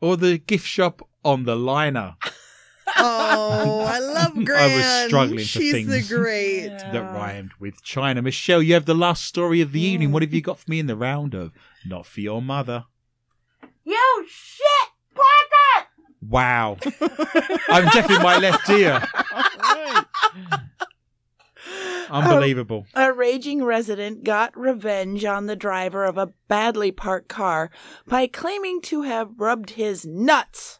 or 0.00 0.16
the 0.16 0.38
gift 0.38 0.66
shop 0.66 1.06
on 1.24 1.44
the 1.44 1.56
liner. 1.56 2.16
Oh, 2.94 3.80
I 3.88 4.00
love 4.00 4.32
Gran. 4.44 5.08
struggling 5.08 5.38
for 5.38 5.44
She's 5.44 5.72
things. 5.72 5.88
the 5.88 6.14
great. 6.14 6.68
that 6.68 7.00
rhymed 7.14 7.52
with 7.58 7.82
China. 7.82 8.20
Michelle, 8.20 8.62
you 8.62 8.74
have 8.74 8.84
the 8.84 8.94
last 8.94 9.24
story 9.24 9.62
of 9.62 9.72
the 9.72 9.80
evening. 9.80 10.12
What 10.12 10.20
have 10.22 10.34
you 10.34 10.42
got 10.42 10.58
for 10.58 10.70
me 10.70 10.78
in 10.78 10.88
the 10.88 10.96
round 10.96 11.32
of 11.32 11.52
Not 11.86 12.04
for 12.04 12.20
Your 12.20 12.42
Mother? 12.42 12.84
You 13.84 14.26
shit, 14.28 14.90
Parker! 15.14 15.88
Wow. 16.28 16.76
I'm 17.68 17.86
deaf 17.88 18.10
in 18.10 18.20
my 18.20 18.36
left 18.38 18.68
ear. 18.68 19.02
Oh, 22.12 22.20
unbelievable. 22.20 22.86
A 22.94 23.12
raging 23.12 23.64
resident 23.64 24.22
got 24.22 24.56
revenge 24.56 25.24
on 25.24 25.46
the 25.46 25.56
driver 25.56 26.04
of 26.04 26.18
a 26.18 26.32
badly 26.48 26.92
parked 26.92 27.28
car 27.28 27.70
by 28.06 28.26
claiming 28.26 28.80
to 28.82 29.02
have 29.02 29.30
rubbed 29.38 29.70
his 29.70 30.04
nuts 30.04 30.78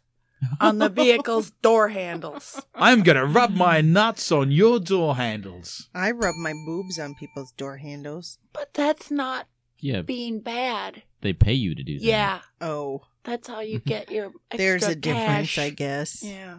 on 0.61 0.79
the 0.79 0.89
vehicle's 1.03 1.51
door 1.63 1.89
handles. 1.89 2.61
I'm 2.75 3.03
gonna 3.03 3.25
rub 3.25 3.53
my 3.55 3.81
nuts 3.81 4.31
on 4.31 4.51
your 4.51 4.79
door 4.79 5.17
handles. 5.17 5.89
I 5.95 6.11
rub 6.11 6.35
my 6.37 6.53
boobs 6.67 6.99
on 6.99 7.15
people's 7.15 7.53
door 7.53 7.79
handles. 7.79 8.39
But 8.53 8.75
that's 8.75 9.11
not 9.11 9.47
Yeah, 9.79 10.03
being 10.03 10.41
bad. 10.41 11.03
they 11.23 11.33
pay 11.33 11.55
you 11.55 11.75
to 11.75 11.83
do 11.83 11.99
that. 11.99 12.05
Yeah, 12.05 12.41
Oh, 12.61 13.03
that's 13.25 13.49
how 13.49 13.61
you 13.61 13.79
get 13.79 14.11
your 14.11 14.33
extra 14.51 14.59
there's 14.59 14.83
a 14.83 14.95
difference. 14.97 15.57
I 15.57 15.71
guess. 15.71 16.23
Yeah. 16.23 16.59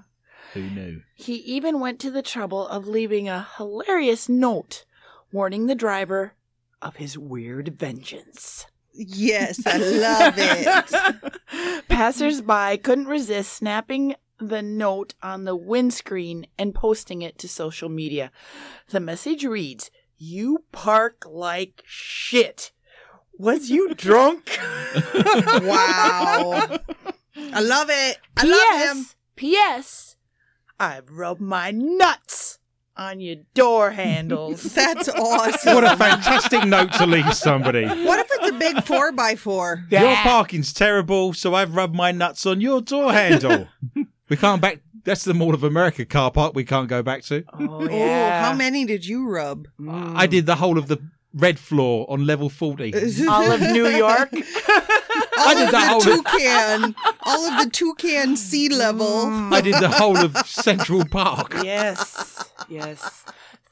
Who 0.53 0.69
knew? 0.69 1.01
He 1.15 1.35
even 1.35 1.80
went 1.80 1.99
to 2.01 2.11
the 2.11 2.21
trouble 2.21 2.67
of 2.67 2.88
leaving 2.88 3.27
a 3.27 3.47
hilarious 3.57 4.30
note 4.30 4.85
warning 5.31 5.65
the 5.65 5.75
driver 5.75 6.34
of 6.81 6.97
his 6.97 7.17
weird 7.17 7.80
vengeance. 7.80 8.67
Yes, 8.93 9.65
I 9.65 9.77
love 9.77 10.35
it. 10.38 11.88
Passers-by 11.88 12.77
couldn't 12.77 13.07
resist 13.07 13.53
snapping 13.53 14.15
the 14.39 14.61
note 14.61 15.15
on 15.23 15.45
the 15.45 15.55
windscreen 15.55 16.45
and 16.59 16.75
posting 16.75 17.23
it 17.23 17.38
to 17.39 17.47
social 17.47 17.89
media. 17.89 18.31
The 18.89 18.99
message 18.99 19.45
reads, 19.45 19.89
"You 20.17 20.65
park 20.71 21.25
like 21.27 21.81
shit. 21.85 22.71
Was 23.39 23.71
you 23.71 23.95
drunk?" 23.95 24.59
wow. 25.15 26.77
I 27.35 27.61
love 27.61 27.89
it. 27.89 28.19
I 28.38 28.43
love 28.43 28.97
him. 28.97 29.05
P.S. 29.35 30.17
I've 30.84 31.10
rubbed 31.10 31.39
my 31.39 31.72
nuts 31.72 32.60
on 32.97 33.22
your 33.22 33.38
door 33.53 33.91
handles. 33.91 34.64
That's 34.76 35.07
awesome. 35.07 35.76
What 35.76 35.85
a 35.85 35.95
fantastic 35.95 36.65
note 36.65 36.91
to 36.93 37.05
leave 37.05 37.34
somebody. 37.34 37.85
What 37.85 38.19
if 38.19 38.27
it's 38.31 38.49
a 38.49 38.60
big 38.60 38.84
four 38.84 39.14
by 39.14 39.35
four? 39.35 39.85
Your 39.89 40.14
parking's 40.18 40.73
terrible, 40.73 41.31
so 41.34 41.55
I've 41.55 41.73
rubbed 41.76 41.95
my 41.95 42.11
nuts 42.11 42.45
on 42.45 42.60
your 42.60 42.81
door 42.81 43.14
handle. 43.14 43.68
we 44.30 44.35
can't 44.35 44.61
back. 44.61 44.80
That's 45.05 45.23
the 45.23 45.34
Mall 45.34 45.53
of 45.53 45.64
America 45.64 46.03
car 46.05 46.31
park 46.31 46.53
we 46.53 46.65
can't 46.65 46.88
go 46.89 47.01
back 47.01 47.23
to. 47.23 47.43
Oh, 47.53 47.68
Oh, 47.81 47.89
yeah. 47.89 48.43
how 48.43 48.53
many 48.53 48.84
did 48.85 49.05
you 49.05 49.27
rub? 49.30 49.68
I 49.89 50.27
did 50.27 50.45
the 50.45 50.55
whole 50.55 50.77
of 50.77 50.88
the 50.88 50.97
red 51.34 51.60
floor 51.60 52.05
on 52.10 52.26
level 52.26 52.49
40. 52.49 52.93
All 53.30 53.51
of 53.51 53.61
New 53.61 53.88
York. 53.88 54.30
All 55.45 55.56
did 55.56 55.65
of 55.65 55.72
the 55.72 55.80
whole 55.80 55.99
the 56.02 56.14
of- 56.14 56.24
toucan, 56.26 56.95
all 57.24 57.45
of 57.45 57.64
the 57.64 57.70
toucan 57.70 58.36
sea 58.38 58.70
level. 58.70 59.28
I 59.53 59.61
did 59.61 59.76
the 59.76 59.90
whole 59.90 60.18
of 60.18 60.36
Central 60.48 61.06
Park. 61.06 61.56
yes, 61.64 62.45
yes. 62.70 63.26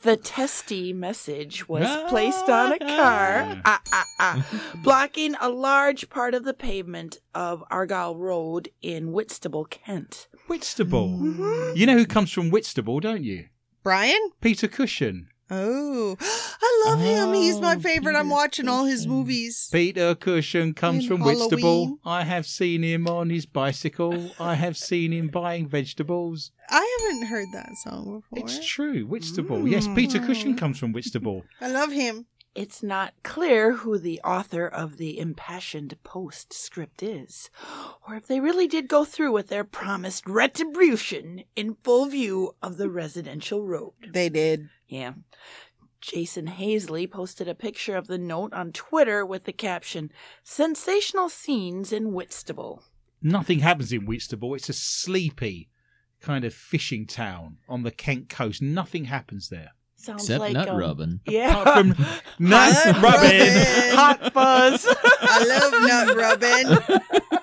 The 0.03 0.17
testy 0.17 0.93
message 0.93 1.69
was 1.69 1.87
placed 2.09 2.49
on 2.49 2.71
a 2.73 2.79
car, 2.79 3.61
ah, 3.65 3.81
ah, 3.93 4.05
ah, 4.19 4.61
blocking 4.83 5.35
a 5.39 5.47
large 5.49 6.09
part 6.09 6.33
of 6.33 6.43
the 6.43 6.55
pavement 6.55 7.19
of 7.35 7.63
Argyle 7.69 8.15
Road 8.17 8.69
in 8.81 9.11
Whitstable, 9.11 9.65
Kent. 9.65 10.27
Whitstable. 10.47 11.09
Mm-hmm. 11.09 11.77
You 11.77 11.85
know 11.85 11.97
who 11.97 12.07
comes 12.07 12.31
from 12.31 12.49
Whitstable, 12.49 12.99
don't 12.99 13.23
you? 13.23 13.45
Brian? 13.83 14.31
Peter 14.41 14.67
Cushing. 14.67 15.27
Oh, 15.53 16.15
I 16.21 16.83
love 16.85 17.01
him. 17.01 17.33
He's 17.33 17.59
my 17.59 17.75
Oh, 17.75 17.79
favorite. 17.79 18.15
I'm 18.15 18.27
Peter 18.27 18.35
watching 18.35 18.67
all 18.69 18.85
his 18.85 19.05
movies. 19.05 19.67
Peter 19.71 20.15
Cushing 20.15 20.73
comes 20.73 21.03
In 21.03 21.09
from 21.09 21.17
Halloween. 21.19 21.39
Whitstable. 21.39 21.99
I 22.05 22.23
have 22.23 22.45
seen 22.47 22.83
him 22.83 23.05
on 23.07 23.29
his 23.29 23.45
bicycle. 23.45 24.31
I 24.39 24.55
have 24.55 24.77
seen 24.77 25.11
him 25.11 25.27
buying 25.27 25.67
vegetables. 25.67 26.51
I 26.69 26.97
haven't 27.01 27.27
heard 27.27 27.47
that 27.53 27.69
song 27.83 28.23
before. 28.31 28.45
It's 28.45 28.65
true, 28.65 29.05
Whitstable. 29.05 29.67
Yes, 29.67 29.87
Peter 29.93 30.19
mm. 30.19 30.25
Cushing 30.27 30.55
comes 30.55 30.79
from 30.79 30.93
Whitstable. 30.93 31.43
I 31.59 31.67
love 31.69 31.91
him. 31.91 32.27
It's 32.53 32.83
not 32.83 33.13
clear 33.23 33.71
who 33.73 33.97
the 33.97 34.19
author 34.25 34.67
of 34.67 34.97
the 34.97 35.17
impassioned 35.17 35.95
postscript 36.03 37.01
is, 37.01 37.49
or 38.05 38.15
if 38.15 38.27
they 38.27 38.41
really 38.41 38.67
did 38.67 38.89
go 38.89 39.05
through 39.05 39.31
with 39.31 39.47
their 39.47 39.63
promised 39.63 40.27
retribution 40.27 41.43
in 41.55 41.77
full 41.81 42.07
view 42.07 42.55
of 42.61 42.75
the 42.75 42.89
residential 42.89 43.65
road. 43.65 43.93
They 44.13 44.27
did. 44.27 44.67
Yeah. 44.91 45.13
Jason 46.01 46.47
Hazley 46.47 47.09
posted 47.09 47.47
a 47.47 47.55
picture 47.55 47.95
of 47.95 48.07
the 48.07 48.17
note 48.17 48.53
on 48.53 48.71
Twitter 48.71 49.25
with 49.25 49.45
the 49.45 49.53
caption, 49.53 50.11
Sensational 50.43 51.29
scenes 51.29 51.93
in 51.93 52.11
Whitstable. 52.11 52.83
Nothing 53.21 53.59
happens 53.59 53.93
in 53.93 54.05
Whitstable. 54.05 54.53
It's 54.55 54.67
a 54.67 54.73
sleepy 54.73 55.69
kind 56.19 56.43
of 56.43 56.53
fishing 56.53 57.07
town 57.07 57.57
on 57.69 57.83
the 57.83 57.91
Kent 57.91 58.29
coast. 58.29 58.61
Nothing 58.61 59.05
happens 59.05 59.49
there. 59.49 59.69
Sounds 59.95 60.23
Except 60.23 60.39
like 60.39 60.53
nut 60.53 60.67
um, 60.69 60.77
rubbing. 60.77 61.19
Yeah. 61.27 61.61
Apart 61.61 61.77
from 61.77 61.89
nut 62.39 62.85
Nut 62.85 63.01
rubbing. 63.01 63.51
Hot 63.95 64.33
buzz. 64.33 64.87
I 65.21 65.43
love 65.45 66.07
nut 66.07 66.17
rubbing. 66.17 67.39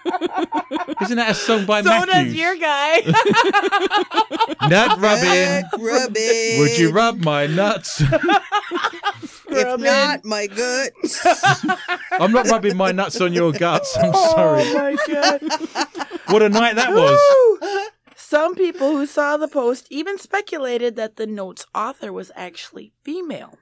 Isn't 1.03 1.17
that 1.17 1.31
a 1.31 1.35
song 1.35 1.65
by 1.67 1.83
so 1.83 1.91
Matthews? 1.91 2.15
does 2.15 2.35
your 2.35 2.57
guy. 2.57 3.01
Nut 4.69 4.99
rubbing. 4.99 5.31
Nut 5.31 5.65
rubbing. 5.79 6.59
Would 6.61 6.79
you 6.79 6.91
rub 6.93 7.19
my 7.25 7.47
nuts? 7.47 8.03
If 9.51 9.81
not, 9.81 10.25
my 10.27 10.47
guts. 10.47 11.27
I'm 12.13 12.33
not 12.33 12.49
rubbing 12.49 12.77
my 12.77 12.93
nuts 12.93 13.19
on 13.21 13.33
your 13.33 13.51
guts. 13.51 13.97
I'm 13.97 14.13
Oh 14.15 14.35
sorry. 14.35 14.75
my 14.75 14.97
god. 15.09 15.41
What 16.29 16.43
a 16.43 16.51
night 16.51 16.77
that 16.77 16.93
was. 16.93 17.19
Some 18.15 18.55
people 18.55 18.91
who 18.91 19.07
saw 19.07 19.39
the 19.39 19.49
post 19.49 19.87
even 19.91 20.19
speculated 20.19 20.97
that 20.97 21.17
the 21.17 21.27
note's 21.27 21.65
author 21.75 22.13
was 22.13 22.31
actually 22.37 22.93
female. 23.03 23.59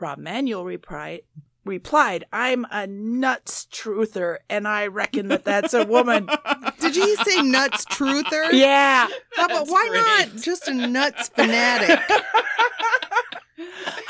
Rob 0.00 0.18
Manuel 0.18 0.64
replied, 0.64 1.20
replied, 1.64 2.24
I'm 2.32 2.66
a 2.70 2.86
nuts 2.86 3.66
truther, 3.72 4.38
and 4.48 4.66
I 4.66 4.86
reckon 4.86 5.28
that 5.28 5.44
that's 5.44 5.74
a 5.74 5.84
woman. 5.84 6.28
Did 6.80 6.96
you 6.96 7.16
say 7.16 7.42
nuts 7.42 7.84
truther? 7.86 8.52
yeah. 8.52 9.08
How 9.36 9.44
about 9.46 9.66
That's 9.66 9.70
why 9.70 9.86
great. 9.88 10.34
not 10.34 10.42
just 10.42 10.68
a 10.68 10.74
nuts 10.74 11.28
fanatic? 11.28 12.00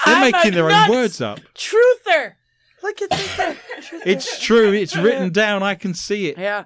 They're 0.07 0.17
I'm 0.17 0.33
making 0.33 0.55
their 0.55 0.71
own 0.71 0.91
words 0.91 1.21
up. 1.21 1.41
Truther. 1.55 2.35
Look 2.83 3.03
at 3.03 3.11
this. 3.11 3.57
It's 4.07 4.41
true. 4.41 4.73
It's 4.73 4.97
written 4.97 5.31
down. 5.31 5.63
I 5.63 5.75
can 5.75 5.93
see 5.93 6.29
it. 6.29 6.39
Yeah. 6.39 6.65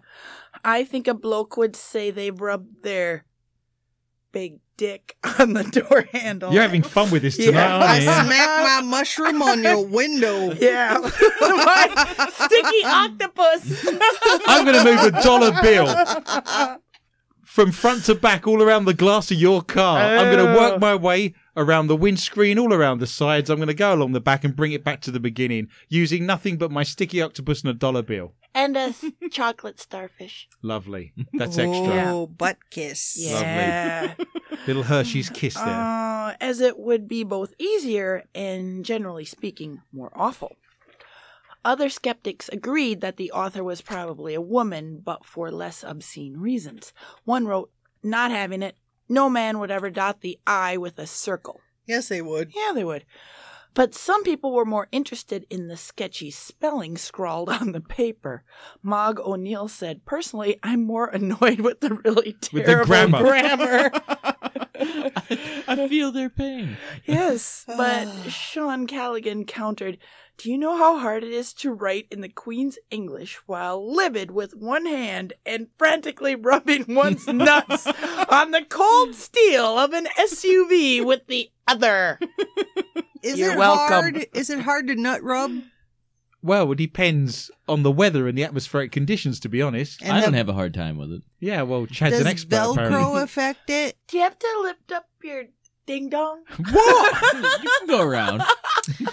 I 0.65 0.85
think 0.85 1.09
a 1.09 1.15
bloke 1.15 1.57
would 1.57 1.75
say 1.75 2.11
they 2.11 2.31
rubbed 2.31 2.83
their 2.85 3.25
big 4.33 4.61
dick 4.77 5.17
on 5.39 5.53
the 5.55 5.65
door 5.65 6.05
handle. 6.13 6.53
You're 6.53 6.63
having 6.63 6.83
fun 6.83 7.11
with 7.11 7.23
this 7.23 7.37
tonight, 7.37 7.53
Yeah. 7.53 7.77
I 7.79 7.89
aren't 7.89 8.03
you? 8.03 8.09
Yeah. 8.09 8.25
smack 8.25 8.83
my 8.83 8.89
mushroom 8.89 9.43
on 9.43 9.63
your 9.63 9.85
window. 9.87 10.53
Yeah. 10.55 10.99
My 11.41 12.29
sticky 12.33 12.85
octopus. 12.85 13.87
I'm 14.47 14.65
going 14.65 14.77
to 14.79 14.85
move 14.85 15.03
a 15.15 15.23
dollar 15.23 15.53
bill 15.63 15.87
from 17.55 17.71
front 17.71 18.05
to 18.05 18.17
back 18.17 18.49
all 18.49 18.61
around 18.61 18.85
the 18.85 18.93
glass 18.93 19.31
of 19.31 19.39
your 19.39 19.63
car. 19.63 20.01
I'm 20.01 20.33
going 20.35 20.45
to 20.45 20.59
work 20.59 20.81
my 20.81 20.97
way 20.97 21.35
around 21.57 21.87
the 21.87 21.95
windscreen, 21.95 22.59
all 22.59 22.75
around 22.75 22.99
the 22.99 23.07
sides. 23.07 23.49
I'm 23.49 23.59
going 23.59 23.69
to 23.69 23.75
go 23.75 23.95
along 23.95 24.11
the 24.11 24.21
back 24.21 24.43
and 24.43 24.57
bring 24.57 24.73
it 24.73 24.83
back 24.83 25.01
to 25.03 25.13
the 25.13 25.21
beginning 25.21 25.69
using 25.89 26.27
nothing 26.27 26.57
but 26.57 26.73
my 26.73 26.83
sticky 26.83 27.23
octopus 27.23 27.61
and 27.61 27.71
a 27.71 27.75
dollar 27.75 28.03
bill. 28.03 28.33
and 28.57 28.77
a 28.77 28.93
chocolate 29.31 29.79
starfish. 29.79 30.49
Lovely. 30.63 31.13
That's 31.33 31.57
extra. 31.57 32.07
Oh, 32.09 32.27
butt 32.27 32.57
kiss. 32.71 33.15
Yeah. 33.21 34.15
Little 34.67 34.83
Hershey's 34.83 35.31
kiss 35.31 35.55
there. 35.55 35.65
Uh, 35.67 36.35
as 36.41 36.61
it 36.61 36.77
would 36.77 37.07
be 37.07 37.23
both 37.23 37.55
easier 37.61 38.25
and, 38.35 38.85
generally 38.85 39.25
speaking, 39.25 39.81
more 39.93 40.11
awful. 40.17 40.57
Other 41.65 41.89
skeptics 41.89 42.51
agreed 42.53 43.01
that 43.01 43.17
the 43.17 43.33
author 43.33 43.65
was 43.65 43.81
probably 43.81 44.35
a 44.35 44.41
woman, 44.41 45.01
but 45.03 45.25
for 45.25 45.51
less 45.51 45.83
obscene 45.83 46.37
reasons. 46.37 46.93
One 47.25 47.47
wrote, 47.47 47.71
Not 48.03 48.31
having 48.31 48.63
it, 48.63 48.77
no 49.09 49.31
man 49.31 49.59
would 49.59 49.71
ever 49.71 49.91
dot 49.91 50.21
the 50.21 50.39
I 50.47 50.77
with 50.77 50.99
a 50.99 51.07
circle. 51.07 51.61
Yes, 51.87 52.09
they 52.09 52.23
would. 52.23 52.53
Yeah, 52.55 52.73
they 52.75 52.85
would. 52.85 53.05
But 53.75 53.95
some 53.95 54.23
people 54.23 54.53
were 54.53 54.65
more 54.65 54.87
interested 54.93 55.47
in 55.51 55.67
the 55.67 55.77
sketchy 55.77 56.31
spelling 56.31 56.97
scrawled 56.97 57.49
on 57.61 57.73
the 57.73 57.81
paper. 57.81 58.45
Mog 58.83 59.19
O'Neill 59.19 59.69
said, 59.69 60.05
Personally, 60.05 60.59
I'm 60.63 60.85
more 60.85 61.07
annoyed 61.13 61.61
with 61.61 61.81
the 61.81 61.95
really 61.95 62.37
With 62.53 62.67
the 62.67 62.85
terrible 62.85 62.87
grammar." 62.87 63.23
grammar. 63.23 63.91
I 64.79 65.87
feel 65.89 66.11
their 66.13 66.31
pain. 66.31 66.77
yes, 67.07 67.65
but. 67.77 68.07
Sean 68.29 68.87
Callaghan 68.87 69.45
countered, 69.45 69.99
Do 70.39 70.51
you 70.51 70.59
know 70.59 70.77
how 70.77 70.99
hard 70.99 71.23
it 71.25 71.33
is 71.33 71.53
to 71.55 71.73
write 71.73 72.07
in 72.11 72.21
the 72.21 72.29
Queen's 72.29 72.79
English 72.91 73.41
while 73.47 73.95
livid 73.95 74.31
with 74.31 74.55
one 74.57 74.87
hand 74.87 75.33
and 75.47 75.69
frantically 75.79 76.35
rubbing 76.35 76.85
one's 76.95 77.27
nuts 77.27 77.87
on 78.29 78.51
the 78.51 78.65
cold 78.69 79.15
steel 79.15 79.79
of 79.79 79.93
an 79.93 80.07
SUV 80.19 81.05
with 81.05 81.27
the 81.27 81.51
other? 81.69 82.19
Is 83.23 83.39
You're 83.39 83.53
it 83.53 83.59
welcome. 83.59 83.87
hard? 83.89 84.27
Is 84.35 84.51
it 84.51 84.61
hard 84.61 84.87
to 84.89 84.95
nut 84.97 85.23
rub? 85.23 85.53
Well, 86.45 86.71
it 86.73 86.77
depends 86.77 87.51
on 87.67 87.83
the 87.85 87.91
weather 87.91 88.29
and 88.29 88.37
the 88.37 88.45
atmospheric 88.45 88.93
conditions, 88.93 89.41
to 89.41 89.49
be 89.49 89.63
honest. 89.63 90.03
And 90.03 90.13
I 90.13 90.21
don't 90.21 90.35
have 90.35 90.51
a 90.51 90.53
hard 90.53 90.75
time 90.75 90.99
with 90.99 91.11
it. 91.11 91.23
Yeah, 91.41 91.63
well, 91.63 91.87
Chad's 91.87 92.13
Does 92.13 92.21
an 92.21 92.27
expert, 92.27 92.57
Velcro 92.57 92.73
apparently. 92.87 93.23
affect 93.23 93.71
it? 93.71 93.97
Do 94.09 94.19
you 94.19 94.23
have 94.25 94.39
to 94.39 94.49
lift 94.63 94.93
up 94.93 95.07
your 95.23 95.45
ding 95.87 96.11
dong? 96.11 96.43
What? 96.71 97.33
you 97.63 97.71
can 97.79 97.89
go 97.89 98.03
around. 98.03 98.43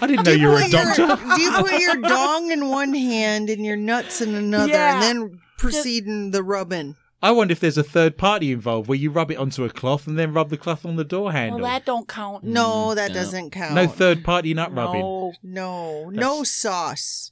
I 0.02 0.06
didn't 0.06 0.26
know 0.26 0.32
you 0.32 0.48
were 0.48 0.58
a 0.58 0.62
put 0.64 0.72
your- 0.72 0.84
doctor. 1.08 1.34
do 1.36 1.40
you 1.40 1.52
put 1.52 1.80
your 1.80 1.96
dong 2.02 2.50
in 2.52 2.68
one 2.68 2.92
hand 2.92 3.48
and 3.48 3.64
your 3.64 3.76
nuts 3.76 4.20
in 4.20 4.34
another, 4.34 4.70
Yeah. 4.70 4.94
and 4.94 5.02
then 5.02 5.40
proceed 5.56 6.04
in 6.06 6.32
the 6.32 6.42
rubbing? 6.42 6.96
I 7.22 7.30
wonder 7.30 7.52
if 7.52 7.60
there's 7.60 7.78
a 7.78 7.84
third 7.84 8.18
party 8.18 8.50
involved 8.50 8.88
where 8.88 8.98
you 8.98 9.10
rub 9.10 9.30
it 9.30 9.38
onto 9.38 9.64
a 9.64 9.70
cloth 9.70 10.08
and 10.08 10.18
then 10.18 10.32
rub 10.32 10.50
the 10.50 10.56
cloth 10.56 10.84
on 10.84 10.96
the 10.96 11.04
door 11.04 11.30
handle. 11.30 11.60
Well, 11.60 11.70
that 11.70 11.86
don't 11.86 12.08
count. 12.08 12.42
No, 12.42 12.88
mm, 12.88 12.96
that 12.96 13.08
no. 13.08 13.14
doesn't 13.14 13.50
count. 13.50 13.74
no 13.74 13.86
third 13.86 14.24
party 14.24 14.52
nut 14.54 14.74
rubbing. 14.74 15.00
No. 15.00 15.32
No, 15.42 16.10
no 16.10 16.42
sauce. 16.42 17.30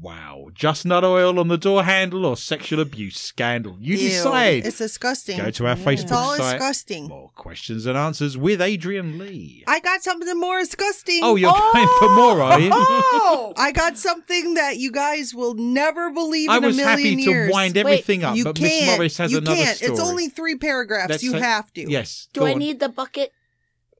Wow. 0.00 0.48
Just 0.54 0.84
nut 0.84 1.04
oil 1.04 1.38
on 1.38 1.48
the 1.48 1.58
door 1.58 1.84
handle 1.84 2.26
or 2.26 2.36
sexual 2.36 2.80
abuse 2.80 3.18
scandal? 3.18 3.76
You 3.78 3.96
Ew, 3.96 4.08
decide. 4.08 4.66
It's 4.66 4.78
disgusting. 4.78 5.36
Go 5.38 5.50
to 5.50 5.66
our 5.66 5.76
mm. 5.76 5.92
It's 5.92 6.04
Facebook 6.04 6.12
all 6.16 6.36
site. 6.36 6.58
disgusting. 6.58 7.08
More 7.08 7.30
questions 7.34 7.86
and 7.86 7.96
answers 7.96 8.36
with 8.36 8.60
Adrian 8.60 9.18
Lee. 9.18 9.64
I 9.66 9.80
got 9.80 10.02
something 10.02 10.38
more 10.40 10.60
disgusting. 10.60 11.20
Oh, 11.22 11.36
you're 11.36 11.52
going 11.52 11.86
for 11.98 12.06
oh! 12.08 12.16
more, 12.16 12.42
are 12.42 12.60
you? 12.60 12.70
Oh, 13.24 13.52
I 13.56 13.72
got 13.72 13.96
something 13.98 14.54
that 14.54 14.78
you 14.78 14.90
guys 14.90 15.34
will 15.34 15.54
never 15.54 16.10
believe 16.10 16.50
I 16.50 16.56
in 16.56 16.64
was 16.64 16.76
a 16.76 16.84
million 16.84 17.18
happy 17.18 17.22
years. 17.22 17.48
to 17.48 17.52
wind 17.52 17.76
everything 17.76 18.24
up, 18.24 18.36
you 18.36 18.44
but 18.44 18.56
can't. 18.56 18.86
Miss 18.86 18.96
Morris 18.96 19.16
has 19.18 19.32
you 19.32 19.38
another 19.38 19.56
can't. 19.56 19.76
story. 19.76 19.92
It's 19.92 20.00
only 20.00 20.28
three 20.28 20.56
paragraphs. 20.56 21.10
Let's 21.10 21.22
you 21.22 21.32
say- 21.32 21.40
have 21.40 21.72
to. 21.74 21.90
Yes. 21.90 22.28
Do 22.32 22.44
I 22.44 22.52
on. 22.52 22.58
need 22.58 22.80
the 22.80 22.88
bucket? 22.88 23.32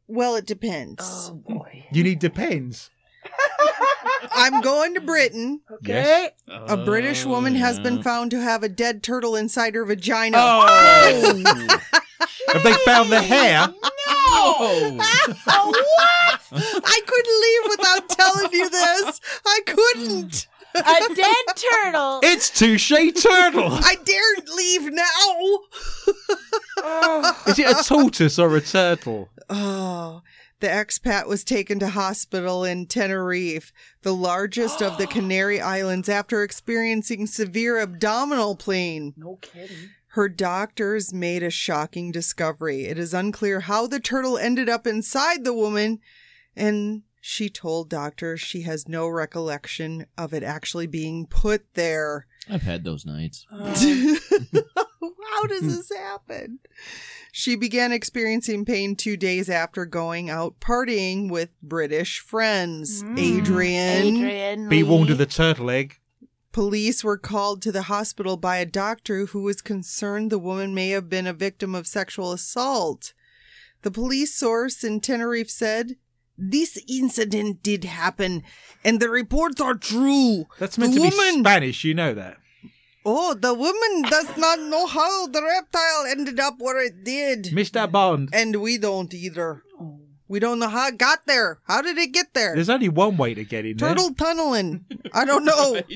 Well, 0.09 0.35
it 0.37 0.47
depends. 0.47 1.03
Oh 1.05 1.35
boy. 1.35 1.87
You 1.93 2.03
need 2.03 2.19
depends. 2.19 2.91
I'm 4.31 4.61
going 4.61 4.95
to 4.95 5.01
Britain. 5.13 5.61
Yes. 5.83 6.33
A 6.49 6.77
British 6.77 7.25
woman 7.25 7.55
has 7.55 7.81
been 7.81 7.99
oh. 7.99 8.03
found 8.03 8.31
to 8.33 8.41
have 8.41 8.63
a 8.63 8.69
dead 8.69 9.03
turtle 9.03 9.37
inside 9.37 9.75
her 9.75 9.85
vagina. 9.85 10.37
Oh. 10.39 11.79
Have 12.53 12.63
they 12.63 12.75
found 12.85 13.11
the 13.11 13.23
hair? 13.23 13.69
No! 13.69 14.99
Oh, 15.47 15.71
what? 15.71 16.41
I 16.53 17.01
couldn't 17.07 17.41
leave 17.43 17.79
without 17.79 18.09
telling 18.09 18.53
you 18.53 18.69
this. 18.69 19.21
I 19.47 19.61
couldn't. 19.67 20.47
A 20.75 21.15
dead 21.15 21.45
turtle. 21.55 22.21
It's 22.23 22.51
Touche 22.51 22.91
Turtle. 22.91 23.69
I 23.71 23.97
daren't 24.05 24.49
leave 24.57 24.91
now. 24.93 25.59
Is 27.47 27.59
it 27.59 27.67
a 27.67 27.85
tortoise 27.85 28.39
or 28.39 28.57
a 28.57 28.61
turtle? 28.61 29.29
Oh, 29.49 30.23
the 30.63 30.69
expat 30.69 31.27
was 31.27 31.45
taken 31.45 31.79
to 31.81 31.89
hospital 31.89 32.65
in 32.65 32.87
Tenerife, 32.87 33.73
the 34.03 34.15
largest 34.15 34.81
of 34.81 34.97
the 34.97 35.07
Canary 35.09 35.61
Islands, 35.61 36.09
after 36.09 36.43
experiencing 36.43 37.27
severe 37.27 37.79
abdominal 37.79 38.57
pain. 38.57 39.13
No 39.17 39.37
kidding. 39.43 39.91
Her 40.13 40.29
doctors 40.29 41.13
made 41.13 41.43
a 41.43 41.51
shocking 41.51 42.13
discovery. 42.13 42.85
It 42.85 42.97
is 42.97 43.13
unclear 43.13 43.61
how 43.61 43.87
the 43.87 43.99
turtle 44.01 44.39
ended 44.39 44.69
up 44.69 44.87
inside 44.87 45.43
the 45.43 45.55
woman, 45.55 45.99
and 46.55 47.03
she 47.21 47.49
told 47.49 47.89
doctors 47.89 48.41
she 48.41 48.63
has 48.63 48.89
no 48.89 49.09
recollection 49.09 50.07
of 50.17 50.33
it 50.33 50.43
actually 50.43 50.87
being 50.87 51.27
put 51.27 51.75
there. 51.75 52.27
I've 52.49 52.63
had 52.63 52.85
those 52.85 53.05
nights. 53.05 53.47
Um, 53.51 53.63
How 55.33 55.47
does 55.47 55.63
this 55.63 55.97
happen? 55.97 56.59
She 57.33 57.57
began 57.57 57.93
experiencing 57.93 58.65
pain 58.67 58.95
two 58.95 59.17
days 59.17 59.49
after 59.49 59.87
going 59.87 60.29
out 60.29 60.61
partying 60.61 61.31
with 61.31 61.51
British 61.63 62.21
friends. 62.21 63.03
Mm. 63.03 63.19
Adrian. 63.19 64.17
Adrian. 64.17 64.69
Be 64.69 64.83
warned 64.83 65.11
of 65.11 65.19
the 65.19 65.27
turtle 65.27 65.71
egg. 65.71 65.99
Police 66.53 67.03
were 67.03 67.17
called 67.17 67.63
to 67.63 67.73
the 67.73 67.83
hospital 67.85 68.37
by 68.37 68.59
a 68.59 68.67
doctor 68.67 69.25
who 69.27 69.43
was 69.43 69.63
concerned 69.63 70.31
the 70.31 70.39
woman 70.39 70.75
may 70.75 70.91
have 70.91 71.09
been 71.09 71.27
a 71.27 71.33
victim 71.33 71.75
of 71.75 71.87
sexual 71.87 72.33
assault. 72.33 73.15
The 73.81 73.91
police 73.91 74.35
source 74.35 74.85
in 74.85 75.01
Tenerife 75.01 75.49
said, 75.49 75.97
This 76.37 76.79
incident 76.87 77.63
did 77.63 77.85
happen, 77.85 78.43
and 78.85 79.01
the 79.01 79.09
reports 79.09 79.63
are 79.63 79.75
true. 79.75 80.45
That's 80.59 80.77
meant 80.77 80.93
The 80.93 81.01
to 81.01 81.11
be 81.11 81.17
woman- 81.17 81.41
Spanish, 81.43 81.85
you 81.85 81.95
know 81.95 82.13
that. 82.13 82.37
Oh, 83.05 83.35
the 83.35 83.55
woman 83.55 84.03
does 84.11 84.37
not 84.37 84.61
know 84.61 84.87
how 84.87 85.27
the 85.27 85.43
reptile 85.43 86.07
ended 86.09 86.39
up 86.39 86.55
where 86.59 86.85
it 86.85 87.05
did. 87.05 87.47
Mr. 87.47 87.91
Bond. 87.91 88.31
And 88.33 88.57
we 88.57 88.79
don't 88.79 89.13
either. 89.13 89.63
Oh. 89.81 89.99
We 90.29 90.41
don't 90.41 90.61
know 90.61 90.69
how 90.69 90.89
it 90.89 90.99
got 90.99 91.27
there. 91.27 91.59
How 91.65 91.83
did 91.83 91.99
it 91.99 92.13
get 92.13 92.33
there? 92.33 92.55
There's 92.55 92.71
only 92.71 92.89
one 92.89 93.17
way 93.17 93.35
to 93.35 93.45
get 93.45 93.67
in 93.67 93.77
there. 93.77 93.91
Turtle 93.91 94.15
tunneling. 94.15 94.87
I 95.13 95.25
don't 95.25 95.45
know. 95.45 95.81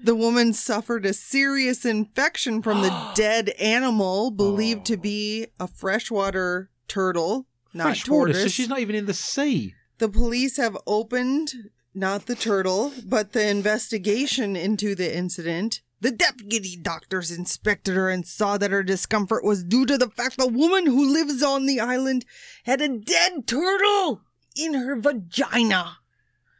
The 0.00 0.14
woman 0.14 0.52
suffered 0.52 1.04
a 1.04 1.12
serious 1.12 1.84
infection 1.84 2.62
from 2.62 2.82
the 2.82 3.12
dead 3.16 3.48
animal, 3.58 4.30
believed 4.30 4.86
to 4.86 4.94
oh. 4.94 4.98
be 4.98 5.46
a 5.58 5.66
freshwater 5.66 6.70
turtle, 6.86 7.46
not 7.74 7.88
Freshwater, 7.88 8.32
tortoise. 8.32 8.42
so 8.42 8.48
she's 8.48 8.68
not 8.68 8.78
even 8.78 8.94
in 8.94 9.06
the 9.06 9.14
sea. 9.14 9.74
The 9.98 10.08
police 10.08 10.56
have 10.58 10.76
opened 10.86 11.70
not 11.92 12.26
the 12.26 12.36
turtle, 12.36 12.92
but 13.04 13.32
the 13.32 13.48
investigation 13.48 14.54
into 14.54 14.94
the 14.94 15.16
incident. 15.16 15.80
The 16.00 16.10
deputy 16.12 16.76
doctors 16.76 17.30
inspected 17.30 17.94
her 17.96 18.08
and 18.08 18.26
saw 18.26 18.56
that 18.58 18.70
her 18.70 18.82
discomfort 18.84 19.42
was 19.42 19.64
due 19.64 19.84
to 19.86 19.98
the 19.98 20.08
fact 20.08 20.36
the 20.36 20.46
woman 20.46 20.86
who 20.86 21.12
lives 21.12 21.42
on 21.42 21.66
the 21.66 21.80
island 21.80 22.24
had 22.64 22.80
a 22.80 22.88
dead 22.88 23.46
turtle 23.48 24.22
in 24.56 24.74
her 24.74 24.96
vagina, 25.00 25.98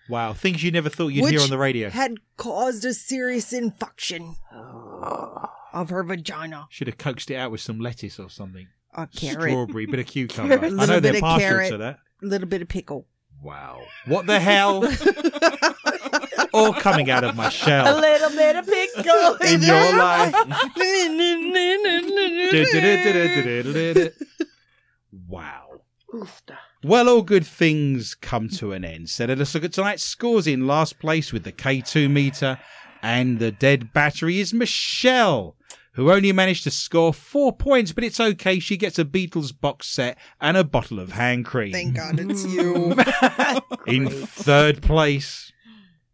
Wow, 0.09 0.33
things 0.33 0.63
you 0.65 0.71
never 0.71 0.89
thought 0.89 1.09
you'd 1.09 1.29
hear 1.29 1.41
on 1.41 1.51
the 1.51 1.59
radio. 1.59 1.91
had 1.91 2.15
caused 2.39 2.83
a 2.87 2.95
serious 2.95 3.53
infection 3.53 4.37
of 5.73 5.91
her 5.91 6.03
vagina. 6.03 6.67
Should 6.71 6.87
have 6.87 6.97
coaxed 6.99 7.31
it 7.31 7.37
out 7.37 7.51
with 7.51 7.61
some 7.61 7.79
lettuce 7.79 8.19
or 8.19 8.31
something. 8.31 8.69
A 8.95 9.07
carrot, 9.07 9.51
Strawberry, 9.51 9.85
bit 9.87 10.01
of 10.01 10.07
cucumber. 10.13 10.65
I 10.65 10.87
know 10.87 10.99
they're 11.01 11.21
partial 11.21 11.49
carrot. 11.49 11.71
to 11.73 11.77
that. 11.79 11.99
a 12.23 12.27
little 12.27 12.49
bit 12.49 12.63
of 12.63 12.69
pickle. 12.69 13.07
Wow. 13.43 13.83
What 14.07 14.27
the 14.27 14.41
hell? 14.41 14.81
All 16.53 16.73
coming 16.73 17.11
out 17.11 17.25
of 17.25 17.37
my 17.37 17.49
shell. 17.49 17.99
A 17.99 18.01
little 18.01 18.31
bit 18.31 18.57
of 18.57 18.67
pickle 18.67 19.37
In 19.47 19.63
your 19.63 19.97
life. 19.97 20.35
wow. 25.29 25.81
Well, 26.83 27.09
all 27.09 27.23
good 27.23 27.47
things 27.47 28.15
come 28.15 28.49
to 28.51 28.73
an 28.73 28.85
end. 28.85 29.11
So 29.11 29.25
let 29.27 29.41
us 29.41 29.55
look 29.55 29.65
at 29.65 29.73
tonight's 29.73 30.05
scores. 30.05 30.47
In 30.47 30.67
last 30.67 30.99
place 30.99 31.33
with 31.33 31.45
the 31.45 31.53
K2 31.53 32.11
meter 32.11 32.59
and 33.03 33.39
the 33.39 33.51
dead 33.51 33.93
battery 33.93 34.41
is 34.41 34.55
Michelle, 34.55 35.57
who 35.93 36.11
only 36.11 36.33
managed 36.33 36.65
to 36.65 36.71
score 36.71 37.13
four 37.13 37.53
points, 37.53 37.93
but 37.93 38.05
it's 38.05 38.21
okay. 38.21 38.59
She 38.59 38.77
gets 38.77 38.99
a 38.99 39.05
Beatles 39.05 39.53
box 39.59 39.89
set 39.89 40.17
and 40.41 40.57
a 40.57 40.65
bottle 40.65 41.01
of 41.01 41.13
hand 41.13 41.45
cream. 41.45 41.73
Thank 41.73 41.97
God 41.97 42.19
it's 42.21 42.47
you. 42.47 42.95
In 43.87 44.09
third 44.09 44.83
place 44.83 45.53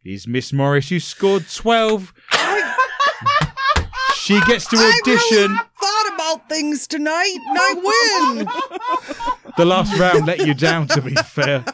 is 0.05 0.27
Miss 0.29 0.53
Morris, 0.53 0.91
who 0.91 1.01
scored 1.01 1.47
12. 1.49 2.13
she 4.15 4.41
gets 4.43 4.67
to 4.69 4.77
audition. 4.77 5.51
I 5.51 5.57
really 5.57 5.59
thought 5.81 6.15
about 6.15 6.49
things 6.49 6.87
tonight, 6.87 7.39
and 7.47 7.59
I 7.59 7.75
win. 8.37 8.49
The 9.57 9.65
last 9.65 9.97
round 10.01 10.27
let 10.27 10.45
you 10.45 10.53
down, 10.53 10.89
to 10.89 11.01
be 11.01 11.15
fair. 11.15 11.65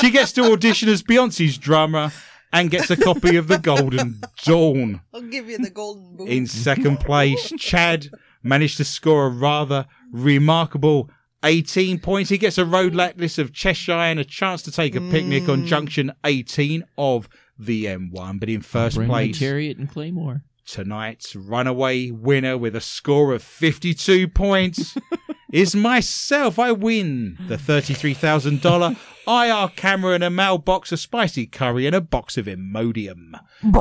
She 0.00 0.10
gets 0.10 0.32
to 0.32 0.52
audition 0.52 0.90
as 0.90 1.02
Beyonce's 1.02 1.56
drummer 1.56 2.12
and 2.52 2.70
gets 2.70 2.90
a 2.90 2.96
copy 2.96 3.36
of 3.36 3.48
The 3.48 3.56
Golden 3.56 4.20
Dawn. 4.44 5.00
I'll 5.14 5.22
give 5.22 5.48
you 5.48 5.56
the 5.56 5.70
golden 5.70 6.14
boot. 6.14 6.28
In 6.28 6.46
second 6.46 7.00
place, 7.00 7.50
Chad 7.58 8.10
managed 8.42 8.76
to 8.76 8.84
score 8.84 9.28
a 9.28 9.30
rather 9.30 9.86
remarkable 10.12 11.08
18 11.42 12.00
points. 12.00 12.28
He 12.28 12.36
gets 12.36 12.58
a 12.58 12.66
road 12.66 12.94
necklace 12.94 13.38
of 13.38 13.54
Cheshire 13.54 13.92
and 13.92 14.20
a 14.20 14.24
chance 14.24 14.60
to 14.62 14.70
take 14.70 14.94
a 14.94 15.00
picnic 15.00 15.48
on 15.48 15.62
mm. 15.62 15.66
junction 15.66 16.12
18 16.24 16.84
of 16.98 17.30
the 17.58 17.86
M1. 17.86 18.40
But 18.40 18.48
in 18.48 18.60
first 18.62 18.96
Bring 18.96 19.08
place, 19.08 19.38
chariot 19.38 19.78
and 19.78 19.90
claymore. 19.90 20.42
tonight's 20.66 21.34
runaway 21.36 22.10
winner 22.10 22.56
with 22.58 22.74
a 22.76 22.80
score 22.80 23.32
of 23.32 23.42
52 23.42 24.28
points 24.28 24.96
is 25.52 25.74
myself. 25.76 26.58
I 26.58 26.72
win 26.72 27.36
the 27.48 27.56
$33,000 27.56 28.96
IR 29.28 29.68
camera 29.74 30.12
and 30.14 30.22
a 30.24 30.30
mailbox, 30.30 30.92
a 30.92 30.96
spicy 30.96 31.46
curry, 31.46 31.86
and 31.86 31.94
a 31.96 32.00
box 32.00 32.36
of 32.36 32.46
Imodium. 32.46 33.32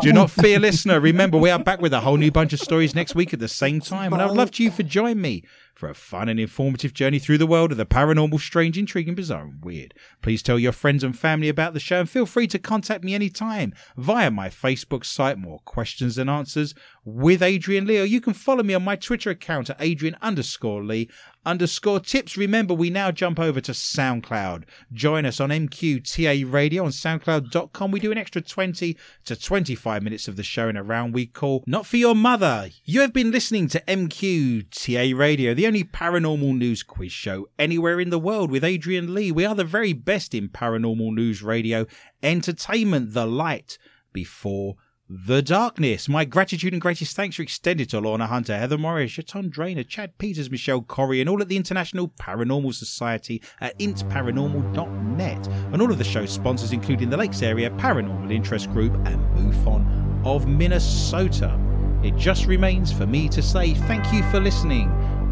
Do 0.01 0.11
not 0.11 0.31
fear, 0.31 0.59
listener. 0.59 0.99
Remember, 0.99 1.37
we 1.37 1.51
are 1.51 1.59
back 1.59 1.81
with 1.81 1.93
a 1.93 1.99
whole 1.99 2.17
new 2.17 2.31
bunch 2.31 2.53
of 2.53 2.59
stories 2.59 2.95
next 2.95 3.13
week 3.13 3.33
at 3.33 3.39
the 3.39 3.47
same 3.47 3.79
time, 3.79 4.11
and 4.13 4.21
I 4.21 4.25
would 4.25 4.37
love 4.37 4.51
to 4.51 4.63
you 4.63 4.71
for 4.71 4.83
join 4.83 5.21
me 5.21 5.43
for 5.75 5.89
a 5.89 5.93
fun 5.93 6.29
and 6.29 6.39
informative 6.39 6.93
journey 6.93 7.19
through 7.19 7.37
the 7.37 7.45
world 7.45 7.71
of 7.71 7.77
the 7.77 7.85
paranormal, 7.85 8.39
strange, 8.39 8.77
intriguing, 8.77 9.13
bizarre, 9.13 9.43
and 9.43 9.63
weird. 9.63 9.93
Please 10.21 10.41
tell 10.41 10.57
your 10.57 10.71
friends 10.71 11.03
and 11.03 11.19
family 11.19 11.49
about 11.49 11.73
the 11.73 11.79
show, 11.79 11.99
and 11.99 12.09
feel 12.09 12.25
free 12.25 12.47
to 12.47 12.57
contact 12.57 13.03
me 13.03 13.13
anytime 13.13 13.73
via 13.97 14.31
my 14.31 14.47
Facebook 14.47 15.05
site, 15.05 15.37
More 15.37 15.59
Questions 15.59 16.17
and 16.17 16.29
Answers 16.29 16.73
with 17.03 17.43
Adrian 17.43 17.85
Lee, 17.85 17.99
or 17.99 18.05
you 18.05 18.21
can 18.21 18.33
follow 18.33 18.63
me 18.63 18.73
on 18.73 18.83
my 18.83 18.95
Twitter 18.95 19.29
account 19.29 19.69
at 19.69 19.77
Adrian 19.79 20.15
underscore 20.21 20.83
Lee 20.83 21.09
underscore 21.45 21.99
tips. 21.99 22.37
Remember, 22.37 22.73
we 22.73 22.89
now 22.89 23.11
jump 23.11 23.39
over 23.39 23.61
to 23.61 23.71
SoundCloud. 23.71 24.63
Join 24.91 25.25
us 25.25 25.39
on 25.39 25.49
MQTA 25.49 26.51
Radio 26.51 26.85
on 26.85 26.91
SoundCloud.com. 26.91 27.91
We 27.91 27.99
do 27.99 28.11
an 28.11 28.17
extra 28.17 28.41
20 28.41 28.97
to 29.25 29.35
25 29.35 30.03
minutes 30.03 30.27
of 30.27 30.35
the 30.35 30.43
show 30.43 30.67
in 30.67 30.77
a 30.77 30.83
round 30.83 31.13
we 31.13 31.25
call 31.25 31.63
Not 31.67 31.85
For 31.85 31.97
Your 31.97 32.15
Mother. 32.15 32.69
You 32.83 33.01
have 33.01 33.13
been 33.13 33.31
listening 33.31 33.67
to 33.69 33.83
MQTA 33.87 35.17
Radio, 35.17 35.53
the 35.53 35.67
only 35.67 35.83
paranormal 35.83 36.57
news 36.57 36.83
quiz 36.83 37.11
show 37.11 37.47
anywhere 37.59 37.99
in 37.99 38.09
the 38.09 38.19
world 38.19 38.51
with 38.51 38.63
Adrian 38.63 39.13
Lee. 39.13 39.31
We 39.31 39.45
are 39.45 39.55
the 39.55 39.63
very 39.63 39.93
best 39.93 40.33
in 40.33 40.49
paranormal 40.49 41.13
news 41.13 41.43
radio 41.43 41.85
entertainment, 42.23 43.13
the 43.13 43.25
light 43.25 43.77
before 44.13 44.75
The 45.07 45.43
Darkness. 45.43 46.09
My 46.09 46.25
gratitude 46.25 46.73
and 46.73 46.81
greatest 46.81 47.15
thanks 47.15 47.39
are 47.39 47.43
extended 47.43 47.91
to 47.91 47.99
Lorna 47.99 48.25
Hunter, 48.25 48.57
Heather 48.57 48.79
Morris, 48.79 49.11
Chaton 49.11 49.49
Drainer, 49.49 49.83
Chad 49.83 50.17
Peters, 50.17 50.49
Michelle 50.49 50.81
Corrie, 50.81 51.21
and 51.21 51.29
all 51.29 51.43
at 51.43 51.47
the 51.47 51.57
International 51.57 52.07
Paranormal 52.19 52.73
Society 52.73 53.39
at 53.61 53.77
intparanormal.net, 53.77 55.47
and 55.47 55.79
all 55.79 55.91
of 55.91 55.99
the 55.99 56.03
show's 56.03 56.31
sponsors, 56.31 56.71
including 56.71 57.11
the 57.11 57.17
Lakes 57.17 57.43
Area 57.43 57.69
Paranormal 57.69 58.33
Interest 58.33 58.67
Group 58.71 58.95
and 59.05 59.19
MUFON 59.35 60.25
of 60.25 60.47
Minnesota. 60.47 61.55
It 62.01 62.15
just 62.15 62.47
remains 62.47 62.91
for 62.91 63.05
me 63.05 63.29
to 63.29 63.43
say 63.43 63.75
thank 63.75 64.11
you 64.11 64.23
for 64.31 64.39
listening, 64.39 64.89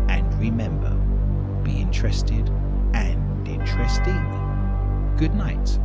and 0.08 0.32
remember, 0.40 0.92
be 1.64 1.82
interested 1.82 2.48
and 2.94 3.48
interesting. 3.48 4.22
Good 5.18 5.34
night. 5.34 5.80